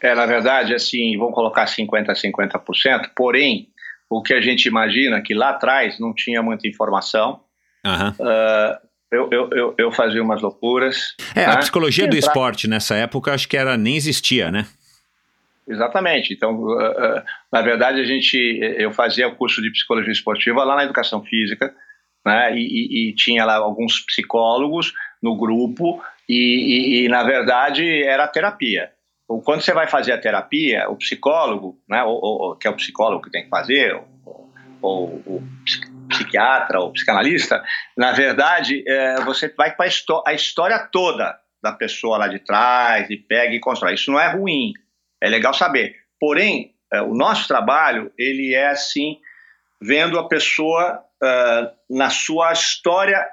É, 0.00 0.12
na 0.12 0.26
verdade, 0.26 0.74
assim, 0.74 1.16
vamos 1.16 1.34
colocar 1.34 1.66
50% 1.66 2.08
a 2.08 2.14
50%, 2.14 3.10
porém, 3.14 3.68
o 4.08 4.20
que 4.20 4.34
a 4.34 4.40
gente 4.40 4.66
imagina 4.66 5.18
é 5.18 5.20
que 5.20 5.32
lá 5.32 5.50
atrás 5.50 6.00
não 6.00 6.12
tinha 6.12 6.42
muita 6.42 6.66
informação. 6.66 7.42
Uhum. 7.86 8.08
Uh, 8.08 8.78
eu, 9.12 9.28
eu, 9.30 9.50
eu, 9.52 9.74
eu, 9.78 9.92
fazia 9.92 10.20
umas 10.20 10.42
loucuras. 10.42 11.14
É, 11.34 11.46
né? 11.46 11.52
a 11.52 11.58
psicologia 11.58 12.08
do 12.08 12.16
esporte 12.16 12.66
nessa 12.66 12.96
época 12.96 13.32
acho 13.32 13.48
que 13.48 13.56
era 13.56 13.76
nem 13.76 13.94
existia, 13.94 14.50
né? 14.50 14.66
Exatamente. 15.68 16.34
Então, 16.34 16.56
uh, 16.56 16.72
uh, 16.72 17.22
na 17.52 17.62
verdade, 17.62 18.00
a 18.00 18.04
gente, 18.04 18.36
eu 18.78 18.90
fazia 18.90 19.28
o 19.28 19.36
curso 19.36 19.62
de 19.62 19.70
psicologia 19.70 20.12
esportiva 20.12 20.64
lá 20.64 20.74
na 20.74 20.84
educação 20.84 21.22
física, 21.22 21.72
né? 22.24 22.54
E, 22.54 22.58
e, 22.58 23.10
e, 23.10 23.14
tinha 23.14 23.44
lá 23.44 23.56
alguns 23.56 24.00
psicólogos 24.00 24.92
no 25.22 25.36
grupo 25.36 26.02
e, 26.28 27.04
e, 27.04 27.08
na 27.08 27.22
verdade 27.22 28.02
era 28.04 28.28
terapia. 28.28 28.90
Quando 29.44 29.60
você 29.60 29.72
vai 29.72 29.86
fazer 29.86 30.12
a 30.12 30.18
terapia, 30.18 30.88
o 30.88 30.96
psicólogo, 30.96 31.78
né, 31.88 32.02
ou, 32.02 32.56
que 32.56 32.66
é 32.66 32.70
o 32.70 32.76
psicólogo 32.76 33.22
que 33.22 33.30
tem 33.30 33.44
que 33.44 33.48
fazer, 33.48 33.94
ou, 34.24 34.52
ou 34.82 35.04
o 35.24 35.42
psiquiatra 36.08 36.80
ou 36.80 36.92
psicanalista, 36.92 37.62
na 37.96 38.10
verdade 38.10 38.82
é, 38.86 39.20
você 39.20 39.48
vai 39.48 39.74
para 39.74 39.88
a 40.26 40.34
história 40.34 40.78
toda 40.78 41.38
da 41.62 41.72
pessoa 41.72 42.18
lá 42.18 42.26
de 42.26 42.40
trás 42.40 43.08
e 43.08 43.16
pega 43.16 43.54
e 43.54 43.60
constrói. 43.60 43.94
Isso 43.94 44.10
não 44.10 44.18
é 44.18 44.32
ruim, 44.32 44.72
é 45.20 45.28
legal 45.28 45.54
saber. 45.54 45.96
Porém, 46.18 46.74
é, 46.92 47.00
o 47.00 47.14
nosso 47.14 47.46
trabalho 47.46 48.10
ele 48.18 48.52
é 48.54 48.68
assim 48.68 49.18
vendo 49.80 50.18
a 50.18 50.28
pessoa 50.28 51.04
uh, 51.22 51.70
na 51.88 52.10
sua 52.10 52.52
história, 52.52 53.24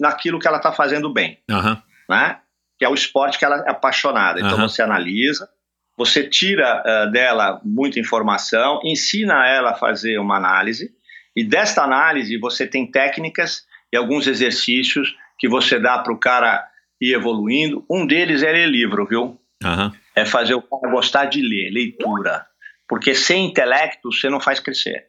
naquilo 0.00 0.38
que 0.38 0.48
ela 0.48 0.58
está 0.58 0.72
fazendo 0.72 1.12
bem, 1.12 1.38
uhum. 1.50 1.76
né? 2.08 2.40
Que 2.78 2.84
é 2.84 2.88
o 2.88 2.94
esporte 2.94 3.38
que 3.38 3.44
ela 3.44 3.64
é 3.66 3.70
apaixonada. 3.70 4.40
Então 4.40 4.58
uhum. 4.58 4.68
você 4.68 4.82
analisa, 4.82 5.48
você 5.96 6.28
tira 6.28 6.82
uh, 6.82 7.10
dela 7.10 7.60
muita 7.64 8.00
informação, 8.00 8.80
ensina 8.84 9.46
ela 9.46 9.70
a 9.70 9.76
fazer 9.76 10.18
uma 10.18 10.36
análise 10.36 10.90
e 11.36 11.44
desta 11.44 11.82
análise 11.82 12.38
você 12.38 12.66
tem 12.66 12.90
técnicas 12.90 13.64
e 13.92 13.96
alguns 13.96 14.26
exercícios 14.26 15.16
que 15.38 15.48
você 15.48 15.78
dá 15.78 15.98
para 15.98 16.12
o 16.12 16.18
cara 16.18 16.66
ir 17.00 17.14
evoluindo. 17.14 17.84
Um 17.90 18.06
deles 18.06 18.42
é 18.42 18.52
ler 18.52 18.68
livro, 18.68 19.06
viu? 19.06 19.40
Uhum. 19.62 19.92
É 20.14 20.24
fazer 20.24 20.54
o 20.54 20.62
cara 20.62 20.92
gostar 20.92 21.26
de 21.26 21.40
ler, 21.40 21.70
leitura. 21.70 22.46
Porque 22.88 23.14
sem 23.14 23.46
intelecto 23.46 24.12
você 24.12 24.28
não 24.28 24.40
faz 24.40 24.60
crescer. 24.60 25.06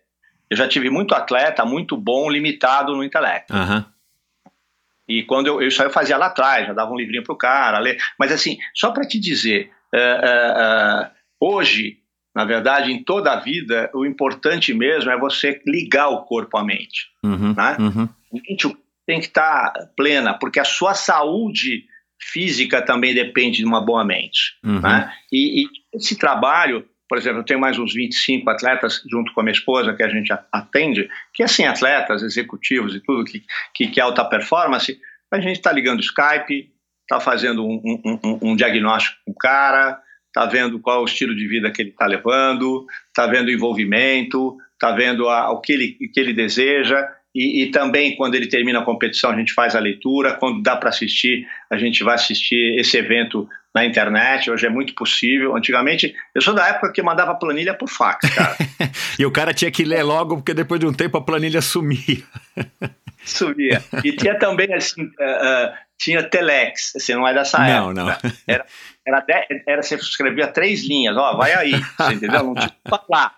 Eu 0.55 0.57
já 0.57 0.67
tive 0.69 0.89
muito 0.89 1.13
atleta, 1.13 1.65
muito 1.65 1.97
bom, 1.97 2.29
limitado 2.31 2.95
no 2.95 3.03
intelecto. 3.03 3.53
Aham. 3.53 3.85
E 5.07 5.21
quando 5.23 5.47
eu, 5.47 5.59
aí 5.59 5.67
eu 5.67 5.89
fazia 5.91 6.17
lá 6.17 6.27
atrás, 6.27 6.65
já 6.65 6.73
dava 6.73 6.91
um 6.91 6.95
livrinho 6.95 7.23
pro 7.23 7.35
cara, 7.35 7.77
ler. 7.77 7.97
Mas 8.17 8.31
assim, 8.31 8.57
só 8.73 8.91
para 8.91 9.05
te 9.05 9.19
dizer, 9.19 9.69
é, 9.93 9.99
é, 9.99 10.03
é, 10.03 11.11
hoje, 11.39 11.97
na 12.33 12.45
verdade, 12.45 12.91
em 12.91 13.03
toda 13.03 13.33
a 13.33 13.39
vida, 13.39 13.91
o 13.93 14.05
importante 14.05 14.73
mesmo 14.73 15.11
é 15.11 15.19
você 15.19 15.61
ligar 15.67 16.07
o 16.07 16.23
corpo 16.23 16.57
à 16.57 16.63
mente. 16.63 17.09
Uhum. 17.21 17.53
Né? 17.53 17.77
Uhum. 17.77 18.03
A 18.03 18.49
mente 18.49 18.77
tem 19.05 19.19
que 19.19 19.27
estar 19.27 19.73
plena, 19.95 20.33
porque 20.33 20.59
a 20.59 20.65
sua 20.65 20.93
saúde 20.93 21.83
física 22.17 22.81
também 22.81 23.13
depende 23.13 23.57
de 23.57 23.65
uma 23.65 23.85
boa 23.85 24.05
mente. 24.05 24.57
Uhum. 24.63 24.79
Né? 24.79 25.13
E, 25.31 25.63
e 25.63 25.67
esse 25.93 26.17
trabalho, 26.17 26.87
por 27.07 27.17
exemplo, 27.17 27.39
eu 27.39 27.45
tenho 27.45 27.59
mais 27.59 27.77
uns 27.77 27.93
25 27.93 28.49
atletas 28.49 29.01
junto 29.09 29.33
com 29.33 29.41
a 29.41 29.43
minha 29.43 29.53
esposa 29.53 29.93
que 29.93 30.03
a 30.03 30.09
gente 30.09 30.33
atende, 30.51 31.07
que 31.33 31.43
assim, 31.43 31.63
atletas, 31.65 32.23
executivos 32.23 32.95
e 32.95 32.99
tudo 32.99 33.23
que, 33.23 33.43
que, 33.73 33.87
que 33.87 33.99
é 33.99 34.03
alta 34.03 34.25
performance, 34.25 34.99
a 35.31 35.39
gente 35.39 35.57
está 35.57 35.71
ligando 35.71 36.01
Skype, 36.01 36.71
está 37.01 37.19
fazendo 37.19 37.65
um, 37.65 37.81
um, 37.83 38.19
um, 38.23 38.39
um, 38.41 38.55
diagnóstico 38.55 39.17
com 39.25 39.31
o 39.31 39.35
cara, 39.35 39.99
está 40.27 40.45
vendo 40.45 40.79
qual 40.79 40.99
é 40.99 41.01
o 41.01 41.05
estilo 41.05 41.35
de 41.35 41.47
vida 41.47 41.71
que 41.71 41.81
ele 41.81 41.91
está 41.91 42.05
levando, 42.05 42.85
está 43.07 43.27
vendo 43.27 43.47
o 43.47 43.51
envolvimento, 43.51 44.57
está 44.73 44.91
vendo 44.91 45.29
a, 45.29 45.51
o, 45.51 45.61
que 45.61 45.73
ele, 45.73 45.97
que 46.11 46.19
ele 46.19 46.33
deseja, 46.33 47.07
e, 47.35 47.63
e, 47.63 47.71
também 47.71 48.15
quando 48.15 48.35
ele 48.35 48.47
termina 48.47 48.79
a 48.79 48.85
competição 48.85 49.29
a 49.29 49.35
gente 49.35 49.53
faz 49.53 49.75
a 49.75 49.79
leitura, 49.79 50.35
quando 50.35 50.63
dá 50.63 50.75
para 50.77 50.89
assistir 50.89 51.45
a 51.69 51.77
gente 51.77 52.03
vai 52.03 52.15
assistir 52.15 52.79
esse 52.79 52.97
evento 52.97 53.47
na 53.75 53.85
internet, 53.85 54.49
hoje 54.49 54.65
é 54.65 54.69
muito 54.69 54.95
possível. 54.95 55.53
Antigamente, 55.53 56.15
eu 56.33 56.41
sou 56.41 56.53
da 56.53 56.65
época 56.65 56.93
que 56.93 57.01
mandava 57.01 57.35
planilha 57.35 57.73
por 57.73 57.89
fax, 57.89 58.29
cara. 58.33 58.55
e 59.19 59.25
o 59.25 59.31
cara 59.31 59.53
tinha 59.53 59.69
que 59.69 59.83
ler 59.83 60.01
logo, 60.01 60.37
porque 60.37 60.53
depois 60.53 60.79
de 60.79 60.87
um 60.87 60.93
tempo 60.93 61.17
a 61.17 61.21
planilha 61.21 61.61
sumia. 61.61 62.23
sumia. 63.25 63.83
E 64.01 64.13
tinha 64.13 64.39
também, 64.39 64.73
assim, 64.73 65.03
uh, 65.03 65.07
uh, 65.07 65.73
tinha 65.97 66.23
telex, 66.23 66.93
você 66.93 66.97
assim, 67.11 67.13
não 67.15 67.27
é 67.27 67.33
dessa 67.33 67.57
não, 67.57 67.65
época. 67.65 67.93
Não, 67.93 68.05
não. 68.05 68.17
Era, 68.47 68.65
era, 69.05 69.19
de, 69.19 69.63
era, 69.67 69.83
você 69.83 69.95
escrevia 69.95 70.47
três 70.47 70.87
linhas, 70.87 71.17
ó, 71.17 71.35
vai 71.35 71.53
aí, 71.53 71.73
você 71.97 72.13
entendeu? 72.13 72.43
Não 72.45 72.55
tinha 72.55 72.69
que 72.69 72.89
falar. 72.89 73.35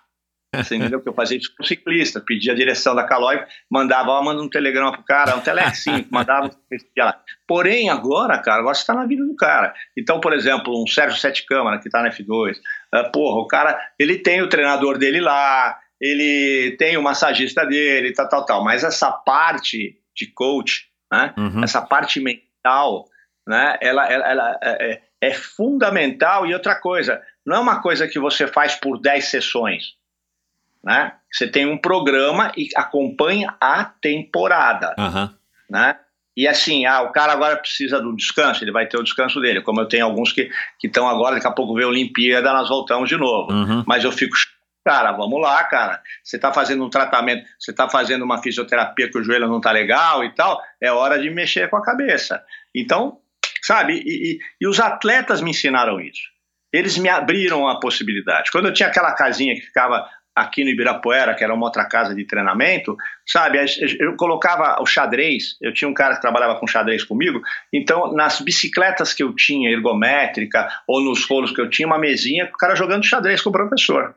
Você 0.63 0.75
entendeu 0.75 1.01
que 1.01 1.09
eu 1.09 1.13
fazia 1.13 1.37
isso 1.37 1.53
com 1.55 1.63
ciclista, 1.63 2.19
pedia 2.19 2.53
a 2.53 2.55
direção 2.55 2.95
da 2.95 3.03
Calói, 3.03 3.43
mandava, 3.69 4.11
ó, 4.11 4.23
manda 4.23 4.41
um 4.41 4.49
telegrama 4.49 4.91
pro 4.91 5.03
cara, 5.03 5.35
um 5.35 5.41
telex 5.41 5.83
sim, 5.83 6.05
mandava, 6.11 6.51
lá. 6.97 7.21
Porém, 7.47 7.89
agora, 7.89 8.37
cara, 8.39 8.59
agora 8.59 8.75
você 8.75 8.81
está 8.81 8.93
na 8.93 9.05
vida 9.05 9.25
do 9.25 9.35
cara. 9.35 9.73
Então, 9.97 10.19
por 10.19 10.33
exemplo, 10.33 10.81
um 10.81 10.87
Sérgio 10.87 11.19
Sete 11.19 11.45
Câmara, 11.45 11.79
que 11.79 11.87
está 11.87 12.01
na 12.01 12.09
F2, 12.09 12.57
uh, 12.57 13.11
porra, 13.11 13.39
o 13.39 13.47
cara, 13.47 13.79
ele 13.99 14.17
tem 14.17 14.41
o 14.41 14.49
treinador 14.49 14.97
dele 14.97 15.21
lá, 15.21 15.77
ele 15.99 16.75
tem 16.77 16.97
o 16.97 17.01
massagista 17.01 17.65
dele, 17.65 18.13
tal, 18.13 18.29
tal, 18.29 18.45
tal, 18.45 18.63
mas 18.63 18.83
essa 18.83 19.11
parte 19.11 19.97
de 20.15 20.27
coach, 20.33 20.87
né, 21.11 21.33
uhum. 21.37 21.63
essa 21.63 21.81
parte 21.81 22.19
mental, 22.19 23.05
né, 23.47 23.77
ela, 23.81 24.11
ela, 24.11 24.29
ela 24.29 24.59
é, 24.63 25.01
é 25.21 25.33
fundamental 25.33 26.45
e 26.45 26.53
outra 26.53 26.79
coisa, 26.79 27.21
não 27.45 27.57
é 27.57 27.59
uma 27.59 27.81
coisa 27.81 28.07
que 28.07 28.19
você 28.19 28.47
faz 28.47 28.75
por 28.75 28.99
10 28.99 29.25
sessões, 29.25 29.95
né? 30.87 31.11
Você 31.29 31.45
tem 31.45 31.65
um 31.65 31.77
programa 31.77 32.49
e 32.55 32.69
acompanha 32.73 33.53
a 33.59 33.83
temporada, 33.83 34.95
uhum. 34.97 35.29
né? 35.69 35.97
E 36.35 36.47
assim, 36.47 36.85
ah, 36.85 37.01
o 37.01 37.11
cara 37.11 37.33
agora 37.33 37.57
precisa 37.57 37.99
do 37.99 38.15
descanso, 38.15 38.63
ele 38.63 38.71
vai 38.71 38.87
ter 38.87 38.97
o 38.97 39.03
descanso 39.03 39.41
dele. 39.41 39.61
Como 39.61 39.81
eu 39.81 39.87
tenho 39.87 40.05
alguns 40.05 40.31
que 40.31 40.49
estão 40.81 41.09
agora, 41.09 41.35
daqui 41.35 41.47
a 41.47 41.51
pouco 41.51 41.73
vê 41.73 41.83
a 41.83 41.87
Olimpíada, 41.89 42.53
nós 42.53 42.69
voltamos 42.69 43.09
de 43.09 43.17
novo. 43.17 43.51
Uhum. 43.51 43.83
Mas 43.85 44.05
eu 44.05 44.13
fico, 44.13 44.37
cara, 44.85 45.11
vamos 45.11 45.41
lá, 45.41 45.61
cara. 45.65 46.01
Você 46.23 46.37
está 46.37 46.53
fazendo 46.53 46.85
um 46.85 46.89
tratamento, 46.89 47.45
você 47.59 47.71
está 47.71 47.89
fazendo 47.89 48.23
uma 48.23 48.41
fisioterapia 48.41 49.11
que 49.11 49.17
o 49.17 49.23
joelho 49.23 49.49
não 49.49 49.57
está 49.57 49.71
legal 49.71 50.23
e 50.23 50.33
tal, 50.35 50.61
é 50.81 50.89
hora 50.89 51.19
de 51.19 51.29
mexer 51.29 51.69
com 51.69 51.75
a 51.75 51.83
cabeça. 51.83 52.41
Então, 52.73 53.17
sabe, 53.61 54.01
e, 54.05 54.35
e, 54.35 54.39
e 54.61 54.67
os 54.67 54.79
atletas 54.79 55.41
me 55.41 55.49
ensinaram 55.49 55.99
isso. 55.99 56.21
Eles 56.71 56.97
me 56.97 57.09
abriram 57.09 57.67
a 57.67 57.79
possibilidade. 57.79 58.51
Quando 58.51 58.67
eu 58.67 58.73
tinha 58.73 58.87
aquela 58.87 59.11
casinha 59.13 59.55
que 59.55 59.61
ficava 59.61 60.07
aqui 60.37 60.63
no 60.63 60.69
Ibirapuera, 60.69 61.33
que 61.33 61.43
era 61.43 61.53
uma 61.53 61.65
outra 61.65 61.83
casa 61.85 62.13
de 62.13 62.23
treinamento, 62.23 62.95
sabe? 63.25 63.57
Eu 63.99 64.15
colocava 64.15 64.79
o 64.81 64.85
xadrez, 64.85 65.57
eu 65.59 65.73
tinha 65.73 65.89
um 65.89 65.95
cara 65.95 66.15
que 66.15 66.21
trabalhava 66.21 66.59
com 66.59 66.67
xadrez 66.67 67.03
comigo, 67.03 67.41
então 67.73 68.13
nas 68.13 68.39
bicicletas 68.39 69.13
que 69.13 69.23
eu 69.23 69.33
tinha, 69.33 69.71
ergométrica, 69.71 70.69
ou 70.87 71.01
nos 71.01 71.25
rolos 71.25 71.51
que 71.51 71.59
eu 71.59 71.69
tinha, 71.69 71.87
uma 71.87 71.97
mesinha, 71.97 72.45
o 72.45 72.57
cara 72.57 72.75
jogando 72.75 73.03
xadrez 73.03 73.41
com 73.41 73.49
o 73.49 73.51
professor, 73.51 74.15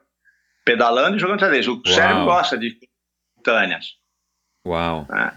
pedalando 0.63 1.17
e 1.17 1.21
jogando 1.21 1.41
xadrez. 1.41 1.67
O 1.67 1.73
Uau. 1.73 1.83
cérebro 1.87 2.25
gosta 2.27 2.59
de 2.59 2.77
simultâneas. 2.79 3.87
Uau. 4.67 5.09
É. 5.11 5.33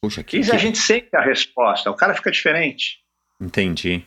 Puxa, 0.00 0.22
que, 0.22 0.38
Isso 0.38 0.50
que... 0.50 0.56
a 0.56 0.60
gente 0.60 0.78
sente 0.78 1.08
a 1.16 1.20
resposta, 1.20 1.90
o 1.90 1.96
cara 1.96 2.14
fica 2.14 2.30
diferente. 2.30 2.98
Entendi. 3.40 4.04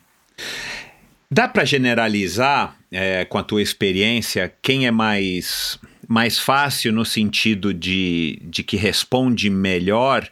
Dá 1.29 1.47
para 1.49 1.65
generalizar, 1.65 2.77
é, 2.89 3.25
com 3.25 3.37
a 3.37 3.43
tua 3.43 3.61
experiência, 3.61 4.53
quem 4.61 4.87
é 4.87 4.91
mais 4.91 5.77
mais 6.11 6.37
fácil 6.37 6.91
no 6.91 7.05
sentido 7.05 7.73
de, 7.73 8.37
de 8.43 8.63
que 8.63 8.75
responde 8.75 9.49
melhor 9.49 10.29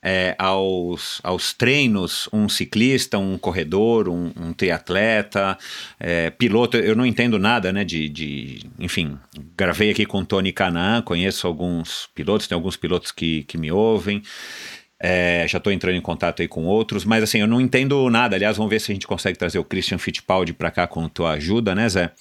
é, 0.00 0.36
aos, 0.38 1.20
aos 1.24 1.52
treinos 1.52 2.28
um 2.32 2.48
ciclista, 2.48 3.18
um 3.18 3.36
corredor, 3.36 4.08
um, 4.08 4.30
um 4.36 4.52
triatleta, 4.52 5.58
é, 5.98 6.30
piloto. 6.30 6.76
Eu 6.76 6.94
não 6.94 7.04
entendo 7.04 7.40
nada, 7.40 7.72
né? 7.72 7.84
De, 7.84 8.08
de, 8.08 8.60
enfim, 8.78 9.18
gravei 9.56 9.90
aqui 9.90 10.06
com 10.06 10.24
Tony 10.24 10.52
Canan, 10.52 11.02
conheço 11.02 11.48
alguns 11.48 12.08
pilotos, 12.14 12.46
tem 12.46 12.54
alguns 12.54 12.76
pilotos 12.76 13.10
que, 13.10 13.42
que 13.44 13.58
me 13.58 13.72
ouvem. 13.72 14.22
É, 14.98 15.44
já 15.46 15.58
estou 15.58 15.70
entrando 15.70 15.94
em 15.94 16.00
contato 16.00 16.40
aí 16.40 16.48
com 16.48 16.64
outros, 16.64 17.04
mas 17.04 17.22
assim, 17.22 17.38
eu 17.38 17.46
não 17.46 17.60
entendo 17.60 18.08
nada. 18.08 18.34
Aliás, 18.34 18.56
vamos 18.56 18.70
ver 18.70 18.80
se 18.80 18.90
a 18.90 18.94
gente 18.94 19.06
consegue 19.06 19.38
trazer 19.38 19.58
o 19.58 19.64
Christian 19.64 19.98
Fittipaldi 19.98 20.54
para 20.54 20.70
cá 20.70 20.86
com 20.86 21.06
tua 21.06 21.32
ajuda, 21.32 21.74
né, 21.74 21.86
Zé? 21.88 22.12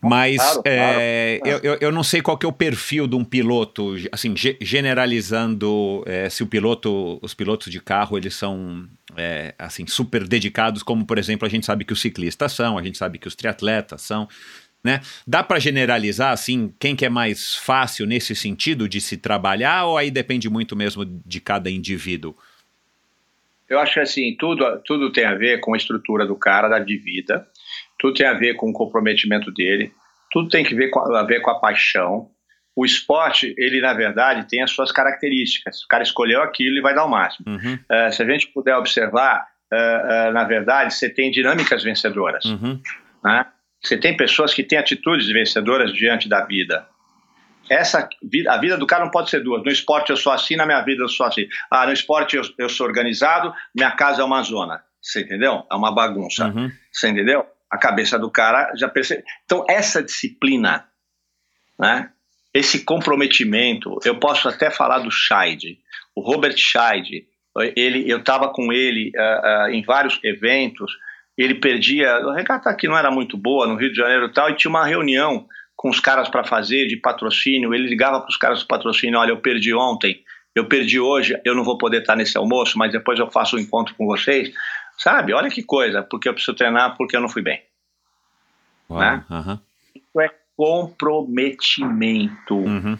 Mas 0.00 0.36
claro, 0.36 0.62
é, 0.64 1.40
claro. 1.42 1.60
Eu, 1.64 1.78
eu 1.80 1.92
não 1.92 2.04
sei 2.04 2.22
qual 2.22 2.38
que 2.38 2.46
é 2.46 2.48
o 2.48 2.52
perfil 2.52 3.08
de 3.08 3.16
um 3.16 3.24
piloto, 3.24 3.96
assim, 4.12 4.32
generalizando 4.60 6.04
é, 6.06 6.30
se 6.30 6.44
o 6.44 6.46
piloto, 6.46 7.18
os 7.20 7.34
pilotos 7.34 7.70
de 7.70 7.80
carro, 7.80 8.16
eles 8.16 8.34
são 8.34 8.88
é, 9.16 9.54
assim, 9.58 9.86
super 9.86 10.26
dedicados, 10.26 10.84
como 10.84 11.04
por 11.04 11.18
exemplo, 11.18 11.46
a 11.46 11.50
gente 11.50 11.66
sabe 11.66 11.84
que 11.84 11.92
os 11.92 12.00
ciclistas 12.00 12.52
são, 12.52 12.78
a 12.78 12.82
gente 12.82 12.96
sabe 12.96 13.18
que 13.18 13.26
os 13.26 13.34
triatletas 13.34 14.02
são. 14.02 14.28
Né? 14.82 15.00
Dá 15.26 15.42
para 15.42 15.58
generalizar 15.58 16.32
assim 16.32 16.74
quem 16.78 16.96
que 16.96 17.04
é 17.04 17.10
mais 17.10 17.54
fácil 17.54 18.06
nesse 18.06 18.34
sentido 18.34 18.88
de 18.88 19.00
se 19.00 19.18
trabalhar 19.18 19.84
ou 19.84 19.98
aí 19.98 20.10
depende 20.10 20.48
muito 20.48 20.74
mesmo 20.74 21.04
de 21.04 21.40
cada 21.40 21.70
indivíduo? 21.70 22.34
Eu 23.68 23.78
acho 23.78 23.94
que 23.94 24.00
assim, 24.00 24.34
tudo, 24.36 24.64
tudo 24.84 25.12
tem 25.12 25.24
a 25.24 25.34
ver 25.34 25.60
com 25.60 25.74
a 25.74 25.76
estrutura 25.76 26.26
do 26.26 26.34
cara, 26.34 26.68
da 26.68 26.80
de 26.80 26.96
vida, 26.96 27.46
tudo 27.98 28.14
tem 28.14 28.26
a 28.26 28.32
ver 28.32 28.54
com 28.54 28.70
o 28.70 28.72
comprometimento 28.72 29.52
dele, 29.52 29.92
tudo 30.32 30.48
tem 30.48 30.64
que 30.64 30.74
ver 30.74 30.88
com, 30.88 30.98
a 31.14 31.22
ver 31.22 31.40
com 31.40 31.50
a 31.50 31.60
paixão. 31.60 32.28
O 32.74 32.84
esporte, 32.84 33.54
ele 33.58 33.80
na 33.80 33.92
verdade 33.92 34.48
tem 34.48 34.62
as 34.62 34.70
suas 34.70 34.90
características. 34.90 35.82
O 35.84 35.88
cara 35.88 36.02
escolheu 36.02 36.42
aquilo 36.42 36.78
e 36.78 36.80
vai 36.80 36.94
dar 36.94 37.04
o 37.04 37.08
máximo. 37.08 37.46
Uhum. 37.48 37.74
Uh, 37.74 38.12
se 38.12 38.22
a 38.22 38.26
gente 38.26 38.48
puder 38.48 38.76
observar, 38.76 39.46
uh, 39.72 40.30
uh, 40.30 40.32
na 40.32 40.44
verdade, 40.44 40.94
você 40.94 41.08
tem 41.08 41.30
dinâmicas 41.30 41.84
vencedoras. 41.84 42.44
Uhum. 42.44 42.80
Né? 43.22 43.46
Você 43.82 43.96
tem 43.96 44.16
pessoas 44.16 44.52
que 44.52 44.62
têm 44.62 44.78
atitudes 44.78 45.26
vencedoras 45.28 45.92
diante 45.92 46.28
da 46.28 46.44
vida. 46.44 46.86
Essa 47.68 48.08
a 48.48 48.56
vida 48.58 48.76
do 48.76 48.86
cara 48.86 49.04
não 49.04 49.10
pode 49.10 49.30
ser 49.30 49.42
duas. 49.42 49.62
No 49.62 49.70
esporte 49.70 50.10
eu 50.10 50.16
sou 50.16 50.32
assim, 50.32 50.56
na 50.56 50.66
minha 50.66 50.80
vida 50.82 51.02
eu 51.02 51.08
sou 51.08 51.26
assim. 51.26 51.46
Ah, 51.70 51.86
no 51.86 51.92
esporte 51.92 52.36
eu, 52.36 52.42
eu 52.58 52.68
sou 52.68 52.86
organizado, 52.86 53.54
minha 53.74 53.90
casa 53.92 54.22
é 54.22 54.24
uma 54.24 54.42
zona. 54.42 54.82
Você 55.00 55.22
entendeu? 55.22 55.64
É 55.70 55.74
uma 55.74 55.94
bagunça. 55.94 56.48
Uhum. 56.48 56.70
Você 56.92 57.08
entendeu? 57.08 57.46
A 57.70 57.78
cabeça 57.78 58.18
do 58.18 58.30
cara 58.30 58.72
já 58.76 58.88
percebe. 58.88 59.24
Então, 59.44 59.64
essa 59.68 60.02
disciplina, 60.02 60.86
né? 61.78 62.10
esse 62.52 62.84
comprometimento, 62.84 63.98
eu 64.04 64.18
posso 64.18 64.48
até 64.48 64.70
falar 64.70 64.98
do 64.98 65.10
Scheid, 65.10 65.78
o 66.14 66.20
Robert 66.20 66.56
Scheid, 66.56 67.26
ele, 67.76 68.10
eu 68.10 68.18
estava 68.18 68.52
com 68.52 68.72
ele 68.72 69.12
uh, 69.16 69.66
uh, 69.66 69.70
em 69.70 69.82
vários 69.82 70.18
eventos, 70.24 70.92
ele 71.42 71.54
perdia. 71.54 72.10
A 72.10 72.34
regata 72.34 72.68
aqui 72.68 72.86
não 72.86 72.96
era 72.96 73.10
muito 73.10 73.36
boa 73.36 73.66
no 73.66 73.76
Rio 73.76 73.90
de 73.90 73.96
Janeiro 73.96 74.26
e 74.26 74.32
tal, 74.32 74.50
e 74.50 74.56
tinha 74.56 74.70
uma 74.70 74.84
reunião 74.84 75.46
com 75.76 75.88
os 75.88 75.98
caras 75.98 76.28
para 76.28 76.44
fazer 76.44 76.86
de 76.86 76.96
patrocínio. 76.96 77.72
Ele 77.72 77.88
ligava 77.88 78.20
para 78.20 78.28
os 78.28 78.36
caras 78.36 78.60
do 78.60 78.66
patrocínio: 78.66 79.18
olha, 79.18 79.30
eu 79.30 79.40
perdi 79.40 79.74
ontem, 79.74 80.22
eu 80.54 80.66
perdi 80.66 81.00
hoje, 81.00 81.40
eu 81.44 81.54
não 81.54 81.64
vou 81.64 81.78
poder 81.78 82.00
estar 82.00 82.16
nesse 82.16 82.36
almoço, 82.36 82.78
mas 82.78 82.92
depois 82.92 83.18
eu 83.18 83.30
faço 83.30 83.56
um 83.56 83.58
encontro 83.58 83.94
com 83.94 84.06
vocês. 84.06 84.52
Sabe? 84.98 85.32
Olha 85.32 85.48
que 85.48 85.62
coisa, 85.62 86.02
porque 86.02 86.28
eu 86.28 86.34
preciso 86.34 86.54
treinar 86.54 86.94
porque 86.96 87.16
eu 87.16 87.22
não 87.22 87.28
fui 87.28 87.40
bem. 87.40 87.62
Uau, 88.90 89.00
né? 89.00 89.24
uhum. 89.30 89.58
Isso 89.94 90.20
é 90.20 90.30
comprometimento. 90.54 92.54
Uhum. 92.54 92.98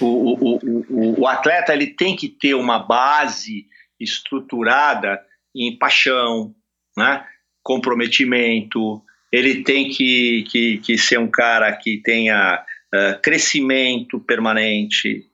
O, 0.00 0.04
o, 0.04 0.58
o, 0.58 1.20
o, 1.22 1.26
atleta 1.26 1.72
ele 1.72 1.88
tem 1.88 2.14
que 2.14 2.28
ter 2.28 2.54
uma 2.54 2.78
base 2.78 3.66
estruturada 3.98 5.20
em 5.56 5.76
paixão, 5.76 6.54
né? 7.00 7.24
comprometimento, 7.62 9.02
ele 9.32 9.62
tem 9.62 9.90
que, 9.90 10.44
que, 10.44 10.78
que 10.78 10.98
ser 10.98 11.18
um 11.18 11.28
cara 11.28 11.70
que 11.76 12.00
tenha 12.02 12.64
uh, 12.94 13.20
crescimento 13.22 14.18
permanente. 14.20 15.26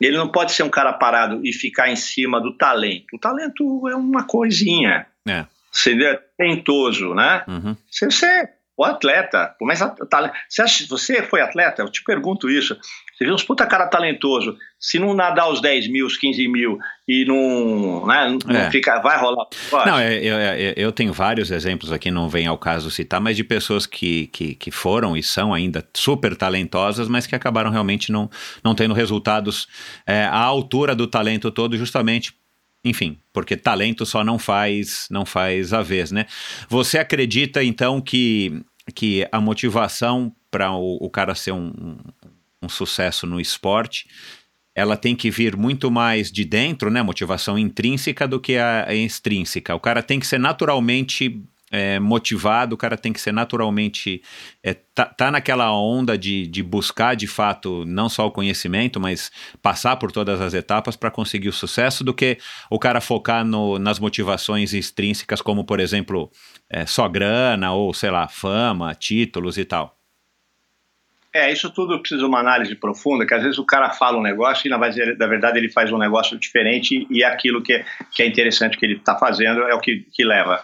Ele 0.00 0.16
não 0.16 0.30
pode 0.30 0.52
ser 0.52 0.62
um 0.62 0.70
cara 0.70 0.92
parado 0.92 1.40
e 1.44 1.52
ficar 1.52 1.90
em 1.90 1.96
cima 1.96 2.40
do 2.40 2.56
talento. 2.56 3.14
O 3.14 3.18
talento 3.18 3.88
é 3.88 3.94
uma 3.94 4.24
coisinha. 4.24 5.06
É. 5.28 5.46
Você 5.70 5.92
é 6.04 6.20
talentoso, 6.38 7.14
né? 7.14 7.44
Uhum. 7.48 7.76
Você, 7.90 8.06
você 8.06 8.48
o 8.76 8.84
atleta, 8.84 9.54
começa 9.58 9.84
a, 9.84 10.06
tá, 10.06 10.32
você, 10.48 10.62
acha, 10.62 10.86
você 10.88 11.22
foi 11.22 11.40
atleta? 11.40 11.82
Eu 11.82 11.90
te 11.90 12.02
pergunto 12.02 12.50
isso. 12.50 12.76
Você 13.16 13.24
vê 13.24 13.32
uns 13.32 13.44
puta 13.44 13.64
cara 13.66 13.86
talentoso, 13.86 14.56
se 14.78 14.98
não 14.98 15.14
nadar 15.14 15.48
os 15.48 15.60
10 15.60 15.88
mil, 15.88 16.04
os 16.06 16.16
15 16.16 16.48
mil 16.48 16.78
e 17.06 17.24
não, 17.24 18.06
né, 18.06 18.36
não 18.44 18.56
É. 18.56 18.70
fica, 18.70 19.00
vai 19.00 19.18
rolar. 19.18 19.46
Pode. 19.70 19.88
Não, 19.88 19.98
é, 19.98 20.14
eu, 20.16 20.34
eu, 20.36 20.74
eu 20.76 20.92
tenho 20.92 21.12
vários 21.12 21.50
exemplos 21.50 21.92
aqui, 21.92 22.10
não 22.10 22.28
vem 22.28 22.46
ao 22.46 22.58
caso 22.58 22.90
citar, 22.90 23.20
mas 23.20 23.36
de 23.36 23.44
pessoas 23.44 23.86
que, 23.86 24.26
que, 24.28 24.54
que 24.54 24.70
foram 24.70 25.16
e 25.16 25.22
são 25.22 25.54
ainda 25.54 25.86
super 25.94 26.34
talentosas, 26.36 27.08
mas 27.08 27.26
que 27.26 27.36
acabaram 27.36 27.70
realmente 27.70 28.10
não, 28.10 28.28
não 28.64 28.74
tendo 28.74 28.94
resultados 28.94 29.68
é, 30.06 30.24
à 30.24 30.40
altura 30.40 30.94
do 30.94 31.06
talento 31.06 31.50
todo, 31.50 31.76
justamente 31.76 32.34
enfim, 32.84 33.16
porque 33.32 33.56
talento 33.56 34.04
só 34.04 34.22
não 34.22 34.38
faz 34.38 35.06
não 35.10 35.24
faz 35.24 35.72
a 35.72 35.80
vez, 35.80 36.12
né? 36.12 36.26
Você 36.68 36.98
acredita 36.98 37.64
então 37.64 37.98
que, 37.98 38.60
que 38.94 39.26
a 39.32 39.40
motivação 39.40 40.30
para 40.50 40.70
o, 40.72 40.98
o 41.00 41.08
cara 41.08 41.34
ser 41.34 41.52
um, 41.52 41.96
um, 42.64 42.68
sucesso 42.68 43.26
no 43.26 43.40
esporte 43.40 44.06
ela 44.74 44.96
tem 44.96 45.14
que 45.14 45.30
vir 45.30 45.56
muito 45.56 45.88
mais 45.88 46.32
de 46.32 46.44
dentro, 46.44 46.90
né? 46.90 47.00
Motivação 47.00 47.56
intrínseca 47.56 48.26
do 48.26 48.40
que 48.40 48.56
a 48.56 48.92
extrínseca. 48.92 49.72
O 49.72 49.78
cara 49.78 50.02
tem 50.02 50.18
que 50.18 50.26
ser 50.26 50.40
naturalmente 50.40 51.40
é, 51.74 51.98
motivado, 51.98 52.74
o 52.74 52.78
cara 52.78 52.96
tem 52.96 53.12
que 53.12 53.20
ser 53.20 53.32
naturalmente. 53.32 54.22
É, 54.62 54.74
tá, 54.94 55.06
tá 55.06 55.30
naquela 55.30 55.72
onda 55.72 56.16
de, 56.16 56.46
de 56.46 56.62
buscar 56.62 57.16
de 57.16 57.26
fato 57.26 57.84
não 57.84 58.08
só 58.08 58.26
o 58.26 58.30
conhecimento, 58.30 59.00
mas 59.00 59.30
passar 59.60 59.96
por 59.96 60.12
todas 60.12 60.40
as 60.40 60.54
etapas 60.54 60.94
para 60.94 61.10
conseguir 61.10 61.48
o 61.48 61.52
sucesso, 61.52 62.04
do 62.04 62.14
que 62.14 62.38
o 62.70 62.78
cara 62.78 63.00
focar 63.00 63.44
no, 63.44 63.78
nas 63.78 63.98
motivações 63.98 64.72
extrínsecas, 64.72 65.40
como 65.40 65.64
por 65.64 65.80
exemplo, 65.80 66.30
é, 66.70 66.86
só 66.86 67.08
grana 67.08 67.72
ou 67.72 67.92
sei 67.92 68.10
lá, 68.10 68.28
fama, 68.28 68.94
títulos 68.94 69.58
e 69.58 69.64
tal. 69.64 69.98
É, 71.34 71.50
isso 71.50 71.68
tudo 71.68 71.98
precisa 71.98 72.20
de 72.20 72.26
uma 72.26 72.38
análise 72.38 72.76
profunda, 72.76 73.26
que 73.26 73.34
às 73.34 73.42
vezes 73.42 73.58
o 73.58 73.66
cara 73.66 73.90
fala 73.90 74.16
um 74.16 74.22
negócio 74.22 74.68
e 74.68 74.70
na, 74.70 74.78
verdade 74.78 75.58
ele 75.58 75.68
faz 75.68 75.90
um 75.92 75.98
negócio 75.98 76.38
diferente 76.38 77.04
e 77.10 77.24
aquilo 77.24 77.60
que 77.60 77.72
é, 77.72 77.84
que 78.12 78.22
é 78.22 78.26
interessante 78.26 78.78
que 78.78 78.86
ele 78.86 78.94
está 78.94 79.18
fazendo 79.18 79.62
é 79.62 79.74
o 79.74 79.80
que, 79.80 80.06
que 80.12 80.24
leva. 80.24 80.62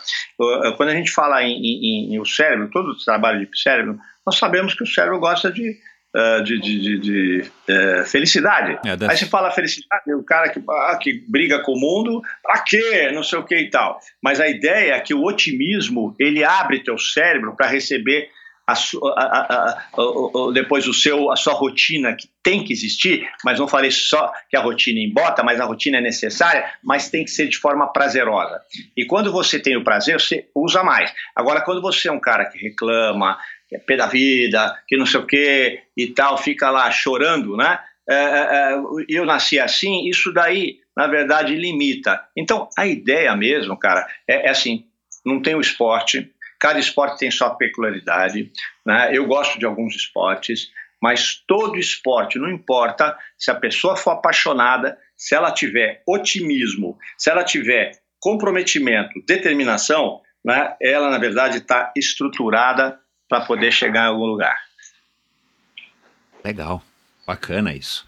Quando 0.76 0.90
a 0.90 0.94
gente 0.94 1.10
fala 1.10 1.42
em, 1.42 1.56
em, 1.56 2.14
em, 2.14 2.20
o 2.20 2.24
cérebro, 2.24 2.70
todo 2.70 2.90
o 2.90 3.04
trabalho 3.04 3.44
de 3.44 3.60
cérebro, 3.60 3.98
nós 4.24 4.38
sabemos 4.38 4.72
que 4.72 4.84
o 4.84 4.86
cérebro 4.86 5.18
gosta 5.18 5.50
de, 5.50 5.76
uh, 6.14 6.44
de, 6.44 6.60
de, 6.60 6.80
de, 6.80 6.98
de 7.00 7.50
uh, 7.68 8.04
felicidade. 8.04 8.78
É, 8.86 9.10
Aí 9.10 9.16
você 9.16 9.26
fala 9.26 9.50
felicidade, 9.50 10.14
o 10.14 10.22
cara 10.22 10.50
que, 10.50 10.62
ah, 10.68 10.96
que 11.02 11.24
briga 11.28 11.58
com 11.64 11.72
o 11.72 11.80
mundo, 11.80 12.22
pra 12.44 12.60
quê? 12.60 13.10
Não 13.12 13.24
sei 13.24 13.40
o 13.40 13.44
que 13.44 13.56
e 13.56 13.70
tal. 13.70 13.98
Mas 14.22 14.40
a 14.40 14.48
ideia 14.48 14.94
é 14.94 15.00
que 15.00 15.14
o 15.14 15.24
otimismo, 15.24 16.14
ele 16.16 16.44
abre 16.44 16.84
teu 16.84 16.96
cérebro 16.96 17.56
para 17.56 17.66
receber 17.66 18.30
a, 18.70 19.20
a, 19.20 19.70
a, 19.70 20.52
depois 20.52 20.86
o 20.86 20.94
seu, 20.94 21.30
a 21.30 21.36
sua 21.36 21.54
rotina 21.54 22.14
que 22.14 22.28
tem 22.42 22.64
que 22.64 22.72
existir, 22.72 23.28
mas 23.44 23.58
não 23.58 23.68
falei 23.68 23.90
só 23.90 24.32
que 24.48 24.56
a 24.56 24.60
rotina 24.60 25.00
embota, 25.00 25.42
mas 25.42 25.60
a 25.60 25.64
rotina 25.64 25.98
é 25.98 26.00
necessária, 26.00 26.70
mas 26.82 27.10
tem 27.10 27.24
que 27.24 27.30
ser 27.30 27.48
de 27.48 27.56
forma 27.56 27.92
prazerosa. 27.92 28.60
E 28.96 29.04
quando 29.04 29.32
você 29.32 29.58
tem 29.58 29.76
o 29.76 29.84
prazer, 29.84 30.20
você 30.20 30.48
usa 30.54 30.82
mais. 30.82 31.12
Agora, 31.34 31.62
quando 31.62 31.82
você 31.82 32.08
é 32.08 32.12
um 32.12 32.20
cara 32.20 32.46
que 32.46 32.58
reclama, 32.58 33.38
que 33.68 33.76
é 33.76 33.78
pé 33.78 33.96
da 33.96 34.06
vida, 34.06 34.76
que 34.88 34.96
não 34.96 35.06
sei 35.06 35.20
o 35.20 35.26
que 35.26 35.80
e 35.96 36.08
tal, 36.08 36.36
fica 36.36 36.70
lá 36.70 36.90
chorando, 36.90 37.56
né? 37.56 37.78
É, 38.08 38.14
é, 38.14 38.80
eu 39.08 39.24
nasci 39.24 39.60
assim, 39.60 40.08
isso 40.08 40.32
daí, 40.32 40.78
na 40.96 41.06
verdade, 41.06 41.54
limita. 41.54 42.20
Então, 42.36 42.68
a 42.76 42.86
ideia 42.86 43.36
mesmo, 43.36 43.78
cara, 43.78 44.04
é, 44.28 44.48
é 44.48 44.50
assim: 44.50 44.84
não 45.24 45.40
tem 45.40 45.54
o 45.54 45.60
esporte, 45.60 46.28
Cada 46.60 46.78
esporte 46.78 47.18
tem 47.18 47.30
sua 47.30 47.50
peculiaridade. 47.54 48.52
Né? 48.84 49.16
Eu 49.16 49.26
gosto 49.26 49.58
de 49.58 49.64
alguns 49.64 49.96
esportes, 49.96 50.70
mas 51.00 51.42
todo 51.46 51.78
esporte, 51.78 52.38
não 52.38 52.50
importa 52.50 53.16
se 53.38 53.50
a 53.50 53.54
pessoa 53.54 53.96
for 53.96 54.10
apaixonada, 54.10 54.98
se 55.16 55.34
ela 55.34 55.50
tiver 55.50 56.02
otimismo, 56.06 56.98
se 57.16 57.30
ela 57.30 57.42
tiver 57.42 57.92
comprometimento, 58.20 59.22
determinação, 59.26 60.20
né? 60.44 60.76
ela, 60.80 61.10
na 61.10 61.18
verdade, 61.18 61.58
está 61.58 61.90
estruturada 61.96 63.00
para 63.26 63.46
poder 63.46 63.72
chegar 63.72 64.04
em 64.04 64.08
algum 64.08 64.26
lugar. 64.26 64.58
Legal. 66.44 66.82
Bacana 67.30 67.72
isso. 67.72 68.04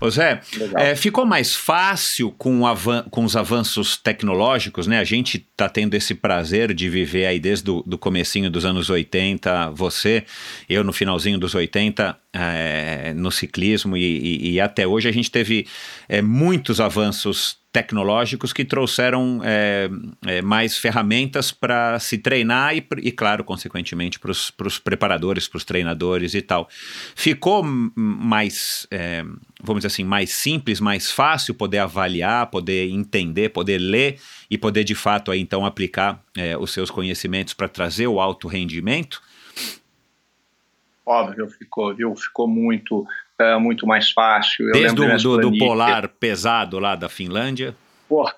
Ô 0.00 0.08
Zé, 0.08 0.40
é, 0.78 0.96
ficou 0.96 1.26
mais 1.26 1.54
fácil 1.54 2.30
com, 2.30 2.62
com, 3.10 3.22
os 3.22 3.36
avanços 3.36 3.98
tecnológicos, 3.98 4.86
né? 4.86 4.98
A 4.98 5.04
gente 5.04 5.36
está 5.36 5.68
tendo 5.68 5.92
esse 5.92 6.14
prazer 6.14 6.72
de 6.72 6.88
viver 6.88 7.26
aí 7.26 7.38
desde 7.38 7.70
o 7.70 7.82
do 7.82 7.98
comecinho 7.98 8.50
dos 8.50 8.64
anos 8.64 8.88
80, 8.88 9.72
você, 9.72 10.24
eu 10.70 10.82
no 10.82 10.90
finalzinho 10.90 11.38
dos 11.38 11.54
80, 11.54 12.16
é, 12.32 13.12
no 13.14 13.30
ciclismo 13.30 13.94
e, 13.94 14.00
e, 14.00 14.52
e, 14.52 14.60
até 14.60 14.86
hoje 14.86 15.06
a 15.06 15.12
gente 15.12 15.30
teve 15.30 15.66
é, 16.08 16.22
muitos 16.22 16.80
avanços 16.80 17.58
tecnológicos 17.72 18.52
que 18.52 18.66
trouxeram 18.66 19.40
é, 19.42 19.88
é, 20.26 20.42
mais 20.42 20.76
ferramentas 20.76 21.50
para 21.50 21.98
se 21.98 22.18
treinar 22.18 22.76
e, 22.76 22.86
e, 22.98 23.10
claro, 23.10 23.42
consequentemente, 23.42 24.20
para 24.20 24.30
os 24.30 24.78
preparadores, 24.78 25.48
para 25.48 25.56
os 25.56 25.64
treinadores 25.64 26.34
e 26.34 26.42
tal. 26.42 26.68
Ficou 27.16 27.62
mais, 27.64 28.86
é, 28.90 29.22
vamos 29.62 29.80
dizer 29.80 29.86
assim, 29.86 30.04
mais 30.04 30.30
simples, 30.30 30.80
mais 30.80 31.10
fácil 31.10 31.54
poder 31.54 31.78
avaliar, 31.78 32.48
poder 32.48 32.90
entender, 32.90 33.48
poder 33.48 33.78
ler 33.78 34.20
e 34.50 34.58
poder 34.58 34.84
de 34.84 34.94
fato 34.94 35.30
aí, 35.30 35.40
então 35.40 35.64
aplicar 35.64 36.22
é, 36.36 36.56
os 36.58 36.72
seus 36.72 36.90
conhecimentos 36.90 37.54
para 37.54 37.68
trazer 37.68 38.06
o 38.06 38.20
alto 38.20 38.48
rendimento? 38.48 39.22
Óbvio, 41.06 41.48
ficou, 41.48 41.94
viu? 41.94 42.14
Ficou 42.14 42.46
muito 42.46 43.06
muito 43.58 43.86
mais 43.86 44.10
fácil. 44.10 44.66
Eu 44.68 44.72
Desde 44.72 45.00
o 45.00 45.36
do, 45.36 45.50
do, 45.50 45.58
polar 45.58 46.08
pesado 46.08 46.78
lá 46.78 46.94
da 46.96 47.08
Finlândia? 47.08 47.74
Pô. 48.08 48.28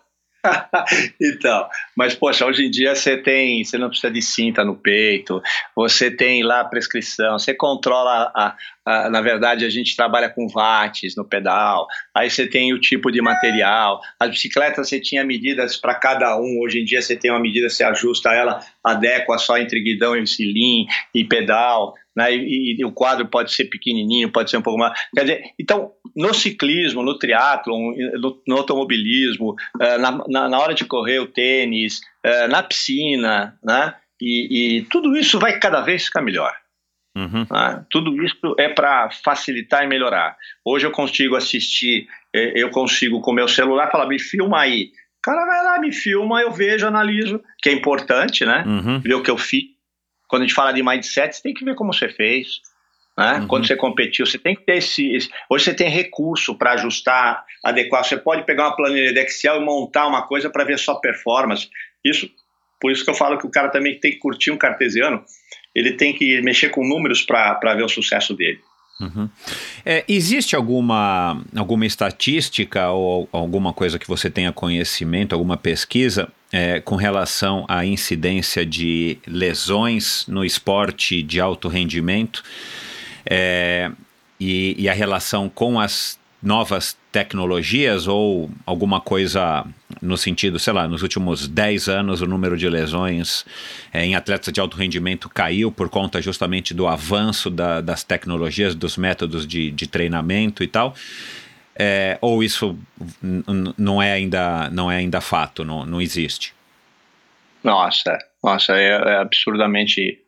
então, 1.20 1.66
mas 1.96 2.14
poxa, 2.14 2.44
hoje 2.44 2.66
em 2.66 2.70
dia 2.70 2.94
você 2.94 3.16
tem, 3.16 3.64
você 3.64 3.78
não 3.78 3.88
precisa 3.88 4.12
de 4.12 4.20
cinta 4.20 4.64
no 4.64 4.76
peito, 4.76 5.42
você 5.74 6.10
tem 6.10 6.42
lá 6.42 6.60
a 6.60 6.64
prescrição, 6.64 7.38
você 7.38 7.54
controla 7.54 8.30
a, 8.34 8.56
a, 8.84 9.10
na 9.10 9.20
verdade 9.20 9.64
a 9.64 9.70
gente 9.70 9.96
trabalha 9.96 10.28
com 10.28 10.46
watts 10.48 11.16
no 11.16 11.24
pedal, 11.24 11.86
aí 12.14 12.28
você 12.28 12.46
tem 12.46 12.72
o 12.72 12.80
tipo 12.80 13.10
de 13.10 13.22
material, 13.22 14.00
as 14.20 14.30
bicicletas 14.30 14.88
você 14.88 15.00
tinha 15.00 15.24
medidas 15.24 15.76
para 15.76 15.94
cada 15.94 16.36
um, 16.36 16.60
hoje 16.62 16.80
em 16.80 16.84
dia 16.84 17.00
você 17.00 17.16
tem 17.16 17.30
uma 17.30 17.40
medida, 17.40 17.68
você 17.68 17.84
ajusta 17.84 18.32
ela, 18.32 18.60
adequa 18.82 19.38
só 19.38 19.56
entre 19.56 19.80
guidão 19.80 20.16
e 20.16 20.26
cilim 20.26 20.86
e 21.14 21.24
pedal, 21.24 21.94
né, 22.16 22.34
e, 22.34 22.76
e, 22.78 22.84
o 22.84 22.92
quadro 22.92 23.26
pode 23.26 23.52
ser 23.52 23.64
pequenininho, 23.64 24.30
pode 24.30 24.50
ser 24.50 24.56
um 24.56 24.62
pouco 24.62 24.78
mais. 24.78 24.92
Quer 25.14 25.22
dizer, 25.22 25.42
então, 25.58 25.92
no 26.14 26.32
ciclismo, 26.32 27.02
no 27.02 27.18
triatlon, 27.18 27.92
no, 28.20 28.42
no 28.46 28.56
automobilismo, 28.56 29.50
uh, 29.50 29.98
na, 29.98 30.22
na, 30.28 30.48
na, 30.48 30.58
hora 30.58 30.74
de 30.74 30.84
correr 30.84 31.18
o 31.18 31.26
tênis, 31.26 32.00
uh, 32.24 32.48
na 32.48 32.62
piscina, 32.62 33.58
né, 33.62 33.94
e, 34.20 34.78
e, 34.78 34.82
tudo 34.82 35.16
isso 35.16 35.38
vai 35.38 35.58
cada 35.58 35.80
vez 35.80 36.04
ficar 36.04 36.22
melhor. 36.22 36.54
Uhum. 37.16 37.46
Né? 37.50 37.84
Tudo 37.90 38.22
isso 38.24 38.54
é 38.58 38.68
para 38.68 39.10
facilitar 39.10 39.84
e 39.84 39.88
melhorar. 39.88 40.36
Hoje 40.64 40.86
eu 40.86 40.90
consigo 40.90 41.36
assistir, 41.36 42.08
eu 42.32 42.70
consigo 42.70 43.20
com 43.20 43.32
meu 43.32 43.46
celular 43.46 43.90
falar, 43.90 44.06
me 44.06 44.18
filma 44.18 44.60
aí. 44.60 44.90
O 45.18 45.22
cara 45.22 45.46
vai 45.46 45.64
lá, 45.64 45.78
me 45.78 45.92
filma, 45.92 46.42
eu 46.42 46.50
vejo, 46.50 46.86
analiso, 46.86 47.40
que 47.62 47.68
é 47.68 47.72
importante, 47.72 48.44
né? 48.44 48.64
Uhum. 48.66 49.00
Ver 49.00 49.14
o 49.14 49.22
que 49.22 49.30
eu 49.30 49.38
fiz 49.38 49.73
quando 50.34 50.42
a 50.42 50.46
gente 50.46 50.54
fala 50.56 50.72
de 50.72 50.82
mindset, 50.82 51.36
você 51.36 51.42
tem 51.42 51.54
que 51.54 51.64
ver 51.64 51.76
como 51.76 51.92
você 51.92 52.08
fez. 52.08 52.60
Né? 53.16 53.34
Uhum. 53.34 53.46
Quando 53.46 53.68
você 53.68 53.76
competiu, 53.76 54.26
você 54.26 54.36
tem 54.36 54.56
que 54.56 54.62
ter 54.62 54.78
esse. 54.78 55.14
esse 55.14 55.30
hoje 55.48 55.66
você 55.66 55.74
tem 55.74 55.88
recurso 55.88 56.58
para 56.58 56.72
ajustar, 56.72 57.44
adequar. 57.64 58.02
Você 58.02 58.16
pode 58.16 58.44
pegar 58.44 58.64
uma 58.64 58.74
planilha 58.74 59.12
de 59.12 59.20
Excel 59.20 59.62
e 59.62 59.64
montar 59.64 60.08
uma 60.08 60.26
coisa 60.26 60.50
para 60.50 60.64
ver 60.64 60.76
só 60.76 60.96
performance. 60.96 61.68
Isso, 62.04 62.28
por 62.80 62.90
isso 62.90 63.04
que 63.04 63.10
eu 63.10 63.14
falo 63.14 63.38
que 63.38 63.46
o 63.46 63.50
cara 63.50 63.68
também 63.68 64.00
tem 64.00 64.10
que 64.10 64.18
curtir 64.18 64.50
um 64.50 64.56
cartesiano. 64.56 65.24
Ele 65.72 65.92
tem 65.92 66.12
que 66.12 66.42
mexer 66.42 66.70
com 66.70 66.84
números 66.84 67.22
para 67.22 67.76
ver 67.76 67.84
o 67.84 67.88
sucesso 67.88 68.34
dele. 68.34 68.58
Uhum. 69.00 69.30
É, 69.86 70.04
existe 70.08 70.56
alguma, 70.56 71.40
alguma 71.54 71.86
estatística 71.86 72.90
ou 72.90 73.28
alguma 73.30 73.72
coisa 73.72 74.00
que 74.00 74.08
você 74.08 74.28
tenha 74.28 74.50
conhecimento, 74.50 75.32
alguma 75.32 75.56
pesquisa 75.56 76.28
é, 76.54 76.80
com 76.80 76.94
relação 76.94 77.64
à 77.66 77.84
incidência 77.84 78.64
de 78.64 79.18
lesões 79.26 80.24
no 80.28 80.44
esporte 80.44 81.20
de 81.20 81.40
alto 81.40 81.66
rendimento 81.66 82.44
é, 83.26 83.90
e, 84.38 84.76
e, 84.78 84.88
a 84.88 84.92
relação 84.92 85.48
com 85.48 85.80
as 85.80 86.16
novas 86.40 86.96
tecnologias 87.10 88.06
ou 88.06 88.48
alguma 88.64 89.00
coisa 89.00 89.66
no 90.00 90.16
sentido, 90.16 90.56
sei 90.60 90.72
lá, 90.72 90.86
nos 90.86 91.02
últimos 91.02 91.48
10 91.48 91.88
anos 91.88 92.20
o 92.20 92.26
número 92.26 92.56
de 92.56 92.68
lesões 92.68 93.44
é, 93.92 94.04
em 94.04 94.14
atletas 94.14 94.52
de 94.52 94.60
alto 94.60 94.76
rendimento 94.76 95.28
caiu 95.28 95.72
por 95.72 95.88
conta 95.88 96.22
justamente 96.22 96.72
do 96.72 96.86
avanço 96.86 97.50
da, 97.50 97.80
das 97.80 98.04
tecnologias, 98.04 98.76
dos 98.76 98.96
métodos 98.96 99.44
de, 99.44 99.72
de 99.72 99.88
treinamento 99.88 100.62
e 100.62 100.68
tal? 100.68 100.94
É, 101.76 102.18
ou 102.20 102.42
isso 102.42 102.78
não 103.76 104.00
é 104.00 104.12
ainda, 104.12 104.70
não 104.70 104.90
é 104.90 104.96
ainda 104.96 105.20
fato, 105.20 105.64
não, 105.64 105.84
não 105.84 106.00
existe? 106.00 106.54
Nossa, 107.62 108.16
nossa, 108.42 108.76
é, 108.76 108.90
é 108.90 109.16
absurdamente 109.16 110.20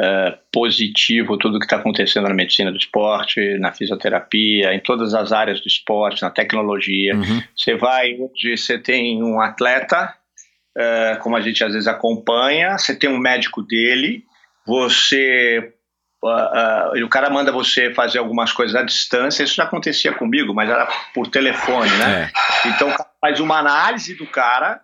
é, 0.00 0.38
positivo 0.50 1.36
tudo 1.36 1.58
que 1.58 1.66
está 1.66 1.76
acontecendo 1.76 2.26
na 2.26 2.34
medicina 2.34 2.72
do 2.72 2.78
esporte, 2.78 3.58
na 3.58 3.70
fisioterapia, 3.72 4.74
em 4.74 4.80
todas 4.80 5.14
as 5.14 5.30
áreas 5.30 5.60
do 5.60 5.68
esporte, 5.68 6.22
na 6.22 6.30
tecnologia. 6.30 7.14
Uhum. 7.14 7.42
Você 7.54 7.76
vai, 7.76 8.14
hoje 8.14 8.56
você 8.56 8.78
tem 8.78 9.22
um 9.22 9.40
atleta, 9.40 10.14
é, 10.76 11.18
como 11.22 11.36
a 11.36 11.40
gente 11.40 11.62
às 11.62 11.72
vezes 11.72 11.86
acompanha, 11.86 12.78
você 12.78 12.96
tem 12.96 13.10
um 13.10 13.18
médico 13.18 13.62
dele, 13.62 14.24
você 14.66 15.74
Uh, 16.22 16.98
uh, 16.98 17.04
o 17.04 17.08
cara 17.08 17.30
manda 17.30 17.50
você 17.50 17.94
fazer 17.94 18.18
algumas 18.18 18.52
coisas 18.52 18.76
à 18.76 18.82
distância, 18.82 19.42
isso 19.42 19.54
já 19.54 19.64
acontecia 19.64 20.12
comigo, 20.12 20.52
mas 20.52 20.68
era 20.68 20.86
por 21.14 21.26
telefone, 21.28 21.90
né? 21.96 22.30
É. 22.64 22.68
Então 22.68 22.94
faz 23.20 23.40
uma 23.40 23.58
análise 23.58 24.14
do 24.14 24.26
cara, 24.26 24.82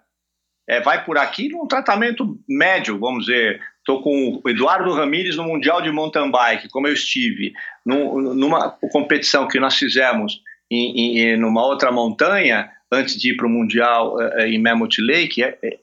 é, 0.69 0.81
vai 0.81 1.05
por 1.05 1.19
aqui 1.19 1.51
num 1.51 1.67
tratamento 1.67 2.39
médio, 2.49 2.99
vamos 2.99 3.27
dizer. 3.27 3.61
Estou 3.79 4.03
com 4.03 4.41
o 4.43 4.51
Eduardo 4.51 4.93
Ramírez 4.93 5.37
no 5.37 5.45
Mundial 5.45 5.81
de 5.81 5.93
Mountain 5.93 6.31
Bike, 6.31 6.69
como 6.71 6.89
eu 6.89 6.93
estive, 6.93 7.53
num, 7.85 8.35
numa 8.35 8.71
competição 8.91 9.47
que 9.47 9.61
nós 9.61 9.77
fizemos 9.77 10.41
em, 10.69 11.21
em 11.21 11.37
numa 11.37 11.65
outra 11.65 11.93
montanha, 11.93 12.69
antes 12.91 13.17
de 13.17 13.33
ir 13.33 13.37
para 13.37 13.47
o 13.47 13.51
Mundial 13.51 14.17
uh, 14.17 14.41
em 14.41 14.61
Mammoth 14.61 14.99
Lake. 14.99 15.43
É, 15.43 15.57
é, 15.63 15.79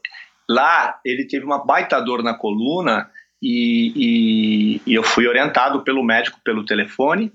lá 0.50 1.00
ele 1.06 1.26
teve 1.26 1.46
uma 1.46 1.64
baita 1.64 2.02
dor 2.02 2.22
na 2.24 2.34
coluna 2.34 3.10
e, 3.44 3.92
e, 3.96 4.82
e, 4.88 4.94
eu 4.94 5.04
fui 5.04 5.28
orientado 5.28 5.84
pelo 5.84 6.02
médico 6.02 6.40
pelo 6.46 6.66
telefone. 6.66 7.32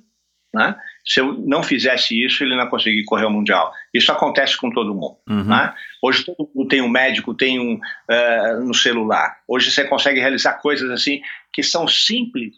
Né? 0.55 0.74
Se 1.05 1.20
eu 1.20 1.35
não 1.47 1.62
fizesse 1.62 2.24
isso, 2.24 2.43
ele 2.43 2.56
não 2.56 2.66
conseguia 2.68 3.05
correr 3.05 3.26
o 3.26 3.30
Mundial. 3.30 3.70
Isso 3.93 4.10
acontece 4.10 4.56
com 4.56 4.70
todo 4.70 4.94
mundo. 4.94 5.18
Uhum. 5.28 5.44
Né? 5.44 5.74
Hoje 6.02 6.24
todo 6.24 6.51
mundo 6.55 6.68
tem 6.68 6.80
um 6.80 6.89
médico, 6.89 7.35
tem 7.35 7.60
um 7.60 7.74
uh, 7.74 8.64
no 8.64 8.72
celular. 8.72 9.36
Hoje 9.47 9.70
você 9.70 9.85
consegue 9.85 10.18
realizar 10.18 10.55
coisas 10.55 10.90
assim 10.90 11.20
que 11.52 11.62
são 11.62 11.86
simples 11.86 12.55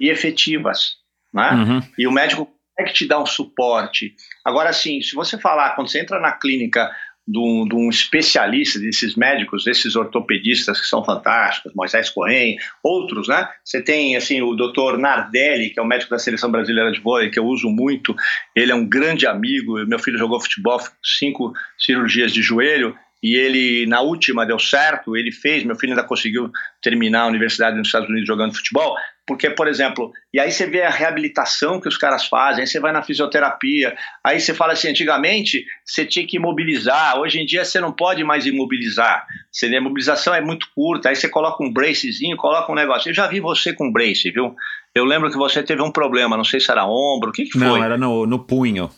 e 0.00 0.08
efetivas. 0.08 0.96
Né? 1.32 1.50
Uhum. 1.50 1.80
E 1.98 2.06
o 2.06 2.12
médico 2.12 2.50
é 2.78 2.84
que 2.84 2.94
te 2.94 3.06
dá 3.06 3.20
um 3.20 3.26
suporte. 3.26 4.14
Agora, 4.42 4.72
sim, 4.72 5.02
se 5.02 5.14
você 5.14 5.38
falar, 5.38 5.74
quando 5.74 5.90
você 5.90 6.00
entra 6.00 6.18
na 6.18 6.32
clínica 6.32 6.90
de 7.26 7.38
um, 7.38 7.66
de 7.66 7.74
um, 7.74 7.88
especialista, 7.88 8.78
desses 8.78 9.16
médicos, 9.16 9.64
desses 9.64 9.96
ortopedistas 9.96 10.80
que 10.80 10.86
são 10.86 11.04
fantásticos, 11.04 11.72
Moisés 11.74 12.10
Correia, 12.10 12.56
outros, 12.82 13.28
né? 13.28 13.48
Você 13.64 13.82
tem, 13.82 14.14
assim, 14.16 14.42
o 14.42 14.54
doutor 14.54 14.98
Nardelli, 14.98 15.70
que 15.70 15.80
é 15.80 15.82
o 15.82 15.86
médico 15.86 16.10
da 16.10 16.18
Seleção 16.18 16.50
Brasileira 16.50 16.92
de 16.92 17.00
Vôlei, 17.00 17.30
que 17.30 17.38
eu 17.38 17.46
uso 17.46 17.68
muito, 17.70 18.14
ele 18.54 18.72
é 18.72 18.74
um 18.74 18.86
grande 18.86 19.26
amigo, 19.26 19.84
meu 19.86 19.98
filho 19.98 20.18
jogou 20.18 20.40
futebol, 20.40 20.78
cinco 21.02 21.52
cirurgias 21.78 22.32
de 22.32 22.42
joelho, 22.42 22.94
e 23.24 23.36
ele, 23.36 23.86
na 23.86 24.02
última, 24.02 24.44
deu 24.44 24.58
certo, 24.58 25.16
ele 25.16 25.32
fez, 25.32 25.64
meu 25.64 25.74
filho 25.74 25.94
ainda 25.94 26.04
conseguiu 26.04 26.50
terminar 26.82 27.22
a 27.22 27.26
universidade 27.26 27.74
nos 27.74 27.88
Estados 27.88 28.06
Unidos 28.06 28.28
jogando 28.28 28.54
futebol, 28.54 28.94
porque, 29.26 29.48
por 29.48 29.66
exemplo, 29.66 30.12
e 30.30 30.38
aí 30.38 30.52
você 30.52 30.66
vê 30.66 30.82
a 30.82 30.90
reabilitação 30.90 31.80
que 31.80 31.88
os 31.88 31.96
caras 31.96 32.26
fazem, 32.26 32.60
aí 32.60 32.66
você 32.66 32.78
vai 32.78 32.92
na 32.92 33.02
fisioterapia, 33.02 33.96
aí 34.22 34.38
você 34.38 34.52
fala 34.52 34.74
assim, 34.74 34.90
antigamente 34.90 35.64
você 35.82 36.04
tinha 36.04 36.26
que 36.26 36.36
imobilizar, 36.36 37.18
hoje 37.18 37.40
em 37.40 37.46
dia 37.46 37.64
você 37.64 37.80
não 37.80 37.92
pode 37.92 38.22
mais 38.22 38.44
imobilizar, 38.44 39.24
a 39.26 39.66
imobilização 39.66 40.34
é 40.34 40.42
muito 40.42 40.66
curta, 40.74 41.08
aí 41.08 41.16
você 41.16 41.26
coloca 41.26 41.64
um 41.64 41.72
bracezinho, 41.72 42.36
coloca 42.36 42.70
um 42.70 42.74
negócio. 42.74 43.08
Eu 43.08 43.14
já 43.14 43.26
vi 43.26 43.40
você 43.40 43.72
com 43.72 43.90
brace, 43.90 44.30
viu? 44.30 44.54
Eu 44.94 45.06
lembro 45.06 45.30
que 45.30 45.38
você 45.38 45.62
teve 45.62 45.80
um 45.80 45.90
problema, 45.90 46.36
não 46.36 46.44
sei 46.44 46.60
se 46.60 46.70
era 46.70 46.84
ombro, 46.84 47.30
o 47.30 47.32
que, 47.32 47.44
que 47.44 47.52
foi? 47.52 47.60
Não, 47.60 47.82
era 47.82 47.96
no, 47.96 48.26
no 48.26 48.38
punho. 48.38 48.90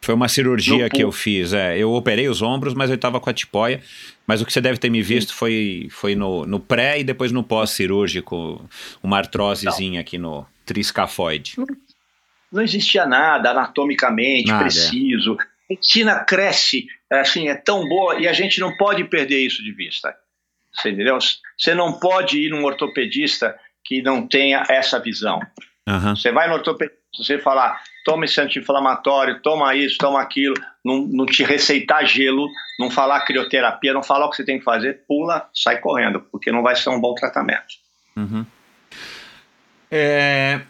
Foi 0.00 0.14
uma 0.14 0.28
cirurgia 0.28 0.88
que 0.88 1.02
eu 1.02 1.12
fiz. 1.12 1.52
É, 1.52 1.76
eu 1.76 1.92
operei 1.92 2.28
os 2.28 2.40
ombros, 2.40 2.74
mas 2.74 2.88
eu 2.88 2.96
estava 2.96 3.20
com 3.20 3.28
a 3.28 3.32
tipóia. 3.32 3.82
Mas 4.26 4.40
o 4.40 4.46
que 4.46 4.52
você 4.52 4.60
deve 4.60 4.78
ter 4.78 4.90
me 4.90 5.02
visto 5.02 5.34
foi, 5.34 5.88
foi 5.90 6.14
no, 6.14 6.46
no 6.46 6.60
pré 6.60 7.00
e 7.00 7.04
depois 7.04 7.32
no 7.32 7.42
pós-cirúrgico, 7.42 8.68
uma 9.02 9.18
artrosezinha 9.18 10.00
aqui 10.00 10.18
no 10.18 10.46
triscafoide. 10.64 11.54
Não, 11.56 11.66
não 12.52 12.62
existia 12.62 13.06
nada 13.06 13.50
anatomicamente 13.50 14.48
nada, 14.48 14.60
é. 14.60 14.64
preciso. 14.64 15.36
É. 15.40 15.42
A 15.42 15.46
retina 15.70 16.24
cresce, 16.24 16.86
assim, 17.10 17.48
é 17.48 17.54
tão 17.54 17.88
boa 17.88 18.18
e 18.20 18.28
a 18.28 18.32
gente 18.32 18.60
não 18.60 18.76
pode 18.76 19.04
perder 19.04 19.44
isso 19.44 19.62
de 19.62 19.72
vista. 19.72 20.14
Você 20.72 20.90
entendeu? 20.90 21.18
Você 21.58 21.74
não 21.74 21.98
pode 21.98 22.38
ir 22.38 22.50
num 22.50 22.64
ortopedista 22.64 23.58
que 23.84 24.02
não 24.02 24.26
tenha 24.26 24.62
essa 24.68 25.00
visão. 25.00 25.40
Uhum. 25.88 26.14
Você 26.14 26.30
vai 26.30 26.48
no 26.48 26.54
ortopedista, 26.54 26.98
você 27.16 27.38
falar, 27.38 27.82
toma 28.08 28.24
esse 28.24 28.40
anti-inflamatório, 28.40 29.38
toma 29.42 29.74
isso, 29.74 29.98
toma 29.98 30.18
aquilo, 30.18 30.54
não, 30.82 31.06
não, 31.06 31.26
te 31.26 31.44
receitar 31.44 32.06
gelo, 32.06 32.48
não 32.80 32.90
falar 32.90 33.20
crioterapia, 33.20 33.92
não 33.92 34.02
falar 34.02 34.24
o 34.24 34.30
que 34.30 34.36
você 34.36 34.44
tem 34.46 34.58
que 34.58 34.64
fazer, 34.64 35.02
pula, 35.06 35.46
sai 35.52 35.78
correndo, 35.78 36.22
porque 36.32 36.50
não 36.50 36.62
vai 36.62 36.74
ser 36.74 36.88
um 36.88 36.98
bom 36.98 37.14
tratamento. 37.14 37.66
Uhum. 38.16 38.46
É, 39.90 40.62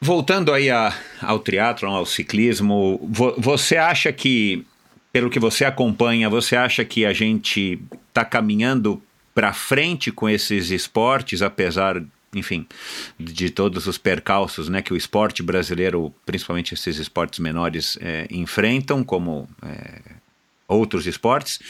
voltando 0.00 0.52
aí 0.52 0.68
a, 0.68 0.92
ao 1.22 1.38
triatlon, 1.38 1.94
ao 1.94 2.04
ciclismo, 2.04 2.98
vo, 3.08 3.36
você 3.38 3.76
acha 3.76 4.12
que, 4.12 4.66
pelo 5.12 5.30
que 5.30 5.38
você 5.38 5.64
acompanha, 5.64 6.28
você 6.28 6.56
acha 6.56 6.84
que 6.84 7.06
a 7.06 7.12
gente 7.12 7.80
está 8.08 8.24
caminhando 8.24 9.00
para 9.32 9.52
frente 9.52 10.10
com 10.10 10.28
esses 10.28 10.72
esportes, 10.72 11.40
apesar 11.40 12.02
enfim, 12.34 12.66
de 13.18 13.50
todos 13.50 13.86
os 13.86 13.98
percalços 13.98 14.68
né, 14.68 14.80
que 14.82 14.92
o 14.92 14.96
esporte 14.96 15.42
brasileiro, 15.42 16.14
principalmente 16.24 16.74
esses 16.74 16.98
esportes 16.98 17.40
menores, 17.40 17.98
é, 18.00 18.26
enfrentam, 18.30 19.02
como 19.02 19.48
é, 19.62 20.00
outros 20.68 21.06
esportes? 21.06 21.60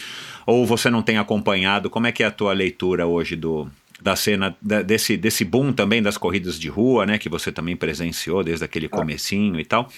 Ou 0.47 0.67
você 0.67 0.91
não 0.91 1.03
tem 1.03 1.17
acompanhado? 1.17 1.89
Como 1.89 2.07
é 2.07 2.13
que 2.13 2.23
é 2.23 2.27
a 2.27 2.31
tua 2.31 2.53
leitura 2.53 3.07
hoje 3.07 3.37
do, 3.37 3.71
da 4.01 4.15
cena, 4.15 4.57
da, 4.61 4.83
desse, 4.83 5.17
desse 5.17 5.45
boom 5.45 5.73
também 5.73 6.03
das 6.03 6.19
corridas 6.19 6.59
de 6.59 6.69
rua, 6.69 7.07
né, 7.07 7.19
que 7.19 7.29
você 7.29 7.51
também 7.51 7.77
presenciou 7.77 8.45
desde 8.45 8.65
aquele 8.65 8.87
ah. 8.87 8.91
comecinho 8.91 9.59
e 9.59 9.65
tal? 9.65 9.91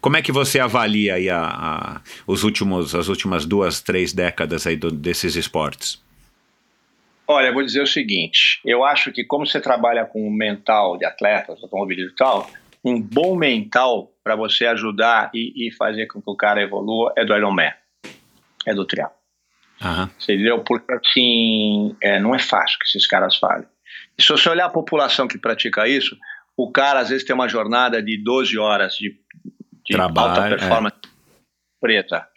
Como 0.00 0.16
é 0.16 0.22
que 0.22 0.32
você 0.32 0.60
avalia 0.60 1.14
aí 1.14 1.30
a, 1.30 1.42
a 1.42 2.00
os 2.26 2.44
últimos, 2.44 2.94
as 2.94 3.08
últimas 3.08 3.46
duas, 3.46 3.80
três 3.80 4.12
décadas 4.12 4.66
aí 4.66 4.76
do, 4.76 4.90
desses 4.90 5.36
esportes? 5.36 6.00
Olha, 7.26 7.52
vou 7.52 7.64
dizer 7.64 7.82
o 7.82 7.86
seguinte: 7.86 8.60
eu 8.64 8.84
acho 8.84 9.12
que, 9.12 9.24
como 9.24 9.46
você 9.46 9.60
trabalha 9.60 10.04
com 10.04 10.26
o 10.26 10.30
mental 10.30 10.98
de 10.98 11.04
atletas, 11.04 11.62
automobilismo 11.62 12.12
e 12.12 12.16
tal, 12.16 12.50
um 12.84 13.00
bom 13.00 13.36
mental 13.36 14.12
para 14.22 14.34
você 14.34 14.66
ajudar 14.66 15.30
e, 15.34 15.68
e, 15.68 15.72
fazer 15.72 16.06
com 16.06 16.20
que 16.20 16.30
o 16.30 16.36
cara 16.36 16.62
evolua 16.62 17.12
é 17.16 17.24
do 17.24 17.34
Ironman, 17.34 17.72
é 18.66 18.74
do 18.74 18.84
triatlo. 18.84 19.16
Uhum. 19.82 20.08
Você 20.18 20.34
entendeu? 20.34 20.62
Porque 20.62 20.92
assim, 20.92 21.96
é, 22.00 22.20
não 22.20 22.34
é 22.34 22.38
fácil 22.38 22.78
que 22.78 22.86
esses 22.86 23.06
caras 23.06 23.36
falem. 23.36 23.66
E 24.16 24.22
se 24.22 24.28
você 24.28 24.48
olhar 24.48 24.66
a 24.66 24.70
população 24.70 25.26
que 25.26 25.38
pratica 25.38 25.88
isso, 25.88 26.16
o 26.56 26.70
cara 26.70 27.00
às 27.00 27.08
vezes 27.08 27.24
tem 27.24 27.34
uma 27.34 27.48
jornada 27.48 28.02
de 28.02 28.22
12 28.22 28.58
horas 28.58 28.94
de, 28.94 29.16
de 29.84 29.94
Trabalho, 29.94 30.28
alta 30.28 30.46
é. 30.46 30.48
performance 30.50 30.96
é. 31.04 31.08
preta. 31.80 32.28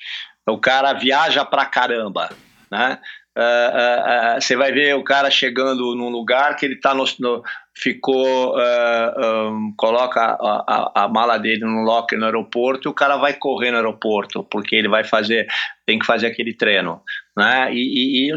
O 0.47 0.59
cara 0.59 0.93
viaja 0.93 1.43
pra 1.43 1.65
caramba, 1.65 2.29
né? 2.71 2.99
Uh, 3.37 3.41
uh, 3.41 4.37
uh, 4.37 4.41
você 4.41 4.55
vai 4.55 4.71
ver 4.71 4.95
o 4.95 5.03
cara 5.03 5.29
chegando 5.29 5.93
num 5.93 6.09
lugar 6.09 6.55
que 6.55 6.65
ele 6.65 6.79
tá 6.79 6.93
no, 6.93 7.03
no 7.19 7.43
ficou 7.77 8.55
um, 8.57 9.73
coloca 9.75 10.21
a, 10.21 10.63
a, 10.65 11.03
a, 11.03 11.07
mala 11.09 11.37
dele 11.37 11.65
no 11.65 11.81
locker 11.81 12.17
no 12.17 12.25
aeroporto 12.25 12.87
e 12.87 12.89
o 12.89 12.93
cara 12.93 13.17
vai 13.17 13.33
correr 13.33 13.71
no 13.71 13.77
aeroporto 13.77 14.41
porque 14.45 14.73
ele 14.73 14.87
vai 14.87 15.03
fazer 15.03 15.47
tem 15.85 15.99
que 15.99 16.05
fazer 16.05 16.27
aquele 16.27 16.53
treino 16.53 17.01
né? 17.37 17.73
E, 17.73 18.29
e, 18.29 18.31
e 18.31 18.35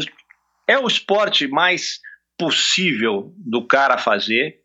é 0.67 0.77
o 0.77 0.87
esporte 0.87 1.47
mais 1.47 2.01
possível 2.37 3.33
do 3.37 3.65
cara 3.65 3.97
fazer 3.97 4.57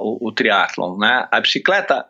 o, 0.00 0.28
o 0.28 0.32
triatlon. 0.32 0.98
Né? 0.98 1.28
A 1.30 1.40
bicicleta, 1.40 2.06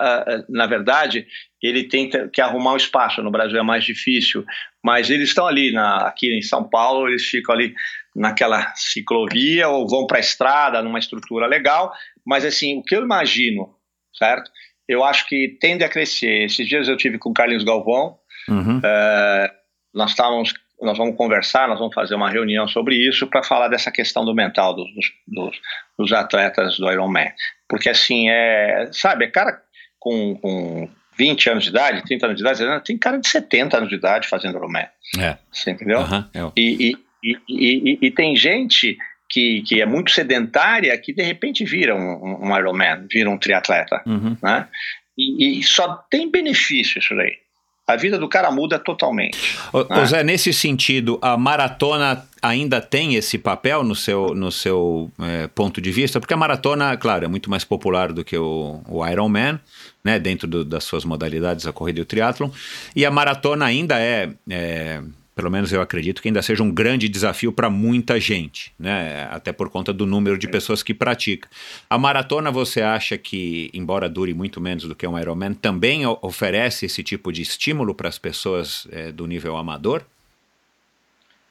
na 0.49 0.66
verdade, 0.66 1.27
ele 1.62 1.85
tem 1.85 2.11
que 2.33 2.41
arrumar 2.41 2.73
um 2.73 2.77
espaço. 2.77 3.23
No 3.23 3.31
Brasil 3.31 3.59
é 3.59 3.62
mais 3.62 3.85
difícil, 3.85 4.45
mas 4.85 5.11
eles 5.11 5.28
estão 5.28 5.47
ali 5.47 5.73
na, 5.73 6.07
aqui 6.07 6.37
em 6.37 6.43
São 6.43 6.69
Paulo, 6.69 7.09
eles 7.09 7.24
ficam 7.24 7.55
ali 7.55 7.74
naquela 8.15 8.73
ciclovia 8.74 9.69
ou 9.69 9.89
vão 9.89 10.07
para 10.07 10.19
a 10.19 10.20
estrada 10.20 10.83
numa 10.83 10.99
estrutura 10.99 11.47
legal. 11.47 11.93
Mas 12.24 12.45
assim, 12.45 12.78
o 12.78 12.83
que 12.83 12.95
eu 12.95 13.03
imagino, 13.03 13.74
certo? 14.16 14.51
Eu 14.89 15.03
acho 15.05 15.27
que 15.27 15.57
tende 15.61 15.85
a 15.85 15.89
crescer. 15.89 16.45
Esses 16.45 16.66
dias 16.66 16.89
eu 16.89 16.97
tive 16.97 17.19
com 17.19 17.31
o 17.31 17.35
Carlinhos 17.35 17.65
Galvão. 17.65 18.16
Uhum. 18.49 18.81
É, 18.85 19.53
nós 19.93 20.11
estávamos 20.11 20.55
nós 20.81 20.98
vamos 20.98 21.16
conversar, 21.16 21.69
nós 21.69 21.78
vamos 21.78 21.94
fazer 21.94 22.15
uma 22.15 22.31
reunião 22.31 22.69
sobre 22.69 22.97
isso 22.97 23.27
para 23.27 23.43
falar 23.43 23.69
dessa 23.69 23.90
questão 23.90 24.24
do 24.24 24.35
mental 24.35 24.74
dos, 24.74 24.90
dos, 25.27 25.61
dos, 25.98 26.12
atletas 26.12 26.77
do 26.78 26.90
Ironman. 26.90 27.32
Porque 27.69 27.89
assim, 27.89 28.28
é, 28.28 28.89
sabe, 28.93 29.24
é 29.24 29.31
cara 29.31 29.62
com, 29.98 30.36
com 30.36 30.89
20 31.16 31.51
anos 31.51 31.65
de 31.65 31.70
idade, 31.70 32.05
30 32.05 32.27
anos 32.27 32.36
de 32.36 32.43
idade, 32.43 32.85
tem 32.85 32.98
cara 32.98 33.19
de 33.19 33.28
70 33.28 33.77
anos 33.77 33.89
de 33.89 33.94
idade 33.94 34.28
fazendo 34.28 34.59
Ironman. 34.59 34.86
É. 35.19 35.36
Você 35.51 35.70
entendeu? 35.70 36.01
Uhum, 36.01 36.53
e, 36.55 36.93
e, 37.23 37.36
e, 37.48 37.98
e, 38.03 38.11
tem 38.11 38.36
gente 38.36 38.98
que, 39.31 39.62
que 39.62 39.81
é 39.81 39.86
muito 39.86 40.11
sedentária 40.11 40.97
que 40.98 41.12
de 41.12 41.23
repente 41.23 41.65
vira 41.65 41.94
um, 41.94 42.47
um 42.47 42.57
Ironman, 42.57 43.07
vira 43.11 43.31
um 43.31 43.39
triatleta. 43.39 44.03
Uhum. 44.07 44.36
Né? 44.43 44.69
E, 45.16 45.62
só 45.62 45.94
tem 46.11 46.31
benefício 46.31 46.98
isso 46.98 47.16
daí 47.16 47.45
a 47.86 47.94
vida 47.96 48.18
do 48.18 48.28
cara 48.28 48.50
muda 48.50 48.78
totalmente. 48.78 49.56
Ô, 49.72 49.84
né? 49.84 50.06
Zé, 50.06 50.24
nesse 50.24 50.52
sentido, 50.52 51.18
a 51.22 51.36
maratona 51.36 52.26
ainda 52.42 52.80
tem 52.80 53.14
esse 53.14 53.38
papel 53.38 53.84
no 53.84 53.94
seu, 53.94 54.34
no 54.34 54.50
seu 54.50 55.10
é, 55.20 55.46
ponto 55.46 55.80
de 55.80 55.92
vista? 55.92 56.18
Porque 56.18 56.34
a 56.34 56.36
maratona, 56.36 56.96
claro, 56.96 57.24
é 57.24 57.28
muito 57.28 57.48
mais 57.48 57.64
popular 57.64 58.12
do 58.12 58.24
que 58.24 58.36
o, 58.36 58.80
o 58.88 59.06
Ironman, 59.06 59.60
né, 60.02 60.18
dentro 60.18 60.48
do, 60.48 60.64
das 60.64 60.82
suas 60.82 61.04
modalidades, 61.04 61.66
a 61.66 61.72
corrida 61.72 62.00
e 62.00 62.02
o 62.02 62.06
triatlon, 62.06 62.50
e 62.94 63.06
a 63.06 63.10
maratona 63.10 63.64
ainda 63.64 64.00
é, 64.00 64.30
é 64.50 65.00
pelo 65.36 65.50
menos 65.50 65.70
eu 65.70 65.82
acredito 65.82 66.22
que 66.22 66.28
ainda 66.28 66.40
seja 66.40 66.62
um 66.62 66.72
grande 66.72 67.10
desafio 67.10 67.52
para 67.52 67.68
muita 67.68 68.18
gente, 68.18 68.72
né? 68.78 69.28
Até 69.30 69.52
por 69.52 69.68
conta 69.68 69.92
do 69.92 70.06
número 70.06 70.38
de 70.38 70.48
pessoas 70.48 70.82
que 70.82 70.94
pratica. 70.94 71.46
A 71.90 71.98
maratona, 71.98 72.50
você 72.50 72.80
acha 72.80 73.18
que, 73.18 73.70
embora 73.74 74.08
dure 74.08 74.32
muito 74.32 74.62
menos 74.62 74.84
do 74.84 74.94
que 74.94 75.06
um 75.06 75.18
Ironman, 75.18 75.52
também 75.52 76.06
oferece 76.06 76.86
esse 76.86 77.02
tipo 77.02 77.30
de 77.30 77.42
estímulo 77.42 77.94
para 77.94 78.08
as 78.08 78.18
pessoas 78.18 78.88
é, 78.90 79.12
do 79.12 79.26
nível 79.26 79.58
amador? 79.58 80.02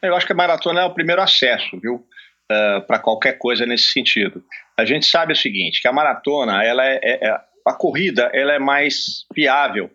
Eu 0.02 0.16
acho 0.16 0.26
que 0.26 0.32
a 0.32 0.36
maratona 0.36 0.80
é 0.80 0.84
o 0.84 0.92
primeiro 0.92 1.22
acesso, 1.22 1.78
viu? 1.80 2.04
Uh, 2.50 2.80
para 2.88 2.98
qualquer 2.98 3.38
coisa 3.38 3.64
nesse 3.64 3.92
sentido. 3.92 4.42
A 4.76 4.84
gente 4.84 5.06
sabe 5.06 5.32
o 5.32 5.36
seguinte, 5.36 5.80
que 5.80 5.86
a 5.86 5.92
maratona, 5.92 6.64
ela 6.64 6.84
é, 6.84 7.00
é, 7.02 7.28
é 7.28 7.40
a 7.64 7.72
corrida, 7.72 8.30
ela 8.34 8.52
é 8.52 8.58
mais 8.58 9.24
viável 9.32 9.90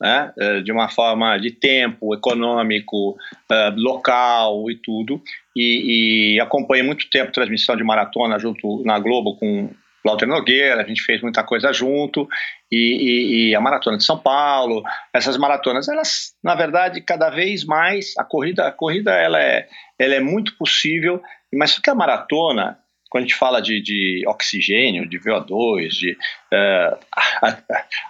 né, 0.00 0.32
eh, 0.38 0.60
de 0.60 0.72
uma 0.72 0.88
forma 0.88 1.38
de 1.38 1.50
tempo, 1.50 2.14
econômico, 2.14 3.10
uh, 3.10 3.74
local 3.76 4.70
e 4.70 4.76
tudo. 4.76 5.22
E, 5.56 6.34
e 6.34 6.40
acompanhei 6.40 6.84
muito 6.84 7.08
tempo 7.08 7.32
transmissão 7.32 7.76
de 7.76 7.84
maratona 7.84 8.38
junto 8.38 8.82
na 8.84 8.98
Globo 8.98 9.36
com 9.36 9.70
Walter 10.04 10.26
Nogueira, 10.26 10.82
a 10.82 10.86
gente 10.86 11.02
fez 11.02 11.22
muita 11.22 11.42
coisa 11.42 11.72
junto, 11.72 12.28
e, 12.70 12.76
e, 12.76 13.50
e, 13.50 13.54
a 13.54 13.60
Maratona 13.60 13.96
de 13.96 14.04
São 14.04 14.18
Paulo, 14.18 14.82
essas 15.14 15.38
maratonas, 15.38 15.88
elas, 15.88 16.34
na 16.42 16.54
verdade, 16.54 17.00
cada 17.00 17.30
vez 17.30 17.64
mais, 17.64 18.12
a 18.18 18.24
corrida, 18.24 18.66
a 18.66 18.72
corrida 18.72 19.12
ela 19.12 19.40
é, 19.40 19.66
ela 19.98 20.14
é 20.14 20.20
muito 20.20 20.58
possível, 20.58 21.22
mas 21.54 21.78
o 21.78 21.80
que 21.80 21.88
a 21.88 21.94
maratona, 21.94 22.78
quando 23.14 23.22
a 23.22 23.26
gente 23.28 23.38
fala 23.38 23.62
de, 23.62 23.80
de 23.80 24.24
oxigênio, 24.26 25.08
de 25.08 25.20
VO2, 25.20 25.88
de 25.90 26.18
uh, 26.52 26.98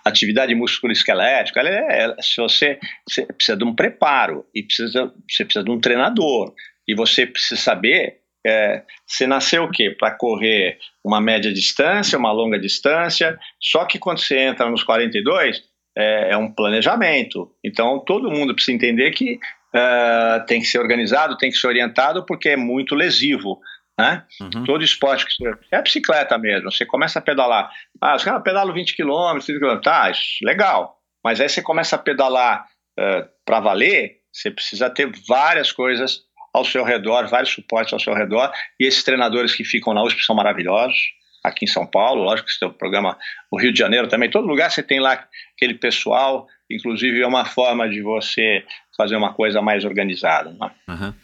atividade 0.02 0.54
musculoesquelética, 0.54 1.60
é, 1.60 2.06
é, 2.06 2.22
se 2.22 2.40
você, 2.40 2.78
você, 3.06 3.26
precisa 3.26 3.54
de 3.54 3.64
um 3.64 3.74
preparo 3.74 4.46
e 4.54 4.62
precisa, 4.62 5.12
você 5.28 5.44
precisa 5.44 5.62
de 5.62 5.70
um 5.70 5.78
treinador 5.78 6.54
e 6.88 6.94
você 6.94 7.26
precisa 7.26 7.60
saber 7.60 8.20
é, 8.46 8.82
você 9.06 9.26
nasceu 9.26 9.64
o 9.64 9.70
quê? 9.70 9.90
Para 9.90 10.12
correr 10.12 10.78
uma 11.04 11.20
média 11.20 11.52
distância, 11.52 12.18
uma 12.18 12.32
longa 12.32 12.58
distância, 12.58 13.38
só 13.60 13.84
que 13.84 13.98
quando 13.98 14.20
você 14.20 14.38
entra 14.38 14.70
nos 14.70 14.82
42, 14.82 15.62
é, 15.94 16.30
é 16.30 16.36
um 16.38 16.50
planejamento. 16.50 17.50
Então 17.62 18.02
todo 18.06 18.30
mundo 18.30 18.54
precisa 18.54 18.74
entender 18.74 19.10
que 19.10 19.34
uh, 19.34 20.46
tem 20.46 20.60
que 20.60 20.66
ser 20.66 20.78
organizado, 20.78 21.36
tem 21.36 21.50
que 21.50 21.58
ser 21.58 21.66
orientado, 21.66 22.24
porque 22.24 22.48
é 22.48 22.56
muito 22.56 22.94
lesivo. 22.94 23.60
Né? 23.98 24.24
Uhum. 24.40 24.64
Todo 24.64 24.82
esporte 24.82 25.24
que 25.24 25.32
você. 25.36 25.54
É 25.70 25.80
bicicleta 25.80 26.36
mesmo. 26.36 26.70
Você 26.70 26.84
começa 26.84 27.18
a 27.18 27.22
pedalar. 27.22 27.70
Ah, 28.00 28.16
os 28.16 28.24
caras 28.24 28.42
pedalam 28.42 28.74
20 28.74 28.96
km, 28.96 29.38
30 29.44 29.60
km. 29.60 29.80
Tá, 29.80 30.10
isso, 30.10 30.38
legal. 30.42 30.98
Mas 31.22 31.40
aí 31.40 31.48
você 31.48 31.62
começa 31.62 31.96
a 31.96 31.98
pedalar 31.98 32.66
uh, 32.98 33.00
eh, 33.00 33.28
para 33.46 33.60
valer, 33.60 34.18
você 34.30 34.50
precisa 34.50 34.90
ter 34.90 35.10
várias 35.26 35.72
coisas 35.72 36.20
ao 36.52 36.64
seu 36.64 36.84
redor, 36.84 37.26
vários 37.28 37.50
suportes 37.50 37.92
ao 37.92 38.00
seu 38.00 38.14
redor. 38.14 38.52
E 38.78 38.86
esses 38.86 39.02
treinadores 39.02 39.54
que 39.54 39.64
ficam 39.64 39.94
na 39.94 40.02
USP 40.02 40.24
são 40.24 40.36
maravilhosos. 40.36 40.96
Aqui 41.42 41.66
em 41.66 41.68
São 41.68 41.86
Paulo, 41.86 42.22
lógico 42.22 42.46
que 42.46 42.54
você 42.54 42.60
tem 42.60 42.68
o 42.68 42.72
programa 42.72 43.18
no 43.52 43.58
Rio 43.58 43.72
de 43.72 43.78
Janeiro 43.78 44.08
também. 44.08 44.30
Todo 44.30 44.46
lugar 44.46 44.70
você 44.70 44.82
tem 44.82 44.98
lá 44.98 45.26
aquele 45.54 45.74
pessoal. 45.74 46.46
Inclusive, 46.70 47.20
é 47.20 47.26
uma 47.26 47.44
forma 47.44 47.88
de 47.88 48.00
você 48.00 48.64
fazer 48.96 49.16
uma 49.16 49.34
coisa 49.34 49.60
mais 49.60 49.84
organizada. 49.84 50.50
Né? 50.50 50.70
Uhum. 50.88 51.14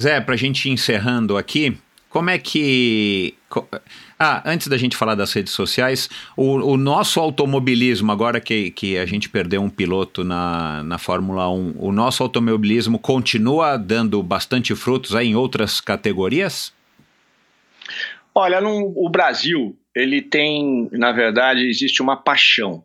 Zé, 0.00 0.20
para 0.20 0.34
a 0.34 0.38
gente 0.38 0.68
ir 0.68 0.72
encerrando 0.72 1.36
aqui, 1.36 1.76
como 2.14 2.30
é 2.30 2.38
que. 2.38 3.34
Ah, 4.16 4.40
antes 4.44 4.68
da 4.68 4.76
gente 4.76 4.96
falar 4.96 5.16
das 5.16 5.32
redes 5.32 5.52
sociais, 5.52 6.08
o, 6.36 6.72
o, 6.72 6.76
nosso 6.76 7.18
automobilismo, 7.18 8.12
agora 8.12 8.40
que, 8.40 8.70
que 8.70 8.96
a 8.96 9.04
gente 9.04 9.28
perdeu 9.28 9.60
um 9.60 9.68
piloto 9.68 10.22
na, 10.22 10.82
na 10.84 10.96
Fórmula 10.96 11.50
1, 11.50 11.74
o 11.76 11.90
nosso 11.90 12.22
automobilismo 12.22 13.00
continua 13.00 13.76
dando 13.76 14.22
bastante 14.22 14.76
frutos 14.76 15.16
aí 15.16 15.28
em 15.28 15.34
outras 15.34 15.80
categorias? 15.80 16.72
Olha, 18.32 18.60
no, 18.60 18.92
o 18.96 19.08
Brasil, 19.08 19.76
ele 19.92 20.22
tem, 20.22 20.88
na 20.92 21.10
verdade, 21.10 21.68
existe 21.68 22.00
uma 22.00 22.16
paixão. 22.16 22.84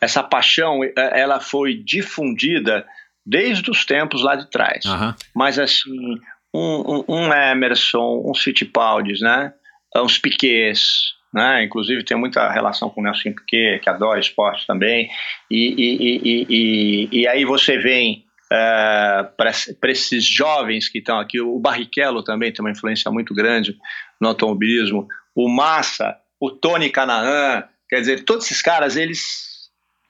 Essa 0.00 0.22
paixão, 0.22 0.82
é, 0.82 0.92
ela 0.96 1.38
foi 1.38 1.74
difundida 1.74 2.86
desde 3.28 3.70
os 3.70 3.84
tempos 3.84 4.22
lá 4.22 4.34
de 4.34 4.50
trás. 4.50 4.84
Uhum. 4.86 5.14
Mas 5.34 5.58
assim, 5.58 6.18
um, 6.54 7.04
um, 7.08 7.16
um 7.16 7.32
Emerson, 7.32 8.22
um 8.24 8.34
Fittipaldi, 8.34 9.20
né? 9.20 9.52
Uns 9.96 10.18
Piquets, 10.18 11.14
né? 11.32 11.62
Inclusive 11.64 12.04
tem 12.04 12.16
muita 12.16 12.50
relação 12.50 12.88
com 12.88 13.00
o 13.00 13.04
Nelson 13.04 13.34
Piquet, 13.34 13.80
que 13.80 13.90
adora 13.90 14.18
esporte 14.18 14.66
também. 14.66 15.10
E, 15.50 15.74
e, 15.76 16.46
e, 16.48 17.20
e, 17.20 17.28
aí 17.28 17.44
você 17.44 17.76
vem 17.76 18.24
uh, 18.46 19.28
para 19.36 19.90
esses 19.90 20.24
jovens 20.24 20.88
que 20.88 20.98
estão 20.98 21.18
aqui, 21.20 21.40
o 21.40 21.58
Barrichello 21.58 22.22
também 22.22 22.52
tem 22.52 22.64
uma 22.64 22.70
influência 22.70 23.10
muito 23.10 23.34
grande 23.34 23.76
no 24.20 24.28
automobilismo, 24.28 25.06
o 25.34 25.48
Massa, 25.48 26.16
o 26.40 26.50
Tony 26.50 26.90
Canaan, 26.90 27.64
quer 27.88 28.00
dizer, 28.00 28.24
todos 28.24 28.46
esses 28.46 28.62
caras, 28.62 28.96
eles 28.96 29.46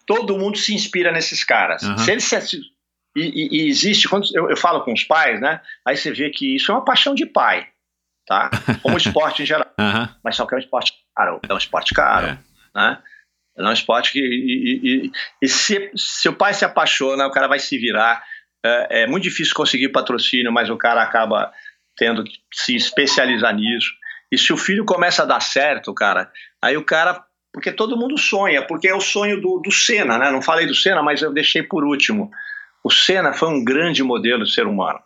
todo 0.07 0.39
mundo 0.39 0.57
se 0.57 0.75
inspira 0.75 1.13
nesses 1.13 1.45
caras. 1.45 1.83
Uhum. 1.83 1.99
Se 1.99 2.11
eles 2.11 2.25
se, 2.25 2.37
e, 3.19 3.29
e, 3.29 3.63
e 3.63 3.69
existe, 3.69 4.09
quando 4.09 4.27
eu, 4.35 4.51
eu, 4.51 4.57
falo 4.57 4.83
com 4.83 4.93
os 4.93 5.05
pais, 5.05 5.41
né? 5.41 5.61
Aí 5.87 5.97
você 5.97 6.13
vê 6.13 6.31
que 6.31 6.57
isso 6.57 6.71
é 6.71 6.75
uma 6.75 6.85
paixão 6.85 7.15
de 7.15 7.27
pai, 7.27 7.69
tá? 8.27 8.51
Como 8.83 8.97
esporte 8.97 9.43
em 9.43 9.47
geral. 9.47 9.67
Uhum. 9.79 10.09
Mas 10.23 10.37
só 10.37 10.47
que 10.47 10.55
é 10.55 10.57
um 10.57 10.61
esporte 10.61 10.93
caro. 11.17 11.41
É 11.49 11.55
um 11.55 11.59
esporte 11.59 11.95
caro, 11.95 12.27
é. 12.27 12.39
né? 12.75 12.99
É 13.57 13.63
um 13.63 13.73
esporte 13.73 14.13
que. 14.13 14.21
E, 14.21 15.11
e, 15.43 15.49
se, 15.49 15.91
se 15.97 16.29
o 16.29 16.33
pai 16.33 16.55
se 16.55 16.65
apaixona, 16.65 17.27
o 17.27 17.33
cara 17.33 17.49
vai 17.49 17.59
se 17.59 17.77
virar. 17.77 18.23
É, 18.65 19.03
é 19.03 19.07
muito 19.07 19.25
difícil 19.25 19.55
conseguir 19.55 19.89
patrocínio, 19.89 20.53
mas 20.53 20.71
o 20.71 20.77
cara 20.77 21.03
acaba 21.03 21.53
tendo 21.97 22.23
que 22.23 22.39
se 22.53 22.77
especializar 22.77 23.55
nisso. 23.55 23.91
E 24.31 24.39
se 24.39 24.53
o 24.53 24.57
filho 24.57 24.85
começa 24.85 25.23
a 25.23 25.27
dar 25.27 25.41
certo, 25.41 25.93
cara, 25.95 26.31
aí 26.63 26.77
o 26.77 26.85
cara 26.85 27.25
porque 27.53 27.73
todo 27.73 27.97
mundo 27.97 28.17
sonha, 28.19 28.63
porque 28.63 28.89
é 28.89 28.95
o 28.95 29.01
sonho 29.01 29.41
do, 29.41 29.61
do 29.65 29.73
Senna, 29.73 30.19
né? 30.19 30.31
Não 30.31 30.43
falei 30.43 30.67
do 30.67 30.75
Senna, 30.75 31.03
mas 31.03 31.23
eu 31.23 31.33
deixei 31.33 31.63
por 31.63 31.83
último. 31.83 32.31
O 32.85 32.91
Senna 32.91 33.33
foi 33.33 33.49
um 33.49 33.65
grande 33.65 34.03
modelo 34.03 34.45
de 34.45 34.53
ser 34.53 34.67
humano. 34.67 35.01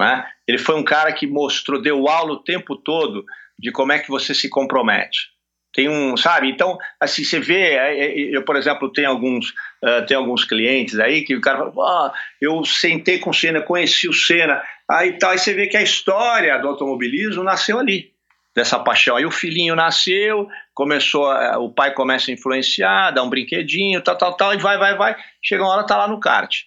Né? 0.00 0.24
Ele 0.46 0.58
foi 0.58 0.76
um 0.76 0.84
cara 0.84 1.12
que 1.12 1.26
mostrou, 1.26 1.80
deu 1.80 2.08
aula 2.08 2.32
o 2.32 2.42
tempo 2.42 2.76
todo 2.76 3.24
de 3.58 3.72
como 3.72 3.92
é 3.92 3.98
que 3.98 4.08
você 4.08 4.34
se 4.34 4.48
compromete. 4.48 5.36
Tem 5.74 5.88
um, 5.88 6.16
sabe? 6.16 6.48
Então, 6.48 6.78
assim, 6.98 7.22
você 7.22 7.38
vê, 7.38 7.74
é, 7.74 7.98
é, 7.98 8.36
eu, 8.36 8.42
por 8.42 8.56
exemplo, 8.56 8.90
tenho 8.90 9.10
alguns, 9.10 9.50
uh, 9.84 10.04
tenho 10.06 10.20
alguns 10.20 10.44
clientes 10.44 10.98
aí 10.98 11.22
que 11.22 11.36
o 11.36 11.40
cara 11.40 11.70
fala, 11.70 12.12
eu 12.40 12.64
sentei 12.64 13.18
com 13.18 13.30
o 13.30 13.34
Senna, 13.34 13.60
conheci 13.60 14.08
o 14.08 14.12
Senna, 14.12 14.62
aí 14.90 15.18
tal, 15.18 15.30
aí 15.30 15.38
você 15.38 15.52
vê 15.52 15.66
que 15.66 15.76
a 15.76 15.82
história 15.82 16.58
do 16.58 16.68
automobilismo 16.68 17.44
nasceu 17.44 17.78
ali, 17.78 18.12
dessa 18.56 18.78
paixão. 18.78 19.16
Aí 19.16 19.26
o 19.26 19.30
filhinho 19.30 19.76
nasceu, 19.76 20.48
começou, 20.74 21.30
o 21.58 21.72
pai 21.72 21.92
começa 21.92 22.30
a 22.30 22.34
influenciar, 22.34 23.10
dá 23.10 23.22
um 23.22 23.28
brinquedinho, 23.28 24.00
tal, 24.00 24.16
tal, 24.16 24.36
tal, 24.36 24.54
e 24.54 24.58
vai, 24.58 24.78
vai, 24.78 24.96
vai, 24.96 25.16
chega 25.44 25.62
uma 25.62 25.72
hora, 25.72 25.86
tá 25.86 25.98
lá 25.98 26.08
no 26.08 26.18
kart. 26.18 26.62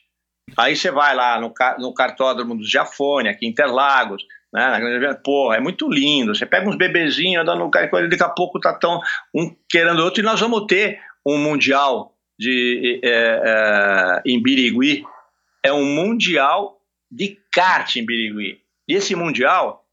Aí 0.57 0.75
você 0.75 0.91
vai 0.91 1.15
lá 1.15 1.39
no, 1.39 1.53
no 1.79 1.93
cartódromo 1.93 2.55
do 2.55 2.67
Giafone, 2.67 3.29
aqui 3.29 3.45
em 3.45 3.49
Interlagos, 3.49 4.23
né? 4.53 5.13
Pô, 5.23 5.53
é 5.53 5.59
muito 5.59 5.89
lindo. 5.89 6.35
Você 6.35 6.45
pega 6.45 6.69
uns 6.69 6.77
bebezinhos 6.77 7.41
andando 7.41 7.59
no 7.59 7.71
carro, 7.71 8.09
daqui 8.09 8.23
a 8.23 8.29
pouco 8.29 8.59
tá 8.59 8.73
tão 8.73 8.99
um 9.33 9.55
querendo 9.69 10.03
outro, 10.03 10.21
e 10.21 10.25
nós 10.25 10.39
vamos 10.39 10.65
ter 10.67 10.99
um 11.25 11.37
mundial 11.37 12.13
de, 12.37 12.99
é, 13.03 13.41
é, 13.43 14.21
em 14.25 14.41
Birigui. 14.41 15.05
É 15.63 15.71
um 15.71 15.85
mundial 15.85 16.77
de 17.09 17.37
kart 17.53 17.95
em 17.95 18.05
Birigui. 18.05 18.59
E 18.87 18.95
esse 18.95 19.15
mundial, 19.15 19.85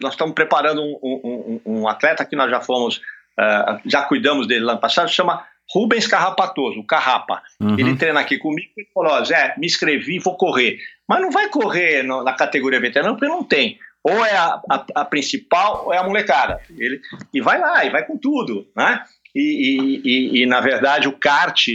nós 0.00 0.12
estamos 0.12 0.34
preparando 0.34 0.82
um, 0.82 0.98
um, 1.02 1.60
um, 1.64 1.80
um 1.80 1.88
atleta 1.88 2.24
que 2.24 2.36
nós 2.36 2.50
já 2.50 2.60
fomos, 2.60 2.98
uh, 3.38 3.80
já 3.84 4.02
cuidamos 4.02 4.46
dele 4.46 4.64
lá 4.64 4.74
no 4.74 4.80
passado, 4.80 5.10
chama 5.10 5.44
Rubens 5.72 6.06
Carrapatoso, 6.06 6.80
o 6.80 6.86
Carrapa. 6.86 7.42
Uhum. 7.60 7.78
Ele 7.78 7.96
treina 7.96 8.20
aqui 8.20 8.38
comigo 8.38 8.70
e 8.76 8.86
falou: 8.92 9.24
Zé, 9.24 9.54
me 9.56 9.66
inscrevi, 9.66 10.18
vou 10.18 10.36
correr. 10.36 10.78
Mas 11.08 11.20
não 11.20 11.30
vai 11.30 11.48
correr 11.48 12.02
no, 12.02 12.22
na 12.24 12.32
categoria 12.32 12.80
veterano 12.80 13.14
porque 13.14 13.28
não 13.28 13.44
tem. 13.44 13.78
Ou 14.02 14.24
é 14.24 14.36
a, 14.36 14.60
a, 14.70 14.84
a, 14.96 15.04
principal 15.04 15.86
ou 15.86 15.92
é 15.92 15.98
a 15.98 16.02
molecada. 16.02 16.60
Ele, 16.70 17.00
e 17.32 17.40
vai 17.40 17.60
lá, 17.60 17.84
e 17.84 17.90
vai 17.90 18.04
com 18.04 18.16
tudo. 18.16 18.66
Né? 18.74 19.04
E, 19.34 19.40
e, 19.40 20.02
e, 20.04 20.42
e 20.42 20.46
na 20.46 20.60
verdade, 20.60 21.06
o 21.06 21.18
kart 21.18 21.68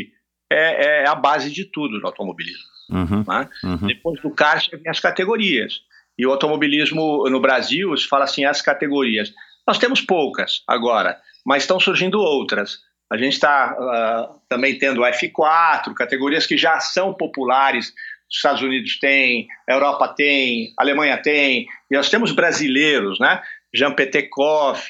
é, 0.51 1.03
é 1.03 1.07
a 1.07 1.15
base 1.15 1.51
de 1.51 1.65
tudo 1.65 1.99
no 1.99 2.07
automobilismo. 2.07 2.63
Uhum, 2.89 3.23
né? 3.27 3.49
uhum. 3.63 3.88
Depois 3.88 4.22
do 4.22 4.31
kart 4.31 4.69
vem 4.72 4.89
as 4.89 4.99
categorias. 4.99 5.81
E 6.17 6.26
o 6.26 6.31
automobilismo 6.31 7.30
no 7.30 7.39
Brasil, 7.39 7.95
se 7.97 8.07
fala 8.07 8.23
assim, 8.23 8.45
as 8.45 8.61
categorias. 8.61 9.31
Nós 9.67 9.77
temos 9.77 10.01
poucas 10.01 10.63
agora, 10.67 11.19
mas 11.45 11.63
estão 11.63 11.80
surgindo 11.80 12.19
outras. 12.19 12.80
A 13.11 13.18
gente 13.18 13.34
está 13.34 13.76
uh, 13.77 14.40
também 14.49 14.77
tendo 14.77 15.02
o 15.02 15.06
F4, 15.06 15.94
categorias 15.95 16.48
que 16.48 16.57
já 16.57 16.80
são 16.80 17.14
populares. 17.14 17.94
Os 18.30 18.38
Estados 18.38 18.61
Unidos 18.61 18.99
tem, 18.99 19.48
Europa 19.68 20.07
tem, 20.07 20.73
Alemanha 20.77 21.18
tem, 21.22 21.68
e 21.90 21.95
nós 21.95 22.10
temos 22.10 22.32
brasileiros, 22.32 23.19
né? 23.19 23.41
Jean 23.73 23.94
Petekoff, 23.94 24.90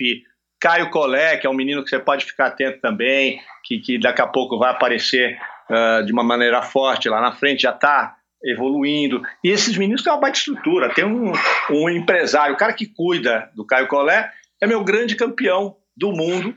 Caio 0.59 0.89
Collet, 0.89 1.39
que 1.39 1.47
é 1.47 1.49
um 1.49 1.55
menino 1.55 1.83
que 1.83 1.89
você 1.89 1.99
pode 1.99 2.25
ficar 2.25 2.47
atento 2.47 2.79
também, 2.79 3.41
que, 3.63 3.79
que 3.79 3.99
daqui 3.99 4.21
a 4.21 4.27
pouco 4.27 4.57
vai 4.57 4.71
aparecer 4.71 5.37
uh, 5.69 6.05
de 6.05 6.13
uma 6.13 6.23
maneira 6.23 6.61
forte 6.61 7.09
lá 7.09 7.19
na 7.19 7.33
frente, 7.33 7.63
já 7.63 7.71
está 7.71 8.15
evoluindo. 8.43 9.21
E 9.43 9.49
esses 9.49 9.77
meninos 9.77 10.03
têm 10.03 10.13
uma 10.13 10.19
baita 10.19 10.37
estrutura. 10.37 10.93
Tem 10.93 11.03
um, 11.03 11.33
um 11.69 11.89
empresário, 11.89 12.55
o 12.55 12.57
cara 12.57 12.73
que 12.73 12.85
cuida 12.85 13.49
do 13.55 13.65
Caio 13.65 13.87
Collet, 13.87 14.29
é 14.61 14.67
meu 14.67 14.83
grande 14.83 15.15
campeão 15.15 15.75
do 15.97 16.11
mundo, 16.11 16.55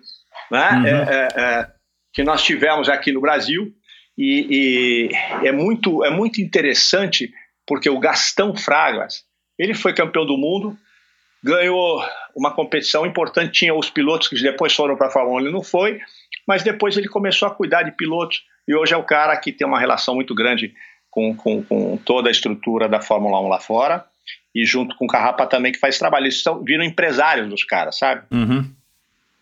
né? 0.51 0.71
Uhum. 0.73 0.87
É, 0.87 1.29
é, 1.37 1.41
é, 1.41 1.69
que 2.13 2.23
nós 2.23 2.43
tivemos 2.43 2.89
aqui 2.89 3.13
no 3.13 3.21
Brasil. 3.21 3.73
E, 4.17 5.11
e, 5.11 5.47
é, 5.47 5.53
muito, 5.53 6.05
é 6.05 6.11
muito 6.11 6.41
interessante 6.41 7.33
porque 7.67 7.89
o 7.89 8.01
Gastão 8.01 8.57
Fragas, 8.57 9.25
ele 9.59 9.75
foi 9.75 9.93
campeão 9.93 10.27
do 10.27 10.37
mundo, 10.37 10.77
ganhou 11.43 12.03
uma 12.35 12.53
competição 12.53 13.07
importante, 13.07 13.53
tinha 13.53 13.75
os 13.75 13.91
pilotos 13.91 14.27
que 14.27 14.41
depois 14.41 14.75
foram 14.75 14.97
para 14.97 15.07
a 15.07 15.11
Fórmula 15.11 15.37
1, 15.37 15.41
ele 15.41 15.53
não 15.53 15.63
foi, 15.63 16.01
mas 16.47 16.63
depois 16.63 16.97
ele 16.97 17.09
começou 17.09 17.47
a 17.47 17.55
cuidar 17.55 17.83
de 17.85 17.93
pilotos 17.93 18.43
e 18.67 18.75
hoje 18.75 18.93
é 18.93 18.97
o 18.97 19.05
cara 19.05 19.37
que 19.37 19.53
tem 19.53 19.67
uma 19.67 19.79
relação 19.79 20.15
muito 20.15 20.35
grande 20.35 20.75
com, 21.11 21.35
com, 21.37 21.63
com 21.63 21.97
toda 21.99 22.29
a 22.29 22.33
estrutura 22.33 22.89
da 22.89 23.01
Fórmula 23.01 23.41
1 23.41 23.49
lá 23.49 23.61
fora 23.61 24.05
e 24.55 24.65
junto 24.65 24.97
com 24.97 25.05
o 25.05 25.09
Carrapa 25.09 25.47
também 25.47 25.73
que 25.73 25.79
faz 25.79 25.99
trabalho. 25.99 26.25
Eles 26.25 26.43
são, 26.43 26.63
viram 26.63 26.85
empresários 26.85 27.49
dos 27.49 27.65
caras, 27.65 27.99
sabe? 27.99 28.23
Uhum. 28.31 28.71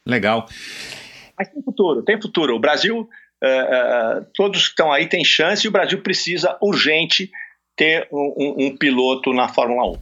Legal. 0.06 0.46
Mas 1.36 1.48
tem 1.48 1.62
futuro, 1.62 2.02
tem 2.02 2.20
futuro. 2.20 2.54
O 2.54 2.58
Brasil, 2.58 3.00
uh, 3.00 4.20
uh, 4.20 4.26
todos 4.34 4.62
que 4.62 4.70
estão 4.70 4.92
aí 4.92 5.06
têm 5.06 5.24
chance 5.24 5.66
e 5.66 5.68
o 5.68 5.72
Brasil 5.72 6.00
precisa 6.00 6.56
urgente 6.62 7.30
ter 7.74 8.08
um, 8.10 8.34
um, 8.38 8.66
um 8.66 8.76
piloto 8.76 9.32
na 9.32 9.48
Fórmula 9.48 9.92
1. 9.92 9.98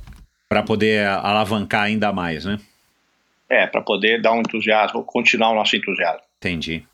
Para 0.48 0.62
poder 0.62 1.06
alavancar 1.06 1.84
ainda 1.84 2.12
mais, 2.12 2.44
né? 2.44 2.60
É, 3.48 3.66
para 3.66 3.80
poder 3.80 4.22
dar 4.22 4.32
um 4.32 4.40
entusiasmo, 4.40 5.02
continuar 5.02 5.50
o 5.50 5.54
nosso 5.54 5.74
entusiasmo. 5.74 6.22
Entendi. 6.38 6.84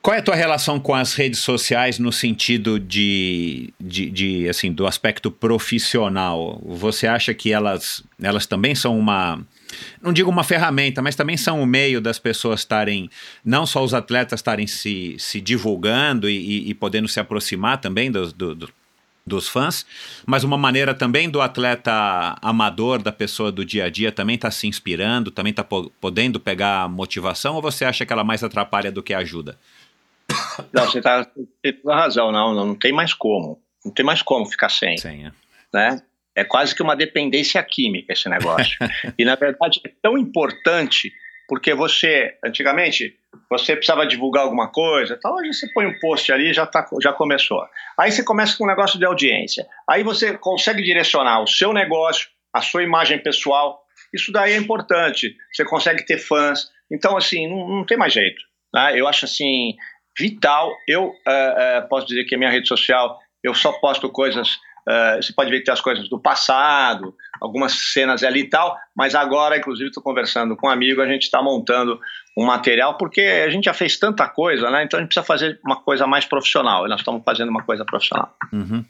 Qual 0.00 0.14
é 0.14 0.20
a 0.20 0.22
tua 0.22 0.34
relação 0.34 0.80
com 0.80 0.94
as 0.94 1.14
redes 1.14 1.40
sociais 1.40 1.98
no 1.98 2.12
sentido 2.12 2.78
de, 2.78 3.74
de, 3.78 4.10
de, 4.10 4.48
assim, 4.48 4.72
do 4.72 4.86
aspecto 4.86 5.30
profissional? 5.30 6.58
Você 6.64 7.06
acha 7.06 7.34
que 7.34 7.52
elas, 7.52 8.02
elas 8.22 8.46
também 8.46 8.74
são 8.74 8.98
uma, 8.98 9.44
não 10.02 10.12
digo 10.12 10.30
uma 10.30 10.44
ferramenta, 10.44 11.02
mas 11.02 11.14
também 11.14 11.36
são 11.36 11.62
o 11.62 11.66
meio 11.66 12.00
das 12.00 12.18
pessoas 12.18 12.60
estarem, 12.60 13.10
não 13.44 13.66
só 13.66 13.82
os 13.82 13.94
atletas 13.94 14.40
estarem 14.40 14.66
se, 14.66 15.16
se 15.18 15.40
divulgando 15.40 16.28
e, 16.28 16.68
e, 16.68 16.74
podendo 16.74 17.08
se 17.08 17.20
aproximar 17.20 17.80
também 17.80 18.10
do, 18.10 18.32
do, 18.32 18.54
do, 18.54 18.70
dos 19.26 19.48
fãs, 19.48 19.86
mas 20.26 20.42
uma 20.42 20.56
maneira 20.56 20.94
também 20.94 21.28
do 21.28 21.40
atleta 21.40 22.36
amador, 22.40 23.02
da 23.02 23.12
pessoa 23.12 23.52
do 23.52 23.64
dia 23.64 23.84
a 23.84 23.90
dia, 23.90 24.10
também 24.10 24.36
está 24.36 24.50
se 24.50 24.66
inspirando, 24.66 25.30
também 25.30 25.50
está 25.50 25.64
podendo 25.64 26.40
pegar 26.40 26.88
motivação, 26.88 27.54
ou 27.54 27.62
você 27.62 27.84
acha 27.84 28.04
que 28.06 28.12
ela 28.12 28.24
mais 28.24 28.42
atrapalha 28.42 28.90
do 28.90 29.02
que 29.02 29.14
ajuda? 29.14 29.58
Não, 30.72 30.84
você 30.84 30.98
está 30.98 31.26
tem 31.62 31.72
toda 31.72 31.94
razão, 31.94 32.30
não, 32.32 32.54
não, 32.54 32.66
não 32.66 32.74
tem 32.74 32.92
mais 32.92 33.14
como. 33.14 33.60
Não 33.84 33.92
tem 33.92 34.04
mais 34.04 34.20
como 34.20 34.44
ficar 34.44 34.68
sem. 34.68 34.98
Sem, 34.98 35.26
é. 35.26 35.32
Né? 35.72 36.02
É 36.38 36.44
quase 36.44 36.74
que 36.74 36.82
uma 36.82 36.96
dependência 36.96 37.62
química 37.62 38.12
esse 38.12 38.28
negócio. 38.28 38.78
e 39.18 39.24
na 39.24 39.34
verdade 39.34 39.80
é 39.84 39.90
tão 40.02 40.16
importante 40.16 41.12
porque 41.48 41.72
você, 41.72 42.36
antigamente, 42.44 43.16
você 43.48 43.74
precisava 43.74 44.06
divulgar 44.06 44.44
alguma 44.44 44.68
coisa, 44.68 45.18
tal, 45.20 45.36
hoje 45.36 45.54
você 45.54 45.66
põe 45.72 45.86
um 45.86 45.98
post 45.98 46.30
ali 46.30 46.52
já 46.52 46.66
tá, 46.66 46.86
já 47.00 47.10
começou. 47.10 47.66
Aí 47.98 48.12
você 48.12 48.22
começa 48.22 48.56
com 48.56 48.64
um 48.64 48.66
negócio 48.66 48.98
de 48.98 49.06
audiência. 49.06 49.66
Aí 49.88 50.02
você 50.02 50.36
consegue 50.36 50.82
direcionar 50.82 51.42
o 51.42 51.46
seu 51.46 51.72
negócio, 51.72 52.28
a 52.52 52.60
sua 52.60 52.82
imagem 52.82 53.18
pessoal. 53.18 53.82
Isso 54.12 54.30
daí 54.30 54.52
é 54.52 54.56
importante. 54.58 55.34
Você 55.50 55.64
consegue 55.64 56.04
ter 56.04 56.18
fãs. 56.18 56.68
Então, 56.92 57.16
assim, 57.16 57.48
não, 57.48 57.66
não 57.66 57.86
tem 57.86 57.96
mais 57.96 58.12
jeito. 58.12 58.42
Né? 58.74 59.00
Eu 59.00 59.08
acho 59.08 59.24
assim, 59.24 59.74
vital. 60.18 60.70
Eu 60.86 61.04
uh, 61.06 61.08
uh, 61.08 61.88
posso 61.88 62.06
dizer 62.06 62.24
que 62.24 62.34
a 62.34 62.38
minha 62.38 62.50
rede 62.50 62.68
social, 62.68 63.18
eu 63.42 63.54
só 63.54 63.72
posto 63.72 64.10
coisas. 64.10 64.58
Uh, 64.88 65.22
você 65.22 65.32
pode 65.34 65.50
ver 65.50 65.58
que 65.58 65.66
tem 65.66 65.74
as 65.74 65.82
coisas 65.82 66.08
do 66.08 66.18
passado, 66.18 67.14
algumas 67.38 67.72
cenas 67.72 68.24
ali 68.24 68.40
e 68.40 68.48
tal, 68.48 68.74
mas 68.96 69.14
agora, 69.14 69.58
inclusive, 69.58 69.88
estou 69.88 70.02
conversando 70.02 70.56
com 70.56 70.66
um 70.66 70.70
amigo, 70.70 71.02
a 71.02 71.06
gente 71.06 71.24
está 71.24 71.42
montando 71.42 72.00
um 72.36 72.46
material, 72.46 72.96
porque 72.96 73.20
a 73.20 73.50
gente 73.50 73.64
já 73.64 73.74
fez 73.74 73.98
tanta 73.98 74.26
coisa, 74.28 74.70
né? 74.70 74.84
Então 74.84 74.98
a 74.98 75.02
gente 75.02 75.10
precisa 75.10 75.26
fazer 75.26 75.60
uma 75.62 75.76
coisa 75.76 76.06
mais 76.06 76.24
profissional, 76.24 76.86
e 76.86 76.88
nós 76.88 77.00
estamos 77.00 77.22
fazendo 77.22 77.50
uma 77.50 77.62
coisa 77.62 77.84
profissional. 77.84 78.34
Uhum. 78.50 78.82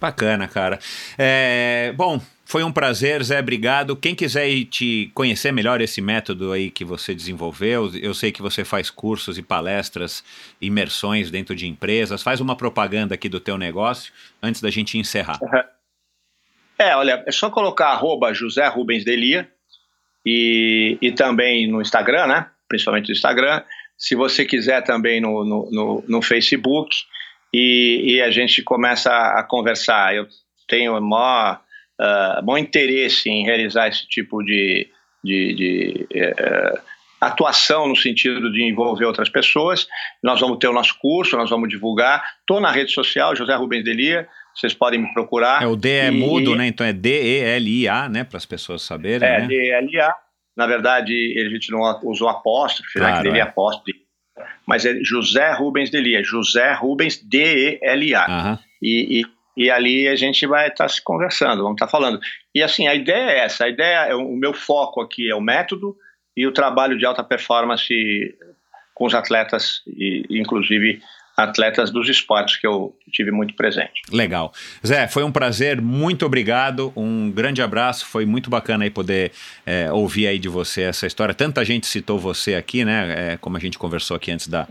Bacana, 0.00 0.48
cara. 0.48 0.78
É, 1.16 1.92
bom, 1.96 2.20
foi 2.44 2.62
um 2.62 2.70
prazer, 2.70 3.22
Zé, 3.22 3.40
obrigado. 3.40 3.96
Quem 3.96 4.14
quiser 4.14 4.64
te 4.64 5.10
conhecer 5.14 5.50
melhor 5.50 5.80
esse 5.80 6.00
método 6.00 6.52
aí 6.52 6.70
que 6.70 6.84
você 6.84 7.14
desenvolveu, 7.14 7.90
eu 7.96 8.12
sei 8.12 8.30
que 8.30 8.42
você 8.42 8.64
faz 8.64 8.90
cursos 8.90 9.38
e 9.38 9.42
palestras, 9.42 10.22
imersões 10.60 11.30
dentro 11.30 11.56
de 11.56 11.66
empresas. 11.66 12.22
Faz 12.22 12.40
uma 12.40 12.54
propaganda 12.54 13.14
aqui 13.14 13.28
do 13.28 13.40
teu 13.40 13.56
negócio 13.56 14.12
antes 14.42 14.60
da 14.60 14.70
gente 14.70 14.98
encerrar. 14.98 15.38
É, 16.78 16.94
olha, 16.94 17.24
é 17.26 17.32
só 17.32 17.48
colocar 17.48 17.88
arroba 17.88 18.34
José 18.34 18.66
Rubens 18.68 19.04
Delia 19.04 19.48
e, 20.24 20.98
e 21.00 21.12
também 21.12 21.66
no 21.66 21.80
Instagram, 21.80 22.26
né? 22.26 22.50
Principalmente 22.68 23.08
no 23.08 23.14
Instagram. 23.14 23.62
Se 23.96 24.14
você 24.14 24.44
quiser 24.44 24.82
também 24.82 25.20
no, 25.20 25.44
no, 25.44 25.70
no, 25.70 26.04
no 26.06 26.22
Facebook 26.22 26.94
e, 27.52 28.16
e, 28.16 28.22
a 28.22 28.30
gente 28.30 28.62
começa 28.62 29.10
a 29.10 29.42
conversar. 29.44 30.14
Eu 30.14 30.26
tenho 30.66 31.00
maior 31.00 31.63
uh, 32.00 32.42
bom 32.42 32.58
interesse 32.58 33.28
em 33.28 33.44
realizar 33.44 33.88
esse 33.88 34.06
tipo 34.08 34.42
de, 34.42 34.88
de, 35.22 35.54
de 35.54 36.08
uh, 36.20 36.80
atuação 37.20 37.88
no 37.88 37.96
sentido 37.96 38.52
de 38.52 38.62
envolver 38.62 39.04
outras 39.04 39.28
pessoas. 39.28 39.86
Nós 40.22 40.40
vamos 40.40 40.58
ter 40.58 40.68
o 40.68 40.72
nosso 40.72 40.96
curso, 40.98 41.36
nós 41.36 41.50
vamos 41.50 41.68
divulgar. 41.68 42.22
Estou 42.40 42.60
na 42.60 42.70
rede 42.70 42.92
social, 42.92 43.34
José 43.34 43.54
Rubens 43.54 43.84
Delia, 43.84 44.28
vocês 44.54 44.72
podem 44.72 45.00
me 45.00 45.12
procurar. 45.12 45.62
É 45.62 45.66
o 45.66 45.76
D 45.76 45.90
é 45.90 46.08
e, 46.08 46.10
mudo, 46.10 46.54
né? 46.54 46.66
Então 46.66 46.86
é 46.86 46.92
D-E-L-I-A, 46.92 48.08
né? 48.08 48.24
Para 48.24 48.36
as 48.36 48.46
pessoas 48.46 48.82
saberem. 48.82 49.26
É, 49.26 49.40
né? 49.40 49.46
D-E-L-I-A. 49.46 50.14
Na 50.56 50.66
verdade, 50.66 51.12
a 51.44 51.48
gente 51.48 51.72
não 51.72 51.80
usou 52.04 52.28
apóstrofe, 52.28 53.00
né? 53.00 53.06
claro, 53.06 53.24
né? 53.24 53.32
Que 53.32 53.38
é 53.38 53.42
apóstrofe. 53.42 54.04
Mas 54.66 54.84
é 54.84 54.94
José 55.02 55.52
Rubens 55.52 55.90
Delia, 55.90 56.22
José 56.22 56.72
Rubens 56.72 57.16
D-E-L-I-A. 57.16 58.26
Uhum. 58.28 58.58
E, 58.80 59.20
e 59.20 59.24
e 59.56 59.70
ali 59.70 60.08
a 60.08 60.16
gente 60.16 60.46
vai 60.46 60.68
estar 60.68 60.84
tá 60.84 60.88
se 60.88 61.02
conversando, 61.02 61.62
vamos 61.62 61.74
estar 61.74 61.86
tá 61.86 61.90
falando. 61.90 62.20
E 62.54 62.62
assim, 62.62 62.86
a 62.86 62.94
ideia 62.94 63.30
é 63.30 63.38
essa, 63.40 63.64
a 63.64 63.68
ideia, 63.68 64.06
é, 64.08 64.14
o 64.14 64.36
meu 64.36 64.52
foco 64.52 65.00
aqui 65.00 65.30
é 65.30 65.34
o 65.34 65.40
método 65.40 65.96
e 66.36 66.46
o 66.46 66.52
trabalho 66.52 66.98
de 66.98 67.06
alta 67.06 67.22
performance 67.22 67.94
com 68.94 69.06
os 69.06 69.14
atletas, 69.14 69.82
e 69.86 70.24
inclusive 70.30 71.00
atletas 71.36 71.90
dos 71.90 72.08
esportes 72.08 72.56
que 72.56 72.66
eu 72.66 72.94
tive 73.10 73.30
muito 73.30 73.54
presente. 73.54 74.02
Legal. 74.12 74.52
Zé, 74.86 75.08
foi 75.08 75.24
um 75.24 75.32
prazer, 75.32 75.80
muito 75.80 76.24
obrigado, 76.24 76.92
um 76.96 77.30
grande 77.30 77.60
abraço, 77.60 78.06
foi 78.06 78.24
muito 78.24 78.48
bacana 78.48 78.84
aí 78.84 78.90
poder 78.90 79.32
é, 79.66 79.90
ouvir 79.90 80.28
aí 80.28 80.38
de 80.38 80.48
você 80.48 80.82
essa 80.82 81.06
história. 81.06 81.34
Tanta 81.34 81.64
gente 81.64 81.86
citou 81.86 82.18
você 82.18 82.54
aqui, 82.54 82.84
né, 82.84 83.32
é, 83.32 83.36
como 83.36 83.56
a 83.56 83.60
gente 83.60 83.78
conversou 83.78 84.16
aqui 84.16 84.30
antes 84.30 84.46
da, 84.46 84.68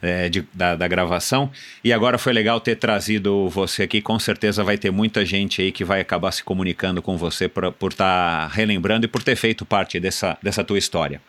é, 0.00 0.28
de, 0.28 0.46
da, 0.54 0.74
da, 0.74 0.88
gravação, 0.88 1.50
e 1.84 1.92
agora 1.92 2.16
foi 2.16 2.32
legal 2.32 2.60
ter 2.60 2.76
trazido 2.76 3.48
você 3.50 3.82
aqui, 3.82 4.00
com 4.00 4.18
certeza 4.18 4.64
vai 4.64 4.78
ter 4.78 4.90
muita 4.90 5.24
gente 5.24 5.60
aí 5.60 5.70
que 5.70 5.84
vai 5.84 6.00
acabar 6.00 6.32
se 6.32 6.42
comunicando 6.42 7.02
com 7.02 7.18
você 7.18 7.48
por 7.48 7.90
estar 7.90 8.48
tá 8.48 8.54
relembrando 8.54 9.04
e 9.04 9.08
por 9.08 9.22
ter 9.22 9.36
feito 9.36 9.66
parte 9.66 10.00
dessa, 10.00 10.38
dessa 10.42 10.64
tua 10.64 10.78
história. 10.78 11.20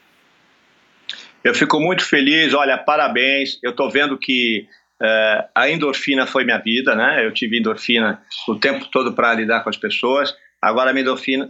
Eu 1.47 1.53
fico 1.53 1.79
muito 1.79 2.03
feliz, 2.03 2.53
olha, 2.53 2.77
parabéns. 2.77 3.57
Eu 3.63 3.71
estou 3.71 3.89
vendo 3.89 4.17
que 4.17 4.67
uh, 5.01 5.47
a 5.55 5.69
endorfina 5.69 6.25
foi 6.25 6.43
minha 6.43 6.57
vida, 6.57 6.95
né? 6.95 7.25
Eu 7.25 7.33
tive 7.33 7.59
endorfina 7.59 8.21
o 8.47 8.55
tempo 8.55 8.85
todo 8.91 9.13
para 9.13 9.33
lidar 9.33 9.63
com 9.63 9.69
as 9.69 9.77
pessoas. 9.77 10.33
Agora 10.61 10.91
a 10.91 10.99
endorfina, 10.99 11.49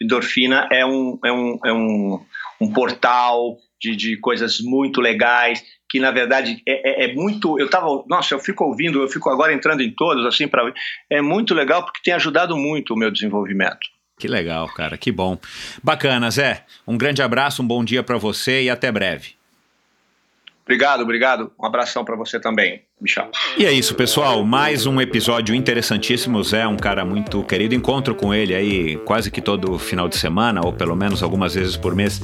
endorfina 0.00 0.68
é, 0.70 0.86
um, 0.86 1.18
é, 1.24 1.32
um, 1.32 1.58
é 1.64 1.72
um, 1.72 2.24
um 2.60 2.72
portal 2.72 3.56
de, 3.80 3.96
de 3.96 4.16
coisas 4.18 4.60
muito 4.60 5.00
legais 5.00 5.62
que 5.90 5.98
na 5.98 6.10
verdade 6.10 6.62
é, 6.66 7.04
é, 7.04 7.10
é, 7.10 7.14
muito. 7.14 7.58
Eu 7.58 7.68
tava, 7.68 8.04
nossa, 8.06 8.34
eu 8.34 8.38
fico 8.38 8.64
ouvindo, 8.64 9.00
eu 9.00 9.08
fico 9.08 9.30
agora 9.30 9.52
entrando 9.52 9.82
em 9.82 9.90
todos 9.90 10.26
assim 10.26 10.46
para 10.46 10.70
é 11.10 11.22
muito 11.22 11.54
legal 11.54 11.84
porque 11.84 12.00
tem 12.04 12.14
ajudado 12.14 12.56
muito 12.56 12.94
o 12.94 12.96
meu 12.96 13.10
desenvolvimento. 13.10 13.88
Que 14.18 14.26
legal, 14.26 14.66
cara, 14.74 14.98
que 14.98 15.12
bom. 15.12 15.38
Bacana, 15.82 16.30
Zé. 16.30 16.64
Um 16.86 16.98
grande 16.98 17.22
abraço, 17.22 17.62
um 17.62 17.66
bom 17.66 17.84
dia 17.84 18.02
para 18.02 18.18
você 18.18 18.64
e 18.64 18.70
até 18.70 18.90
breve. 18.90 19.37
Obrigado, 20.68 21.00
obrigado. 21.00 21.50
Um 21.58 21.64
abração 21.64 22.04
para 22.04 22.14
você 22.14 22.38
também, 22.38 22.82
Michel. 23.00 23.30
E 23.56 23.64
é 23.64 23.72
isso, 23.72 23.94
pessoal. 23.94 24.44
Mais 24.44 24.84
um 24.84 25.00
episódio 25.00 25.54
interessantíssimo. 25.54 26.44
Zé 26.44 26.60
é 26.60 26.68
um 26.68 26.76
cara 26.76 27.06
muito 27.06 27.42
querido. 27.42 27.74
Encontro 27.74 28.14
com 28.14 28.34
ele 28.34 28.54
aí 28.54 28.98
quase 28.98 29.30
que 29.30 29.40
todo 29.40 29.78
final 29.78 30.10
de 30.10 30.18
semana, 30.18 30.60
ou 30.62 30.70
pelo 30.70 30.94
menos 30.94 31.22
algumas 31.22 31.54
vezes 31.54 31.74
por 31.74 31.94
mês, 31.94 32.20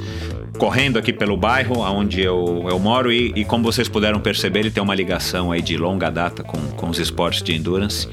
correndo 0.58 0.98
aqui 0.98 1.10
pelo 1.10 1.38
bairro 1.38 1.78
onde 1.78 2.20
eu, 2.20 2.66
eu 2.68 2.78
moro. 2.78 3.10
E, 3.10 3.32
e 3.34 3.46
como 3.46 3.64
vocês 3.64 3.88
puderam 3.88 4.20
perceber, 4.20 4.58
ele 4.58 4.70
tem 4.70 4.82
uma 4.82 4.94
ligação 4.94 5.50
aí 5.50 5.62
de 5.62 5.78
longa 5.78 6.10
data 6.10 6.44
com, 6.44 6.58
com 6.72 6.90
os 6.90 6.98
esportes 6.98 7.42
de 7.42 7.54
endurance 7.54 8.06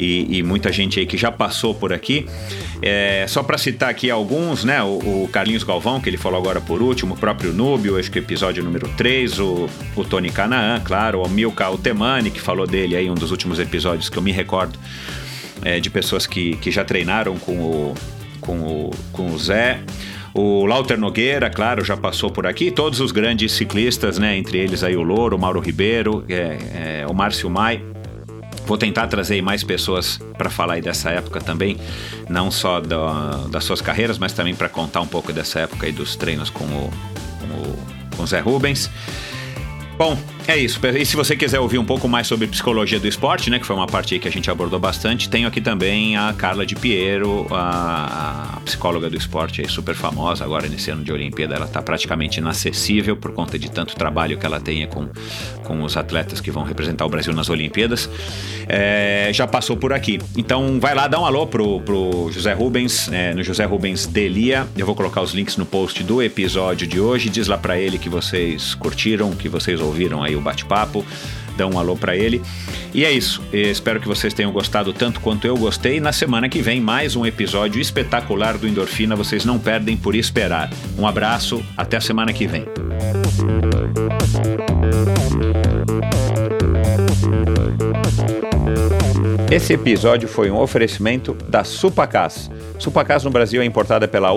e, 0.00 0.38
e 0.38 0.42
muita 0.42 0.72
gente 0.72 0.98
aí 0.98 1.04
que 1.04 1.18
já 1.18 1.30
passou 1.30 1.74
por 1.74 1.92
aqui. 1.92 2.26
É, 2.80 3.26
só 3.28 3.42
para 3.42 3.58
citar 3.58 3.90
aqui 3.90 4.10
alguns, 4.10 4.64
né? 4.64 4.82
O, 4.82 5.24
o, 5.24 5.28
Carlinhos 5.30 5.62
Galvão, 5.62 6.00
que 6.00 6.08
ele 6.08 6.16
falou 6.16 6.40
agora 6.40 6.60
por 6.60 6.80
último, 6.80 7.14
o 7.14 7.16
próprio 7.16 7.52
Núbio, 7.52 7.98
acho 7.98 8.10
que 8.10 8.18
episódio 8.18 8.64
número 8.64 8.88
3, 8.96 9.38
o, 9.38 9.68
o 9.94 10.04
Tony 10.04 10.30
Canaan, 10.30 10.80
claro, 10.80 11.22
o 11.22 11.28
Milka 11.28 11.66
Altemani, 11.66 12.30
que 12.30 12.40
falou 12.40 12.66
dele 12.66 12.96
aí, 12.96 13.10
um 13.10 13.14
dos 13.14 13.30
últimos 13.30 13.60
episódios 13.60 14.08
que 14.08 14.16
eu 14.16 14.22
me 14.22 14.32
recordo, 14.32 14.78
é, 15.62 15.78
de 15.78 15.90
pessoas 15.90 16.26
que, 16.26 16.56
que 16.56 16.70
já 16.70 16.84
treinaram 16.84 17.36
com 17.36 17.52
o, 17.52 17.94
com 18.40 18.58
o, 18.58 18.90
com 19.12 19.26
o 19.30 19.38
Zé. 19.38 19.80
O 20.32 20.64
Lauter 20.64 20.98
Nogueira, 20.98 21.50
claro, 21.50 21.84
já 21.84 21.96
passou 21.96 22.30
por 22.30 22.46
aqui. 22.46 22.70
Todos 22.70 23.00
os 23.00 23.10
grandes 23.10 23.52
ciclistas, 23.52 24.16
né? 24.16 24.36
Entre 24.36 24.58
eles 24.58 24.84
aí 24.84 24.96
o 24.96 25.02
Louro, 25.02 25.36
o 25.36 25.40
Mauro 25.40 25.58
Ribeiro, 25.58 26.24
é, 26.28 27.02
é, 27.02 27.06
o 27.08 27.12
Márcio 27.12 27.50
Mai. 27.50 27.82
Vou 28.70 28.78
tentar 28.78 29.08
trazer 29.08 29.42
mais 29.42 29.64
pessoas 29.64 30.20
para 30.38 30.48
falar 30.48 30.74
aí 30.74 30.80
dessa 30.80 31.10
época 31.10 31.40
também, 31.40 31.76
não 32.28 32.52
só 32.52 32.78
da, 32.78 33.48
das 33.50 33.64
suas 33.64 33.80
carreiras, 33.80 34.16
mas 34.16 34.32
também 34.32 34.54
para 34.54 34.68
contar 34.68 35.00
um 35.00 35.08
pouco 35.08 35.32
dessa 35.32 35.58
época 35.58 35.86
aí 35.86 35.92
dos 35.92 36.14
treinos 36.14 36.50
com 36.50 36.62
o, 36.62 36.90
com 37.40 37.68
o, 37.68 38.16
com 38.16 38.22
o 38.22 38.26
Zé 38.28 38.38
Rubens. 38.38 38.88
Bom, 39.98 40.16
é 40.46 40.56
isso. 40.56 40.80
E 40.96 41.06
se 41.06 41.16
você 41.16 41.36
quiser 41.36 41.60
ouvir 41.60 41.78
um 41.78 41.84
pouco 41.84 42.08
mais 42.08 42.26
sobre 42.26 42.46
psicologia 42.46 42.98
do 42.98 43.06
esporte, 43.06 43.50
né, 43.50 43.58
que 43.58 43.66
foi 43.66 43.76
uma 43.76 43.86
parte 43.86 44.18
que 44.18 44.28
a 44.28 44.30
gente 44.30 44.50
abordou 44.50 44.78
bastante, 44.78 45.28
tenho 45.28 45.46
aqui 45.46 45.60
também 45.60 46.16
a 46.16 46.32
Carla 46.32 46.66
de 46.66 46.74
Piero, 46.74 47.46
a, 47.50 48.58
psicóloga 48.64 49.08
do 49.08 49.16
esporte, 49.16 49.60
aí, 49.60 49.68
super 49.68 49.94
famosa 49.94 50.44
agora 50.44 50.68
nesse 50.68 50.90
ano 50.90 51.02
de 51.02 51.12
Olimpíada. 51.12 51.54
Ela 51.54 51.66
está 51.66 51.80
praticamente 51.80 52.38
inacessível 52.38 53.16
por 53.16 53.32
conta 53.32 53.58
de 53.58 53.70
tanto 53.70 53.94
trabalho 53.94 54.36
que 54.38 54.44
ela 54.44 54.60
tem 54.60 54.86
com, 54.86 55.08
com 55.64 55.82
os 55.82 55.96
atletas 55.96 56.40
que 56.40 56.50
vão 56.50 56.62
representar 56.62 57.06
o 57.06 57.08
Brasil 57.08 57.32
nas 57.32 57.48
Olimpíadas. 57.48 58.08
É, 58.68 59.30
já 59.32 59.46
passou 59.46 59.76
por 59.76 59.92
aqui. 59.92 60.18
Então 60.36 60.78
vai 60.80 60.94
lá, 60.94 61.08
dá 61.08 61.20
um 61.20 61.24
alô 61.24 61.46
pro, 61.46 61.80
pro 61.80 62.30
José 62.32 62.52
Rubens, 62.52 63.10
é, 63.12 63.34
no 63.34 63.42
José 63.42 63.64
Rubens 63.64 64.06
Delia. 64.06 64.66
Eu 64.76 64.86
vou 64.86 64.94
colocar 64.94 65.22
os 65.22 65.32
links 65.32 65.56
no 65.56 65.66
post 65.66 66.02
do 66.02 66.22
episódio 66.22 66.86
de 66.86 67.00
hoje. 67.00 67.28
Diz 67.28 67.48
lá 67.48 67.58
para 67.58 67.78
ele 67.78 67.98
que 67.98 68.08
vocês 68.08 68.74
curtiram, 68.74 69.32
que 69.32 69.48
vocês 69.48 69.80
ouviram 69.80 70.00
ouviram 70.00 70.22
aí 70.30 70.36
o 70.36 70.40
bate-papo, 70.40 71.04
dão 71.56 71.72
um 71.72 71.78
alô 71.78 71.94
para 71.96 72.16
ele. 72.16 72.40
E 72.94 73.04
é 73.04 73.12
isso. 73.12 73.42
Espero 73.52 74.00
que 74.00 74.08
vocês 74.08 74.32
tenham 74.32 74.50
gostado 74.50 74.92
tanto 74.92 75.20
quanto 75.20 75.46
eu 75.46 75.56
gostei. 75.56 76.00
Na 76.00 76.12
semana 76.12 76.48
que 76.48 76.62
vem, 76.62 76.80
mais 76.80 77.14
um 77.14 77.26
episódio 77.26 77.80
espetacular 77.80 78.56
do 78.56 78.66
Endorfina. 78.66 79.14
Vocês 79.14 79.44
não 79.44 79.58
perdem 79.58 79.96
por 79.96 80.14
esperar. 80.14 80.70
Um 80.98 81.06
abraço, 81.06 81.62
até 81.76 81.98
a 81.98 82.00
semana 82.00 82.32
que 82.32 82.46
vem. 82.46 82.64
Esse 89.50 89.72
episódio 89.72 90.28
foi 90.28 90.50
um 90.50 90.58
oferecimento 90.58 91.34
da 91.48 91.64
Supacas. 91.64 92.50
Supacas 92.78 93.24
no 93.24 93.30
Brasil 93.30 93.60
é 93.60 93.64
importada 93.64 94.06
pela 94.08 94.32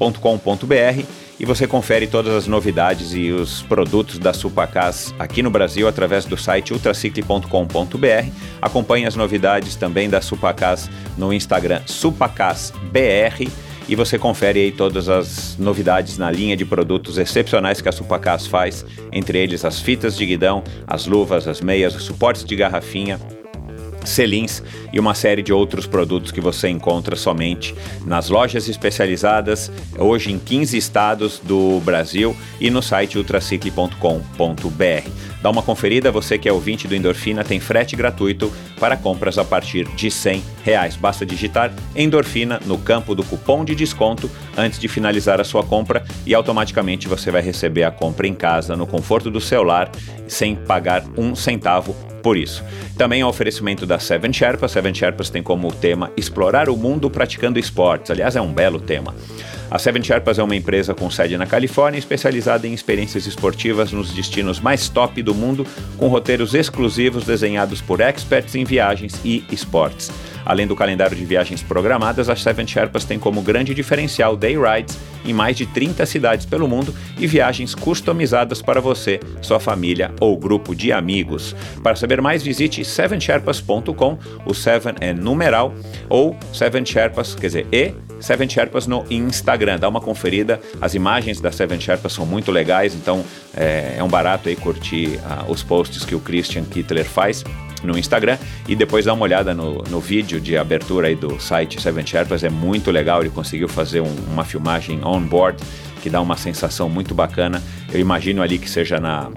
ultracicle.com.br 0.00 1.04
e 1.38 1.44
você 1.44 1.66
confere 1.66 2.06
todas 2.06 2.34
as 2.34 2.46
novidades 2.46 3.14
e 3.14 3.30
os 3.30 3.62
produtos 3.62 4.18
da 4.18 4.32
Supacas 4.32 5.14
aqui 5.18 5.42
no 5.42 5.50
Brasil 5.50 5.86
através 5.86 6.24
do 6.24 6.36
site 6.36 6.72
ultracicle.com.br. 6.72 8.30
Acompanhe 8.60 9.06
as 9.06 9.16
novidades 9.16 9.76
também 9.76 10.08
da 10.08 10.20
Supacas 10.20 10.90
no 11.16 11.32
Instagram 11.32 11.80
supacasbr 11.86 13.48
e 13.88 13.96
você 13.96 14.18
confere 14.18 14.60
aí 14.60 14.72
todas 14.72 15.08
as 15.08 15.56
novidades 15.58 16.16
na 16.16 16.30
linha 16.30 16.56
de 16.56 16.64
produtos 16.64 17.18
excepcionais 17.18 17.80
que 17.80 17.88
a 17.88 17.92
Supacas 17.92 18.46
faz, 18.46 18.84
entre 19.10 19.38
eles 19.38 19.64
as 19.64 19.80
fitas 19.80 20.16
de 20.16 20.26
guidão, 20.26 20.62
as 20.86 21.06
luvas, 21.06 21.48
as 21.48 21.60
meias, 21.60 21.94
os 21.96 22.04
suportes 22.04 22.44
de 22.44 22.54
garrafinha, 22.54 23.18
selins 24.04 24.62
e 24.92 24.98
uma 24.98 25.14
série 25.14 25.42
de 25.42 25.52
outros 25.52 25.86
produtos 25.86 26.32
que 26.32 26.40
você 26.40 26.68
encontra 26.68 27.16
somente 27.16 27.74
nas 28.04 28.28
lojas 28.28 28.68
especializadas, 28.68 29.70
hoje 29.98 30.32
em 30.32 30.38
15 30.38 30.76
estados 30.76 31.38
do 31.38 31.80
Brasil 31.80 32.36
e 32.60 32.70
no 32.70 32.82
site 32.82 33.18
ultracicle.com.br. 33.18 35.29
Dá 35.42 35.48
uma 35.48 35.62
conferida, 35.62 36.12
você 36.12 36.36
que 36.36 36.48
é 36.48 36.52
ouvinte 36.52 36.86
do 36.86 36.94
Endorfina 36.94 37.42
tem 37.42 37.58
frete 37.58 37.96
gratuito 37.96 38.52
para 38.78 38.96
compras 38.96 39.38
a 39.38 39.44
partir 39.44 39.84
de 39.96 40.10
100 40.10 40.42
reais. 40.62 40.96
Basta 40.96 41.24
digitar 41.24 41.72
Endorfina 41.96 42.60
no 42.66 42.76
campo 42.76 43.14
do 43.14 43.24
cupom 43.24 43.64
de 43.64 43.74
desconto 43.74 44.30
antes 44.56 44.78
de 44.78 44.86
finalizar 44.86 45.40
a 45.40 45.44
sua 45.44 45.62
compra 45.62 46.04
e 46.26 46.34
automaticamente 46.34 47.08
você 47.08 47.30
vai 47.30 47.40
receber 47.40 47.84
a 47.84 47.90
compra 47.90 48.26
em 48.26 48.34
casa, 48.34 48.76
no 48.76 48.86
conforto 48.86 49.30
do 49.30 49.40
celular, 49.40 49.90
sem 50.28 50.54
pagar 50.54 51.04
um 51.16 51.34
centavo 51.34 51.94
por 52.22 52.36
isso. 52.36 52.62
Também 52.98 53.22
é 53.22 53.26
um 53.26 53.28
oferecimento 53.28 53.86
da 53.86 53.98
Seven 53.98 54.32
Sherpas. 54.32 54.72
Seven 54.72 54.94
Sherpas 54.94 55.30
tem 55.30 55.42
como 55.42 55.72
tema 55.72 56.12
explorar 56.18 56.68
o 56.68 56.76
mundo 56.76 57.08
praticando 57.08 57.58
esportes. 57.58 58.10
Aliás, 58.10 58.36
é 58.36 58.40
um 58.42 58.52
belo 58.52 58.78
tema. 58.78 59.14
A 59.70 59.78
Seven 59.78 60.02
Sherpas 60.02 60.36
é 60.36 60.42
uma 60.42 60.56
empresa 60.56 60.94
com 60.94 61.08
sede 61.08 61.38
na 61.38 61.46
Califórnia, 61.46 61.98
especializada 61.98 62.66
em 62.66 62.74
experiências 62.74 63.24
esportivas 63.26 63.92
nos 63.92 64.12
destinos 64.12 64.58
mais 64.58 64.88
top 64.88 65.22
do 65.22 65.32
mundo, 65.32 65.64
com 65.96 66.08
roteiros 66.08 66.54
exclusivos 66.54 67.24
desenhados 67.24 67.80
por 67.80 68.00
experts 68.00 68.56
em 68.56 68.64
viagens 68.64 69.20
e 69.24 69.44
esportes. 69.48 70.10
Além 70.44 70.66
do 70.66 70.74
calendário 70.74 71.16
de 71.16 71.24
viagens 71.24 71.62
programadas, 71.62 72.28
a 72.28 72.34
Seven 72.34 72.66
Sherpas 72.66 73.04
tem 73.04 73.16
como 73.16 73.42
grande 73.42 73.72
diferencial 73.72 74.36
day 74.36 74.56
rides 74.56 74.98
em 75.24 75.32
mais 75.32 75.56
de 75.56 75.66
30 75.66 76.04
cidades 76.04 76.46
pelo 76.46 76.66
mundo 76.66 76.92
e 77.16 77.26
viagens 77.28 77.72
customizadas 77.72 78.60
para 78.60 78.80
você, 78.80 79.20
sua 79.40 79.60
família 79.60 80.12
ou 80.18 80.36
grupo 80.36 80.74
de 80.74 80.90
amigos. 80.90 81.54
Para 81.80 81.94
saber 81.94 82.20
mais, 82.20 82.42
visite 82.42 82.84
sevensherpas.com, 82.84 84.18
o 84.44 84.52
Seven 84.52 84.94
é 85.00 85.12
numeral, 85.12 85.72
ou 86.08 86.36
Seven 86.52 86.84
Sherpas, 86.84 87.36
quer 87.36 87.46
dizer, 87.46 87.66
e 87.70 87.92
Seven 88.20 88.48
Sherpas 88.48 88.86
no 88.86 89.04
Instagram. 89.10 89.78
Dá 89.78 89.88
uma 89.88 90.00
conferida, 90.00 90.60
as 90.80 90.94
imagens 90.94 91.40
da 91.40 91.50
Seven 91.50 91.80
Sherpas 91.80 92.12
são 92.12 92.26
muito 92.26 92.50
legais, 92.50 92.94
então 92.94 93.24
é, 93.56 93.96
é 93.98 94.02
um 94.02 94.08
barato 94.08 94.48
aí 94.48 94.56
curtir 94.56 95.18
uh, 95.18 95.50
os 95.50 95.62
posts 95.62 96.04
que 96.04 96.14
o 96.14 96.20
Christian 96.20 96.64
Kittler 96.64 97.04
faz 97.04 97.44
no 97.82 97.98
Instagram 97.98 98.38
e 98.68 98.76
depois 98.76 99.06
dá 99.06 99.14
uma 99.14 99.22
olhada 99.22 99.54
no, 99.54 99.82
no 99.84 100.00
vídeo 100.00 100.40
de 100.40 100.56
abertura 100.56 101.08
aí 101.08 101.14
do 101.14 101.40
site 101.40 101.80
Seven 101.80 102.06
Sherpas, 102.06 102.44
é 102.44 102.50
muito 102.50 102.90
legal, 102.90 103.20
ele 103.20 103.30
conseguiu 103.30 103.68
fazer 103.68 104.00
um, 104.00 104.14
uma 104.30 104.44
filmagem 104.44 105.00
on 105.04 105.20
board 105.20 105.62
que 106.00 106.10
dá 106.10 106.20
uma 106.20 106.36
sensação 106.36 106.88
muito 106.88 107.14
bacana. 107.14 107.62
Eu 107.92 108.00
imagino 108.00 108.42
ali 108.42 108.58
que 108.58 108.68
seja 108.68 108.98
na 108.98 109.30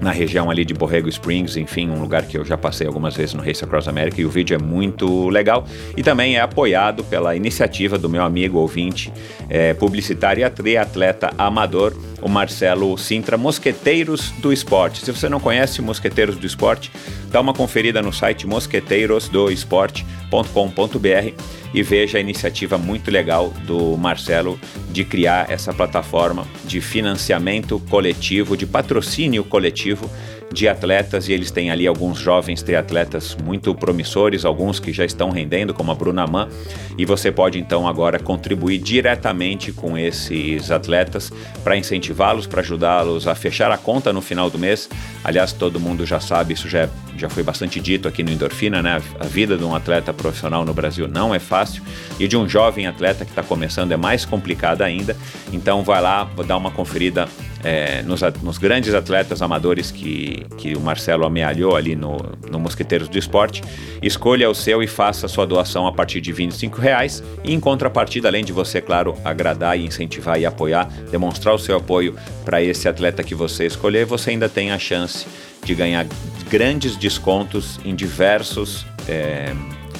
na 0.00 0.10
região 0.10 0.50
ali 0.50 0.64
de 0.64 0.74
Borrego 0.74 1.08
Springs, 1.08 1.56
enfim, 1.56 1.88
um 1.88 2.00
lugar 2.00 2.24
que 2.26 2.36
eu 2.36 2.44
já 2.44 2.56
passei 2.56 2.86
algumas 2.86 3.16
vezes 3.16 3.34
no 3.34 3.42
Race 3.42 3.64
Across 3.64 3.88
America 3.88 4.20
e 4.20 4.24
o 4.24 4.30
vídeo 4.30 4.54
é 4.54 4.58
muito 4.58 5.28
legal. 5.28 5.66
E 5.96 6.02
também 6.02 6.36
é 6.36 6.40
apoiado 6.40 7.02
pela 7.04 7.34
iniciativa 7.34 7.98
do 7.98 8.08
meu 8.08 8.22
amigo 8.22 8.58
ouvinte, 8.58 9.12
é, 9.48 9.74
publicitário 9.74 10.42
e 10.64 10.76
atleta 10.76 11.32
amador, 11.38 11.94
o 12.22 12.28
Marcelo 12.28 12.96
Sintra, 12.96 13.36
Mosqueteiros 13.36 14.30
do 14.38 14.52
Esporte. 14.52 15.04
Se 15.04 15.10
você 15.12 15.28
não 15.28 15.40
conhece 15.40 15.82
Mosqueteiros 15.82 16.36
do 16.36 16.46
Esporte, 16.46 16.92
dá 17.30 17.40
uma 17.40 17.52
conferida 17.52 18.00
no 18.00 18.12
site 18.12 18.46
mosqueteirosdoesporte.com.br 18.46 21.42
e 21.74 21.82
veja 21.82 22.18
a 22.18 22.20
iniciativa 22.20 22.78
muito 22.78 23.10
legal 23.10 23.52
do 23.66 23.96
Marcelo 23.96 24.56
de 24.90 25.04
criar 25.04 25.50
essa 25.50 25.74
plataforma 25.74 26.46
de 26.64 26.80
financiamento 26.80 27.80
coletivo, 27.90 28.56
de 28.56 28.66
patrocínio 28.66 29.42
coletivo 29.44 30.08
de 30.52 30.68
atletas 30.68 31.28
e 31.28 31.32
eles 31.32 31.50
têm 31.50 31.70
ali 31.70 31.86
alguns 31.86 32.18
jovens 32.18 32.62
triatletas 32.62 33.36
muito 33.44 33.74
promissores, 33.74 34.44
alguns 34.44 34.80
que 34.80 34.92
já 34.92 35.04
estão 35.04 35.30
rendendo, 35.30 35.74
como 35.74 35.90
a 35.90 35.94
Bruna 35.94 36.26
Mann, 36.26 36.48
e 36.96 37.04
você 37.04 37.30
pode 37.30 37.58
então 37.58 37.86
agora 37.86 38.18
contribuir 38.18 38.78
diretamente 38.78 39.72
com 39.72 39.98
esses 39.98 40.70
atletas 40.70 41.32
para 41.62 41.76
incentivá-los, 41.76 42.46
para 42.46 42.60
ajudá-los 42.60 43.26
a 43.26 43.34
fechar 43.34 43.70
a 43.70 43.78
conta 43.78 44.12
no 44.12 44.22
final 44.22 44.48
do 44.48 44.58
mês. 44.58 44.88
Aliás, 45.22 45.52
todo 45.52 45.80
mundo 45.80 46.06
já 46.06 46.20
sabe, 46.20 46.54
isso 46.54 46.68
já, 46.68 46.80
é, 46.80 46.88
já 47.16 47.28
foi 47.28 47.42
bastante 47.42 47.80
dito 47.80 48.08
aqui 48.08 48.22
no 48.22 48.30
Endorfina, 48.30 48.82
né? 48.82 49.02
A 49.18 49.26
vida 49.26 49.56
de 49.56 49.64
um 49.64 49.74
atleta 49.74 50.12
profissional 50.12 50.64
no 50.64 50.72
Brasil 50.72 51.08
não 51.08 51.34
é 51.34 51.38
fácil 51.38 51.82
e 52.18 52.28
de 52.28 52.36
um 52.36 52.48
jovem 52.48 52.86
atleta 52.86 53.24
que 53.24 53.30
está 53.32 53.42
começando 53.42 53.92
é 53.92 53.96
mais 53.96 54.24
complicada 54.24 54.84
ainda. 54.84 55.16
Então 55.52 55.82
vai 55.82 56.00
lá, 56.00 56.28
dar 56.46 56.56
uma 56.56 56.70
conferida 56.70 57.28
é, 57.66 58.02
nos, 58.02 58.20
nos, 58.42 58.58
grandes 58.58 58.94
atletas 58.94 59.42
amadores 59.42 59.90
que, 59.90 60.35
que 60.56 60.74
o 60.74 60.80
Marcelo 60.80 61.24
amealhou 61.24 61.76
ali 61.76 61.94
no, 61.94 62.16
no 62.50 62.58
Mosqueteiros 62.58 63.08
do 63.08 63.18
Esporte. 63.18 63.62
Escolha 64.02 64.50
o 64.50 64.54
seu 64.54 64.82
e 64.82 64.86
faça 64.86 65.28
sua 65.28 65.46
doação 65.46 65.86
a 65.86 65.92
partir 65.92 66.20
de 66.20 66.32
R$ 66.32 66.48
reais 66.78 67.22
e 67.44 67.52
em 67.52 67.60
contrapartida, 67.60 68.28
além 68.28 68.44
de 68.44 68.52
você, 68.52 68.80
claro, 68.80 69.14
agradar 69.24 69.78
e 69.78 69.84
incentivar 69.84 70.40
e 70.40 70.46
apoiar, 70.46 70.88
demonstrar 71.10 71.54
o 71.54 71.58
seu 71.58 71.76
apoio 71.76 72.14
para 72.44 72.62
esse 72.62 72.88
atleta 72.88 73.22
que 73.22 73.34
você 73.34 73.66
escolher, 73.66 74.04
você 74.04 74.30
ainda 74.30 74.48
tem 74.48 74.72
a 74.72 74.78
chance 74.78 75.26
de 75.64 75.74
ganhar 75.74 76.06
grandes 76.48 76.96
descontos 76.96 77.80
em 77.84 77.94
diversos 77.94 78.86
é, 79.08 79.52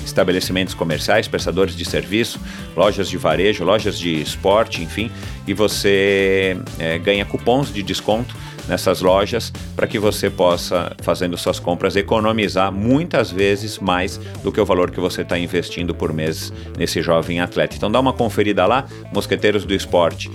estabelecimentos 0.05 0.73
comerciais, 0.73 1.27
prestadores 1.27 1.77
de 1.77 1.85
serviço, 1.85 2.41
lojas 2.77 3.09
de 3.09 3.17
varejo, 3.17 3.65
lojas 3.65 3.99
de 3.99 4.21
esporte, 4.23 4.83
enfim, 4.83 5.11
e 5.47 5.53
você 5.53 6.57
é, 6.79 6.99
ganha 6.99 7.25
cupons 7.25 7.73
de 7.73 7.83
desconto 7.83 8.35
nessas 8.69 9.01
lojas 9.01 9.53
para 9.75 9.87
que 9.87 9.99
você 9.99 10.29
possa, 10.31 10.95
fazendo 11.03 11.37
suas 11.37 11.59
compras, 11.59 11.97
economizar 11.97 12.73
muitas 12.73 13.31
vezes 13.31 13.79
mais 13.79 14.19
do 14.43 14.51
que 14.53 14.61
o 14.61 14.65
valor 14.65 14.91
que 14.91 15.01
você 15.01 15.23
está 15.23 15.39
investindo 15.39 15.95
por 15.95 16.13
mês 16.13 16.53
nesse 16.77 17.03
jovem 17.03 17.41
atleta. 17.41 17.77
Então 17.77 17.91
dá 17.91 18.01
uma 18.01 18.13
conferida 18.13 18.67
lá, 18.67 18.87
Mosqueteiros 19.13 19.65
do 19.65 19.75
Esporte 19.75 20.31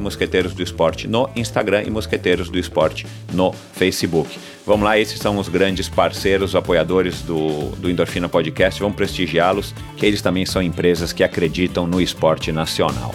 Mosqueteiros 0.00 0.54
do 0.54 0.62
Esporte 0.62 1.06
no 1.06 1.28
Instagram 1.36 1.82
e 1.82 1.90
Mosqueteiros 1.90 2.48
do 2.48 2.58
Esporte 2.58 3.06
no 3.32 3.52
Facebook. 3.52 4.38
Vamos 4.66 4.84
lá, 4.84 4.98
esses 4.98 5.20
são 5.20 5.36
os 5.36 5.48
grandes 5.48 5.88
parceiros, 5.88 6.56
apoiadores 6.56 7.20
do, 7.20 7.68
do 7.76 7.90
Endorfina 7.90 8.28
Podcast. 8.28 8.80
Vamos 8.80 8.96
prestigiá-los, 8.96 9.74
que 9.96 10.06
eles 10.06 10.22
também 10.22 10.46
são 10.46 10.62
empresas 10.62 11.12
que 11.12 11.22
acreditam 11.22 11.86
no 11.86 12.00
esporte 12.00 12.50
nacional. 12.50 13.14